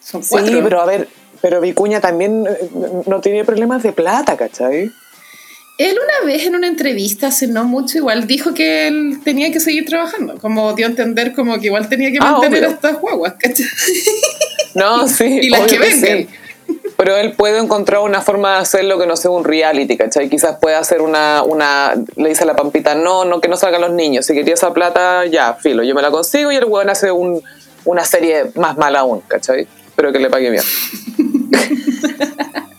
Son 0.01 0.23
cuatro. 0.29 0.53
Sí, 0.53 0.61
pero 0.63 0.81
a 0.83 0.85
ver, 0.87 1.09
pero 1.41 1.63
Vicuña 1.63 2.01
también 2.01 2.45
eh, 2.47 2.69
no 3.07 3.21
tiene 3.23 3.43
problemas 3.45 3.83
de 3.83 3.93
plata, 3.93 4.37
¿cachai? 4.37 4.91
Él 5.79 5.99
una 5.99 6.27
vez 6.31 6.45
en 6.47 6.55
una 6.57 6.67
entrevista, 6.67 7.29
hace 7.29 7.47
no 7.47 7.65
mucho, 7.65 7.97
igual 7.97 8.27
dijo 8.27 8.53
que 8.53 8.87
él 8.89 9.21
tenía 9.25 9.51
que 9.51 9.59
seguir 9.61 9.87
trabajando. 9.87 10.37
Como 10.39 10.75
dio 10.75 10.87
a 10.87 10.91
entender 10.91 11.33
como 11.33 11.59
que 11.59 11.67
igual 11.69 11.89
tenía 11.89 12.13
que 12.13 12.19
Ah, 12.21 12.33
mantener 12.33 12.65
a 12.65 12.67
obvio. 12.67 12.75
estas 12.77 13.01
guaguas, 13.01 13.35
¿cachai? 13.39 13.65
No, 14.75 15.09
sí. 15.09 15.41
Y 15.43 15.51
las 15.51 15.67
que 15.67 15.79
vengan. 15.79 16.01
sí. 16.01 16.29
Pero 16.97 17.17
él 17.17 17.33
puede 17.33 17.59
encontrar 17.59 18.01
una 18.03 18.21
forma 18.21 18.55
de 18.55 18.59
hacerlo 18.59 18.99
que 18.99 19.07
no 19.07 19.17
sea 19.17 19.31
un 19.31 19.45
reality, 19.45 19.97
¿cachai? 19.97 20.29
Quizás 20.29 20.59
pueda 20.61 20.79
hacer 20.79 21.01
una, 21.03 21.43
una, 21.43 21.95
le 22.17 22.29
dice 22.29 22.45
a 22.45 22.47
la 22.47 22.55
pampita, 22.55 22.95
no, 22.95 23.25
no, 23.25 23.41
que 23.41 23.49
no 23.49 23.57
salgan 23.57 23.81
los 23.81 23.93
niños. 23.93 24.27
Si 24.27 24.35
quería 24.35 24.55
esa 24.55 24.73
plata, 24.73 25.27
ya, 25.27 25.55
filo, 25.55 25.83
yo 25.83 25.95
me 25.95 26.03
la 26.03 26.11
consigo 26.11 26.53
y 26.53 26.57
el 26.57 26.65
weón 26.65 26.91
hace 26.91 27.11
un, 27.11 27.43
una 27.85 28.05
serie 28.05 28.53
más 28.55 28.77
mala 28.77 29.01
aún, 29.01 29.21
¿cachai? 29.27 29.67
Pero 29.97 30.13
que 30.13 30.19
le 30.19 30.31
pague 30.31 30.51
bien. 30.51 30.63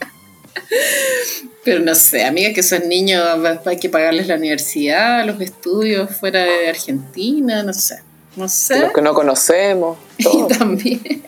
Pero 1.63 1.79
no 1.79 1.95
sé, 1.95 2.25
amiga, 2.25 2.53
que 2.53 2.59
esos 2.59 2.85
niños 2.85 3.25
hay 3.65 3.77
que 3.77 3.89
pagarles 3.89 4.27
la 4.27 4.35
universidad, 4.35 5.25
los 5.25 5.39
estudios 5.39 6.09
fuera 6.11 6.43
de 6.43 6.69
Argentina, 6.69 7.63
no 7.63 7.73
sé. 7.73 8.01
No 8.35 8.49
sé. 8.49 8.79
Los 8.79 8.93
que 8.93 9.01
no 9.01 9.13
conocemos, 9.13 9.97
Y 10.17 10.47
también. 10.57 11.23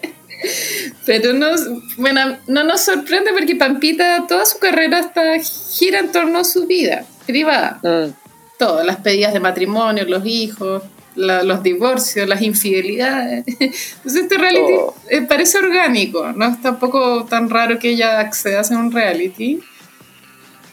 Pero 1.06 1.34
nos, 1.34 1.62
bueno, 1.98 2.38
no 2.48 2.64
nos 2.64 2.82
sorprende 2.82 3.32
porque 3.34 3.56
Pampita, 3.56 4.26
toda 4.28 4.46
su 4.46 4.58
carrera 4.60 5.00
está, 5.00 5.24
gira 5.39 6.00
en 6.00 6.12
torno 6.12 6.39
a 6.39 6.43
su 6.43 6.66
vida 6.68 7.06
privada. 7.26 7.80
Mm. 7.84 8.12
Todo, 8.58 8.84
las 8.84 8.98
pedidas 8.98 9.34
de 9.34 9.39
matrimonio, 9.39 10.06
los 10.06 10.26
hijos, 10.26 10.84
la- 11.16 11.43
los 11.43 11.62
divorcios, 11.64 12.28
las 12.28 12.41
infidelidades. 12.41 13.43
Entonces 13.48 14.24
este 14.24 14.38
reality 14.38 14.74
Oh. 14.78 14.96
eh, 15.10 15.22
parece 15.24 15.58
orgánico, 15.58 16.32
no 16.34 16.46
es 16.48 16.62
tampoco 16.62 17.26
tan 17.26 17.50
raro 17.50 17.80
que 17.80 17.89
ella 17.89 18.20
acceda 18.20 18.62
a 18.62 18.78
un 18.78 18.91
reality. 18.91 19.60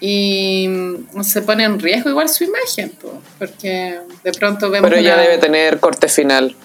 Y 0.01 0.67
mm, 0.69 1.23
se 1.23 1.43
pone 1.43 1.63
en 1.65 1.79
riesgo 1.79 2.11
igual 2.11 2.29
su 2.29 2.43
imagen, 2.45 2.91
po, 2.91 3.23
porque 3.39 3.99
de 4.25 4.33
pronto 4.33 4.69
vemos... 4.69 4.91
Pero 4.91 5.01
ella 5.01 5.15
una- 5.15 5.23
debe 5.23 5.39
tener 5.39 5.79
corte 5.79 6.09
final. 6.09 6.57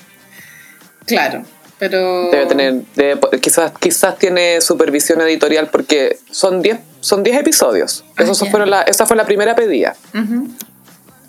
Claro, 1.06 1.44
pero... 1.80 2.30
Debe 2.32 2.46
tener, 2.48 2.74
debe- 2.96 3.40
quizás, 3.42 3.72
quizás 3.80 4.18
tiene 4.18 4.62
supervisión 4.62 5.22
editorial 5.22 5.70
porque 5.72 6.20
son 6.32 6.62
10 6.62 6.80
son 7.00 7.24
10 7.24 7.38
episodios. 7.40 8.04
Ah, 8.18 8.24
Esos 8.24 8.40
ya. 8.42 8.50
fueron 8.52 8.70
la, 8.70 8.82
esa 8.82 9.06
fue 9.06 9.16
la 9.16 9.26
primera 9.26 9.56
pedida. 9.56 9.96
Ujú. 10.14 10.48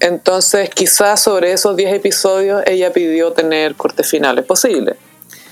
Entonces, 0.01 0.71
quizás 0.71 1.21
sobre 1.21 1.53
esos 1.53 1.77
10 1.77 1.95
episodios 1.95 2.63
ella 2.67 2.93
pidió 2.93 3.33
tener 3.33 3.75
corte 3.75 4.03
final. 4.05 4.39
Es 4.39 4.45
posible. 4.45 4.97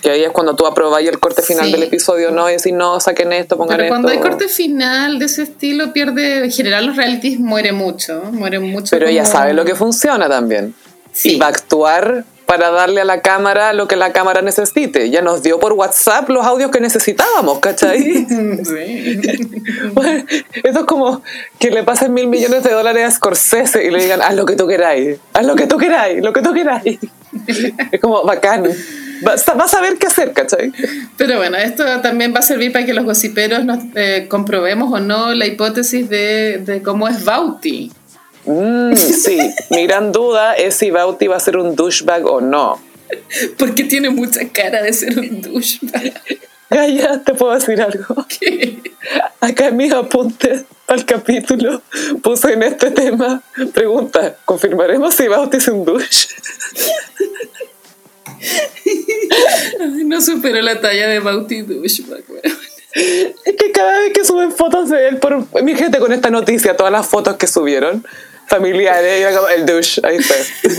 Que 0.03 0.11
ahí 0.11 0.23
es 0.25 0.31
cuando 0.31 0.55
tú 0.55 0.67
aprobáis 0.67 1.09
el 1.09 1.19
corte 1.19 1.43
final 1.43 1.67
Sí. 1.67 1.73
del 1.73 1.83
episodio, 1.83 2.31
no, 2.31 2.49
y 2.49 2.53
decís, 2.57 2.73
no, 2.73 3.01
saquen 3.01 3.33
esto, 3.33 3.57
pongan 3.57 3.77
Pero 3.77 3.89
cuando 3.89 4.09
hay 4.09 4.17
esto. 4.19 4.29
corte 4.29 4.49
final 4.49 5.19
de 5.19 5.25
ese 5.25 5.43
estilo, 5.43 5.93
pierde. 5.93 6.45
En 6.45 6.51
general, 6.53 6.87
los 6.87 6.97
realities 6.97 7.41
muere 7.41 7.73
mucho. 7.73 8.23
Muere 8.33 8.59
mucho. 8.61 8.91
Pero 8.91 9.09
ella 9.09 9.23
como- 9.23 9.33
sabe 9.33 9.53
lo 9.55 9.65
que 9.65 9.75
funciona 9.75 10.29
también. 10.29 10.75
Sí. 11.13 11.35
Y 11.35 11.39
va 11.39 11.47
a 11.47 11.49
actuar 11.51 12.25
para 12.47 12.71
darle 12.71 13.01
a 13.01 13.05
la 13.05 13.21
cámara 13.21 13.73
lo 13.73 13.89
que 13.89 13.97
la 13.97 14.13
cámara 14.13 14.41
necesite. 14.41 15.11
Ya 15.11 15.21
nos 15.21 15.43
dio 15.43 15.59
por 15.59 15.73
WhatsApp 15.73 16.29
los 16.31 16.47
audios 16.47 16.71
que 16.71 16.81
necesitábamos, 16.81 17.59
¿cachai? 17.59 18.01
Sí. 18.03 18.27
Bueno, 19.93 20.25
Eso 20.63 20.81
es 20.81 20.85
como 20.87 21.23
que 21.59 21.71
le 21.71 21.83
pasen 21.83 22.15
mil 22.15 22.29
millones 22.29 22.63
de 22.63 22.71
dólares 22.71 23.05
a 23.05 23.11
Scorsese 23.11 23.85
y 23.85 23.91
le 23.91 24.03
digan, 24.03 24.23
haz 24.23 24.35
lo 24.35 24.47
que 24.47 24.55
tú 24.55 24.67
queráis, 24.67 25.19
haz 25.33 25.45
lo 25.45 25.57
que 25.57 25.67
tú 25.67 25.77
queráis, 25.77 26.23
lo 26.23 26.33
que 26.33 26.43
tú 26.43 26.53
queráis. 26.53 26.99
Es 27.93 28.01
como 28.01 28.25
bacán. 28.25 28.65
Vas, 29.23 29.45
vas 29.57 29.75
a 29.75 29.81
ver 29.81 29.97
qué 29.99 30.07
hacer, 30.07 30.33
¿cachai? 30.33 30.73
Pero 31.17 31.37
bueno, 31.37 31.57
esto 31.57 31.85
también 32.01 32.35
va 32.35 32.39
a 32.39 32.43
servir 32.43 32.73
para 32.73 32.87
que 32.87 32.95
los 32.95 33.05
gossiperos 33.05 33.65
nos 33.65 33.79
eh, 33.95 34.27
comprobemos 34.29 34.93
o 34.93 35.01
no 35.01 35.35
la 35.35 35.47
hipótesis 35.47 36.09
de, 36.09 36.63
de 36.65 36.83
cómo 36.83 37.09
es 37.09 37.25
Bauti. 37.25 37.93
Mm, 38.47 38.95
sí, 38.95 39.39
mi 39.71 39.87
gran 39.87 40.13
duda 40.13 40.55
es 40.55 40.77
si 40.77 40.91
Bauti 40.91 41.27
va 41.27 41.37
a 41.37 41.41
ser 41.41 41.57
un 41.57 41.75
douchebag 41.75 42.25
o 42.27 42.41
no. 42.41 42.81
Porque 43.59 43.85
tiene 43.85 44.11
mucha 44.11 44.49
cara 44.49 44.83
de 44.83 44.93
ser 44.93 45.19
un 45.19 45.43
douchebag. 45.43 46.15
Gaya, 46.71 47.23
te 47.25 47.35
puedo 47.35 47.55
decir 47.55 47.81
algo. 47.81 48.27
Acá 49.41 49.69
en 49.69 49.77
mis 49.77 49.93
apuntes 49.93 50.65
al 50.87 51.05
capítulo 51.05 51.83
puse 52.23 52.53
en 52.53 52.63
este 52.63 52.91
tema, 52.91 53.43
pregunta, 53.73 54.37
¿confirmaremos 54.45 55.15
si 55.15 55.29
Bauti 55.29 55.57
es 55.57 55.69
un 55.69 55.85
douche? 55.85 56.29
Ay, 59.81 60.05
No 60.05 60.21
superó 60.21 60.61
la 60.63 60.81
talla 60.81 61.09
de 61.09 61.19
Bauti 61.21 61.63
douchebag. 61.63 62.25
Es 62.97 63.57
que 63.59 63.73
cada 63.73 63.99
vez 64.01 64.13
que 64.13 64.25
suben 64.25 64.53
fotos 64.53 64.89
de 64.89 65.09
él, 65.09 65.19
por, 65.19 65.63
mi 65.63 65.75
gente 65.75 65.99
con 65.99 66.13
esta 66.13 66.31
noticia, 66.31 66.77
todas 66.77 66.93
las 66.93 67.07
fotos 67.07 67.37
que 67.37 67.47
subieron, 67.47 68.07
familiares, 68.49 69.35
como 69.37 69.49
el 69.49 69.67
douche, 69.67 70.01
ahí 70.05 70.17
está. 70.17 70.35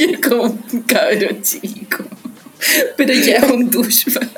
Y 0.00 0.14
es 0.14 0.18
como 0.20 0.42
un 0.44 0.82
cabrón 0.88 1.40
chico. 1.42 2.04
Pero 2.96 3.12
ya 3.14 3.36
es 3.36 3.44
un 3.44 3.70
douchebag. 3.70 4.28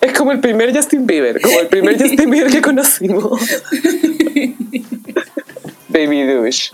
Es 0.00 0.12
como 0.12 0.30
el 0.30 0.38
primer 0.40 0.72
Justin 0.76 1.06
Bieber, 1.06 1.40
como 1.40 1.58
el 1.58 1.66
primer 1.66 2.00
Justin 2.00 2.30
Bieber 2.30 2.52
que 2.52 2.60
conocimos. 2.62 3.40
Baby 5.88 6.22
douche. 6.24 6.70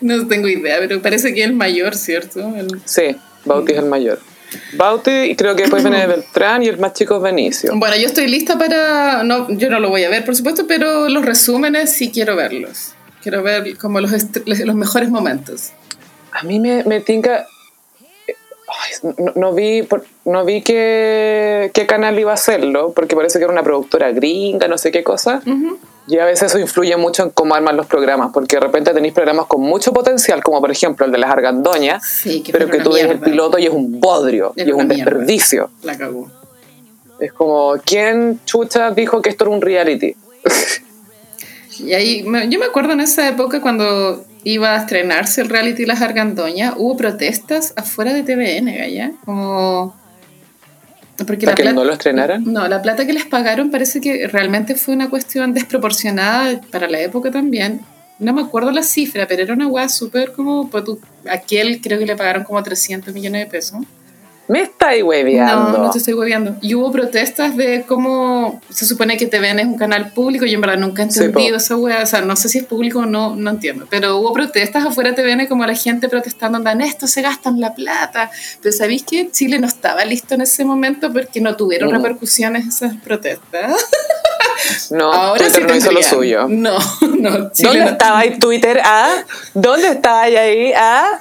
No 0.00 0.26
tengo 0.26 0.48
idea, 0.48 0.78
pero 0.80 1.00
parece 1.00 1.32
que 1.34 1.40
es 1.42 1.46
el 1.46 1.54
mayor, 1.54 1.94
¿cierto? 1.94 2.40
El- 2.56 2.80
Sí, 2.84 3.16
Bauti 3.44 3.72
es 3.72 3.78
el 3.78 3.86
mayor. 3.86 4.18
Bauti, 4.74 5.10
y 5.10 5.36
creo 5.36 5.54
que 5.56 5.62
después 5.62 5.82
viene 5.82 6.06
Beltrán 6.08 6.62
y 6.62 6.68
el 6.68 6.78
más 6.78 6.92
chico 6.94 7.16
es 7.16 7.22
Benicio. 7.22 7.72
Bueno, 7.76 7.96
yo 7.96 8.06
estoy 8.06 8.26
lista 8.28 8.58
para... 8.58 9.22
No, 9.24 9.48
yo 9.50 9.70
no 9.70 9.80
lo 9.80 9.90
voy 9.90 10.04
a 10.04 10.08
ver, 10.10 10.24
por 10.24 10.34
supuesto, 10.36 10.66
pero 10.66 11.08
los 11.08 11.24
resúmenes 11.24 11.92
sí 11.92 12.10
quiero 12.12 12.36
verlos. 12.36 12.93
Quiero 13.24 13.42
ver 13.42 13.76
como 13.78 13.98
los, 14.00 14.12
los 14.46 14.74
mejores 14.76 15.08
momentos. 15.10 15.72
A 16.30 16.42
mí 16.44 16.60
me, 16.60 16.84
me 16.84 17.00
tinca. 17.00 17.46
Ay, 18.28 19.12
no, 19.18 19.32
no 19.34 19.52
vi, 19.54 19.86
no 20.24 20.44
vi 20.44 20.62
qué, 20.62 21.70
qué 21.74 21.86
canal 21.86 22.18
iba 22.18 22.30
a 22.32 22.34
hacerlo, 22.34 22.92
porque 22.94 23.16
parece 23.16 23.38
que 23.38 23.44
era 23.44 23.52
una 23.52 23.62
productora 23.62 24.12
gringa, 24.12 24.68
no 24.68 24.78
sé 24.78 24.92
qué 24.92 25.02
cosa. 25.02 25.42
Y 26.06 26.18
a 26.18 26.26
veces 26.26 26.50
eso 26.50 26.58
influye 26.58 26.94
mucho 26.98 27.22
en 27.22 27.30
cómo 27.30 27.54
arman 27.54 27.76
los 27.78 27.86
programas, 27.86 28.30
porque 28.32 28.56
de 28.56 28.60
repente 28.60 28.92
tenéis 28.92 29.14
programas 29.14 29.46
con 29.46 29.62
mucho 29.62 29.90
potencial, 29.92 30.42
como 30.42 30.60
por 30.60 30.70
ejemplo 30.70 31.06
el 31.06 31.12
de 31.12 31.16
las 31.18 31.30
argandoñas, 31.30 32.06
Sí, 32.06 32.42
que 32.42 32.52
pero 32.52 32.68
que 32.68 32.78
tú 32.80 32.92
ves 32.92 33.04
el 33.06 33.20
piloto 33.20 33.58
y 33.58 33.64
es 33.66 33.72
un 33.72 34.00
bodrio, 34.00 34.52
Es 34.54 34.66
y 34.66 34.70
es 34.70 34.76
un 34.76 34.86
mierda. 34.86 35.04
desperdicio. 35.12 35.70
La 35.82 35.96
cagó. 35.96 36.30
Es 37.20 37.32
como, 37.32 37.74
¿quién 37.86 38.40
chucha 38.44 38.90
dijo 38.90 39.22
que 39.22 39.30
esto 39.30 39.44
era 39.44 39.54
un 39.54 39.62
reality? 39.62 40.14
Y 41.80 41.92
ahí, 41.92 42.24
yo 42.48 42.58
me 42.58 42.66
acuerdo 42.66 42.92
en 42.92 43.00
esa 43.00 43.28
época 43.28 43.60
cuando 43.60 44.24
iba 44.44 44.74
a 44.74 44.78
estrenarse 44.80 45.40
el 45.40 45.48
reality 45.48 45.86
Las 45.86 46.02
Argandoñas, 46.02 46.74
hubo 46.76 46.96
protestas 46.96 47.72
afuera 47.76 48.12
de 48.12 48.22
TVN, 48.22 48.92
¿ya? 48.92 49.12
Como... 49.24 49.94
Porque 51.26 51.44
¿Para 51.46 51.54
que 51.56 51.62
plata- 51.62 51.74
no 51.76 51.84
lo 51.84 51.92
estrenaran? 51.92 52.42
No, 52.44 52.66
la 52.66 52.82
plata 52.82 53.06
que 53.06 53.12
les 53.12 53.24
pagaron 53.24 53.70
parece 53.70 54.00
que 54.00 54.26
realmente 54.26 54.74
fue 54.74 54.94
una 54.94 55.08
cuestión 55.08 55.54
desproporcionada 55.54 56.60
para 56.72 56.88
la 56.88 57.00
época 57.00 57.30
también. 57.30 57.80
No 58.18 58.32
me 58.32 58.42
acuerdo 58.42 58.70
la 58.72 58.82
cifra, 58.82 59.26
pero 59.26 59.42
era 59.42 59.54
una 59.54 59.66
weá 59.68 59.88
súper 59.88 60.32
como... 60.32 60.68
pues 60.70 60.84
aquel 61.30 61.80
creo 61.80 61.98
que 61.98 62.06
le 62.06 62.16
pagaron 62.16 62.42
como 62.44 62.62
300 62.62 63.14
millones 63.14 63.44
de 63.44 63.50
pesos. 63.50 63.78
Me 64.46 64.60
estáis 64.62 65.02
hueveando. 65.02 65.78
No, 65.78 65.84
no 65.84 65.90
te 65.90 65.98
estoy 65.98 66.12
hueveando. 66.14 66.56
Y 66.60 66.74
hubo 66.74 66.92
protestas 66.92 67.56
de 67.56 67.84
cómo 67.88 68.60
se 68.68 68.84
supone 68.84 69.16
que 69.16 69.26
TVN 69.26 69.60
es 69.60 69.66
un 69.66 69.78
canal 69.78 70.12
público. 70.12 70.44
Yo 70.44 70.54
en 70.56 70.60
verdad 70.60 70.76
nunca 70.76 71.02
he 71.02 71.10
Sí, 71.10 71.20
entendido 71.24 71.56
esa 71.56 71.76
wea. 71.76 72.02
O 72.02 72.06
sea, 72.06 72.20
no 72.20 72.36
sé 72.36 72.48
si 72.50 72.58
es 72.58 72.64
público 72.64 72.98
o 73.00 73.06
no, 73.06 73.34
no 73.36 73.50
entiendo. 73.50 73.86
Pero 73.88 74.18
hubo 74.18 74.32
protestas 74.34 74.84
afuera 74.84 75.12
de 75.12 75.22
TVN 75.22 75.46
como 75.48 75.64
la 75.64 75.74
gente 75.74 76.08
protestando, 76.10 76.58
andan, 76.58 76.82
esto 76.82 77.06
se 77.06 77.22
gastan 77.22 77.58
la 77.60 77.74
plata. 77.74 78.30
Pero 78.62 78.76
¿sabéis 78.76 79.04
que 79.04 79.30
Chile 79.30 79.58
no 79.58 79.66
estaba 79.66 80.04
listo 80.04 80.34
en 80.34 80.42
ese 80.42 80.64
momento 80.64 81.10
porque 81.12 81.40
no 81.40 81.56
tuvieron 81.56 81.90
Mm. 81.90 81.94
repercusiones 81.94 82.66
esas 82.66 82.94
protestas? 83.02 83.72
No, 84.90 85.12
Ahora 85.12 85.44
sí 85.46 85.50
Twitter 85.52 85.68
no 85.68 85.74
hizo 85.76 85.92
lo 85.92 86.02
suyo. 86.02 86.46
No, 86.48 86.78
no. 87.18 87.50
Chile 87.52 87.68
¿Dónde 87.68 87.84
no- 87.84 87.90
estaba 87.90 88.18
ahí 88.20 88.38
Twitter? 88.38 88.80
¿Ah? 88.82 89.10
¿Dónde 89.52 89.88
estaba 89.88 90.22
ahí? 90.22 90.72
¿Ah? 90.74 91.20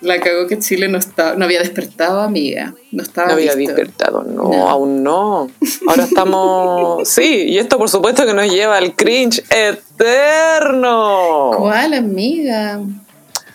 La 0.00 0.18
cagó 0.18 0.46
que 0.46 0.58
Chile 0.58 0.88
no, 0.88 0.96
estaba, 0.98 1.34
no 1.34 1.44
había 1.44 1.58
despertado, 1.58 2.20
amiga. 2.22 2.74
No 2.90 3.02
estaba 3.02 3.28
No 3.28 3.34
había 3.34 3.54
listo. 3.54 3.74
despertado, 3.74 4.22
no, 4.22 4.44
No. 4.50 4.68
aún 4.68 5.02
no. 5.02 5.50
Ahora 5.86 6.04
estamos. 6.04 7.06
Sí, 7.08 7.44
y 7.48 7.58
esto 7.58 7.76
por 7.78 7.90
supuesto 7.90 8.24
que 8.24 8.32
nos 8.32 8.50
lleva 8.50 8.78
al 8.78 8.94
cringe 8.96 9.42
eterno. 9.50 11.50
¿Cuál, 11.56 11.94
amiga? 11.94 12.80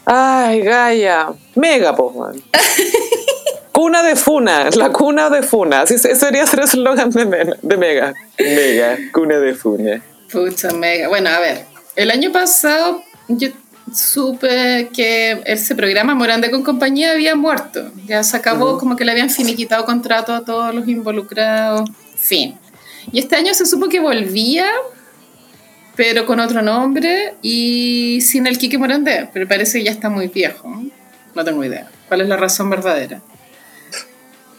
Ay, 0.06 0.62
Gaia. 0.62 1.30
Mega, 1.56 1.96
pues, 1.96 2.16
man. 2.16 2.36
Cuna 3.72 4.04
de 4.04 4.16
Funa, 4.16 4.70
la 4.76 4.90
cuna 4.92 5.30
de 5.30 5.44
Funa. 5.44 5.82
Así 5.82 5.98
se- 5.98 6.16
sería 6.16 6.46
ser 6.46 6.60
el 6.60 6.66
eslogan 6.66 7.10
de 7.10 7.26
Mega. 7.78 8.14
Mega, 8.40 8.98
cuna 9.12 9.38
de 9.40 9.54
Funa. 9.54 10.02
Pucha, 10.32 10.72
mega. 10.72 11.10
Bueno, 11.10 11.30
a 11.30 11.40
ver, 11.40 11.66
el 11.98 12.10
año 12.10 12.32
pasado 12.32 13.02
yo 13.28 13.50
supe 13.94 14.90
que 14.94 15.41
ese 15.45 15.76
programa 15.76 16.16
Morande 16.16 16.49
con 16.52 16.64
compañía 16.64 17.12
había 17.12 17.36
muerto. 17.36 17.91
Ya 18.06 18.24
se 18.24 18.38
acabó, 18.38 18.78
como 18.78 18.95
que 18.95 19.06
le 19.06 19.12
habían 19.12 19.30
finiquitado 19.30 19.86
contrato 19.86 20.34
a 20.34 20.44
todos 20.44 20.74
los 20.74 20.88
involucrados. 20.88 21.90
Fin. 22.18 22.57
Y 23.12 23.20
este 23.20 23.36
año 23.36 23.53
se 23.53 23.66
supo 23.66 23.88
que 23.88 23.99
volvía, 23.99 24.68
pero 25.95 26.26
con 26.26 26.40
otro 26.40 26.62
nombre 26.62 27.36
y 27.41 28.20
sin 28.22 28.48
el 28.48 28.57
Quique 28.57 28.78
Morandé. 28.78 29.30
Pero 29.32 29.48
parece 29.48 29.80
que 29.80 29.86
ya 29.86 29.91
está 29.91 30.10
muy 30.10 30.28
viejo. 30.28 30.68
No 31.36 31.44
tengo 31.44 31.64
idea. 31.64 31.90
¿Cuál 32.07 32.22
es 32.22 32.28
la 32.28 32.38
razón 32.38 32.70
verdadera? 32.70 33.22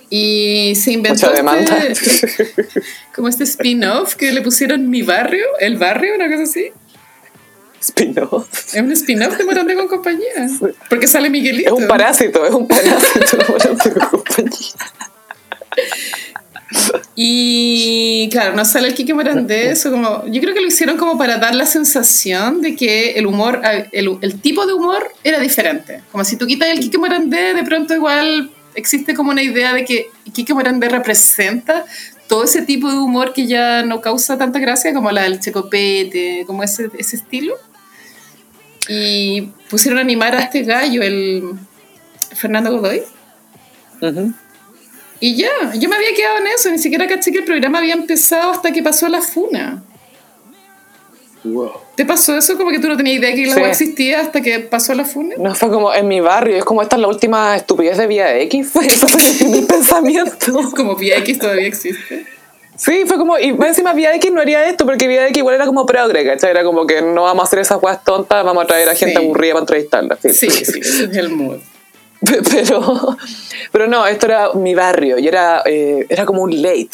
Y 0.08 0.74
se 0.76 0.92
inventó 0.92 1.32
este- 1.32 1.94
como 3.14 3.28
este 3.28 3.44
spin-off 3.44 4.14
que 4.14 4.30
le 4.30 4.40
pusieron 4.40 4.88
Mi 4.88 5.02
Barrio, 5.02 5.44
El 5.58 5.78
Barrio, 5.78 6.14
una 6.14 6.30
cosa 6.30 6.44
así. 6.44 6.70
Spinoff. 7.86 8.74
Es 8.74 8.82
un 8.82 8.92
spin-off 8.92 9.36
de 9.36 9.44
Morandé 9.44 9.74
con 9.74 9.88
compañía. 9.88 10.48
Porque 10.88 11.06
sale 11.06 11.26
Es 11.26 11.32
Miguelito. 11.32 11.76
un 11.76 11.86
parásito, 11.86 12.44
es 12.44 12.52
un 12.52 12.66
parásito. 12.66 13.36
Morandé 13.48 13.92
con 13.92 14.08
compañía. 14.08 14.72
Y 17.14 18.28
claro, 18.30 18.54
no 18.54 18.64
sale 18.64 18.88
el 18.88 18.94
Quique 18.94 19.14
Morandé, 19.14 19.70
eso 19.70 19.90
como, 19.90 20.26
yo 20.26 20.40
creo 20.40 20.52
que 20.52 20.60
lo 20.60 20.66
hicieron 20.66 20.96
como 20.96 21.16
para 21.16 21.38
dar 21.38 21.54
la 21.54 21.64
sensación 21.64 22.60
de 22.60 22.74
que 22.76 23.12
el 23.12 23.26
humor, 23.26 23.62
el, 23.92 24.18
el 24.20 24.40
tipo 24.40 24.66
de 24.66 24.74
humor 24.74 25.06
era 25.22 25.38
diferente. 25.38 26.02
Como 26.10 26.24
si 26.24 26.36
tú 26.36 26.46
quitas 26.46 26.68
el 26.68 26.80
Quique 26.80 26.98
Morandé, 26.98 27.54
de 27.54 27.62
pronto 27.62 27.94
igual 27.94 28.50
existe 28.74 29.14
como 29.14 29.30
una 29.30 29.42
idea 29.42 29.72
de 29.72 29.84
que 29.84 30.10
Quique 30.32 30.52
Morandé 30.52 30.88
representa 30.88 31.84
todo 32.28 32.44
ese 32.44 32.62
tipo 32.62 32.90
de 32.90 32.98
humor 32.98 33.32
que 33.32 33.46
ya 33.46 33.82
no 33.82 34.00
causa 34.00 34.36
tanta 34.36 34.58
gracia, 34.58 34.92
como 34.92 35.10
la 35.12 35.22
del 35.22 35.40
checopete, 35.40 36.44
como 36.46 36.62
ese, 36.64 36.90
ese 36.98 37.16
estilo. 37.16 37.54
Y 38.88 39.42
pusieron 39.70 39.98
a 39.98 40.02
animar 40.02 40.34
a 40.36 40.42
este 40.42 40.62
gallo, 40.62 41.02
el 41.02 41.42
Fernando 42.34 42.72
Godoy. 42.72 43.02
Y 45.18 45.34
ya, 45.36 45.48
yo 45.74 45.88
me 45.88 45.96
había 45.96 46.12
quedado 46.14 46.38
en 46.38 46.46
eso, 46.48 46.70
ni 46.70 46.78
siquiera 46.78 47.06
caché 47.06 47.32
que 47.32 47.38
el 47.38 47.44
programa 47.44 47.78
había 47.78 47.94
empezado 47.94 48.50
hasta 48.52 48.70
que 48.72 48.82
pasó 48.82 49.08
la 49.08 49.22
funa. 49.22 49.82
Wow. 51.42 51.70
¿Te 51.96 52.04
pasó 52.04 52.36
eso? 52.36 52.56
Como 52.56 52.70
que 52.70 52.78
tú 52.80 52.88
no 52.88 52.96
tenías 52.96 53.18
idea 53.18 53.34
que 53.34 53.46
la 53.46 53.54
Sí. 53.54 53.60
existía 53.62 54.20
hasta 54.20 54.40
que 54.40 54.58
pasó 54.60 54.94
la 54.94 55.04
funa. 55.04 55.36
No, 55.38 55.54
fue 55.54 55.70
como 55.70 55.94
en 55.94 56.06
mi 56.08 56.20
barrio, 56.20 56.56
es 56.56 56.64
como 56.64 56.82
esta 56.82 56.96
es 56.96 57.02
la 57.02 57.08
última 57.08 57.56
estupidez 57.56 57.96
de 57.98 58.06
Vía 58.06 58.36
X, 58.40 58.68
fue 58.72 58.86
eso 58.86 59.06
fue 59.08 59.22
mi 59.48 59.62
pensamiento. 59.66 60.70
Como 60.76 60.96
Vía 60.96 61.16
X 61.18 61.38
todavía 61.38 61.68
existe. 61.68 62.26
Sí, 62.76 63.04
fue 63.06 63.16
como, 63.18 63.38
y 63.38 63.48
encima 63.48 63.92
Vía 63.94 64.14
X 64.16 64.30
no 64.32 64.40
haría 64.40 64.66
esto, 64.66 64.84
porque 64.84 65.08
Vía 65.08 65.26
X 65.28 65.38
igual 65.38 65.54
era 65.54 65.66
como 65.66 65.86
progre, 65.86 66.24
¿cachai? 66.26 66.50
Era 66.50 66.62
como 66.64 66.86
que 66.86 67.00
no 67.02 67.22
vamos 67.22 67.42
a 67.42 67.46
hacer 67.46 67.58
esas 67.60 67.82
weas 67.82 68.02
tontas, 68.04 68.44
vamos 68.44 68.64
a 68.64 68.66
traer 68.66 68.88
a 68.88 68.94
gente 68.94 69.18
Sí. 69.18 69.24
aburrida 69.24 69.52
para 69.54 69.62
entrevistarla. 69.62 70.18
Sí. 70.22 70.50
Sí, 70.50 70.80
es 70.80 71.00
el 71.16 71.30
mood. 71.30 71.58
Pero, 72.50 73.16
pero 73.70 73.86
no, 73.86 74.06
esto 74.06 74.24
era 74.26 74.52
mi 74.54 74.74
barrio 74.74 75.18
y 75.18 75.28
era, 75.28 75.62
eh, 75.66 76.06
era 76.08 76.24
como 76.24 76.42
un 76.42 76.62
late. 76.62 76.90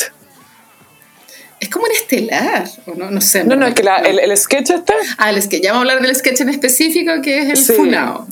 Es 1.63 1.69
como 1.69 1.85
un 1.85 1.93
estelar, 1.93 2.65
¿o 2.87 2.95
no? 2.97 3.09
No 3.13 3.21
sé. 3.21 3.45
No, 3.45 3.55
no, 3.55 3.69
es 3.69 3.75
que 3.75 3.85
la- 3.85 3.99
el, 3.99 4.19
el 4.19 4.37
sketch 4.37 4.71
este, 4.71 4.93
Ah, 5.17 5.31
el 5.31 5.41
sketch. 5.41 5.63
Ya 5.63 5.71
vamos 5.73 5.87
a 5.89 5.93
hablar 5.93 6.05
del 6.05 6.17
sketch 6.17 6.41
en 6.41 6.49
específico, 6.49 7.13
que 7.23 7.39
es 7.39 7.49
el 7.51 7.57
Sí. 7.57 7.73
funao. 7.75 8.27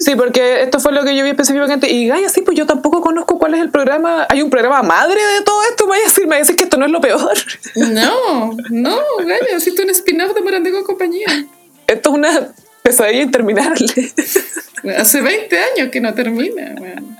Sí, 0.00 0.16
porque 0.16 0.62
esto 0.62 0.80
fue 0.80 0.92
lo 0.92 1.04
que 1.04 1.14
yo 1.14 1.22
vi 1.22 1.28
específicamente. 1.30 1.90
Y 1.90 2.08
Gaya, 2.08 2.30
sí, 2.30 2.40
pues 2.40 2.56
yo 2.56 2.64
tampoco 2.64 3.02
conozco 3.02 3.38
cuál 3.38 3.52
es 3.54 3.60
el 3.60 3.68
programa. 3.70 4.26
¿Hay 4.30 4.40
un 4.40 4.48
programa 4.48 4.82
madre 4.82 5.20
de 5.38 5.42
todo 5.44 5.62
esto? 5.68 5.86
Vaya 5.86 6.02
a 6.02 6.06
decir, 6.08 6.26
me 6.26 6.36
decir 6.38 6.56
que 6.56 6.64
esto 6.64 6.78
no 6.78 6.86
es 6.86 6.90
lo 6.90 7.00
peor. 7.02 7.34
No, 7.76 8.56
no, 8.70 8.98
Gaya, 9.18 9.56
hiciste 9.58 9.82
un 9.82 9.90
spin-off 9.90 10.34
de 10.34 10.40
Morandé 10.40 10.72
con 10.72 10.82
compañía. 10.84 11.26
Esto 11.86 12.08
es 12.08 12.14
una 12.16 12.48
pesadilla 12.82 13.20
interminable. 13.22 13.86
Hace 14.96 15.20
20 15.20 15.58
años 15.58 15.88
que 15.92 16.00
no 16.00 16.14
termina, 16.14 16.74
weón. 16.80 17.18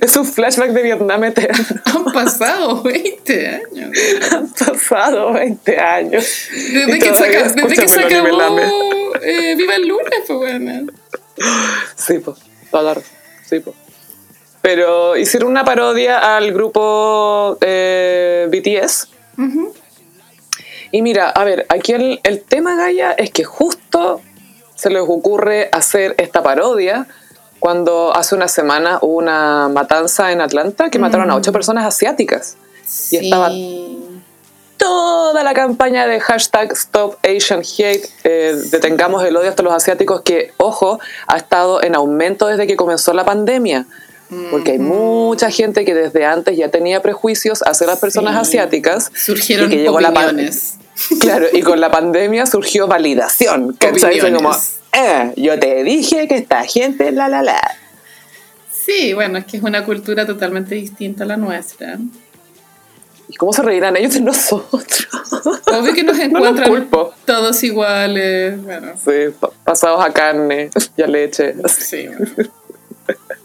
Es 0.00 0.16
un 0.16 0.26
flashback 0.26 0.70
de 0.70 0.82
Vietnam 0.82 1.24
eterno. 1.24 1.64
Han 1.86 2.04
pasado 2.12 2.82
20 2.82 3.48
años. 3.48 3.90
Han 4.32 4.48
pasado 4.52 5.32
20 5.32 5.78
años. 5.78 6.26
Desde 6.72 6.98
que, 6.98 7.06
se, 7.06 7.12
todavía 7.12 7.40
aca- 7.40 7.52
desde 7.54 7.76
que 7.82 7.88
se 7.88 8.00
acabó 8.00 9.14
eh, 9.22 9.54
Viva 9.56 9.74
el 9.76 9.86
lunes, 9.88 10.20
pues 10.26 10.38
bueno. 10.38 10.92
Sí, 11.96 12.18
pues, 12.18 12.38
toda 12.70 12.94
la. 12.94 13.00
Sí, 13.48 13.60
pues. 13.60 13.76
Pero 14.62 15.16
hicieron 15.16 15.50
una 15.50 15.64
parodia 15.64 16.36
al 16.36 16.52
grupo 16.52 17.56
eh, 17.60 18.46
BTS. 18.50 19.08
Y 20.92 21.02
mira, 21.02 21.30
a 21.30 21.44
ver, 21.44 21.66
aquí 21.68 21.92
el, 21.92 22.20
el 22.24 22.42
tema, 22.42 22.74
Gaia, 22.74 23.12
es 23.12 23.30
que 23.30 23.44
justo 23.44 24.20
se 24.74 24.90
les 24.90 25.02
ocurre 25.02 25.68
hacer 25.72 26.14
esta 26.18 26.42
parodia 26.42 27.06
cuando 27.60 28.14
hace 28.16 28.34
una 28.34 28.48
semana 28.48 28.98
hubo 29.02 29.16
una 29.18 29.68
matanza 29.68 30.32
en 30.32 30.40
Atlanta 30.40 30.90
que 30.90 30.98
mataron 30.98 31.30
a 31.30 31.36
ocho 31.36 31.52
personas 31.52 31.84
asiáticas. 31.86 32.56
Y 33.10 33.16
estaba 33.18 33.50
toda 34.76 35.44
la 35.44 35.52
campaña 35.52 36.06
de 36.06 36.20
hashtag 36.20 36.72
Stop 36.72 37.16
Asian 37.22 37.60
Hate, 37.60 38.08
eh, 38.24 38.56
detengamos 38.70 39.22
el 39.24 39.36
odio 39.36 39.50
hasta 39.50 39.62
los 39.62 39.74
asiáticos, 39.74 40.22
que, 40.22 40.52
ojo, 40.56 40.98
ha 41.26 41.36
estado 41.36 41.82
en 41.82 41.94
aumento 41.94 42.46
desde 42.46 42.66
que 42.66 42.76
comenzó 42.76 43.12
la 43.12 43.24
pandemia. 43.24 43.86
Porque 44.52 44.72
hay 44.72 44.78
mucha 44.78 45.50
gente 45.50 45.84
que 45.84 45.92
desde 45.92 46.24
antes 46.24 46.56
ya 46.56 46.68
tenía 46.68 47.02
prejuicios 47.02 47.62
hacia 47.66 47.88
las 47.88 47.98
personas 47.98 48.34
Sí. 48.34 48.58
asiáticas. 48.58 49.10
Surgieron 49.12 49.66
y 49.66 49.70
que 49.74 49.82
llegó 49.82 49.98
la. 50.00 50.12
Claro, 51.20 51.46
y 51.52 51.62
con 51.62 51.80
la 51.80 51.90
pandemia 51.90 52.46
surgió 52.46 52.86
validación. 52.86 53.74
¿cachai? 53.78 54.18
Como, 54.32 54.52
eh, 54.92 55.32
yo 55.36 55.58
te 55.58 55.82
dije 55.84 56.26
que 56.28 56.36
esta 56.36 56.64
gente, 56.64 57.10
la, 57.12 57.28
la, 57.28 57.42
la. 57.42 57.60
Sí, 58.72 59.12
bueno, 59.14 59.38
es 59.38 59.44
que 59.44 59.56
es 59.58 59.62
una 59.62 59.84
cultura 59.84 60.26
totalmente 60.26 60.74
distinta 60.74 61.24
a 61.24 61.26
la 61.26 61.36
nuestra. 61.36 61.98
¿Y 63.28 63.36
cómo 63.36 63.52
se 63.52 63.62
reirán 63.62 63.96
ellos 63.96 64.14
de 64.14 64.20
nosotros? 64.22 65.06
Obvio 65.66 65.94
que 65.94 66.02
nos 66.02 66.16
No 66.16 66.22
encuentran 66.24 66.68
culpo. 66.68 67.14
todos 67.24 67.62
iguales. 67.62 68.60
Bueno, 68.62 68.92
Sí, 68.96 69.32
pa- 69.38 69.50
pasados 69.64 70.04
a 70.04 70.12
carne 70.12 70.70
y 70.96 71.02
a 71.02 71.06
leche. 71.06 71.54
sí. 71.68 72.08
bueno. 72.08 72.50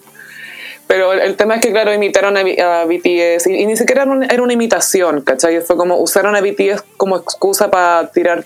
Pero 0.87 1.13
el, 1.13 1.35
tema 1.35 1.55
es 1.55 1.61
que, 1.61 1.71
claro, 1.71 1.93
imitaron 1.93 2.37
a, 2.37 2.41
a 2.41 2.85
BTS 2.85 3.47
y, 3.47 3.55
y 3.55 3.65
ni 3.65 3.75
siquiera 3.75 4.03
era 4.03 4.11
una, 4.11 4.25
era 4.27 4.43
una 4.43 4.53
imitación, 4.53 5.21
¿cachai? 5.21 5.61
Fue 5.61 5.75
como 5.77 5.97
usaron 5.99 6.35
a 6.35 6.41
BTS 6.41 6.83
como 6.97 7.17
excusa 7.17 7.71
para 7.71 8.07
tirar 8.11 8.45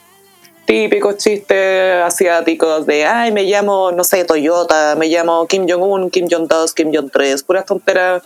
típicos 0.65 1.17
chistes 1.17 1.95
asiáticos 2.03 2.85
de, 2.85 3.03
ay, 3.03 3.31
me 3.31 3.43
llamo, 3.43 3.91
no 3.91 4.03
sé, 4.03 4.23
Toyota, 4.23 4.95
me 4.95 5.07
llamo 5.07 5.47
Kim 5.47 5.65
Jong-un, 5.67 6.11
Kim 6.11 6.27
Jong-2, 6.29 6.73
Kim 6.75 6.91
Jong-3, 6.91 7.43
puras 7.43 7.65
tonteras. 7.65 8.23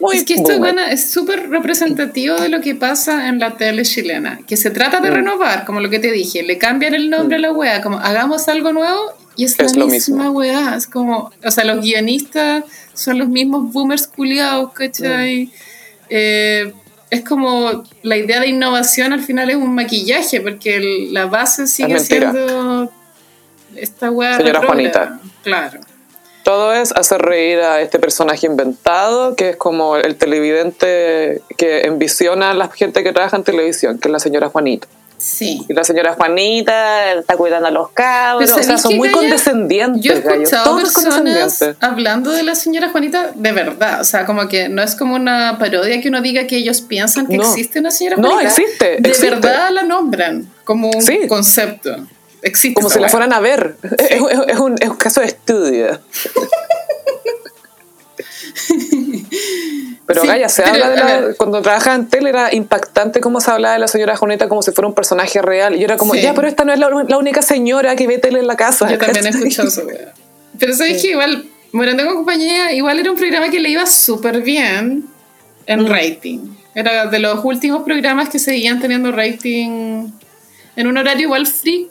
Muy 0.00 0.16
es 0.16 0.24
que 0.24 0.34
esto 0.34 0.58
bueno, 0.60 0.80
es 0.80 1.10
súper 1.10 1.50
representativo 1.50 2.36
de 2.36 2.48
lo 2.48 2.60
que 2.60 2.76
pasa 2.76 3.28
en 3.28 3.40
la 3.40 3.56
tele 3.56 3.82
chilena, 3.82 4.38
que 4.46 4.56
se 4.56 4.70
trata 4.70 5.00
Mm. 5.00 5.02
de 5.02 5.10
renovar, 5.10 5.64
como 5.64 5.80
lo 5.80 5.90
que 5.90 5.98
te 5.98 6.12
dije, 6.12 6.44
le 6.44 6.56
cambian 6.56 6.94
el 6.94 7.10
nombre 7.10 7.36
a 7.36 7.40
la 7.40 7.52
wea, 7.52 7.82
como 7.82 7.98
hagamos 7.98 8.46
algo 8.48 8.72
nuevo 8.72 9.12
y 9.38 9.44
es, 9.44 9.58
Es 9.58 9.76
la 9.76 9.86
misma 9.86 10.30
wea, 10.30 10.74
es 10.76 10.86
como, 10.86 11.30
o 11.44 11.50
sea, 11.50 11.64
los 11.64 11.80
guionistas 11.80 12.64
son 12.92 13.18
los 13.20 13.28
mismos 13.28 13.72
boomers 13.72 14.06
culiados, 14.08 14.72
¿cachai? 14.72 15.44
Mm. 15.46 15.50
Eh, 16.10 16.72
es 17.10 17.24
como 17.24 17.84
la 18.02 18.16
idea 18.16 18.40
de 18.40 18.48
innovación 18.48 19.12
al 19.12 19.22
final 19.22 19.48
es 19.48 19.56
un 19.56 19.74
maquillaje, 19.74 20.40
porque 20.40 20.76
el- 20.76 21.14
la 21.14 21.26
base 21.26 21.66
sigue 21.68 21.98
siendo 22.00 22.90
esta 23.76 24.10
wea 24.10 24.36
Señora. 24.36 24.60
Juanita. 24.66 25.20
Claro. 25.44 25.80
Todo 26.42 26.74
es 26.74 26.92
hacer 26.92 27.20
reír 27.22 27.60
a 27.60 27.80
este 27.80 27.98
personaje 27.98 28.46
inventado, 28.46 29.36
que 29.36 29.50
es 29.50 29.56
como 29.56 29.96
el 29.96 30.16
televidente 30.16 31.42
que 31.56 31.82
envisiona 31.82 32.50
a 32.50 32.54
la 32.54 32.68
gente 32.70 33.04
que 33.04 33.12
trabaja 33.12 33.36
en 33.36 33.44
televisión, 33.44 33.98
que 33.98 34.08
es 34.08 34.12
la 34.12 34.18
señora 34.18 34.48
Juanita. 34.48 34.88
Sí. 35.28 35.64
Y 35.68 35.74
la 35.74 35.84
señora 35.84 36.14
Juanita 36.14 37.12
está 37.12 37.36
cuidando 37.36 37.68
a 37.68 37.70
los 37.70 37.90
cabros. 37.90 38.50
O 38.50 38.54
sea, 38.54 38.62
¿sabéis 38.62 38.80
son 38.82 38.96
muy 38.96 39.10
condescendientes. 39.10 40.02
Yo 40.02 40.12
he 40.14 40.18
escuchado 40.18 40.76
personas 40.76 41.62
hablando 41.80 42.30
de 42.30 42.42
la 42.42 42.54
señora 42.54 42.88
Juanita 42.90 43.32
de 43.34 43.52
verdad, 43.52 44.00
o 44.00 44.04
sea, 44.04 44.24
como 44.24 44.48
que 44.48 44.68
no 44.70 44.82
es 44.82 44.94
como 44.94 45.14
una 45.16 45.58
parodia 45.58 46.00
que 46.00 46.08
uno 46.08 46.22
diga 46.22 46.46
que 46.46 46.56
ellos 46.56 46.80
piensan 46.80 47.26
que 47.26 47.36
No. 47.36 47.42
existe 47.42 47.78
una 47.80 47.90
señora 47.90 48.16
No, 48.16 48.30
Juanita. 48.30 48.48
existe, 48.50 48.84
De 49.00 49.08
existe. 49.10 49.30
verdad 49.30 49.70
la 49.70 49.82
nombran 49.82 50.50
como 50.64 50.88
un 50.90 51.02
Sí. 51.02 51.20
concepto. 51.28 51.94
Existe. 52.40 52.74
Como 52.74 52.88
si 52.88 52.98
la 53.00 53.08
fueran 53.08 53.32
a 53.32 53.40
ver. 53.40 53.76
Es, 53.98 54.10
es- 54.12 54.22
es 54.48 54.58
un, 54.58 54.76
es 54.80 54.88
un 54.88 54.96
caso 54.96 55.20
de 55.20 55.26
estudio. 55.26 56.00
Pero 60.08 60.22
Sí, 60.22 60.26
Gaya, 60.26 60.48
se 60.48 60.64
habla 60.64 60.88
de 60.90 61.00
a 61.00 61.20
la, 61.20 61.34
cuando 61.36 61.62
trabajaba 61.62 61.94
en 61.94 62.08
tele 62.08 62.30
era 62.30 62.52
impactante 62.52 63.20
cómo 63.20 63.40
se 63.40 63.50
hablaba 63.50 63.74
de 63.74 63.78
la 63.78 63.86
señora 63.88 64.16
Juanita 64.16 64.48
como 64.48 64.62
si 64.62 64.72
fuera 64.72 64.88
un 64.88 64.94
personaje 64.94 65.40
real. 65.42 65.76
Y 65.76 65.78
yo 65.78 65.84
era 65.84 65.96
como, 65.98 66.14
Sí. 66.14 66.22
ya, 66.22 66.34
pero 66.34 66.48
esta 66.48 66.64
no 66.64 66.72
es 66.72 66.78
la, 66.80 66.88
la 67.06 67.18
única 67.18 67.42
señora 67.42 67.94
que 67.94 68.06
ve 68.08 68.18
tele 68.18 68.40
en 68.40 68.46
la 68.48 68.56
casa. 68.56 68.90
Yo 68.90 68.98
también 68.98 69.26
he 69.26 69.28
escuchado 69.28 69.68
eso. 69.68 69.82
Pero 70.58 70.74
sabes 70.74 71.00
que 71.02 71.10
igual 71.10 71.44
Morando 71.70 72.06
con 72.06 72.14
compañía 72.16 72.72
igual 72.72 72.98
era 72.98 73.10
un 73.10 73.18
programa 73.18 73.50
que 73.50 73.60
le 73.60 73.68
iba 73.68 73.84
súper 73.84 74.40
bien 74.40 75.04
en 75.66 75.80
Mm. 75.82 75.86
rating. 75.86 76.38
Era 76.74 77.04
de 77.06 77.18
los 77.18 77.44
últimos 77.44 77.82
programas 77.82 78.30
que 78.30 78.38
seguían 78.38 78.80
teniendo 78.80 79.12
rating 79.12 80.08
en 80.76 80.86
un 80.86 80.96
horario 80.96 81.24
igual 81.24 81.46
freak 81.46 81.88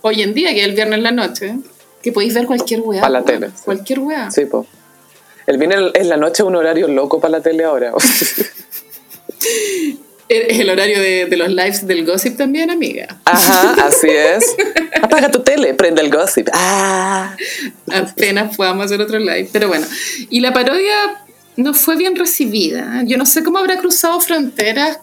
hoy 0.00 0.22
en 0.22 0.34
día, 0.34 0.52
que 0.52 0.60
es 0.62 0.66
el 0.66 0.72
viernes 0.74 0.96
en 0.98 1.02
la 1.04 1.12
noche. 1.12 1.54
Que 2.02 2.10
podéis 2.10 2.34
ver 2.34 2.46
cualquier 2.46 2.80
weá. 2.80 3.00
Pa' 3.00 3.08
la 3.08 3.22
tele. 3.22 3.50
Cualquier 3.64 4.00
weá. 4.00 4.30
Sí, 4.32 4.44
po. 4.46 4.66
El 5.46 5.58
viernes 5.58 5.92
en 5.94 6.08
la 6.08 6.16
noche 6.16 6.42
es 6.42 6.46
un 6.48 6.56
horario 6.56 6.88
loco 6.88 7.20
para 7.20 7.32
la 7.32 7.40
tele 7.42 7.64
ahora. 7.64 7.92
Es 10.28 10.58
el 10.58 10.68
horario 10.70 11.00
de, 11.00 11.26
de 11.26 11.36
los 11.36 11.48
lives 11.50 11.86
del 11.86 12.04
gossip 12.04 12.36
también, 12.36 12.68
amiga. 12.68 13.06
Ajá, 13.24 13.86
así 13.86 14.08
es. 14.08 14.56
Apaga 15.00 15.30
tu 15.30 15.40
tele, 15.44 15.72
prende 15.74 16.02
el 16.02 16.10
gossip. 16.10 16.48
Ah. 16.52 17.36
Apenas 17.92 18.56
podamos 18.56 18.86
hacer 18.86 19.00
otro 19.00 19.20
live. 19.20 19.48
Pero 19.52 19.68
bueno. 19.68 19.86
Y 20.28 20.40
la 20.40 20.52
parodia 20.52 21.24
no 21.54 21.74
fue 21.74 21.94
bien 21.96 22.16
recibida. 22.16 23.02
Yo 23.04 23.16
no 23.18 23.24
sé 23.24 23.44
cómo 23.44 23.58
habrá 23.58 23.76
cruzado 23.78 24.18
fronteras. 24.18 24.98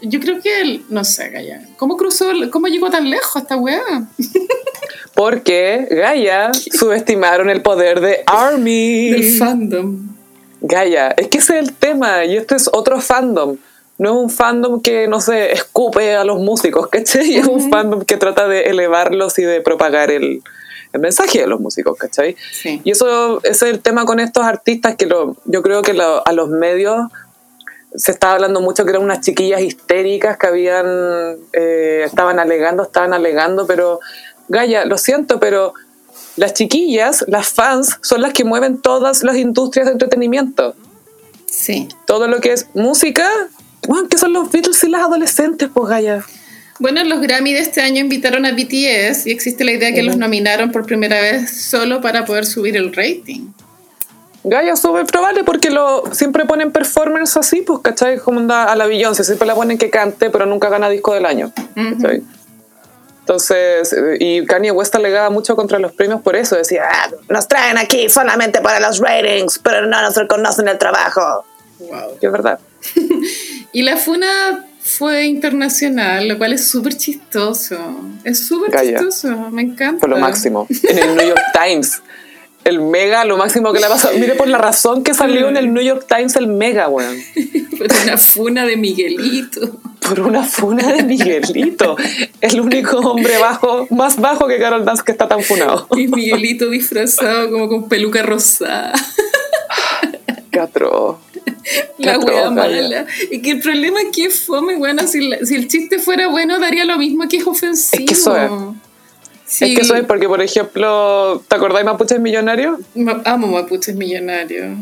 Yo 0.00 0.20
creo 0.20 0.40
que, 0.40 0.60
él- 0.60 0.84
no 0.90 1.02
sé, 1.02 1.28
Gaya. 1.30 1.66
¿Cómo 1.76 1.96
cruzó, 1.96 2.30
cómo 2.52 2.68
llegó 2.68 2.88
tan 2.88 3.10
lejos 3.10 3.42
esta 3.42 3.56
weá? 3.56 3.82
Porque 5.16 5.88
Gaia 5.90 6.52
subestimaron 6.52 7.48
el 7.50 7.62
poder 7.62 8.00
de 8.00 8.22
Army. 8.26 9.10
Del 9.10 9.38
fandom. 9.38 10.14
Gaia, 10.60 11.08
es 11.16 11.28
que 11.28 11.38
ese 11.38 11.58
es 11.58 11.68
el 11.68 11.74
tema 11.74 12.24
y 12.26 12.36
este 12.36 12.54
es 12.54 12.68
otro 12.72 13.00
fandom. 13.00 13.56
No 13.98 14.10
es 14.10 14.16
un 14.24 14.30
fandom 14.30 14.82
que, 14.82 15.08
no 15.08 15.20
sé, 15.22 15.52
escupe 15.52 16.14
a 16.16 16.22
los 16.24 16.38
músicos, 16.38 16.88
¿cachai? 16.88 17.34
Es 17.36 17.46
un 17.46 17.70
fandom 17.70 18.02
que 18.04 18.18
trata 18.18 18.46
de 18.46 18.64
elevarlos 18.64 19.38
y 19.38 19.42
de 19.44 19.62
propagar 19.62 20.10
el, 20.10 20.42
el 20.92 21.00
mensaje 21.00 21.40
de 21.40 21.46
los 21.46 21.60
músicos, 21.60 21.96
¿cachai? 21.96 22.36
Sí. 22.52 22.82
Y 22.84 22.90
eso 22.90 23.38
ese 23.42 23.50
es 23.68 23.74
el 23.74 23.80
tema 23.80 24.04
con 24.04 24.20
estos 24.20 24.44
artistas 24.44 24.96
que 24.96 25.06
lo, 25.06 25.34
yo 25.46 25.62
creo 25.62 25.80
que 25.80 25.94
lo- 25.94 26.26
a 26.26 26.32
los 26.32 26.50
medios 26.50 27.10
se 27.94 28.12
estaba 28.12 28.34
hablando 28.34 28.60
mucho 28.60 28.84
que 28.84 28.90
eran 28.90 29.02
unas 29.02 29.22
chiquillas 29.22 29.62
histéricas 29.62 30.36
que 30.36 30.46
habían, 30.46 30.84
eh, 31.54 32.02
estaban 32.04 32.38
alegando, 32.38 32.82
estaban 32.82 33.14
alegando, 33.14 33.66
pero 33.66 34.00
Gaia, 34.48 34.84
lo 34.84 34.98
siento, 34.98 35.40
pero 35.40 35.74
las 36.36 36.54
chiquillas, 36.54 37.24
las 37.28 37.48
fans, 37.48 37.98
son 38.02 38.22
las 38.22 38.32
que 38.32 38.44
mueven 38.44 38.78
todas 38.78 39.22
las 39.22 39.36
industrias 39.36 39.86
de 39.86 39.92
entretenimiento. 39.92 40.74
Sí. 41.50 41.88
Todo 42.06 42.28
lo 42.28 42.40
que 42.40 42.52
es 42.52 42.66
música, 42.74 43.28
bueno, 43.86 44.08
que 44.08 44.18
son 44.18 44.32
los 44.32 44.50
Beatles 44.50 44.82
y 44.84 44.88
las 44.88 45.02
adolescentes, 45.02 45.70
pues 45.72 45.88
Gaia. 45.88 46.24
Bueno, 46.78 47.02
los 47.04 47.20
Grammy 47.22 47.54
de 47.54 47.60
este 47.60 47.80
año 47.80 48.00
invitaron 48.00 48.44
a 48.44 48.52
BTS 48.52 49.26
y 49.26 49.30
existe 49.30 49.64
la 49.64 49.72
idea 49.72 49.94
que 49.94 50.02
los 50.02 50.16
nominaron 50.18 50.72
por 50.72 50.84
primera 50.84 51.20
vez 51.20 51.50
solo 51.50 52.02
para 52.02 52.26
poder 52.26 52.44
subir 52.44 52.76
el 52.76 52.92
rating. 52.92 53.48
Gaia 54.44 54.74
es 54.74 54.80
súper 54.80 55.06
probable 55.06 55.42
porque 55.42 55.70
lo, 55.70 56.04
siempre 56.12 56.44
ponen 56.44 56.70
performance 56.70 57.36
así, 57.36 57.62
pues, 57.62 57.80
¿cachai? 57.80 58.18
Como 58.18 58.38
anda 58.38 58.64
a 58.64 58.76
la 58.76 58.86
Beyoncé, 58.86 59.24
siempre 59.24 59.46
la 59.46 59.54
ponen 59.54 59.78
que 59.78 59.90
cante, 59.90 60.30
pero 60.30 60.46
nunca 60.46 60.68
gana 60.68 60.88
disco 60.88 61.14
del 61.14 61.26
año. 61.26 61.50
Entonces, 63.26 63.92
y 64.20 64.46
Kanye 64.46 64.70
West 64.70 64.94
alegaba 64.94 65.30
mucho 65.30 65.56
contra 65.56 65.80
los 65.80 65.90
premios 65.90 66.20
por 66.22 66.36
eso, 66.36 66.54
decía, 66.54 66.84
"Ah, 66.88 67.10
nos 67.28 67.48
traen 67.48 67.76
aquí 67.76 68.08
solamente 68.08 68.60
para 68.60 68.78
los 68.78 69.00
ratings, 69.00 69.58
pero 69.58 69.84
no 69.84 70.00
nos 70.00 70.14
reconocen 70.14 70.68
el 70.68 70.78
trabajo. 70.78 71.44
Wow. 71.80 72.18
Y 72.20 72.26
es 72.26 72.32
verdad. 72.32 72.60
Y 73.72 73.82
la 73.82 73.96
funa 73.98 74.64
fue 74.80 75.24
internacional, 75.26 76.28
lo 76.28 76.38
cual 76.38 76.52
es 76.54 76.66
súper 76.66 76.96
chistoso. 76.96 77.76
Es 78.24 78.46
súper 78.46 78.70
chistoso, 78.80 79.28
me 79.50 79.62
encanta. 79.62 80.00
Fue 80.00 80.08
lo 80.08 80.16
máximo. 80.16 80.66
En 80.88 80.96
el 80.98 81.16
New 81.16 81.26
York 81.26 81.42
Times. 81.52 82.00
El 82.66 82.80
mega, 82.80 83.24
lo 83.24 83.36
máximo 83.36 83.72
que 83.72 83.78
le 83.80 83.86
ha 83.86 83.88
pasado. 83.88 84.18
Mire 84.18 84.34
por 84.34 84.48
la 84.48 84.58
razón 84.58 85.04
que 85.04 85.14
salió 85.14 85.48
en 85.48 85.56
el 85.56 85.72
New 85.72 85.82
York 85.82 86.04
Times 86.08 86.34
el 86.36 86.48
mega, 86.48 86.88
weón. 86.88 87.16
Fue 87.76 87.86
una 88.04 88.16
funa 88.18 88.64
de 88.66 88.76
Miguelito. 88.76 89.78
Por 90.00 90.20
una 90.20 90.42
funa 90.44 90.92
de 90.92 91.02
Miguelito. 91.02 91.96
El 92.40 92.60
único 92.60 92.98
hombre 92.98 93.38
bajo, 93.38 93.86
más 93.90 94.16
bajo 94.20 94.46
que 94.48 94.58
Carol 94.58 94.84
Dance 94.84 95.02
que 95.04 95.12
está 95.12 95.28
tan 95.28 95.42
funado. 95.42 95.86
Y 95.96 96.08
Miguelito 96.08 96.68
disfrazado 96.70 97.50
como 97.50 97.68
con 97.68 97.88
peluca 97.88 98.22
rosada. 98.22 98.92
Catro. 100.50 101.20
La 101.98 102.18
wea 102.18 102.50
mala. 102.50 103.06
Y 103.30 103.42
que 103.42 103.52
el 103.52 103.60
problema 103.60 104.00
es 104.00 104.08
que 104.14 104.24
es 104.26 104.40
fome, 104.40 104.76
bueno, 104.76 105.06
si, 105.06 105.28
la- 105.28 105.38
si 105.44 105.54
el 105.56 105.68
chiste 105.68 105.98
fuera 105.98 106.28
bueno, 106.28 106.58
daría 106.58 106.84
lo 106.84 106.96
mismo 106.98 107.28
que 107.28 107.38
es 107.38 107.46
ofensivo. 107.46 108.02
Es 108.02 108.06
que 108.08 108.14
eso 108.14 108.36
es. 108.36 108.50
Sí, 109.46 109.66
Es 109.72 109.74
que 109.76 109.82
eso 109.82 109.94
es 109.94 110.04
porque, 110.04 110.28
por 110.28 110.42
ejemplo, 110.42 111.42
¿te 111.48 111.56
acordáis 111.56 111.84
Mapuches 111.86 112.18
Millonarios? 112.20 112.80
ma- 112.94 113.22
amo 113.24 113.46
Mapuches 113.46 113.94
Millonarios. 113.94 114.76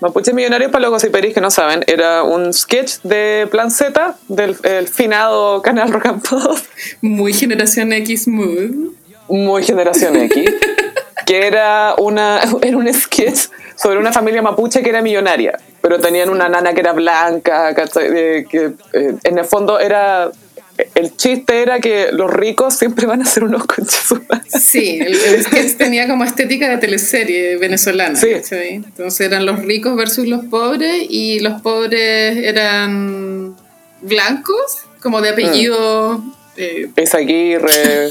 Mapuches 0.00 0.32
Millonarios, 0.34 0.70
para 0.70 0.82
los 0.82 0.90
gossiperis 0.92 1.34
que 1.34 1.40
no 1.40 1.50
saben, 1.50 1.82
era 1.86 2.22
un 2.22 2.52
sketch 2.54 3.00
de 3.02 3.46
Plan 3.50 3.70
Z, 3.70 4.16
del 4.28 4.56
el 4.62 4.88
finado 4.88 5.60
canal 5.62 5.90
Rock 5.92 6.06
and 6.06 6.22
Pop, 6.28 6.56
Muy 7.02 7.32
generación 7.34 7.92
X 7.92 8.26
mood. 8.28 8.92
muy 9.28 9.62
generación 9.62 10.16
X, 10.16 10.44
que 11.26 11.46
era, 11.46 11.94
una, 11.98 12.40
era 12.62 12.76
un 12.76 12.92
sketch 12.92 13.48
sobre 13.76 13.98
una 13.98 14.12
familia 14.12 14.42
mapuche 14.42 14.82
que 14.82 14.88
era 14.90 15.00
millonaria, 15.02 15.58
pero 15.80 15.98
tenían 15.98 16.28
una 16.30 16.48
nana 16.48 16.72
que 16.74 16.80
era 16.80 16.92
blanca. 16.92 17.70
Eh, 18.00 18.44
que 18.50 18.72
eh, 18.92 19.14
en 19.24 19.38
el 19.38 19.44
fondo 19.44 19.78
era... 19.80 20.30
El 20.94 21.16
chiste 21.16 21.62
era 21.62 21.80
que 21.80 22.08
los 22.12 22.30
ricos 22.32 22.74
siempre 22.74 23.06
van 23.06 23.22
a 23.22 23.24
ser 23.24 23.44
unos 23.44 23.66
conchas 23.66 24.14
Sí, 24.60 24.98
el, 25.00 25.14
el 25.14 25.44
sketch 25.44 25.74
tenía 25.78 26.06
como 26.06 26.24
estética 26.24 26.68
de 26.68 26.78
teleserie 26.78 27.56
venezolana. 27.56 28.16
Sí. 28.16 28.28
Entonces 28.50 29.20
eran 29.26 29.46
los 29.46 29.60
ricos 29.60 29.96
versus 29.96 30.26
los 30.26 30.44
pobres 30.46 31.06
y 31.08 31.40
los 31.40 31.60
pobres 31.62 32.36
eran 32.36 33.56
blancos, 34.02 34.84
como 35.00 35.20
de 35.20 35.30
apellido, 35.30 36.22
eh, 36.56 36.90
Es 36.96 37.14
Aguirre, 37.14 38.10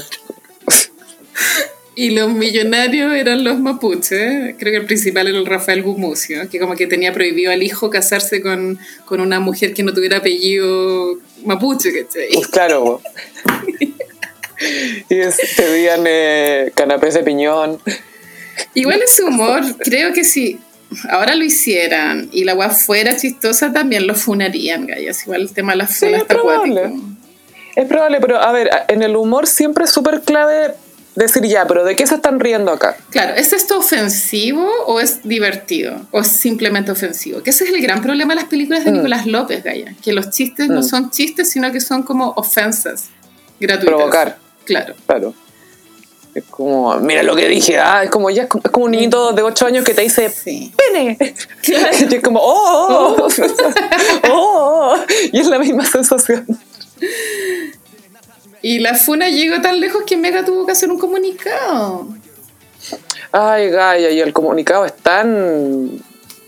y 2.06 2.10
los 2.10 2.30
millonarios 2.32 3.12
eran 3.14 3.44
los 3.44 3.58
mapuches. 3.58 4.54
Creo 4.58 4.72
que 4.72 4.76
el 4.78 4.86
principal 4.86 5.26
era 5.28 5.38
el 5.38 5.46
Rafael 5.46 5.82
Gumucio, 5.82 6.48
que 6.48 6.58
como 6.58 6.74
que 6.74 6.86
tenía 6.86 7.12
prohibido 7.12 7.52
al 7.52 7.62
hijo 7.62 7.90
casarse 7.90 8.40
con, 8.40 8.78
con 9.04 9.20
una 9.20 9.40
mujer 9.40 9.74
que 9.74 9.82
no 9.82 9.92
tuviera 9.92 10.18
apellido 10.18 11.16
mapuche, 11.44 11.90
¿cachai? 11.92 12.28
Pues 12.32 12.46
claro. 12.48 13.00
y 15.08 15.14
es- 15.20 15.38
pedían 15.56 16.04
eh, 16.06 16.72
canapés 16.74 17.14
de 17.14 17.22
piñón. 17.22 17.78
Igual 18.74 19.00
ese 19.02 19.22
humor, 19.24 19.62
creo 19.78 20.12
que 20.12 20.24
si 20.24 20.58
ahora 21.08 21.34
lo 21.34 21.44
hicieran 21.44 22.28
y 22.32 22.44
la 22.44 22.54
weá 22.54 22.70
fuera 22.70 23.16
chistosa, 23.16 23.72
también 23.72 24.06
lo 24.06 24.14
funarían, 24.14 24.86
gallas. 24.86 25.22
Igual 25.24 25.42
el 25.42 25.52
tema 25.52 25.72
de 25.72 25.78
las 25.78 25.90
Sí, 25.92 26.06
funas 26.06 26.14
es 26.16 26.22
está 26.22 26.34
probable. 26.34 26.80
acuático. 26.80 27.06
Es 27.76 27.86
probable, 27.86 28.18
pero 28.20 28.40
a 28.40 28.52
ver, 28.52 28.68
en 28.88 29.02
el 29.02 29.16
humor 29.16 29.46
siempre 29.46 29.84
es 29.84 29.90
súper 29.90 30.22
clave 30.22 30.72
decir 31.24 31.42
ya, 31.44 31.66
pero 31.66 31.84
¿de 31.84 31.96
qué 31.96 32.06
se 32.06 32.16
están 32.16 32.40
riendo 32.40 32.70
acá? 32.72 32.96
Claro, 33.10 33.34
¿es 33.34 33.52
esto 33.52 33.78
ofensivo 33.78 34.66
o 34.86 35.00
es 35.00 35.20
divertido? 35.26 36.00
¿O 36.10 36.20
es 36.20 36.28
simplemente 36.28 36.90
ofensivo? 36.90 37.42
Que 37.42 37.50
ese 37.50 37.64
es 37.64 37.72
el 37.72 37.80
gran 37.82 38.02
problema 38.02 38.34
de 38.34 38.40
las 38.40 38.48
películas 38.50 38.84
de 38.84 38.90
Mm. 38.90 38.94
Nicolás 38.96 39.26
López, 39.26 39.62
Gaya. 39.64 39.94
Que 40.02 40.12
los 40.12 40.30
chistes 40.30 40.68
no 40.68 40.80
Mm. 40.80 40.84
son 40.84 41.10
chistes, 41.10 41.50
sino 41.50 41.70
que 41.72 41.80
son 41.80 42.02
como 42.02 42.30
ofensas 42.36 43.06
gratuitas. 43.60 43.94
Provocar. 43.96 44.38
Claro. 44.64 44.94
Claro. 45.06 45.34
Es 46.32 46.44
como, 46.44 46.94
mira 47.00 47.24
lo 47.24 47.34
que 47.34 47.48
dije, 47.48 47.76
ah, 47.78 48.04
es 48.04 48.10
como 48.10 48.30
ya 48.30 48.42
es 48.44 48.48
como, 48.48 48.84
un 48.84 48.92
niñito 48.92 49.32
de 49.32 49.42
8 49.42 49.66
años 49.66 49.84
que 49.84 49.94
te 49.94 50.02
dice 50.02 50.30
Sí. 50.30 50.72
pene. 50.76 51.18
Y 52.08 52.14
es 52.14 52.22
como, 52.22 52.38
oh, 52.40 53.16
oh, 53.18 53.26
oh, 54.28 54.30
oh. 54.30 54.96
Y 55.32 55.40
es 55.40 55.46
la 55.48 55.58
misma 55.58 55.84
sensación. 55.84 56.46
Y 58.62 58.78
la 58.80 58.94
funa 58.94 59.28
llegó 59.28 59.60
tan 59.60 59.80
lejos 59.80 60.02
que 60.06 60.16
Mega 60.16 60.44
tuvo 60.44 60.66
que 60.66 60.72
hacer 60.72 60.90
un 60.90 60.98
comunicado. 60.98 62.08
Ay, 63.32 63.70
Gaia, 63.70 64.10
y 64.10 64.20
el 64.20 64.32
comunicado 64.32 64.84
es 64.84 64.94
tan. 64.96 65.90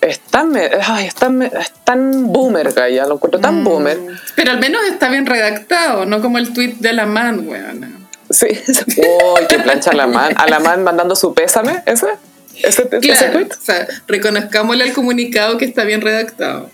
Es 0.01 0.19
tan, 0.19 0.57
ay, 0.57 1.07
es 1.07 1.15
tan, 1.15 1.43
es 1.43 1.73
tan 1.85 2.33
boomer, 2.33 2.73
Gaia, 2.73 3.07
lo 3.07 3.15
encuentro 3.15 3.41
tan 3.41 3.63
boomer. 3.63 3.99
Pero 4.35 4.51
al 4.51 4.59
menos 4.59 4.83
está 4.91 5.09
bien 5.09 5.27
redactado, 5.27 6.05
no 6.07 6.21
como 6.21 6.39
el 6.39 6.53
tweet 6.53 6.75
de 6.81 6.93
la 6.93 7.07
man, 7.07 7.47
weón. 7.47 8.09
Sí. 8.29 8.47
Uy, 8.49 9.47
que 9.49 9.61
plancha 9.61 9.91
a 9.91 9.95
la 9.95 10.09
man. 10.09 10.33
A 10.37 10.49
la 10.49 10.59
man 10.59 10.83
mandando 10.83 11.15
su 11.15 11.33
pésame, 11.35 11.83
ese. 11.87 12.07
Ese, 12.63 12.83
ese 12.83 12.99
Claro, 13.01 13.33
tweet. 13.33 13.49
o 13.53 13.65
sea, 13.65 13.87
reconozcámosle 14.09 14.85
al 14.85 14.93
comunicado 14.93 15.57
que 15.57 15.67
está 15.67 15.85
bien 15.85 16.01
redactado. 16.01 16.69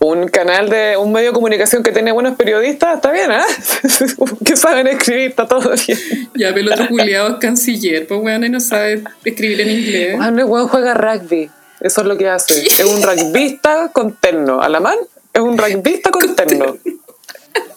Un 0.00 0.28
canal 0.28 0.68
de 0.68 0.96
un 0.96 1.12
medio 1.12 1.28
de 1.28 1.34
comunicación 1.34 1.82
que 1.82 1.92
tiene 1.92 2.12
buenos 2.12 2.36
periodistas, 2.36 2.96
está 2.96 3.10
bien, 3.12 3.30
¿ah? 3.30 3.44
que 4.44 4.56
saben 4.56 4.86
escribir, 4.88 5.30
está 5.30 5.46
todo 5.46 5.70
bien. 5.86 5.98
Ya, 6.36 6.48
pero 6.52 6.60
el 6.60 6.72
otro 6.72 6.88
culiado 6.88 7.28
es 7.28 7.34
canciller, 7.36 8.06
pues 8.06 8.20
weón, 8.20 8.44
y 8.44 8.48
no 8.50 8.60
sabe 8.60 9.02
escribir 9.24 9.60
en 9.62 9.70
inglés. 9.70 10.16
Juan 10.16 10.38
el 10.38 10.44
weón 10.44 10.68
juega 10.68 10.94
rugby. 10.94 11.48
Eso 11.80 12.00
es 12.00 12.06
lo 12.06 12.16
que 12.18 12.28
hace. 12.28 12.66
Es 12.66 12.80
un 12.84 13.02
rugbyista 13.02 13.90
con 13.92 14.16
terno. 14.16 14.60
Alamán 14.60 14.96
es 15.32 15.40
un 15.40 15.56
rugbyista 15.56 16.10
con 16.10 16.34
terno. 16.34 16.76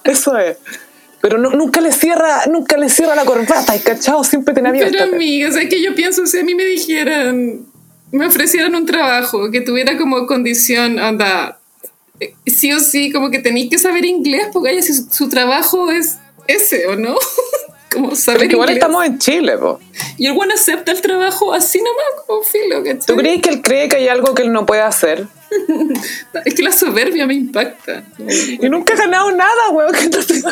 Eso 0.03 0.37
es. 0.37 0.57
Pero 1.21 1.37
no- 1.37 1.51
nunca 1.51 1.81
le 1.81 1.91
cierra, 1.91 2.45
nunca 2.49 2.77
le 2.77 2.89
cierra 2.89 3.15
la 3.15 3.25
corbata, 3.25 3.75
y 3.75 3.79
cachado 3.79 4.23
siempre 4.23 4.53
tiene 4.53 4.69
abierta. 4.69 4.97
Pero 4.99 5.15
amiga, 5.15 5.49
o 5.49 5.51
sea, 5.51 5.67
que 5.67 5.81
yo 5.81 5.93
pienso, 5.95 6.25
si 6.25 6.39
a 6.39 6.43
mí 6.43 6.55
me 6.55 6.63
dijeran, 6.63 7.65
me 8.11 8.25
ofrecieran 8.25 8.75
un 8.75 8.85
trabajo 8.85 9.51
que 9.51 9.61
tuviera 9.61 9.97
como 9.97 10.25
condición, 10.27 10.99
anda, 10.99 11.49
eh, 11.49 11.56
sí 12.45 12.71
o 12.73 12.79
sí, 12.79 13.11
como 13.11 13.29
que 13.31 13.39
tenéis 13.39 13.69
que 13.69 13.77
saber 13.77 14.05
inglés, 14.05 14.47
porque 14.53 14.71
ella, 14.71 14.81
si 14.81 14.93
su, 14.93 15.07
su 15.11 15.29
trabajo 15.29 15.91
es 15.91 16.17
ese, 16.47 16.87
¿o 16.87 16.95
no? 16.95 17.15
como 17.91 18.15
saber 18.15 18.41
Pero 18.41 18.51
igual 18.53 18.69
inglés. 18.69 18.83
estamos 18.83 19.05
en 19.05 19.17
Chile, 19.19 19.57
po. 19.57 19.79
Y 20.17 20.25
el 20.27 20.33
bueno 20.33 20.53
acepta 20.53 20.91
el 20.91 21.01
trabajo 21.01 21.53
así 21.53 21.79
nomás, 21.79 22.25
como 22.25 22.41
filo, 22.43 22.83
¿cachai? 22.83 23.05
¿Tú 23.05 23.15
crees 23.15 23.41
que 23.41 23.49
él 23.49 23.61
cree 23.61 23.87
que 23.89 23.97
hay 23.97 24.07
algo 24.07 24.33
que 24.33 24.41
él 24.43 24.51
no 24.51 24.65
puede 24.65 24.81
hacer? 24.81 25.25
Es 26.45 26.53
que 26.53 26.61
la 26.61 26.71
soberbia 26.73 27.25
me 27.25 27.33
impacta. 27.33 28.03
Y 28.19 28.67
nunca 28.69 28.93
ha 28.93 28.97
ganado 28.97 29.31
nada, 29.31 29.69
weón. 29.71 29.93
que 29.93 30.09
no 30.09 30.21
sé- 30.21 30.43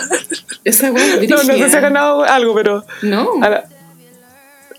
Esa 0.63 0.91
weá 0.91 1.17
No, 1.27 1.43
no 1.43 1.53
sé 1.57 1.69
si 1.69 1.75
ha 1.75 1.79
ganado 1.81 2.23
algo, 2.23 2.55
pero... 2.55 2.85
No, 3.01 3.29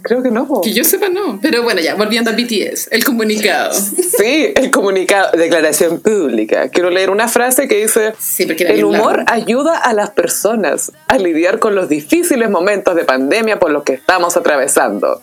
creo 0.07 0.23
que 0.23 0.31
no, 0.31 0.61
que 0.62 0.73
yo 0.73 0.85
sepa 0.85 1.09
no. 1.09 1.39
Pero 1.41 1.62
bueno, 1.62 1.81
ya, 1.81 1.95
volviendo 1.95 2.31
a 2.31 2.35
BTS, 2.35 2.89
el 2.91 3.05
comunicado. 3.05 3.73
Sí, 3.74 4.53
el 4.55 4.70
comunicado, 4.70 5.33
declaración 5.37 6.01
pública. 6.01 6.69
Quiero 6.69 6.91
leer 6.91 7.11
una 7.11 7.28
frase 7.28 7.69
que 7.69 7.83
dice, 7.83 8.15
Sí, 8.19 8.47
el 8.61 8.85
humor 8.85 9.19
largo. 9.19 9.33
ayuda 9.33 9.77
a 9.78 9.93
las 9.93 10.11
personas 10.11 10.93
a 11.09 11.19
lidiar 11.19 11.59
con 11.59 11.74
los 11.74 11.89
difíciles 11.89 12.49
momentos 12.51 12.95
de 12.97 13.05
pandemia 13.05 13.59
por 13.59 13.70
los 13.70 13.83
que 13.83 13.93
estamos 13.95 14.37
atravesando. 14.37 15.20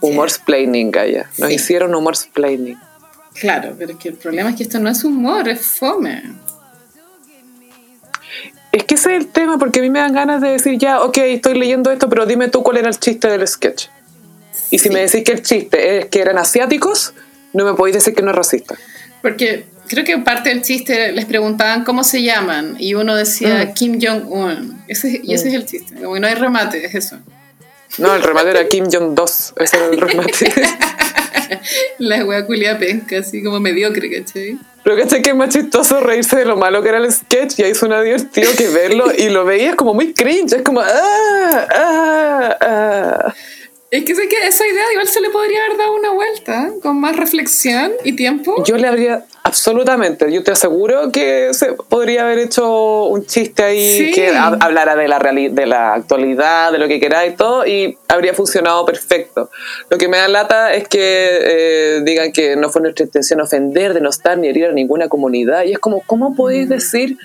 Humor 0.00 0.30
splaining, 0.30 0.90
Gaya. 0.90 1.28
Nos 1.38 1.48
Sí. 1.48 1.54
hicieron 1.56 1.94
humor 1.94 2.16
splaining. 2.16 2.78
Claro, 3.34 3.74
pero 3.78 3.92
es 3.92 3.98
que 3.98 4.08
el 4.10 4.14
problema 4.14 4.50
es 4.50 4.56
que 4.56 4.62
esto 4.64 4.78
no 4.78 4.88
es 4.90 5.04
humor, 5.04 5.48
es 5.48 5.64
fome. 5.66 6.22
Es 8.78 8.84
que 8.84 8.94
ese 8.94 9.16
es 9.16 9.24
el 9.24 9.28
tema, 9.28 9.58
porque 9.58 9.80
a 9.80 9.82
mí 9.82 9.90
me 9.90 9.98
dan 9.98 10.12
ganas 10.14 10.40
de 10.40 10.50
decir, 10.50 10.78
ya, 10.78 11.02
ok, 11.02 11.18
estoy 11.18 11.58
leyendo 11.58 11.90
esto, 11.90 12.08
pero 12.08 12.26
dime 12.26 12.48
tú 12.48 12.62
cuál 12.62 12.76
era 12.78 12.88
el 12.88 12.98
chiste 12.98 13.28
del 13.28 13.46
sketch. 13.46 13.86
Y 14.70 14.78
si 14.78 14.88
Sí. 14.88 14.94
me 14.94 15.00
decís 15.00 15.24
que 15.24 15.32
el 15.32 15.42
chiste 15.42 15.98
es 15.98 16.06
que 16.06 16.20
eran 16.20 16.38
asiáticos, 16.38 17.12
no 17.52 17.64
me 17.64 17.74
podéis 17.74 17.94
decir 17.96 18.14
que 18.14 18.22
no 18.22 18.30
es 18.30 18.36
racista. 18.36 18.76
Porque 19.22 19.64
creo 19.88 20.04
que 20.04 20.18
parte 20.18 20.50
del 20.50 20.62
chiste 20.62 21.10
les 21.12 21.24
preguntaban 21.24 21.82
cómo 21.84 22.04
se 22.04 22.22
llaman 22.22 22.76
y 22.78 22.94
uno 22.94 23.16
decía 23.16 23.64
Mm. 23.70 23.74
Kim 23.74 23.98
Jong-un. 24.00 24.82
Ese, 24.86 25.20
y 25.24 25.34
ese 25.34 25.48
es 25.48 25.54
el 25.54 25.66
chiste. 25.66 25.94
Como 25.96 26.14
que 26.14 26.20
no 26.20 26.26
hay 26.26 26.34
remate, 26.34 26.84
es 26.84 26.94
eso. 26.94 27.16
No, 27.98 28.14
el 28.14 28.22
remate 28.22 28.50
era 28.50 28.68
Kim 28.68 28.84
Jong-2, 28.84 29.52
ese 29.56 29.76
era 29.76 29.86
el 29.86 30.00
remate. 30.00 30.52
La 31.98 32.24
wea 32.24 32.46
culia 32.46 32.78
penca, 32.78 33.18
así 33.18 33.42
como 33.42 33.58
mediocre, 33.60 34.10
¿cachai? 34.10 34.58
Pero 34.84 34.96
¿cachai 34.96 35.22
que 35.22 35.30
es 35.30 35.36
más 35.36 35.50
chistoso 35.50 36.00
reírse 36.00 36.36
de 36.36 36.44
lo 36.44 36.56
malo 36.56 36.82
que 36.82 36.88
era 36.88 36.98
el 36.98 37.12
sketch 37.12 37.58
y 37.58 37.64
ahí 37.64 37.74
suena 37.74 38.00
divertido 38.00 38.50
que 38.56 38.68
verlo 38.68 39.06
y 39.16 39.28
lo 39.28 39.44
veías 39.44 39.74
como 39.74 39.92
muy 39.94 40.14
cringe, 40.14 40.54
es 40.54 40.62
como 40.62 40.80
ah, 40.80 41.66
ah, 41.70 42.56
ah. 42.60 43.34
Es 43.90 44.04
que 44.04 44.14
sé 44.14 44.28
que 44.28 44.36
esa 44.46 44.66
idea 44.66 44.82
igual 44.92 45.08
se 45.08 45.18
le 45.22 45.30
podría 45.30 45.64
haber 45.64 45.78
dado 45.78 45.94
una 45.96 46.10
vuelta, 46.12 46.70
con 46.82 47.00
más 47.00 47.16
reflexión 47.16 47.92
y 48.04 48.14
tiempo. 48.14 48.62
Yo 48.66 48.76
le 48.76 48.86
habría, 48.86 49.24
absolutamente, 49.44 50.30
yo 50.30 50.42
te 50.42 50.50
aseguro 50.50 51.10
que 51.10 51.54
se 51.54 51.72
podría 51.72 52.24
haber 52.24 52.38
hecho 52.38 53.04
un 53.04 53.24
chiste 53.24 53.62
ahí 53.62 53.96
Sí. 53.98 54.12
que 54.12 54.30
hab- 54.34 54.58
hablara 54.60 54.94
de 54.94 55.08
la, 55.08 55.18
de 55.18 55.66
la 55.66 55.94
actualidad, 55.94 56.70
de 56.70 56.76
lo 56.76 56.86
que 56.86 57.00
queráis 57.00 57.32
y 57.32 57.36
todo, 57.36 57.66
y 57.66 57.96
habría 58.08 58.34
funcionado 58.34 58.84
perfecto. 58.84 59.48
Lo 59.88 59.96
que 59.96 60.06
me 60.06 60.18
da 60.18 60.28
lata 60.28 60.74
es 60.74 60.86
que 60.86 60.98
eh, 61.00 62.00
digan 62.04 62.30
que 62.32 62.56
no 62.56 62.68
fue 62.68 62.82
nuestra 62.82 63.06
intención 63.06 63.40
ofender, 63.40 63.94
denostar 63.94 64.36
ni 64.36 64.48
herir 64.48 64.66
a 64.66 64.72
ninguna 64.72 65.08
comunidad, 65.08 65.64
y 65.64 65.72
es 65.72 65.78
como, 65.78 66.02
¿cómo 66.04 66.34
podéis 66.36 66.68
decir 66.68 67.16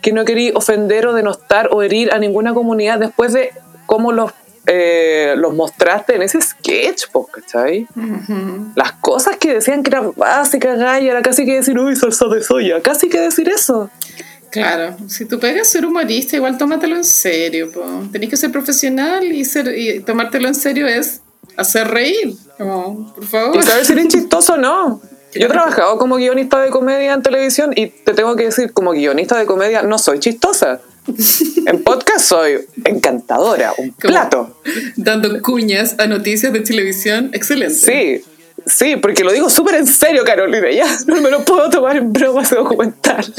que 0.00 0.12
no 0.12 0.24
queréis 0.24 0.52
ofender 0.54 1.06
o 1.06 1.12
denostar 1.12 1.68
o 1.70 1.82
herir 1.82 2.14
a 2.14 2.18
ninguna 2.18 2.54
comunidad 2.54 2.98
después 2.98 3.34
de 3.34 3.50
cómo 3.84 4.10
los, 4.12 4.32
eh, 4.66 5.34
los 5.36 5.54
mostraste 5.54 6.14
en 6.14 6.22
ese 6.22 6.40
sketch, 6.40 7.04
¿cachai? 7.32 7.86
Ujú. 7.96 8.72
Las 8.76 8.92
cosas 8.92 9.36
que 9.36 9.54
decían 9.54 9.82
que 9.82 9.90
era 9.90 10.00
básica, 10.00 10.74
gaya, 10.74 11.10
era 11.10 11.22
casi 11.22 11.44
que 11.44 11.54
decir, 11.54 11.78
uy, 11.78 11.96
salsa 11.96 12.26
de 12.28 12.42
soya, 12.42 12.80
casi 12.80 13.08
que 13.08 13.20
decir 13.20 13.48
eso. 13.48 13.90
Claro, 14.50 14.96
si 15.08 15.24
tú 15.24 15.40
pegas 15.40 15.68
ser 15.68 15.86
humorista, 15.86 16.36
igual 16.36 16.58
tómatelo 16.58 16.96
en 16.96 17.04
serio. 17.04 17.72
Po. 17.72 17.82
Tenés 18.12 18.28
que 18.28 18.36
ser 18.36 18.52
profesional 18.52 19.24
y, 19.24 19.44
ser, 19.46 19.76
y 19.76 20.00
tomártelo 20.00 20.46
en 20.46 20.54
serio 20.54 20.86
es 20.86 21.22
hacer 21.56 21.88
reír. 21.88 22.34
Como, 22.58 23.14
por 23.14 23.24
favor. 23.24 23.56
Y 23.56 23.62
saber 23.62 23.84
si 23.86 23.94
eres 23.94 24.08
chistoso 24.08 24.54
o 24.54 24.58
no. 24.58 25.00
Yo 25.34 25.46
he 25.46 25.48
trabajado 25.48 25.96
como 25.96 26.16
guionista 26.16 26.60
de 26.60 26.68
comedia 26.68 27.14
en 27.14 27.22
televisión 27.22 27.72
y 27.74 27.86
te 27.86 28.12
tengo 28.12 28.36
que 28.36 28.44
decir, 28.44 28.74
como 28.74 28.92
guionista 28.92 29.38
de 29.38 29.46
comedia, 29.46 29.82
no 29.82 29.98
soy 29.98 30.18
chistosa. 30.18 30.80
En 31.66 31.82
podcast 31.82 32.26
soy 32.26 32.58
encantadora, 32.84 33.72
un 33.78 33.90
Como 33.90 33.98
plato. 33.98 34.56
Dando 34.96 35.40
cuñas 35.42 35.96
a 35.98 36.06
noticias 36.06 36.52
de 36.52 36.60
televisión. 36.60 37.30
Excelente. 37.32 37.74
Sí, 37.74 38.24
sí, 38.66 38.96
porque 38.96 39.24
lo 39.24 39.32
digo 39.32 39.48
súper 39.50 39.76
en 39.76 39.86
serio, 39.86 40.24
Carolina, 40.24 40.70
ya 40.70 40.86
no 41.06 41.20
me 41.20 41.30
lo 41.30 41.44
puedo 41.44 41.70
tomar 41.70 41.96
en 41.96 42.12
broma 42.12 42.42
ese 42.42 42.56
documental. 42.56 43.24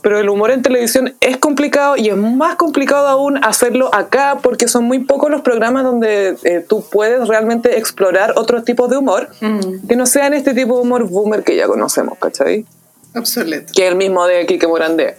Pero 0.00 0.20
el 0.20 0.28
humor 0.28 0.52
en 0.52 0.62
televisión 0.62 1.14
es 1.20 1.38
complicado 1.38 1.96
y 1.96 2.08
es 2.08 2.16
más 2.16 2.54
complicado 2.54 3.08
aún 3.08 3.44
hacerlo 3.44 3.92
acá 3.92 4.38
porque 4.40 4.68
son 4.68 4.84
muy 4.84 5.00
pocos 5.00 5.28
los 5.30 5.40
programas 5.40 5.82
donde 5.82 6.36
eh, 6.44 6.64
tú 6.66 6.84
puedes 6.88 7.26
realmente 7.26 7.76
explorar 7.78 8.32
otros 8.36 8.64
tipos 8.64 8.88
de 8.88 8.96
humor 8.96 9.28
Mm, 9.40 9.88
que 9.88 9.96
no 9.96 10.06
sean 10.06 10.34
este 10.34 10.54
tipo 10.54 10.76
de 10.76 10.82
humor 10.82 11.04
boomer 11.08 11.42
que 11.42 11.56
ya 11.56 11.66
conocemos, 11.66 12.16
¿cachai? 12.18 12.64
Obsoleto. 13.14 13.72
Que 13.74 13.84
es 13.86 13.88
el 13.90 13.96
mismo 13.96 14.26
de 14.26 14.46
Kike 14.46 14.66
Morandé. 14.66 15.16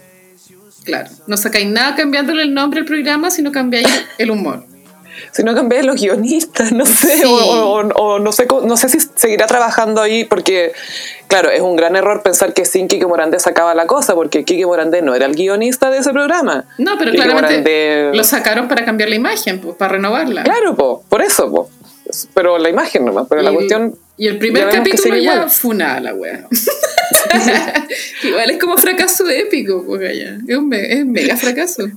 Claro. 0.84 1.10
No 1.26 1.36
sacáis 1.36 1.68
nada 1.68 1.94
cambiándole 1.94 2.42
el 2.42 2.54
nombre 2.54 2.80
al 2.80 2.86
programa, 2.86 3.30
sino 3.30 3.52
cambiáis 3.52 3.86
el 4.18 4.30
humor. 4.30 4.64
Si 5.32 5.42
no 5.44 5.54
cambié 5.54 5.82
los 5.82 6.00
guionistas, 6.00 6.72
no 6.72 6.86
sé, 6.86 7.18
Sí. 7.18 7.24
o, 7.26 7.30
o- 7.34 7.80
o 7.82 8.18
no 8.18 8.32
sé 8.32 8.46
no 8.64 8.76
sé 8.76 8.88
si 8.88 8.98
seguirá 9.14 9.46
trabajando 9.46 10.00
ahí, 10.00 10.24
porque, 10.24 10.72
claro, 11.28 11.50
es 11.50 11.60
un 11.60 11.76
gran 11.76 11.94
error 11.94 12.22
pensar 12.22 12.54
que 12.54 12.64
sin 12.64 12.88
Kike 12.88 13.06
Morandé 13.06 13.38
sacaba 13.38 13.74
la 13.74 13.86
cosa, 13.86 14.14
porque 14.14 14.44
Kike 14.44 14.64
Morandé 14.64 15.02
no 15.02 15.14
era 15.14 15.26
el 15.26 15.34
guionista 15.34 15.90
de 15.90 15.98
ese 15.98 16.10
programa. 16.12 16.64
No, 16.78 16.96
pero 16.98 17.10
Quique 17.10 17.22
claramente 17.24 18.06
Morandé- 18.10 18.16
lo 18.16 18.24
sacaron 18.24 18.66
para 18.66 18.84
cambiar 18.86 19.10
la 19.10 19.16
imagen, 19.16 19.60
pues, 19.60 19.76
para 19.76 19.92
renovarla. 19.92 20.42
Claro, 20.44 20.74
po, 20.74 21.04
por 21.08 21.20
eso, 21.20 21.50
po. 21.50 21.68
Pero 22.34 22.58
la 22.58 22.70
imagen 22.70 23.04
nomás, 23.04 23.26
pero 23.28 23.42
la 23.42 23.52
cuestión... 23.52 23.94
Y 24.20 24.26
el 24.28 24.36
primer 24.36 24.64
ya 24.64 24.70
capítulo 24.70 25.16
ya 25.16 25.48
funada 25.48 25.98
la 25.98 26.12
wea. 26.14 26.46
Igual 28.22 28.50
es 28.50 28.58
como 28.58 28.76
fracaso 28.76 29.26
épico, 29.30 29.82
pues 29.86 30.02
allá. 30.02 30.36
Es 30.46 30.56
un 30.58 30.68
me- 30.68 30.92
es 30.92 31.06
mega 31.06 31.38
fracaso. 31.38 31.88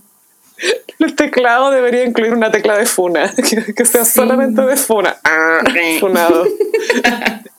El 1.00 1.16
teclado 1.18 1.70
debería 1.70 2.06
incluir 2.06 2.32
una 2.34 2.50
tecla 2.50 2.78
de 2.78 2.86
funa, 2.86 3.34
que, 3.50 3.74
que 3.74 3.84
sea 3.84 4.06
solamente 4.06 4.62
de 4.62 4.78
funa. 4.78 5.18
Ah, 5.26 5.64
funado. 6.00 6.48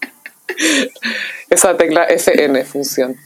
Esa 1.51 1.77
tecla 1.77 2.05
FN 2.05 2.65
función. 2.65 3.17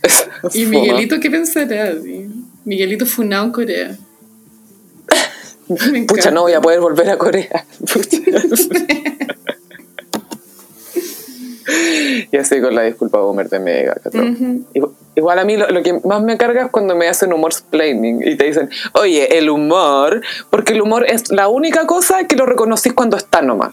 Y 0.54 0.66
Miguelito, 0.66 1.20
¿qué 1.20 1.30
pensará? 1.30 1.92
sí? 2.02 2.26
Miguelito 2.64 3.06
funado 3.06 3.44
en 3.44 3.52
Corea. 3.52 3.96
Pucha, 6.08 6.32
no 6.32 6.42
voy 6.42 6.54
a 6.54 6.60
poder 6.60 6.80
volver 6.80 7.10
a 7.10 7.16
Corea. 7.16 7.64
Pucha. 7.92 8.18
y 12.32 12.36
así 12.36 12.60
con 12.60 12.74
la 12.74 12.82
disculpa 12.82 13.18
Boomer 13.20 13.48
de 13.48 13.58
Mega. 13.60 13.96
Ujú. 14.06 14.64
Igual- 14.74 14.92
Igual 15.16 15.38
a 15.40 15.44
mí 15.44 15.56
lo, 15.56 15.66
lo 15.68 15.82
que 15.82 15.94
más 16.04 16.22
me 16.22 16.36
carga 16.36 16.66
es 16.66 16.70
cuando 16.70 16.94
me 16.94 17.08
hacen 17.08 17.32
humor 17.32 17.52
splaining 17.52 18.22
y 18.24 18.36
te 18.36 18.44
dicen, 18.44 18.70
oye, 18.92 19.36
el 19.36 19.50
humor, 19.50 20.22
porque 20.48 20.74
el 20.74 20.80
humor 20.80 21.04
es 21.10 21.32
la 21.32 21.48
única 21.48 21.88
cosa 21.88 22.28
que 22.28 22.36
lo 22.36 22.46
reconocís 22.46 22.92
cuando 22.92 23.16
está 23.16 23.42
nomás. 23.42 23.72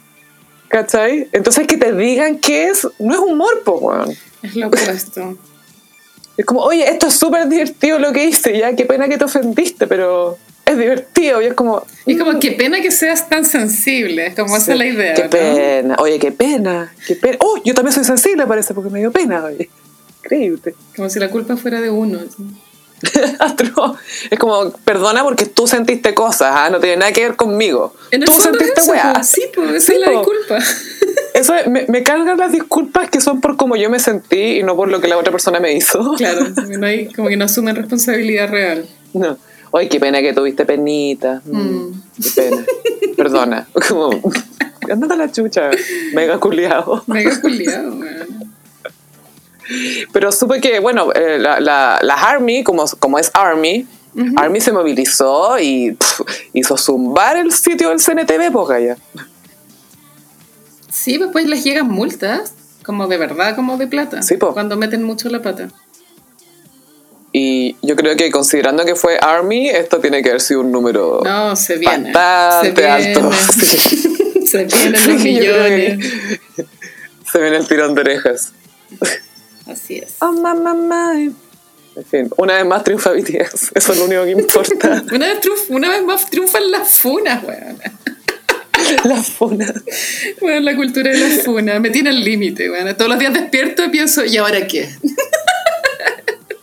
¿Cachai? 0.69 1.30
Entonces 1.34 1.67
que 1.67 1.77
te 1.77 1.93
digan 1.93 2.39
que 2.39 2.69
es, 2.69 2.88
no 2.97 3.13
es 3.13 3.19
humor, 3.19 3.61
pues, 3.63 3.77
weón. 3.80 4.09
Es 4.41 4.55
lo 4.55 4.67
opuesto. 4.67 5.38
Es 6.38 6.45
como, 6.45 6.61
oye, 6.61 6.89
esto 6.89 7.07
es 7.07 7.13
súper 7.13 7.47
divertido 7.47 7.97
lo 7.99 8.11
que 8.11 8.26
hice, 8.26 8.57
ya, 8.57 8.76
qué 8.76 8.84
pena 8.85 9.07
que 9.07 9.17
te 9.17 9.23
ofendiste, 9.23 9.88
pero 9.88 10.38
es 10.65 10.77
divertido. 10.77 11.41
Y 11.41 11.45
es 11.45 11.53
como, 11.53 11.85
Y 12.05 12.17
como, 12.17 12.39
qué 12.39 12.51
pena 12.51 12.81
que 12.81 12.91
seas 12.91 13.29
tan 13.29 13.45
sensible. 13.45 14.33
Como 14.35 14.55
esa 14.57 14.73
es 14.73 14.77
la 14.77 14.85
idea. 14.85 15.13
Qué 15.13 15.23
¿no? 15.23 15.29
pena, 15.29 15.95
oye, 15.99 16.19
qué 16.19 16.31
pena, 16.31 16.93
qué 17.07 17.15
pena. 17.15 17.37
Oh, 17.41 17.59
yo 17.63 17.73
también 17.73 17.93
soy 17.93 18.03
sensible, 18.03 18.45
parece, 18.47 18.73
porque 18.73 18.89
me 18.89 18.99
dio 18.99 19.11
pena, 19.11 19.43
oye. 19.45 19.69
Increíble. 20.23 20.75
Como 20.95 21.09
si 21.09 21.19
la 21.19 21.29
culpa 21.29 21.55
fuera 21.55 21.79
de 21.81 21.89
uno. 21.89 22.19
Atroz. 23.39 23.97
es 24.31 24.39
como, 24.39 24.71
perdona 24.83 25.23
porque 25.23 25.45
tú 25.45 25.67
sentiste 25.67 26.13
cosas, 26.15 26.49
¿ah? 26.51 26.69
no 26.69 26.79
tiene 26.79 26.97
nada 26.97 27.11
que 27.11 27.21
ver 27.23 27.35
conmigo. 27.35 27.93
En 28.11 28.23
el 28.23 28.27
tú 28.27 28.33
sentiste 28.33 28.81
es 28.81 28.87
weá. 28.87 29.23
Sí, 29.23 29.43
pues, 29.53 29.69
esa 29.75 29.85
Sí, 29.85 29.93
es 29.93 29.99
la 29.99 30.05
po. 30.07 30.19
disculpa. 30.19 30.59
Eso 31.33 31.53
es- 31.55 31.67
me, 31.67 31.85
me 31.89 32.01
cargan 32.03 32.37
las 32.37 32.51
disculpas 32.51 33.09
que 33.09 33.19
son 33.19 33.41
por 33.41 33.57
cómo 33.57 33.75
yo 33.75 33.89
me 33.89 33.99
sentí 33.99 34.59
y 34.59 34.63
no 34.63 34.75
por 34.75 34.87
lo 34.87 35.01
que 35.01 35.07
la 35.07 35.17
otra 35.17 35.31
persona 35.31 35.59
me 35.59 35.73
hizo. 35.73 36.13
Claro, 36.17 36.47
no, 36.79 36.87
hay, 36.87 37.11
como 37.13 37.27
que 37.27 37.37
no 37.37 37.45
asumen 37.45 37.75
responsabilidad 37.75 38.49
real. 38.49 38.87
No. 39.13 39.37
Oye, 39.76 39.89
qué 39.89 39.99
pena 39.99 40.22
que 40.22 40.31
tuviste 40.31 40.65
penita. 40.65 41.41
Mm, 41.43 41.57
Mm. 41.60 42.03
Qué 42.23 42.30
pena. 42.41 42.65
Perdona. 43.18 43.68
Como, 43.89 44.10
andate 44.89 45.14
a 45.14 45.18
la 45.18 45.30
chucha. 45.30 45.69
Mega 46.14 46.39
culiado. 46.39 47.03
Mega 47.07 47.41
culiado. 47.41 47.93
Pero 50.14 50.31
supe 50.31 50.61
que, 50.61 50.80
bueno, 50.80 51.11
eh, 51.14 51.38
la, 51.39 51.60
la, 51.60 51.99
la 52.02 52.14
Army, 52.14 52.64
como, 52.64 52.85
como 52.99 53.19
es 53.19 53.30
Army, 53.34 53.85
Army 54.38 54.61
se 54.61 54.72
movilizó 54.72 55.60
y 55.60 55.97
hizo 56.53 56.77
zumbar 56.77 57.35
el 57.35 57.52
sitio 57.52 57.89
del 57.89 57.99
CNTV, 57.99 58.53
pues, 58.53 58.81
ya. 58.85 58.97
Sí, 60.89 61.18
pues, 61.18 61.31
pues 61.34 61.47
les 61.47 61.65
llegan 61.65 61.89
multas, 61.89 62.53
como 62.85 63.07
de 63.07 63.18
verdad, 63.18 63.57
como 63.57 63.76
de 63.77 63.88
plata. 63.88 64.22
Sí, 64.22 64.38
po. 64.38 64.53
Cuando 64.53 64.77
meten 64.77 65.03
mucho 65.03 65.27
la 65.27 65.41
pata. 65.41 65.68
Y 67.37 67.75
yo 67.81 67.97
creo 67.97 68.15
que 68.15 68.31
considerando 68.31 68.85
que 68.85 68.95
fue 68.95 69.17
Army, 69.19 69.67
esto 69.67 69.99
tiene 69.99 70.23
que 70.23 70.29
haber 70.29 70.39
sido 70.39 70.61
un 70.61 70.71
número 70.71 71.19
No, 71.25 71.53
se 71.57 71.75
viene. 71.75 72.13
bastante 72.13 72.81
se 72.81 72.87
viene. 72.87 73.13
alto. 73.13 73.29
Sí. 73.59 74.47
se 74.47 74.63
vienen 74.63 75.07
los 75.07 75.21
millones. 75.21 76.05
Se 77.29 77.41
viene 77.41 77.57
el 77.57 77.67
tirón 77.67 77.93
de 77.93 78.01
orejas. 78.01 78.53
Así 79.67 79.97
es. 79.97 80.13
Oh, 80.19 80.31
mamá, 80.31 80.73
mamá. 80.75 81.13
En 81.19 82.05
fin, 82.09 82.29
una 82.37 82.55
vez 82.55 82.65
más 82.65 82.85
triunfa 82.85 83.11
BTS. 83.11 83.71
Eso 83.75 83.91
es 83.91 83.99
lo 83.99 84.05
único 84.05 84.23
que 84.23 84.31
importa. 84.31 85.03
Una 85.13 85.27
vez, 85.27 85.39
una 85.67 85.89
vez 85.89 86.03
más 86.05 86.29
triunfan 86.29 86.71
las 86.71 86.87
funas, 86.87 87.43
weón. 87.43 87.77
La 89.03 89.21
funa. 89.21 89.73
Bueno, 90.39 90.59
la 90.61 90.75
cultura 90.77 91.11
de 91.11 91.17
la 91.17 91.43
funa 91.43 91.81
me 91.81 91.89
tiene 91.89 92.11
al 92.11 92.23
límite, 92.23 92.71
weón. 92.71 92.95
Todos 92.95 93.09
los 93.11 93.19
días 93.19 93.33
despierto 93.33 93.83
y 93.83 93.89
pienso, 93.89 94.23
¿y 94.23 94.37
ahora 94.37 94.65
qué? 94.67 94.87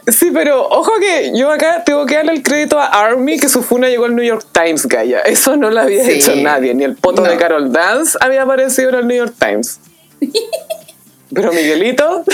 Sí, 0.08 0.30
pero 0.32 0.66
ojo 0.68 0.92
que 0.98 1.32
yo 1.36 1.50
acá 1.52 1.84
tengo 1.84 2.04
que 2.06 2.16
darle 2.16 2.32
el 2.32 2.42
crédito 2.42 2.78
a 2.80 2.86
Army 2.86 3.38
que 3.38 3.48
su 3.48 3.62
funa 3.62 3.88
llegó 3.88 4.06
al 4.06 4.16
New 4.16 4.24
York 4.24 4.44
Times, 4.52 4.86
Gaya. 4.86 5.20
Eso 5.20 5.56
no 5.56 5.70
lo 5.70 5.80
había 5.80 6.04
Sí. 6.04 6.10
hecho 6.12 6.34
nadie. 6.36 6.74
Ni 6.74 6.82
el 6.84 6.96
poto 6.96 7.22
No. 7.22 7.30
de 7.30 7.36
Carol 7.36 7.72
Dance 7.72 8.18
había 8.20 8.42
aparecido 8.42 8.88
en 8.90 8.94
el 8.96 9.06
New 9.06 9.16
York 9.16 9.34
Times. 9.38 9.78
Pero 11.32 11.52
Miguelito, 11.52 12.24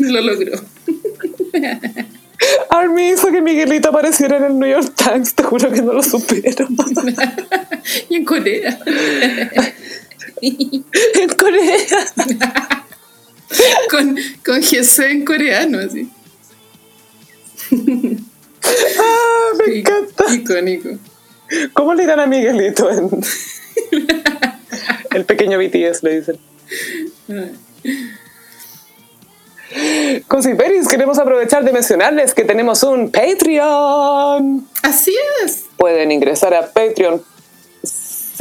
Lo 0.00 0.20
logró. 0.20 0.60
Army 2.70 3.10
hizo 3.10 3.28
que 3.30 3.40
Miguelito 3.40 3.90
apareciera 3.90 4.36
en 4.38 4.44
el 4.44 4.58
New 4.58 4.68
York 4.68 4.92
Times. 4.96 5.32
Te 5.34 5.44
juro 5.44 5.70
que 5.70 5.80
no 5.80 5.92
lo 5.92 6.02
supero. 6.02 6.66
Y 8.08 8.16
en 8.16 8.24
Corea. 8.24 8.78
en 10.40 11.28
Corea. 11.38 11.76
Con, 13.90 14.16
con 14.44 14.60
GC 14.60 14.98
en 15.10 15.24
coreano, 15.24 15.78
así. 15.78 16.08
Ah, 18.98 19.50
me 19.58 19.78
encanta. 19.78 20.32
Icónico. 20.32 20.90
¿Cómo 21.72 21.94
le 21.94 22.02
dirán 22.02 22.20
a 22.20 22.26
Miguelito. 22.26 22.88
El 25.10 25.24
pequeño 25.24 25.58
BTS 25.58 26.02
le 26.02 26.20
dicen. 26.20 26.38
Cosiperis, 30.28 30.88
queremos 30.88 31.18
aprovechar 31.18 31.64
de 31.64 31.72
mencionarles 31.72 32.34
que 32.34 32.44
tenemos 32.44 32.82
un 32.82 33.10
Patreon. 33.10 34.66
Así 34.82 35.14
es. 35.44 35.64
Pueden 35.76 36.12
ingresar 36.12 36.54
a 36.54 36.70
Patreon. 36.70 37.22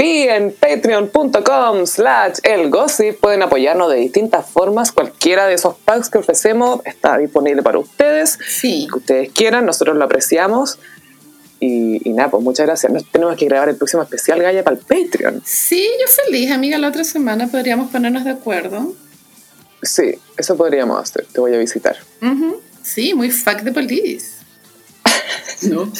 Sí, 0.01 0.25
en 0.27 0.51
patreon.com 0.51 1.85
slash 1.85 2.39
elgossip 2.41 3.19
pueden 3.19 3.43
apoyarnos 3.43 3.91
de 3.91 3.97
distintas 3.97 4.49
formas. 4.49 4.91
Cualquiera 4.91 5.45
de 5.45 5.53
esos 5.53 5.75
packs 5.75 6.09
que 6.09 6.17
ofrecemos 6.17 6.81
está 6.85 7.19
disponible 7.19 7.61
para 7.61 7.77
ustedes. 7.77 8.39
Sí. 8.47 8.87
que 8.91 8.97
ustedes 8.97 9.31
quieran, 9.31 9.67
nosotros 9.67 9.95
lo 9.95 10.03
apreciamos. 10.03 10.79
Y, 11.59 12.01
y 12.09 12.13
nada, 12.13 12.31
pues 12.31 12.41
muchas 12.41 12.65
gracias. 12.65 12.91
Nos 12.91 13.05
tenemos 13.11 13.35
que 13.35 13.45
grabar 13.45 13.69
el 13.69 13.75
próximo 13.75 14.01
especial 14.01 14.41
Gaya 14.41 14.63
para 14.63 14.75
el 14.75 14.81
Patreon. 14.81 15.43
Sí, 15.45 15.87
yo 15.99 16.07
feliz, 16.25 16.49
amiga. 16.49 16.79
La 16.79 16.87
otra 16.87 17.03
semana 17.03 17.45
podríamos 17.45 17.91
ponernos 17.91 18.25
de 18.25 18.31
acuerdo. 18.31 18.95
Sí, 19.83 20.15
eso 20.35 20.57
podríamos 20.57 20.99
hacer. 20.99 21.27
Te 21.31 21.39
voy 21.39 21.53
a 21.53 21.59
visitar. 21.59 21.95
Ujú. 22.23 22.59
Sí, 22.81 23.13
muy 23.13 23.29
fuck 23.29 23.59
de 23.61 23.71
police. 23.71 24.41
No. 25.61 25.91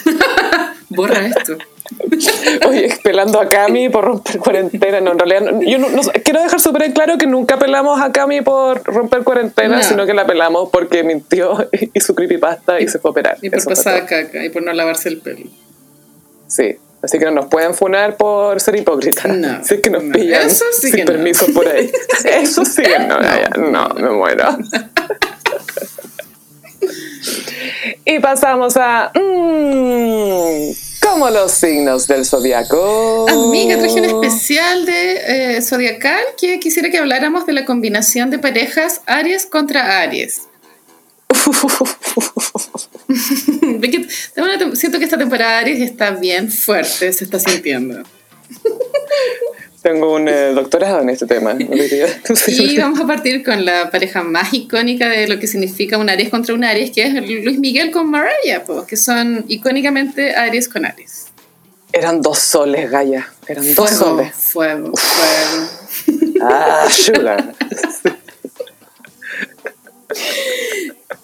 Borra 0.89 1.27
esto. 1.27 1.55
Oye, 2.68 2.97
pelando 3.03 3.39
a 3.39 3.47
Cami 3.49 3.89
por 3.89 4.05
romper 4.05 4.38
cuarentena. 4.39 5.01
No, 5.01 5.11
en 5.13 5.19
realidad, 5.19 5.41
no- 5.51 5.61
yo 5.61 5.77
no, 5.77 5.89
no- 5.89 6.01
quiero 6.23 6.41
dejar 6.41 6.59
súper 6.59 6.91
claro 6.93 7.18
que 7.18 7.27
nunca 7.27 7.57
pelamos 7.57 8.01
a 8.01 8.11
Cami 8.11 8.41
por 8.41 8.84
romper 8.84 9.23
cuarentena, 9.23 9.77
No. 9.77 9.84
sino 9.84 10.05
que 10.05 10.13
la 10.13 10.26
pelamos 10.26 10.69
porque 10.72 11.03
mintió 11.03 11.69
y 11.93 11.99
su 11.99 12.15
creepypasta 12.15 12.80
y 12.80 12.88
se 12.88 12.99
fue 12.99 13.09
a 13.09 13.11
operar. 13.11 13.38
Y 13.41 13.49
por 13.49 13.59
Eso 13.59 13.69
todo. 13.69 13.84
caca 14.07 14.43
y 14.43 14.49
por 14.49 14.63
no 14.63 14.73
lavarse 14.73 15.09
el 15.09 15.19
pelo. 15.19 15.45
Sí. 16.47 16.76
Así 17.03 17.18
que 17.18 17.26
no 17.26 17.31
nos 17.31 17.45
pueden 17.47 17.73
funar 17.73 18.15
por 18.15 18.61
ser 18.61 18.76
hipócritas. 18.76 19.26
No, 19.26 19.63
si 19.63 19.73
es 19.76 19.81
que 19.81 19.89
nos 19.89 20.03
no. 20.03 20.13
pillan 20.13 20.45
Eso 20.45 20.65
sí 20.72 20.91
sin 20.91 21.03
permiso 21.05 21.47
por 21.53 21.68
ahí. 21.68 21.91
Eso 22.26 22.63
sí 22.63 22.84
que 22.84 22.99
no, 22.99 23.19
no, 23.72 23.89
me 23.95 24.09
muero. 24.11 24.55
y 28.05 28.19
pasamos 28.19 28.76
a... 28.77 29.11
Mmm, 29.15 30.10
como 31.11 31.29
los 31.29 31.51
signos 31.51 32.07
del 32.07 32.25
zodiaco. 32.25 33.27
Amiga, 33.29 33.77
traje 33.77 33.99
un 33.99 34.05
especial 34.05 34.85
de 34.85 35.57
eh, 35.57 35.61
Zodiacal 35.61 36.23
que 36.39 36.57
quisiera 36.61 36.89
que 36.89 36.99
habláramos 36.99 37.45
de 37.45 37.51
la 37.51 37.65
combinación 37.65 38.29
de 38.29 38.39
parejas 38.39 39.01
Aries 39.05 39.45
contra 39.45 39.99
Aries. 40.01 40.43
Siento 44.73 44.99
que 44.99 45.05
esta 45.05 45.17
temporada 45.17 45.59
Aries 45.59 45.81
está 45.81 46.11
bien 46.11 46.49
fuerte, 46.49 47.11
se 47.11 47.25
está 47.25 47.39
sintiendo. 47.39 48.03
Tengo 49.81 50.13
un 50.13 50.27
eh, 50.27 50.53
doctorado 50.53 51.01
en 51.01 51.09
este 51.09 51.25
tema. 51.25 51.55
Y 51.57 52.77
vamos 52.79 52.99
a 52.99 53.07
partir 53.07 53.43
con 53.43 53.65
la 53.65 53.89
pareja 53.89 54.21
más 54.21 54.53
icónica 54.53 55.09
de 55.09 55.27
lo 55.27 55.39
que 55.39 55.47
significa 55.47 55.97
un 55.97 56.09
Aries 56.09 56.29
contra 56.29 56.53
un 56.53 56.63
Aries, 56.63 56.91
que 56.91 57.03
es 57.03 57.13
Luis 57.13 57.57
Miguel 57.57 57.89
con 57.89 58.09
Mariah, 58.09 58.63
po, 58.65 58.85
que 58.85 58.95
son 58.95 59.43
icónicamente 59.47 60.35
Aries 60.35 60.69
con 60.69 60.85
Aries. 60.85 61.27
Eran 61.91 62.21
dos 62.21 62.37
soles, 62.39 62.91
Gaia. 62.91 63.27
Eran 63.47 63.73
dos 63.73 63.89
soles. 63.89 64.33
fuego, 64.35 64.93
fuego. 64.95 65.73
Ah, 66.43 66.87
sugar. 66.89 67.53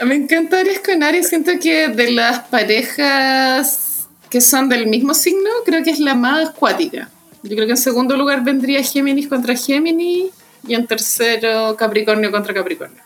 Me 0.04 0.16
encanta 0.16 0.60
Aries 0.60 0.80
con 0.80 1.04
Aries. 1.04 1.28
Siento 1.28 1.52
que 1.62 1.90
de 1.90 2.12
las 2.12 2.40
parejas 2.50 4.08
que 4.30 4.42
son 4.42 4.68
del 4.68 4.88
mismo 4.88 5.14
signo, 5.14 5.50
creo 5.66 5.84
que 5.84 5.92
es 5.92 6.00
la 6.00 6.16
más 6.16 6.50
acuática. 6.50 7.10
Yo 7.48 7.56
creo 7.56 7.66
que 7.66 7.72
en 7.72 7.78
segundo 7.78 8.16
lugar 8.18 8.44
vendría 8.44 8.84
Géminis 8.84 9.28
contra 9.28 9.56
Géminis 9.56 10.32
y 10.68 10.74
en 10.74 10.86
tercero 10.88 11.76
Capricornio 11.78 12.32
contra 12.32 12.54
Capricornio. 12.54 13.02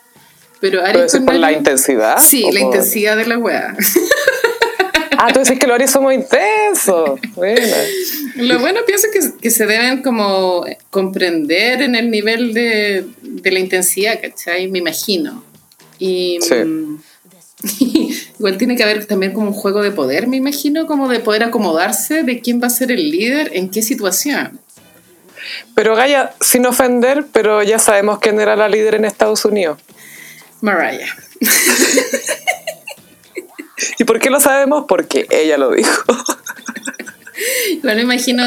Pero 0.59 0.79
¿Puede 0.79 0.91
Aries 0.93 1.11
con 1.13 1.25
por 1.25 1.35
la 1.35 1.51
intensidad? 1.51 2.17
Sí, 2.19 2.43
¿O 2.43 2.51
la 2.51 2.59
por- 2.59 2.67
intensidad 2.67 3.17
de 3.17 3.25
la 3.25 3.37
wea. 3.37 3.75
Ah, 5.17 5.31
tú 5.33 5.39
decís 5.41 5.59
que 5.59 5.67
los 5.67 5.75
Aries 5.75 5.91
somos 5.91 6.13
intensos. 6.13 7.19
Bueno. 7.35 7.61
Lo 8.37 8.59
bueno 8.59 8.79
pienso 8.87 9.07
que, 9.13 9.19
que 9.39 9.51
se 9.51 9.65
deben 9.67 10.01
como 10.01 10.65
comprender 10.89 11.81
en 11.83 11.95
el 11.95 12.09
nivel 12.09 12.53
de, 12.53 13.05
de 13.21 13.51
la 13.51 13.59
intensidad, 13.59 14.19
¿cachai? 14.21 14.67
Me 14.67 14.79
imagino. 14.79 15.43
Y 15.99 16.39
Sí. 16.41 16.55
mm, 16.55 17.01
igual 18.41 18.57
tiene 18.57 18.75
que 18.75 18.81
haber 18.81 19.05
también 19.05 19.33
como 19.33 19.49
un 19.49 19.53
juego 19.53 19.83
de 19.83 19.91
poder, 19.91 20.25
me 20.25 20.35
imagino, 20.35 20.87
como 20.87 21.07
de 21.07 21.19
poder 21.19 21.43
acomodarse 21.43 22.23
de 22.23 22.41
quién 22.41 22.59
va 22.59 22.67
a 22.67 22.71
ser 22.71 22.91
el 22.91 23.11
líder 23.11 23.51
en 23.53 23.69
qué 23.69 23.83
situación. 23.83 24.59
Pero 25.75 25.95
Gaia, 25.95 26.33
sin 26.41 26.65
ofender, 26.65 27.27
pero 27.31 27.61
ya 27.61 27.77
sabemos 27.77 28.17
quién 28.17 28.39
era 28.39 28.55
la 28.55 28.67
líder 28.67 28.95
en 28.95 29.05
Estados 29.05 29.45
Unidos. 29.45 29.79
Mariah. 30.59 31.05
¿Y 33.99 34.03
por 34.03 34.19
qué 34.19 34.31
lo 34.31 34.39
sabemos? 34.39 34.85
Porque 34.87 35.27
ella 35.29 35.59
lo 35.59 35.69
dijo. 35.69 36.01
Igual 37.71 37.95
me 37.95 38.01
imagino 38.01 38.43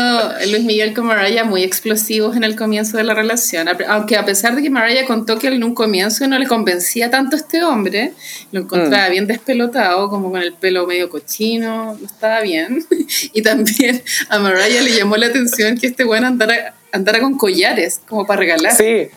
Luis 0.51 0.65
Miguel 0.65 0.95
con 0.95 1.07
Mariah 1.07 1.45
muy 1.45 1.63
explosivos 1.63 2.37
en 2.37 2.45
el 2.45 2.57
comienzo 2.57 2.97
de 2.97 3.05
la 3.05 3.15
relación. 3.15 3.69
Aunque 3.89 4.17
a 4.17 4.25
pesar 4.25 4.55
de 4.55 4.63
que 4.63 4.71
Mariah 4.71 5.07
contó 5.07 5.39
que 5.39 5.49
en 5.49 5.65
un 5.65 5.75
comienzo 5.75 6.27
no 6.27 6.39
le 6.39 6.47
convencía 6.47 7.11
tanto 7.11 7.37
a 7.37 7.39
este 7.39 7.65
hombre, 7.65 8.13
lo 8.53 8.61
encontraba 8.61 9.09
bien 9.09 9.27
despelotado, 9.27 10.09
como 10.09 10.31
con 10.31 10.43
el 10.43 10.53
pelo 10.53 10.87
medio 10.87 11.09
cochino, 11.09 11.97
no 11.99 12.07
estaba 12.07 12.41
bien. 12.41 12.85
Y 13.33 13.43
también 13.43 14.03
a 14.29 14.39
Mariah 14.39 14.83
le 14.83 14.97
llamó 14.97 15.17
la 15.17 15.27
atención 15.27 15.77
que 15.77 15.87
este 15.87 16.05
bueno 16.05 16.27
andara, 16.27 16.75
andara 16.93 17.21
con 17.21 17.37
collares, 17.37 18.01
como 18.09 18.27
para 18.27 18.41
regalar. 18.41 18.75
Sí. 18.75 19.09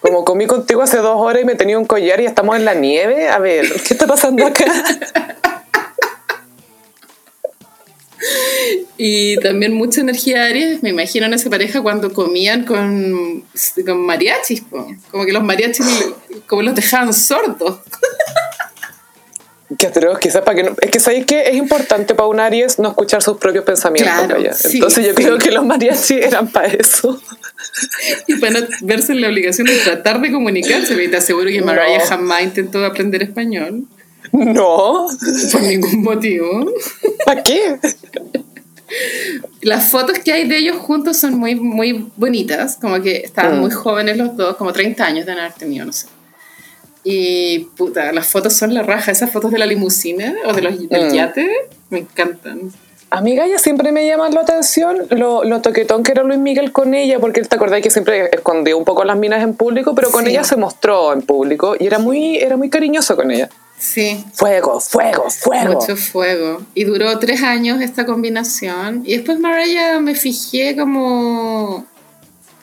Como 0.00 0.24
comí 0.24 0.46
contigo 0.46 0.82
hace 0.82 0.98
dos 0.98 1.16
horas 1.16 1.42
y 1.42 1.44
me 1.44 1.54
tenía 1.54 1.78
un 1.78 1.84
collar 1.84 2.20
y 2.20 2.26
estamos 2.26 2.56
en 2.56 2.64
la 2.64 2.74
nieve. 2.74 3.28
A 3.28 3.38
ver, 3.38 3.66
¿qué 3.86 3.94
está 3.94 4.06
pasando 4.06 4.46
acá? 4.46 4.64
Y 8.96 9.36
también 9.38 9.72
mucha 9.72 10.00
energía 10.00 10.44
Aries, 10.44 10.82
me 10.82 10.90
imagino 10.90 11.26
en 11.26 11.34
esa 11.34 11.50
pareja 11.50 11.82
cuando 11.82 12.12
comían 12.12 12.64
con, 12.64 13.42
con 13.84 13.98
mariachis, 14.06 14.60
po. 14.62 14.86
como 15.10 15.24
que 15.24 15.32
los 15.32 15.42
mariachis 15.42 15.86
como 16.46 16.62
los 16.62 16.74
dejaban 16.74 17.12
sordos. 17.12 17.80
Que 19.78 19.86
atroz, 19.86 20.18
quizás 20.18 20.42
para 20.42 20.54
que 20.56 20.62
no. 20.64 20.76
Es 20.82 20.90
que 20.90 21.00
sabéis 21.00 21.24
que 21.24 21.48
es 21.48 21.54
importante 21.56 22.14
para 22.14 22.28
un 22.28 22.38
Aries 22.40 22.78
no 22.78 22.90
escuchar 22.90 23.22
sus 23.22 23.38
propios 23.38 23.64
pensamientos. 23.64 24.12
Claro, 24.26 24.54
sí, 24.54 24.76
Entonces 24.76 25.06
yo 25.06 25.12
sí. 25.16 25.22
creo 25.24 25.38
que 25.38 25.50
los 25.50 25.64
mariachis 25.64 26.18
eran 26.26 26.48
para 26.48 26.68
eso. 26.68 27.18
Y 28.26 28.34
para 28.36 28.60
no 28.60 28.66
verse 28.82 29.12
en 29.12 29.22
la 29.22 29.28
obligación 29.28 29.66
de 29.66 29.76
tratar 29.78 30.20
de 30.20 30.30
comunicarse, 30.30 30.94
te 31.08 31.16
aseguro 31.16 31.46
que 31.48 31.62
Mariah 31.62 31.98
No. 32.00 32.04
jamás 32.04 32.42
intentó 32.42 32.84
aprender 32.84 33.22
español, 33.22 33.84
No. 34.32 35.06
por 35.52 35.62
ningún 35.62 36.02
motivo. 36.02 36.64
¿Para 37.24 37.42
qué? 37.42 37.78
las 39.62 39.90
fotos 39.90 40.18
que 40.18 40.32
hay 40.32 40.46
de 40.48 40.58
ellos 40.58 40.76
juntos 40.76 41.16
son 41.16 41.34
muy, 41.38 41.54
muy 41.54 42.10
bonitas, 42.16 42.76
como 42.80 43.00
que 43.00 43.18
estaban 43.18 43.56
Mm. 43.58 43.60
muy 43.60 43.70
jóvenes 43.70 44.16
los 44.16 44.36
dos, 44.36 44.56
como 44.56 44.72
30 44.72 45.04
años 45.06 45.24
de 45.26 45.32
haber 45.32 45.52
tenido, 45.52 45.86
no 45.86 45.92
sé. 45.92 46.06
Y 47.04 47.60
puta, 47.76 48.12
las 48.12 48.26
fotos 48.28 48.52
son 48.52 48.74
la 48.74 48.82
raja, 48.82 49.10
esas 49.10 49.30
fotos 49.30 49.50
de 49.50 49.58
la 49.58 49.66
limusina 49.66 50.34
o 50.46 50.52
de 50.52 50.62
los, 50.62 50.88
del 50.88 51.08
Mm. 51.08 51.12
yate, 51.14 51.50
me 51.90 52.00
encantan. 52.00 52.70
A 53.10 53.20
mí 53.20 53.34
Gaya 53.36 53.58
siempre 53.58 53.92
me 53.92 54.06
llama 54.06 54.30
la 54.30 54.40
atención 54.40 54.98
lo, 55.10 55.44
lo 55.44 55.60
toquetón 55.60 56.02
que 56.02 56.12
era 56.12 56.22
Luis 56.22 56.38
Miguel 56.38 56.72
con 56.72 56.94
ella, 56.94 57.18
porque 57.18 57.42
te 57.42 57.56
acordás 57.56 57.82
que 57.82 57.90
siempre 57.90 58.30
escondió 58.32 58.78
un 58.78 58.84
poco 58.84 59.04
las 59.04 59.18
minas 59.18 59.42
en 59.42 59.54
público, 59.54 59.94
pero 59.94 60.10
con 60.10 60.24
Sí. 60.24 60.30
ella 60.30 60.44
se 60.44 60.56
mostró 60.56 61.12
en 61.12 61.20
público 61.22 61.76
y 61.78 61.86
era 61.86 61.98
muy, 61.98 62.36
era 62.38 62.56
muy 62.56 62.70
cariñoso 62.70 63.14
con 63.16 63.30
ella. 63.30 63.50
Sí, 63.82 64.24
Fuego, 64.34 64.78
fuego, 64.78 65.28
fuego. 65.28 65.74
mucho 65.74 65.96
fuego. 65.96 66.64
Y 66.72 66.84
duró 66.84 67.18
tres 67.18 67.42
años 67.42 67.80
esta 67.80 68.06
combinación. 68.06 69.02
Y 69.04 69.16
después 69.16 69.40
Mariah 69.40 69.98
me 69.98 70.14
fijé 70.14 70.76
como... 70.76 71.84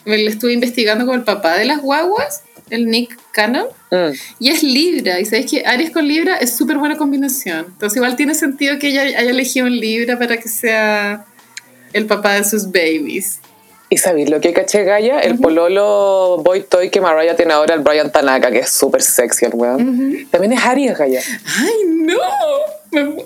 Me 0.06 0.18
le 0.18 0.30
estuve 0.30 0.54
investigando 0.54 1.06
con 1.06 1.16
el 1.16 1.26
papá 1.26 1.56
de 1.56 1.66
las 1.66 1.82
guaguas, 1.82 2.44
el 2.70 2.88
Nick 2.88 3.20
Cannon. 3.34 3.66
Mm. 3.92 4.14
Y 4.40 4.50
es 4.50 4.64
Libra, 4.64 5.20
y 5.20 5.26
sabéis 5.26 5.52
que 5.52 5.66
Aries 5.66 5.92
con 5.92 6.08
Libra 6.08 6.38
es 6.38 6.56
súper 6.56 6.78
buena 6.78 6.96
combinación. 6.96 7.66
Entonces 7.68 7.98
igual 7.98 8.16
tiene 8.16 8.34
sentido 8.34 8.80
que 8.80 8.88
ella 8.88 9.02
haya 9.02 9.30
elegido 9.32 9.66
un 9.66 9.78
Libra 9.78 10.18
para 10.18 10.38
que 10.38 10.48
sea 10.48 11.26
el 11.92 12.06
papá 12.06 12.36
de 12.36 12.46
sus 12.46 12.72
babies. 12.72 13.42
¿Y 13.92 13.98
sabéis 13.98 14.30
lo 14.30 14.40
que 14.40 14.54
caché 14.54 14.84
Gaya? 14.84 15.20
El 15.20 15.40
pololo 15.40 16.38
boy 16.44 16.62
toy 16.62 16.92
que 16.92 17.02
Mariah 17.02 17.36
tiene 17.36 17.54
ahora, 17.54 17.74
el 17.74 17.82
Brian 17.82 18.12
Tanaka, 18.12 18.52
que 18.52 18.60
es 18.60 18.70
súper 18.70 19.02
sexy 19.02 19.46
el 19.46 19.56
weón. 19.56 20.28
También 20.30 20.54
es 20.54 20.64
Aries, 20.64 20.96
Gaya. 20.96 21.22
¡Ay, 21.58 21.74
no! 21.88 22.20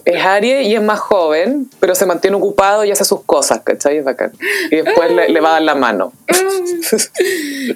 Es 0.06 0.24
Aries 0.24 0.68
y 0.68 0.76
es 0.76 0.82
más 0.82 1.00
joven, 1.00 1.70
pero 1.80 1.96
se 1.96 2.06
mantiene 2.06 2.38
ocupado 2.38 2.86
y 2.86 2.92
hace 2.92 3.04
sus 3.04 3.24
cosas, 3.24 3.62
¿cachai? 3.64 3.98
Es 3.98 4.06
bacán. 4.06 4.32
Y 4.72 4.78
después 4.78 5.12
le, 5.12 5.30
le 5.30 5.40
va 5.42 5.50
a 5.50 5.54
dar 5.54 5.62
la 5.64 5.76
mano. 5.76 6.14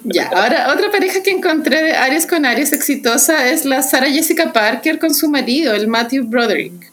Ya, 0.03 0.27
ahora 0.27 0.73
otra 0.73 0.91
pareja 0.91 1.22
que 1.23 1.31
encontré 1.31 1.81
de 1.81 1.93
Aries 1.93 2.26
con 2.26 2.45
Aries 2.45 2.73
exitosa 2.73 3.49
es 3.49 3.65
la 3.65 3.81
Sarah 3.81 4.09
Jessica 4.09 4.51
Parker 4.53 4.99
con 4.99 5.14
su 5.14 5.30
marido, 5.30 5.73
el 5.73 5.88
Matthew 5.88 6.26
Broderick. 6.26 6.91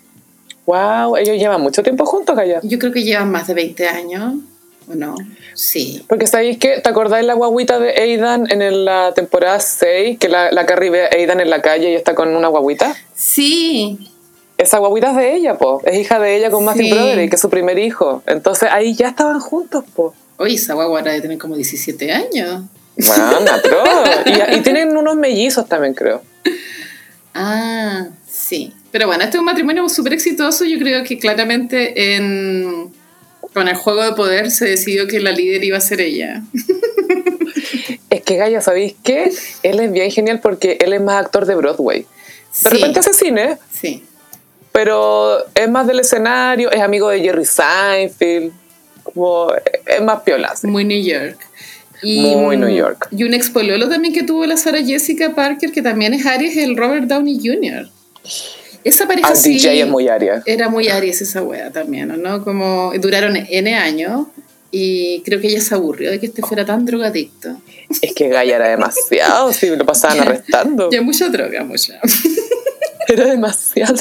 wow, 0.66 1.16
ellos 1.16 1.36
llevan 1.36 1.60
mucho 1.60 1.82
tiempo 1.82 2.04
juntos, 2.06 2.36
Gaya. 2.36 2.60
Yo 2.62 2.78
creo 2.78 2.92
que 2.92 3.02
llevan 3.02 3.30
más 3.30 3.46
de 3.48 3.54
20 3.54 3.88
años, 3.88 4.34
¿o 4.88 4.94
no? 4.94 5.14
Sí. 5.54 6.04
Porque 6.08 6.26
sabéis 6.26 6.58
que, 6.58 6.80
¿te 6.80 6.88
acordáis 6.88 7.26
la 7.26 7.34
guaguita 7.34 7.78
de 7.78 7.90
Aidan 7.90 8.50
en 8.50 8.84
la 8.84 9.12
temporada 9.14 9.60
6? 9.60 10.18
Que 10.18 10.28
la, 10.28 10.50
la 10.52 10.66
Carrie 10.66 10.90
ve 10.90 11.04
a 11.04 11.08
Aidan 11.14 11.40
en 11.40 11.50
la 11.50 11.62
calle 11.62 11.90
y 11.92 11.94
está 11.94 12.14
con 12.14 12.34
una 12.34 12.48
guaguita. 12.48 12.94
Sí, 13.14 14.10
Esa 14.56 14.78
guaguita 14.78 15.10
es 15.10 15.16
de 15.16 15.34
ella, 15.34 15.58
po. 15.58 15.80
Es 15.84 15.96
hija 15.98 16.18
de 16.20 16.36
ella 16.36 16.50
con 16.50 16.64
Matthew 16.64 16.84
Sí. 16.86 16.92
Broderick, 16.92 17.30
que 17.30 17.36
es 17.36 17.40
su 17.42 17.50
primer 17.50 17.78
hijo. 17.78 18.22
Entonces 18.26 18.68
ahí 18.70 18.94
ya 18.94 19.08
estaban 19.08 19.40
juntos, 19.40 19.84
po. 19.94 20.14
Oye, 20.36 20.54
esa 20.54 20.74
guagua 20.74 20.98
ahora 21.00 21.12
debe 21.12 21.22
tener 21.22 21.38
como 21.38 21.56
17 21.56 22.12
años. 22.12 22.62
Bueno, 22.96 23.38
y, 24.26 24.56
y 24.56 24.60
tienen 24.60 24.96
unos 24.96 25.16
mellizos 25.16 25.68
también, 25.68 25.94
creo. 25.94 26.22
Ah, 27.34 28.06
sí. 28.28 28.72
Pero 28.92 29.08
bueno, 29.08 29.24
este 29.24 29.36
es 29.36 29.40
un 29.40 29.46
matrimonio 29.46 29.88
súper 29.88 30.12
exitoso. 30.12 30.64
Yo 30.64 30.78
creo 30.78 31.02
que 31.02 31.18
claramente 31.18 32.14
en, 32.14 32.92
con 33.54 33.68
el 33.68 33.76
juego 33.76 34.02
de 34.02 34.12
poder 34.12 34.50
se 34.50 34.66
decidió 34.66 35.06
que 35.06 35.20
la 35.20 35.30
líder 35.32 35.64
iba 35.64 35.78
a 35.78 35.80
ser 35.80 36.00
ella. 36.00 36.42
Es 38.10 38.22
que 38.22 38.36
Gaya, 38.36 38.60
¿sabéis 38.60 38.94
qué? 39.02 39.30
Él 39.62 39.80
es 39.80 39.90
bien 39.92 40.10
genial 40.10 40.40
porque 40.40 40.78
él 40.80 40.92
es 40.92 41.00
más 41.00 41.24
actor 41.24 41.46
de 41.46 41.54
Broadway. 41.54 42.00
De 42.02 42.06
Sí, 42.52 42.68
repente 42.68 43.00
hace 43.00 43.12
cine, 43.14 43.58
sí. 43.72 44.04
pero 44.72 45.38
es 45.54 45.68
más 45.68 45.86
del 45.86 46.00
escenario, 46.00 46.70
es 46.70 46.80
amigo 46.80 47.08
de 47.08 47.20
Jerry 47.20 47.44
Seinfeld, 47.44 48.52
como 49.02 49.48
es 49.86 50.02
más 50.02 50.20
piola. 50.22 50.54
sí. 50.56 50.66
Muy 50.66 50.84
New 50.84 51.02
York. 51.02 51.38
Y, 52.02 52.34
Muy 52.36 52.56
New 52.58 52.68
York. 52.68 53.08
Y 53.12 53.24
un 53.24 53.32
expololo 53.34 53.88
también 53.88 54.12
que 54.12 54.22
tuvo 54.24 54.44
la 54.46 54.56
Sarah 54.58 54.82
Jessica 54.84 55.34
Parker, 55.34 55.72
que 55.72 55.80
también 55.80 56.12
es 56.12 56.26
Aries, 56.26 56.56
el 56.58 56.76
Robert 56.76 57.06
Downey 57.06 57.38
Jr. 57.42 57.88
Esa 58.84 59.06
pareja 59.06 59.34
sí 59.34 59.54
DJ 59.54 59.80
es 59.80 59.88
muy 59.88 60.08
aria. 60.08 60.42
era 60.44 60.68
muy 60.68 60.88
Aries 60.88 61.22
esa 61.22 61.42
wea 61.42 61.70
también, 61.70 62.10
¿o 62.10 62.16
¿no? 62.16 62.44
Como 62.44 62.92
duraron 62.98 63.34
N 63.36 63.74
años 63.74 64.26
y 64.70 65.22
creo 65.22 65.40
que 65.40 65.46
ella 65.48 65.60
se 65.60 65.74
aburrió 65.74 66.10
de 66.10 66.20
que 66.20 66.26
este 66.26 66.42
fuera 66.42 66.66
tan 66.66 66.84
drogadicto. 66.84 67.56
Es 68.02 68.12
que 68.12 68.28
Gaia 68.28 68.56
era 68.56 68.68
demasiado, 68.68 69.52
si 69.52 69.68
lo 69.68 69.86
pasaban 69.86 70.20
arrestando. 70.20 70.90
Ya 70.90 71.00
mucha 71.00 71.28
droga, 71.28 71.62
mucha. 71.64 71.98
Era 73.08 73.26
demasiado. 73.26 73.94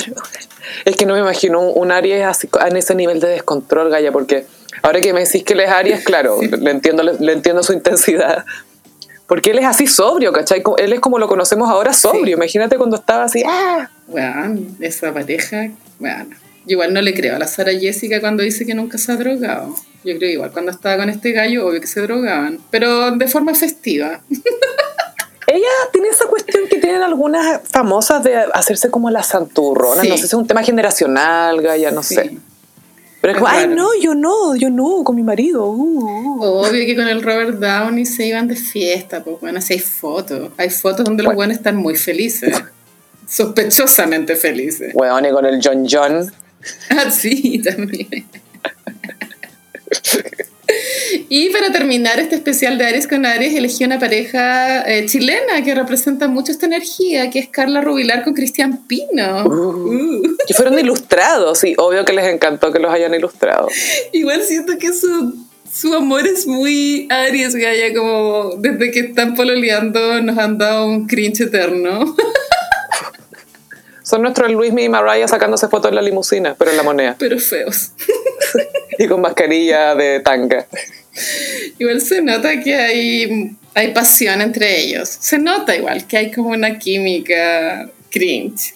Es 0.86 0.96
que 0.96 1.06
no 1.06 1.14
me 1.14 1.20
imagino 1.20 1.60
un, 1.60 1.92
Aries 1.92 2.26
así, 2.26 2.50
en 2.66 2.78
ese 2.78 2.96
nivel 2.96 3.20
de 3.20 3.28
descontrol, 3.28 3.90
Gaia, 3.90 4.12
porque 4.12 4.46
ahora 4.82 5.02
que 5.02 5.14
me 5.14 5.26
decís 5.26 5.44
que 5.44 5.54
él 5.54 5.60
es 5.60 5.70
Aries, 5.70 6.04
claro, 6.06 6.40
le, 6.42 6.72
entiendo, 6.72 7.04
le, 7.04 7.14
le 7.20 7.34
entiendo 7.34 7.62
su 7.64 7.74
intensidad. 7.74 8.46
Porque 9.28 9.52
él 9.52 9.60
es 9.60 9.66
así 9.66 9.88
sobrio, 9.88 10.32
¿cachai? 10.32 10.64
Él 10.78 10.94
es 10.94 11.00
como 11.00 11.20
lo 11.20 11.28
conocemos 11.28 11.70
ahora 11.70 11.94
sobrio. 11.94 12.26
Sí. 12.26 12.32
Imagínate 12.32 12.78
cuando 12.78 12.96
estaba 12.96 13.26
así, 13.26 13.44
¡ah! 13.46 13.90
Bueno, 14.14 14.62
esa 14.80 15.14
pareja, 15.14 15.66
yo 15.68 16.08
Igual 16.66 16.94
no 16.94 17.02
le 17.02 17.14
creo 17.14 17.36
a 17.36 17.40
la 17.40 17.48
Sara 17.48 17.74
Jessica 17.74 18.22
cuando 18.22 18.42
dice 18.42 18.66
que 18.66 18.74
nunca 18.74 18.98
se 18.98 19.12
ha 19.12 19.18
drogado. 19.18 19.76
Yo 20.06 20.18
creo 20.18 20.30
igual 20.30 20.52
cuando 20.54 20.72
estaba 20.72 20.96
con 20.98 21.10
este 21.10 21.34
gallo, 21.34 21.68
obvio 21.68 21.82
que 21.82 21.88
se 21.88 22.00
drogaban, 22.00 22.60
pero 22.72 23.12
de 23.12 23.28
forma 23.28 23.54
festiva. 23.54 24.22
Ella 25.48 25.68
tiene 25.92 26.08
esa 26.08 26.26
cuestión 26.28 26.64
que 26.70 26.78
tienen 26.78 27.02
algunas 27.02 27.62
famosas 27.70 28.24
de 28.24 28.36
hacerse 28.54 28.90
como 28.90 29.10
la 29.10 29.24
santurrona. 29.24 30.02
Sí. 30.04 30.08
No 30.10 30.16
sé 30.16 30.22
si 30.22 30.28
es 30.28 30.34
un 30.36 30.48
tema 30.48 30.64
generacional, 30.64 31.62
Gaia, 31.62 31.92
no 31.92 32.02
Sí. 32.02 32.16
sé. 32.16 32.38
Pero 33.20 33.34
es 33.34 33.40
como, 33.40 33.50
ay, 33.52 33.68
no, 33.68 33.90
yo 34.02 34.16
no, 34.16 34.56
yo 34.56 34.70
no, 34.70 35.04
con 35.04 35.16
mi 35.18 35.24
marido. 35.24 35.66
uh, 35.66 36.40
uh". 36.40 36.44
Obvio 36.44 36.86
que 36.86 36.96
con 36.96 37.08
el 37.08 37.22
Robert 37.22 37.58
Downey 37.60 38.06
se 38.06 38.26
iban 38.26 38.48
de 38.48 38.56
fiesta, 38.56 39.24
pues 39.24 39.40
bueno, 39.42 39.60
así 39.60 39.74
hay 39.74 39.80
fotos. 39.80 40.52
Hay 40.58 40.70
fotos 40.70 41.04
donde 41.06 41.24
los 41.24 41.30
Bueno. 41.30 41.38
buenos 41.38 41.58
están 41.58 41.76
muy 41.76 41.96
felices. 41.96 42.62
Sospechosamente 43.34 44.36
felices. 44.36 44.92
Weón, 44.94 45.26
y 45.26 45.32
con 45.32 45.46
el 45.46 45.60
John 45.64 45.88
John. 45.90 46.32
Ah, 46.90 47.12
sí, 47.12 47.62
también. 47.62 48.26
Y 51.28 51.50
para 51.50 51.74
terminar 51.74 52.20
este 52.22 52.36
especial 52.36 52.78
de 52.78 52.86
Aries 52.86 53.06
con 53.06 53.26
Aries, 53.26 53.54
elegí 53.54 53.84
una 53.84 54.00
pareja 54.00 54.90
eh, 54.90 55.06
chilena 55.08 55.62
que 55.62 55.76
representa 55.76 56.30
mucho 56.30 56.54
esta 56.54 56.68
energía, 56.68 57.30
que 57.30 57.40
es 57.40 57.50
Carla 57.50 57.82
Rubilar 57.82 58.24
con 58.24 58.34
Cristian 58.34 58.86
Pino. 58.88 59.44
Uh. 59.46 60.38
Que 60.48 60.54
fueron 60.54 60.80
ilustrados, 60.80 61.60
sí, 61.60 61.74
obvio 61.78 62.06
que 62.06 62.14
les 62.14 62.34
encantó 62.34 62.72
que 62.72 62.80
los 62.80 62.94
hayan 62.94 63.14
ilustrado. 63.14 63.68
Igual 64.14 64.42
siento 64.44 64.78
que 64.78 64.94
su, 64.94 65.36
su 65.70 65.94
amor 65.94 66.26
es 66.26 66.48
muy 66.48 67.08
Aries, 67.10 67.56
Gaya, 67.56 67.94
como 67.94 68.56
desde 68.58 68.92
que 68.92 69.00
están 69.02 69.36
pololeando 69.36 70.22
nos 70.22 70.38
han 70.38 70.58
dado 70.58 70.86
un 70.86 71.08
cringe 71.08 71.42
eterno. 71.42 72.16
Son 74.04 74.22
nuestros 74.22 74.52
Luismi 74.52 74.84
y 74.84 74.90
Mariah 74.90 75.28
sacándose 75.28 75.68
fotos 75.68 75.90
en 75.90 75.96
la 75.96 76.02
limusina, 76.02 76.56
pero 76.58 76.72
en 76.72 76.78
la 76.78 76.84
moneda. 76.84 77.16
Pero 77.18 77.40
feos. 77.40 77.92
Y 79.00 79.08
con 79.08 79.22
mascarilla 79.22 79.96
de 79.96 80.20
tanga. 80.20 80.68
Igual 81.80 82.00
se 82.00 82.22
nota 82.22 82.60
que 82.60 82.76
hay, 82.76 83.56
hay 83.74 83.92
pasión 83.92 84.40
entre 84.40 84.82
ellos. 84.82 85.10
Se 85.10 85.40
nota 85.40 85.76
igual 85.76 86.06
que 86.06 86.18
hay 86.18 86.32
como 86.32 86.50
una 86.50 86.78
química 86.78 87.90
cringe. 88.12 88.76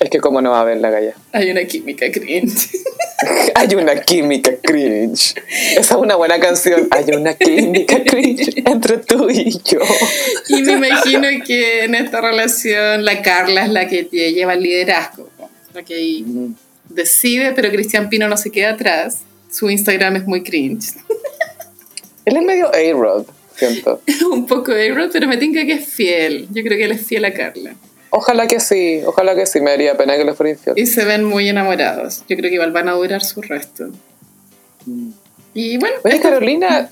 Es 0.00 0.08
que 0.08 0.18
cómo 0.18 0.40
no 0.40 0.52
va 0.52 0.62
a 0.62 0.64
ver 0.64 0.78
la 0.78 0.88
galla. 0.88 1.14
Hay 1.30 1.50
una 1.50 1.62
química 1.64 2.10
cringe. 2.10 2.70
Hay 3.54 3.74
una 3.74 4.00
química 4.00 4.50
cringe. 4.62 5.34
Esa 5.76 5.94
es 5.94 6.00
una 6.00 6.16
buena 6.16 6.40
canción. 6.40 6.88
Hay 6.90 7.04
una 7.14 7.34
química 7.34 8.02
cringe 8.02 8.62
entre 8.64 8.96
tú 8.96 9.28
y 9.28 9.50
yo. 9.62 9.80
Y 10.48 10.62
me 10.62 10.72
imagino 10.72 11.28
que 11.46 11.84
en 11.84 11.94
esta 11.94 12.22
relación 12.22 13.04
la 13.04 13.20
Carla 13.20 13.64
es 13.66 13.68
la 13.68 13.88
que 13.88 14.04
te 14.04 14.32
lleva 14.32 14.54
el 14.54 14.62
liderazgo. 14.62 15.28
La 15.74 15.82
que 15.82 15.96
ahí 15.96 16.24
decide, 16.88 17.52
pero 17.52 17.70
Cristian 17.70 18.08
Pino 18.08 18.26
no 18.26 18.38
se 18.38 18.50
queda 18.50 18.70
atrás. 18.70 19.18
Su 19.52 19.68
Instagram 19.68 20.16
es 20.16 20.24
muy 20.24 20.42
cringe. 20.42 20.94
Él 22.24 22.38
es 22.38 22.42
medio 22.42 22.68
A-Rod, 22.68 23.26
siento. 23.54 24.00
Un 24.32 24.46
poco 24.46 24.72
A-Rod, 24.72 25.10
pero 25.12 25.28
me 25.28 25.36
tinca 25.36 25.66
que 25.66 25.74
es 25.74 25.86
fiel. 25.86 26.48
Yo 26.54 26.62
creo 26.62 26.78
que 26.78 26.84
él 26.84 26.92
es 26.92 27.06
fiel 27.06 27.26
a 27.26 27.34
Carla. 27.34 27.74
Ojalá 28.10 28.46
que 28.46 28.60
sí, 28.60 29.00
ojalá 29.06 29.34
que 29.34 29.46
sí. 29.46 29.60
Me 29.60 29.70
daría 29.70 29.96
pena 29.96 30.16
que 30.16 30.24
le 30.24 30.34
fuera 30.34 30.50
infiel. 30.50 30.78
Y 30.78 30.86
se 30.86 31.04
ven 31.04 31.24
muy 31.24 31.48
enamorados. 31.48 32.24
Yo 32.28 32.36
creo 32.36 32.48
que 32.48 32.54
igual 32.54 32.72
van 32.72 32.88
a 32.88 32.92
durar 32.92 33.22
su 33.22 33.40
resto. 33.40 33.88
Y 35.54 35.78
bueno, 35.78 35.96
Oye, 36.04 36.16
esta- 36.16 36.30
Carolina. 36.30 36.88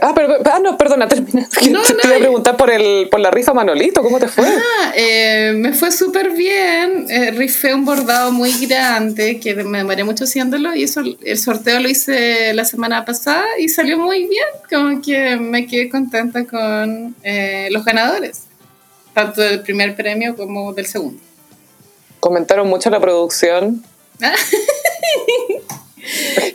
Ah, 0.00 0.12
pero, 0.14 0.36
ah, 0.44 0.60
no, 0.62 0.78
perdona, 0.78 1.08
termina. 1.08 1.40
No, 1.70 1.82
te 1.82 1.94
no, 1.94 2.00
iba 2.04 2.14
a 2.14 2.18
preguntar 2.20 2.56
por, 2.56 2.70
el, 2.70 3.08
por 3.10 3.18
la 3.18 3.32
rifa 3.32 3.52
Manolito, 3.52 4.00
¿cómo 4.02 4.20
te 4.20 4.28
fue? 4.28 4.46
Ah, 4.46 4.92
eh, 4.94 5.52
me 5.56 5.72
fue 5.72 5.90
súper 5.90 6.30
bien. 6.30 7.06
Eh, 7.10 7.32
rifé 7.32 7.74
un 7.74 7.84
bordado 7.84 8.30
muy 8.30 8.52
grande 8.66 9.40
que 9.40 9.56
me 9.56 9.78
demoré 9.78 10.04
mucho 10.04 10.22
haciéndolo 10.24 10.72
y 10.76 10.84
eso, 10.84 11.02
el 11.24 11.36
sorteo 11.38 11.80
lo 11.80 11.88
hice 11.88 12.54
la 12.54 12.64
semana 12.64 13.04
pasada 13.04 13.44
y 13.58 13.68
salió 13.68 13.98
muy 13.98 14.20
bien. 14.28 14.46
Como 14.70 15.02
que 15.02 15.34
me 15.36 15.66
quedé 15.66 15.88
contenta 15.88 16.44
con 16.44 17.16
eh, 17.24 17.66
los 17.72 17.84
ganadores, 17.84 18.42
tanto 19.14 19.40
del 19.40 19.62
primer 19.62 19.94
premio 19.94 20.36
como 20.36 20.72
del 20.72 20.86
segundo. 20.86 21.20
Comentaron 22.20 22.68
mucho 22.68 22.90
la 22.90 23.00
producción. 23.00 23.82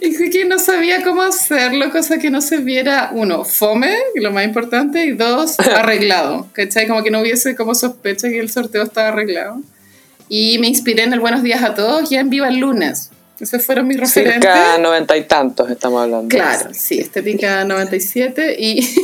Y 0.01 0.13
sí, 0.13 0.29
que 0.29 0.45
no 0.45 0.59
sabía 0.59 1.03
cómo 1.03 1.21
hacerlo, 1.21 1.89
cosa 1.91 2.17
que 2.17 2.29
no 2.29 2.41
se 2.41 2.57
viera, 2.57 3.11
uno, 3.13 3.45
fome, 3.45 3.97
y 4.15 4.19
lo 4.19 4.31
más 4.31 4.43
importante, 4.43 5.05
y 5.05 5.13
dos, 5.13 5.59
arreglado. 5.75 6.47
¿Cachai? 6.53 6.87
Como 6.87 7.03
que 7.03 7.11
no 7.11 7.21
hubiese 7.21 7.55
como 7.55 7.73
sospecha 7.73 8.27
que 8.27 8.39
el 8.39 8.51
sorteo 8.51 8.83
estaba 8.83 9.09
arreglado. 9.09 9.61
Y 10.29 10.57
me 10.59 10.67
inspiré 10.67 11.03
en 11.03 11.13
el 11.13 11.21
Buenos 11.21 11.43
Días 11.43 11.63
a 11.63 11.73
Todos 11.73 12.09
ya 12.09 12.19
en 12.19 12.29
Viva 12.29 12.49
el 12.49 12.57
Lunes. 12.57 13.11
Esos 13.39 13.63
fueron 13.63 13.87
mis 13.87 13.99
referentes. 13.99 14.41
Cerca 14.41 14.77
noventa 14.79 15.15
y 15.15 15.23
tantos 15.23 15.69
estamos 15.69 16.01
hablando. 16.01 16.27
Claro, 16.27 16.71
sí, 16.73 16.99
estética 16.99 17.63
97 17.63 18.55
y 18.57 18.81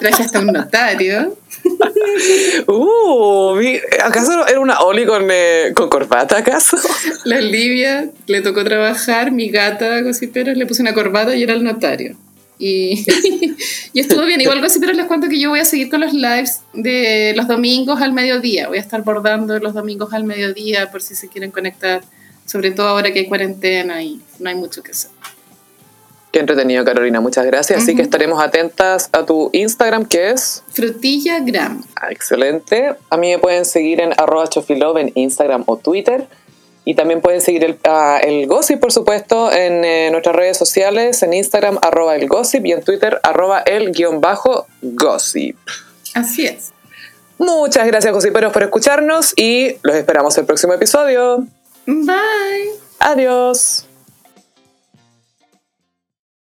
traje 0.00 0.22
hasta 0.22 0.40
un 0.40 0.46
notario. 0.46 1.36
Uh, 2.66 3.56
¿acaso 4.04 4.46
era 4.46 4.60
una 4.60 4.80
Oli 4.80 5.06
con, 5.06 5.28
eh, 5.30 5.72
con 5.74 5.88
corbata, 5.88 6.38
acaso? 6.38 6.76
La 7.24 7.36
Olivia 7.38 8.10
le 8.26 8.40
tocó 8.42 8.64
trabajar, 8.64 9.30
mi 9.30 9.48
gata 9.48 10.00
Gossiperos 10.02 10.56
le 10.56 10.66
puse 10.66 10.82
una 10.82 10.94
corbata 10.94 11.34
y 11.34 11.42
era 11.42 11.54
el 11.54 11.64
notario. 11.64 12.16
Y, 12.58 13.06
y 13.92 14.00
estuvo 14.00 14.24
bien. 14.24 14.40
Igual 14.40 14.60
Gossiperos 14.60 14.96
les 14.96 15.06
cuento 15.06 15.28
que 15.28 15.38
yo 15.38 15.50
voy 15.50 15.60
a 15.60 15.64
seguir 15.64 15.90
con 15.90 16.00
los 16.00 16.12
lives 16.12 16.62
de 16.72 17.32
los 17.36 17.46
domingos 17.46 18.02
al 18.02 18.12
mediodía. 18.12 18.68
Voy 18.68 18.78
a 18.78 18.80
estar 18.80 19.02
bordando 19.02 19.58
los 19.58 19.74
domingos 19.74 20.12
al 20.12 20.24
mediodía 20.24 20.90
por 20.90 21.02
si 21.02 21.14
se 21.14 21.28
quieren 21.28 21.50
conectar. 21.50 22.02
Sobre 22.46 22.70
todo 22.70 22.88
ahora 22.88 23.12
que 23.12 23.20
hay 23.20 23.26
cuarentena 23.26 24.02
y 24.02 24.20
no 24.38 24.48
hay 24.48 24.56
mucho 24.56 24.82
que 24.82 24.92
hacer. 24.92 25.10
Qué 26.32 26.40
entretenido, 26.40 26.84
Carolina, 26.84 27.20
muchas 27.20 27.46
gracias. 27.46 27.82
Así 27.82 27.96
que 27.96 28.02
estaremos 28.02 28.42
atentas 28.42 29.08
a 29.12 29.24
tu 29.24 29.48
Instagram, 29.52 30.04
que 30.04 30.30
es 30.30 30.62
Frutilla 30.68 31.40
Gram. 31.40 31.82
ah, 31.96 32.08
excelente. 32.10 32.94
A 33.08 33.16
mí 33.16 33.30
me 33.30 33.38
pueden 33.38 33.64
seguir 33.64 34.00
en 34.00 34.12
arroba 34.16 34.46
chofilove 34.48 35.00
en 35.00 35.12
Instagram 35.14 35.64
o 35.66 35.78
Twitter. 35.78 36.26
Y 36.84 36.94
también 36.94 37.20
pueden 37.20 37.40
seguir 37.42 37.64
el, 37.64 37.78
el 38.22 38.46
Gossip, 38.46 38.80
por 38.80 38.92
supuesto, 38.92 39.52
en 39.52 39.84
eh, 39.84 40.10
nuestras 40.10 40.34
redes 40.34 40.56
sociales, 40.56 41.22
en 41.22 41.34
Instagram, 41.34 41.78
arroba 41.82 42.16
el 42.16 42.26
Gossip, 42.26 42.64
y 42.64 42.72
en 42.72 42.82
Twitter, 42.82 43.20
arroba 43.22 43.60
el 43.60 43.92
guion 43.92 44.22
bajo 44.22 44.66
Gossip. 44.80 45.56
Así 46.14 46.46
es. 46.46 46.72
Muchas 47.36 47.86
gracias, 47.86 48.12
Gossiperos, 48.12 48.52
por 48.52 48.62
escucharnos 48.62 49.32
y 49.36 49.76
los 49.82 49.96
esperamos 49.96 50.36
el 50.38 50.46
próximo 50.46 50.72
episodio. 50.74 51.46
Bye. 51.86 52.70
Adiós. 53.00 53.87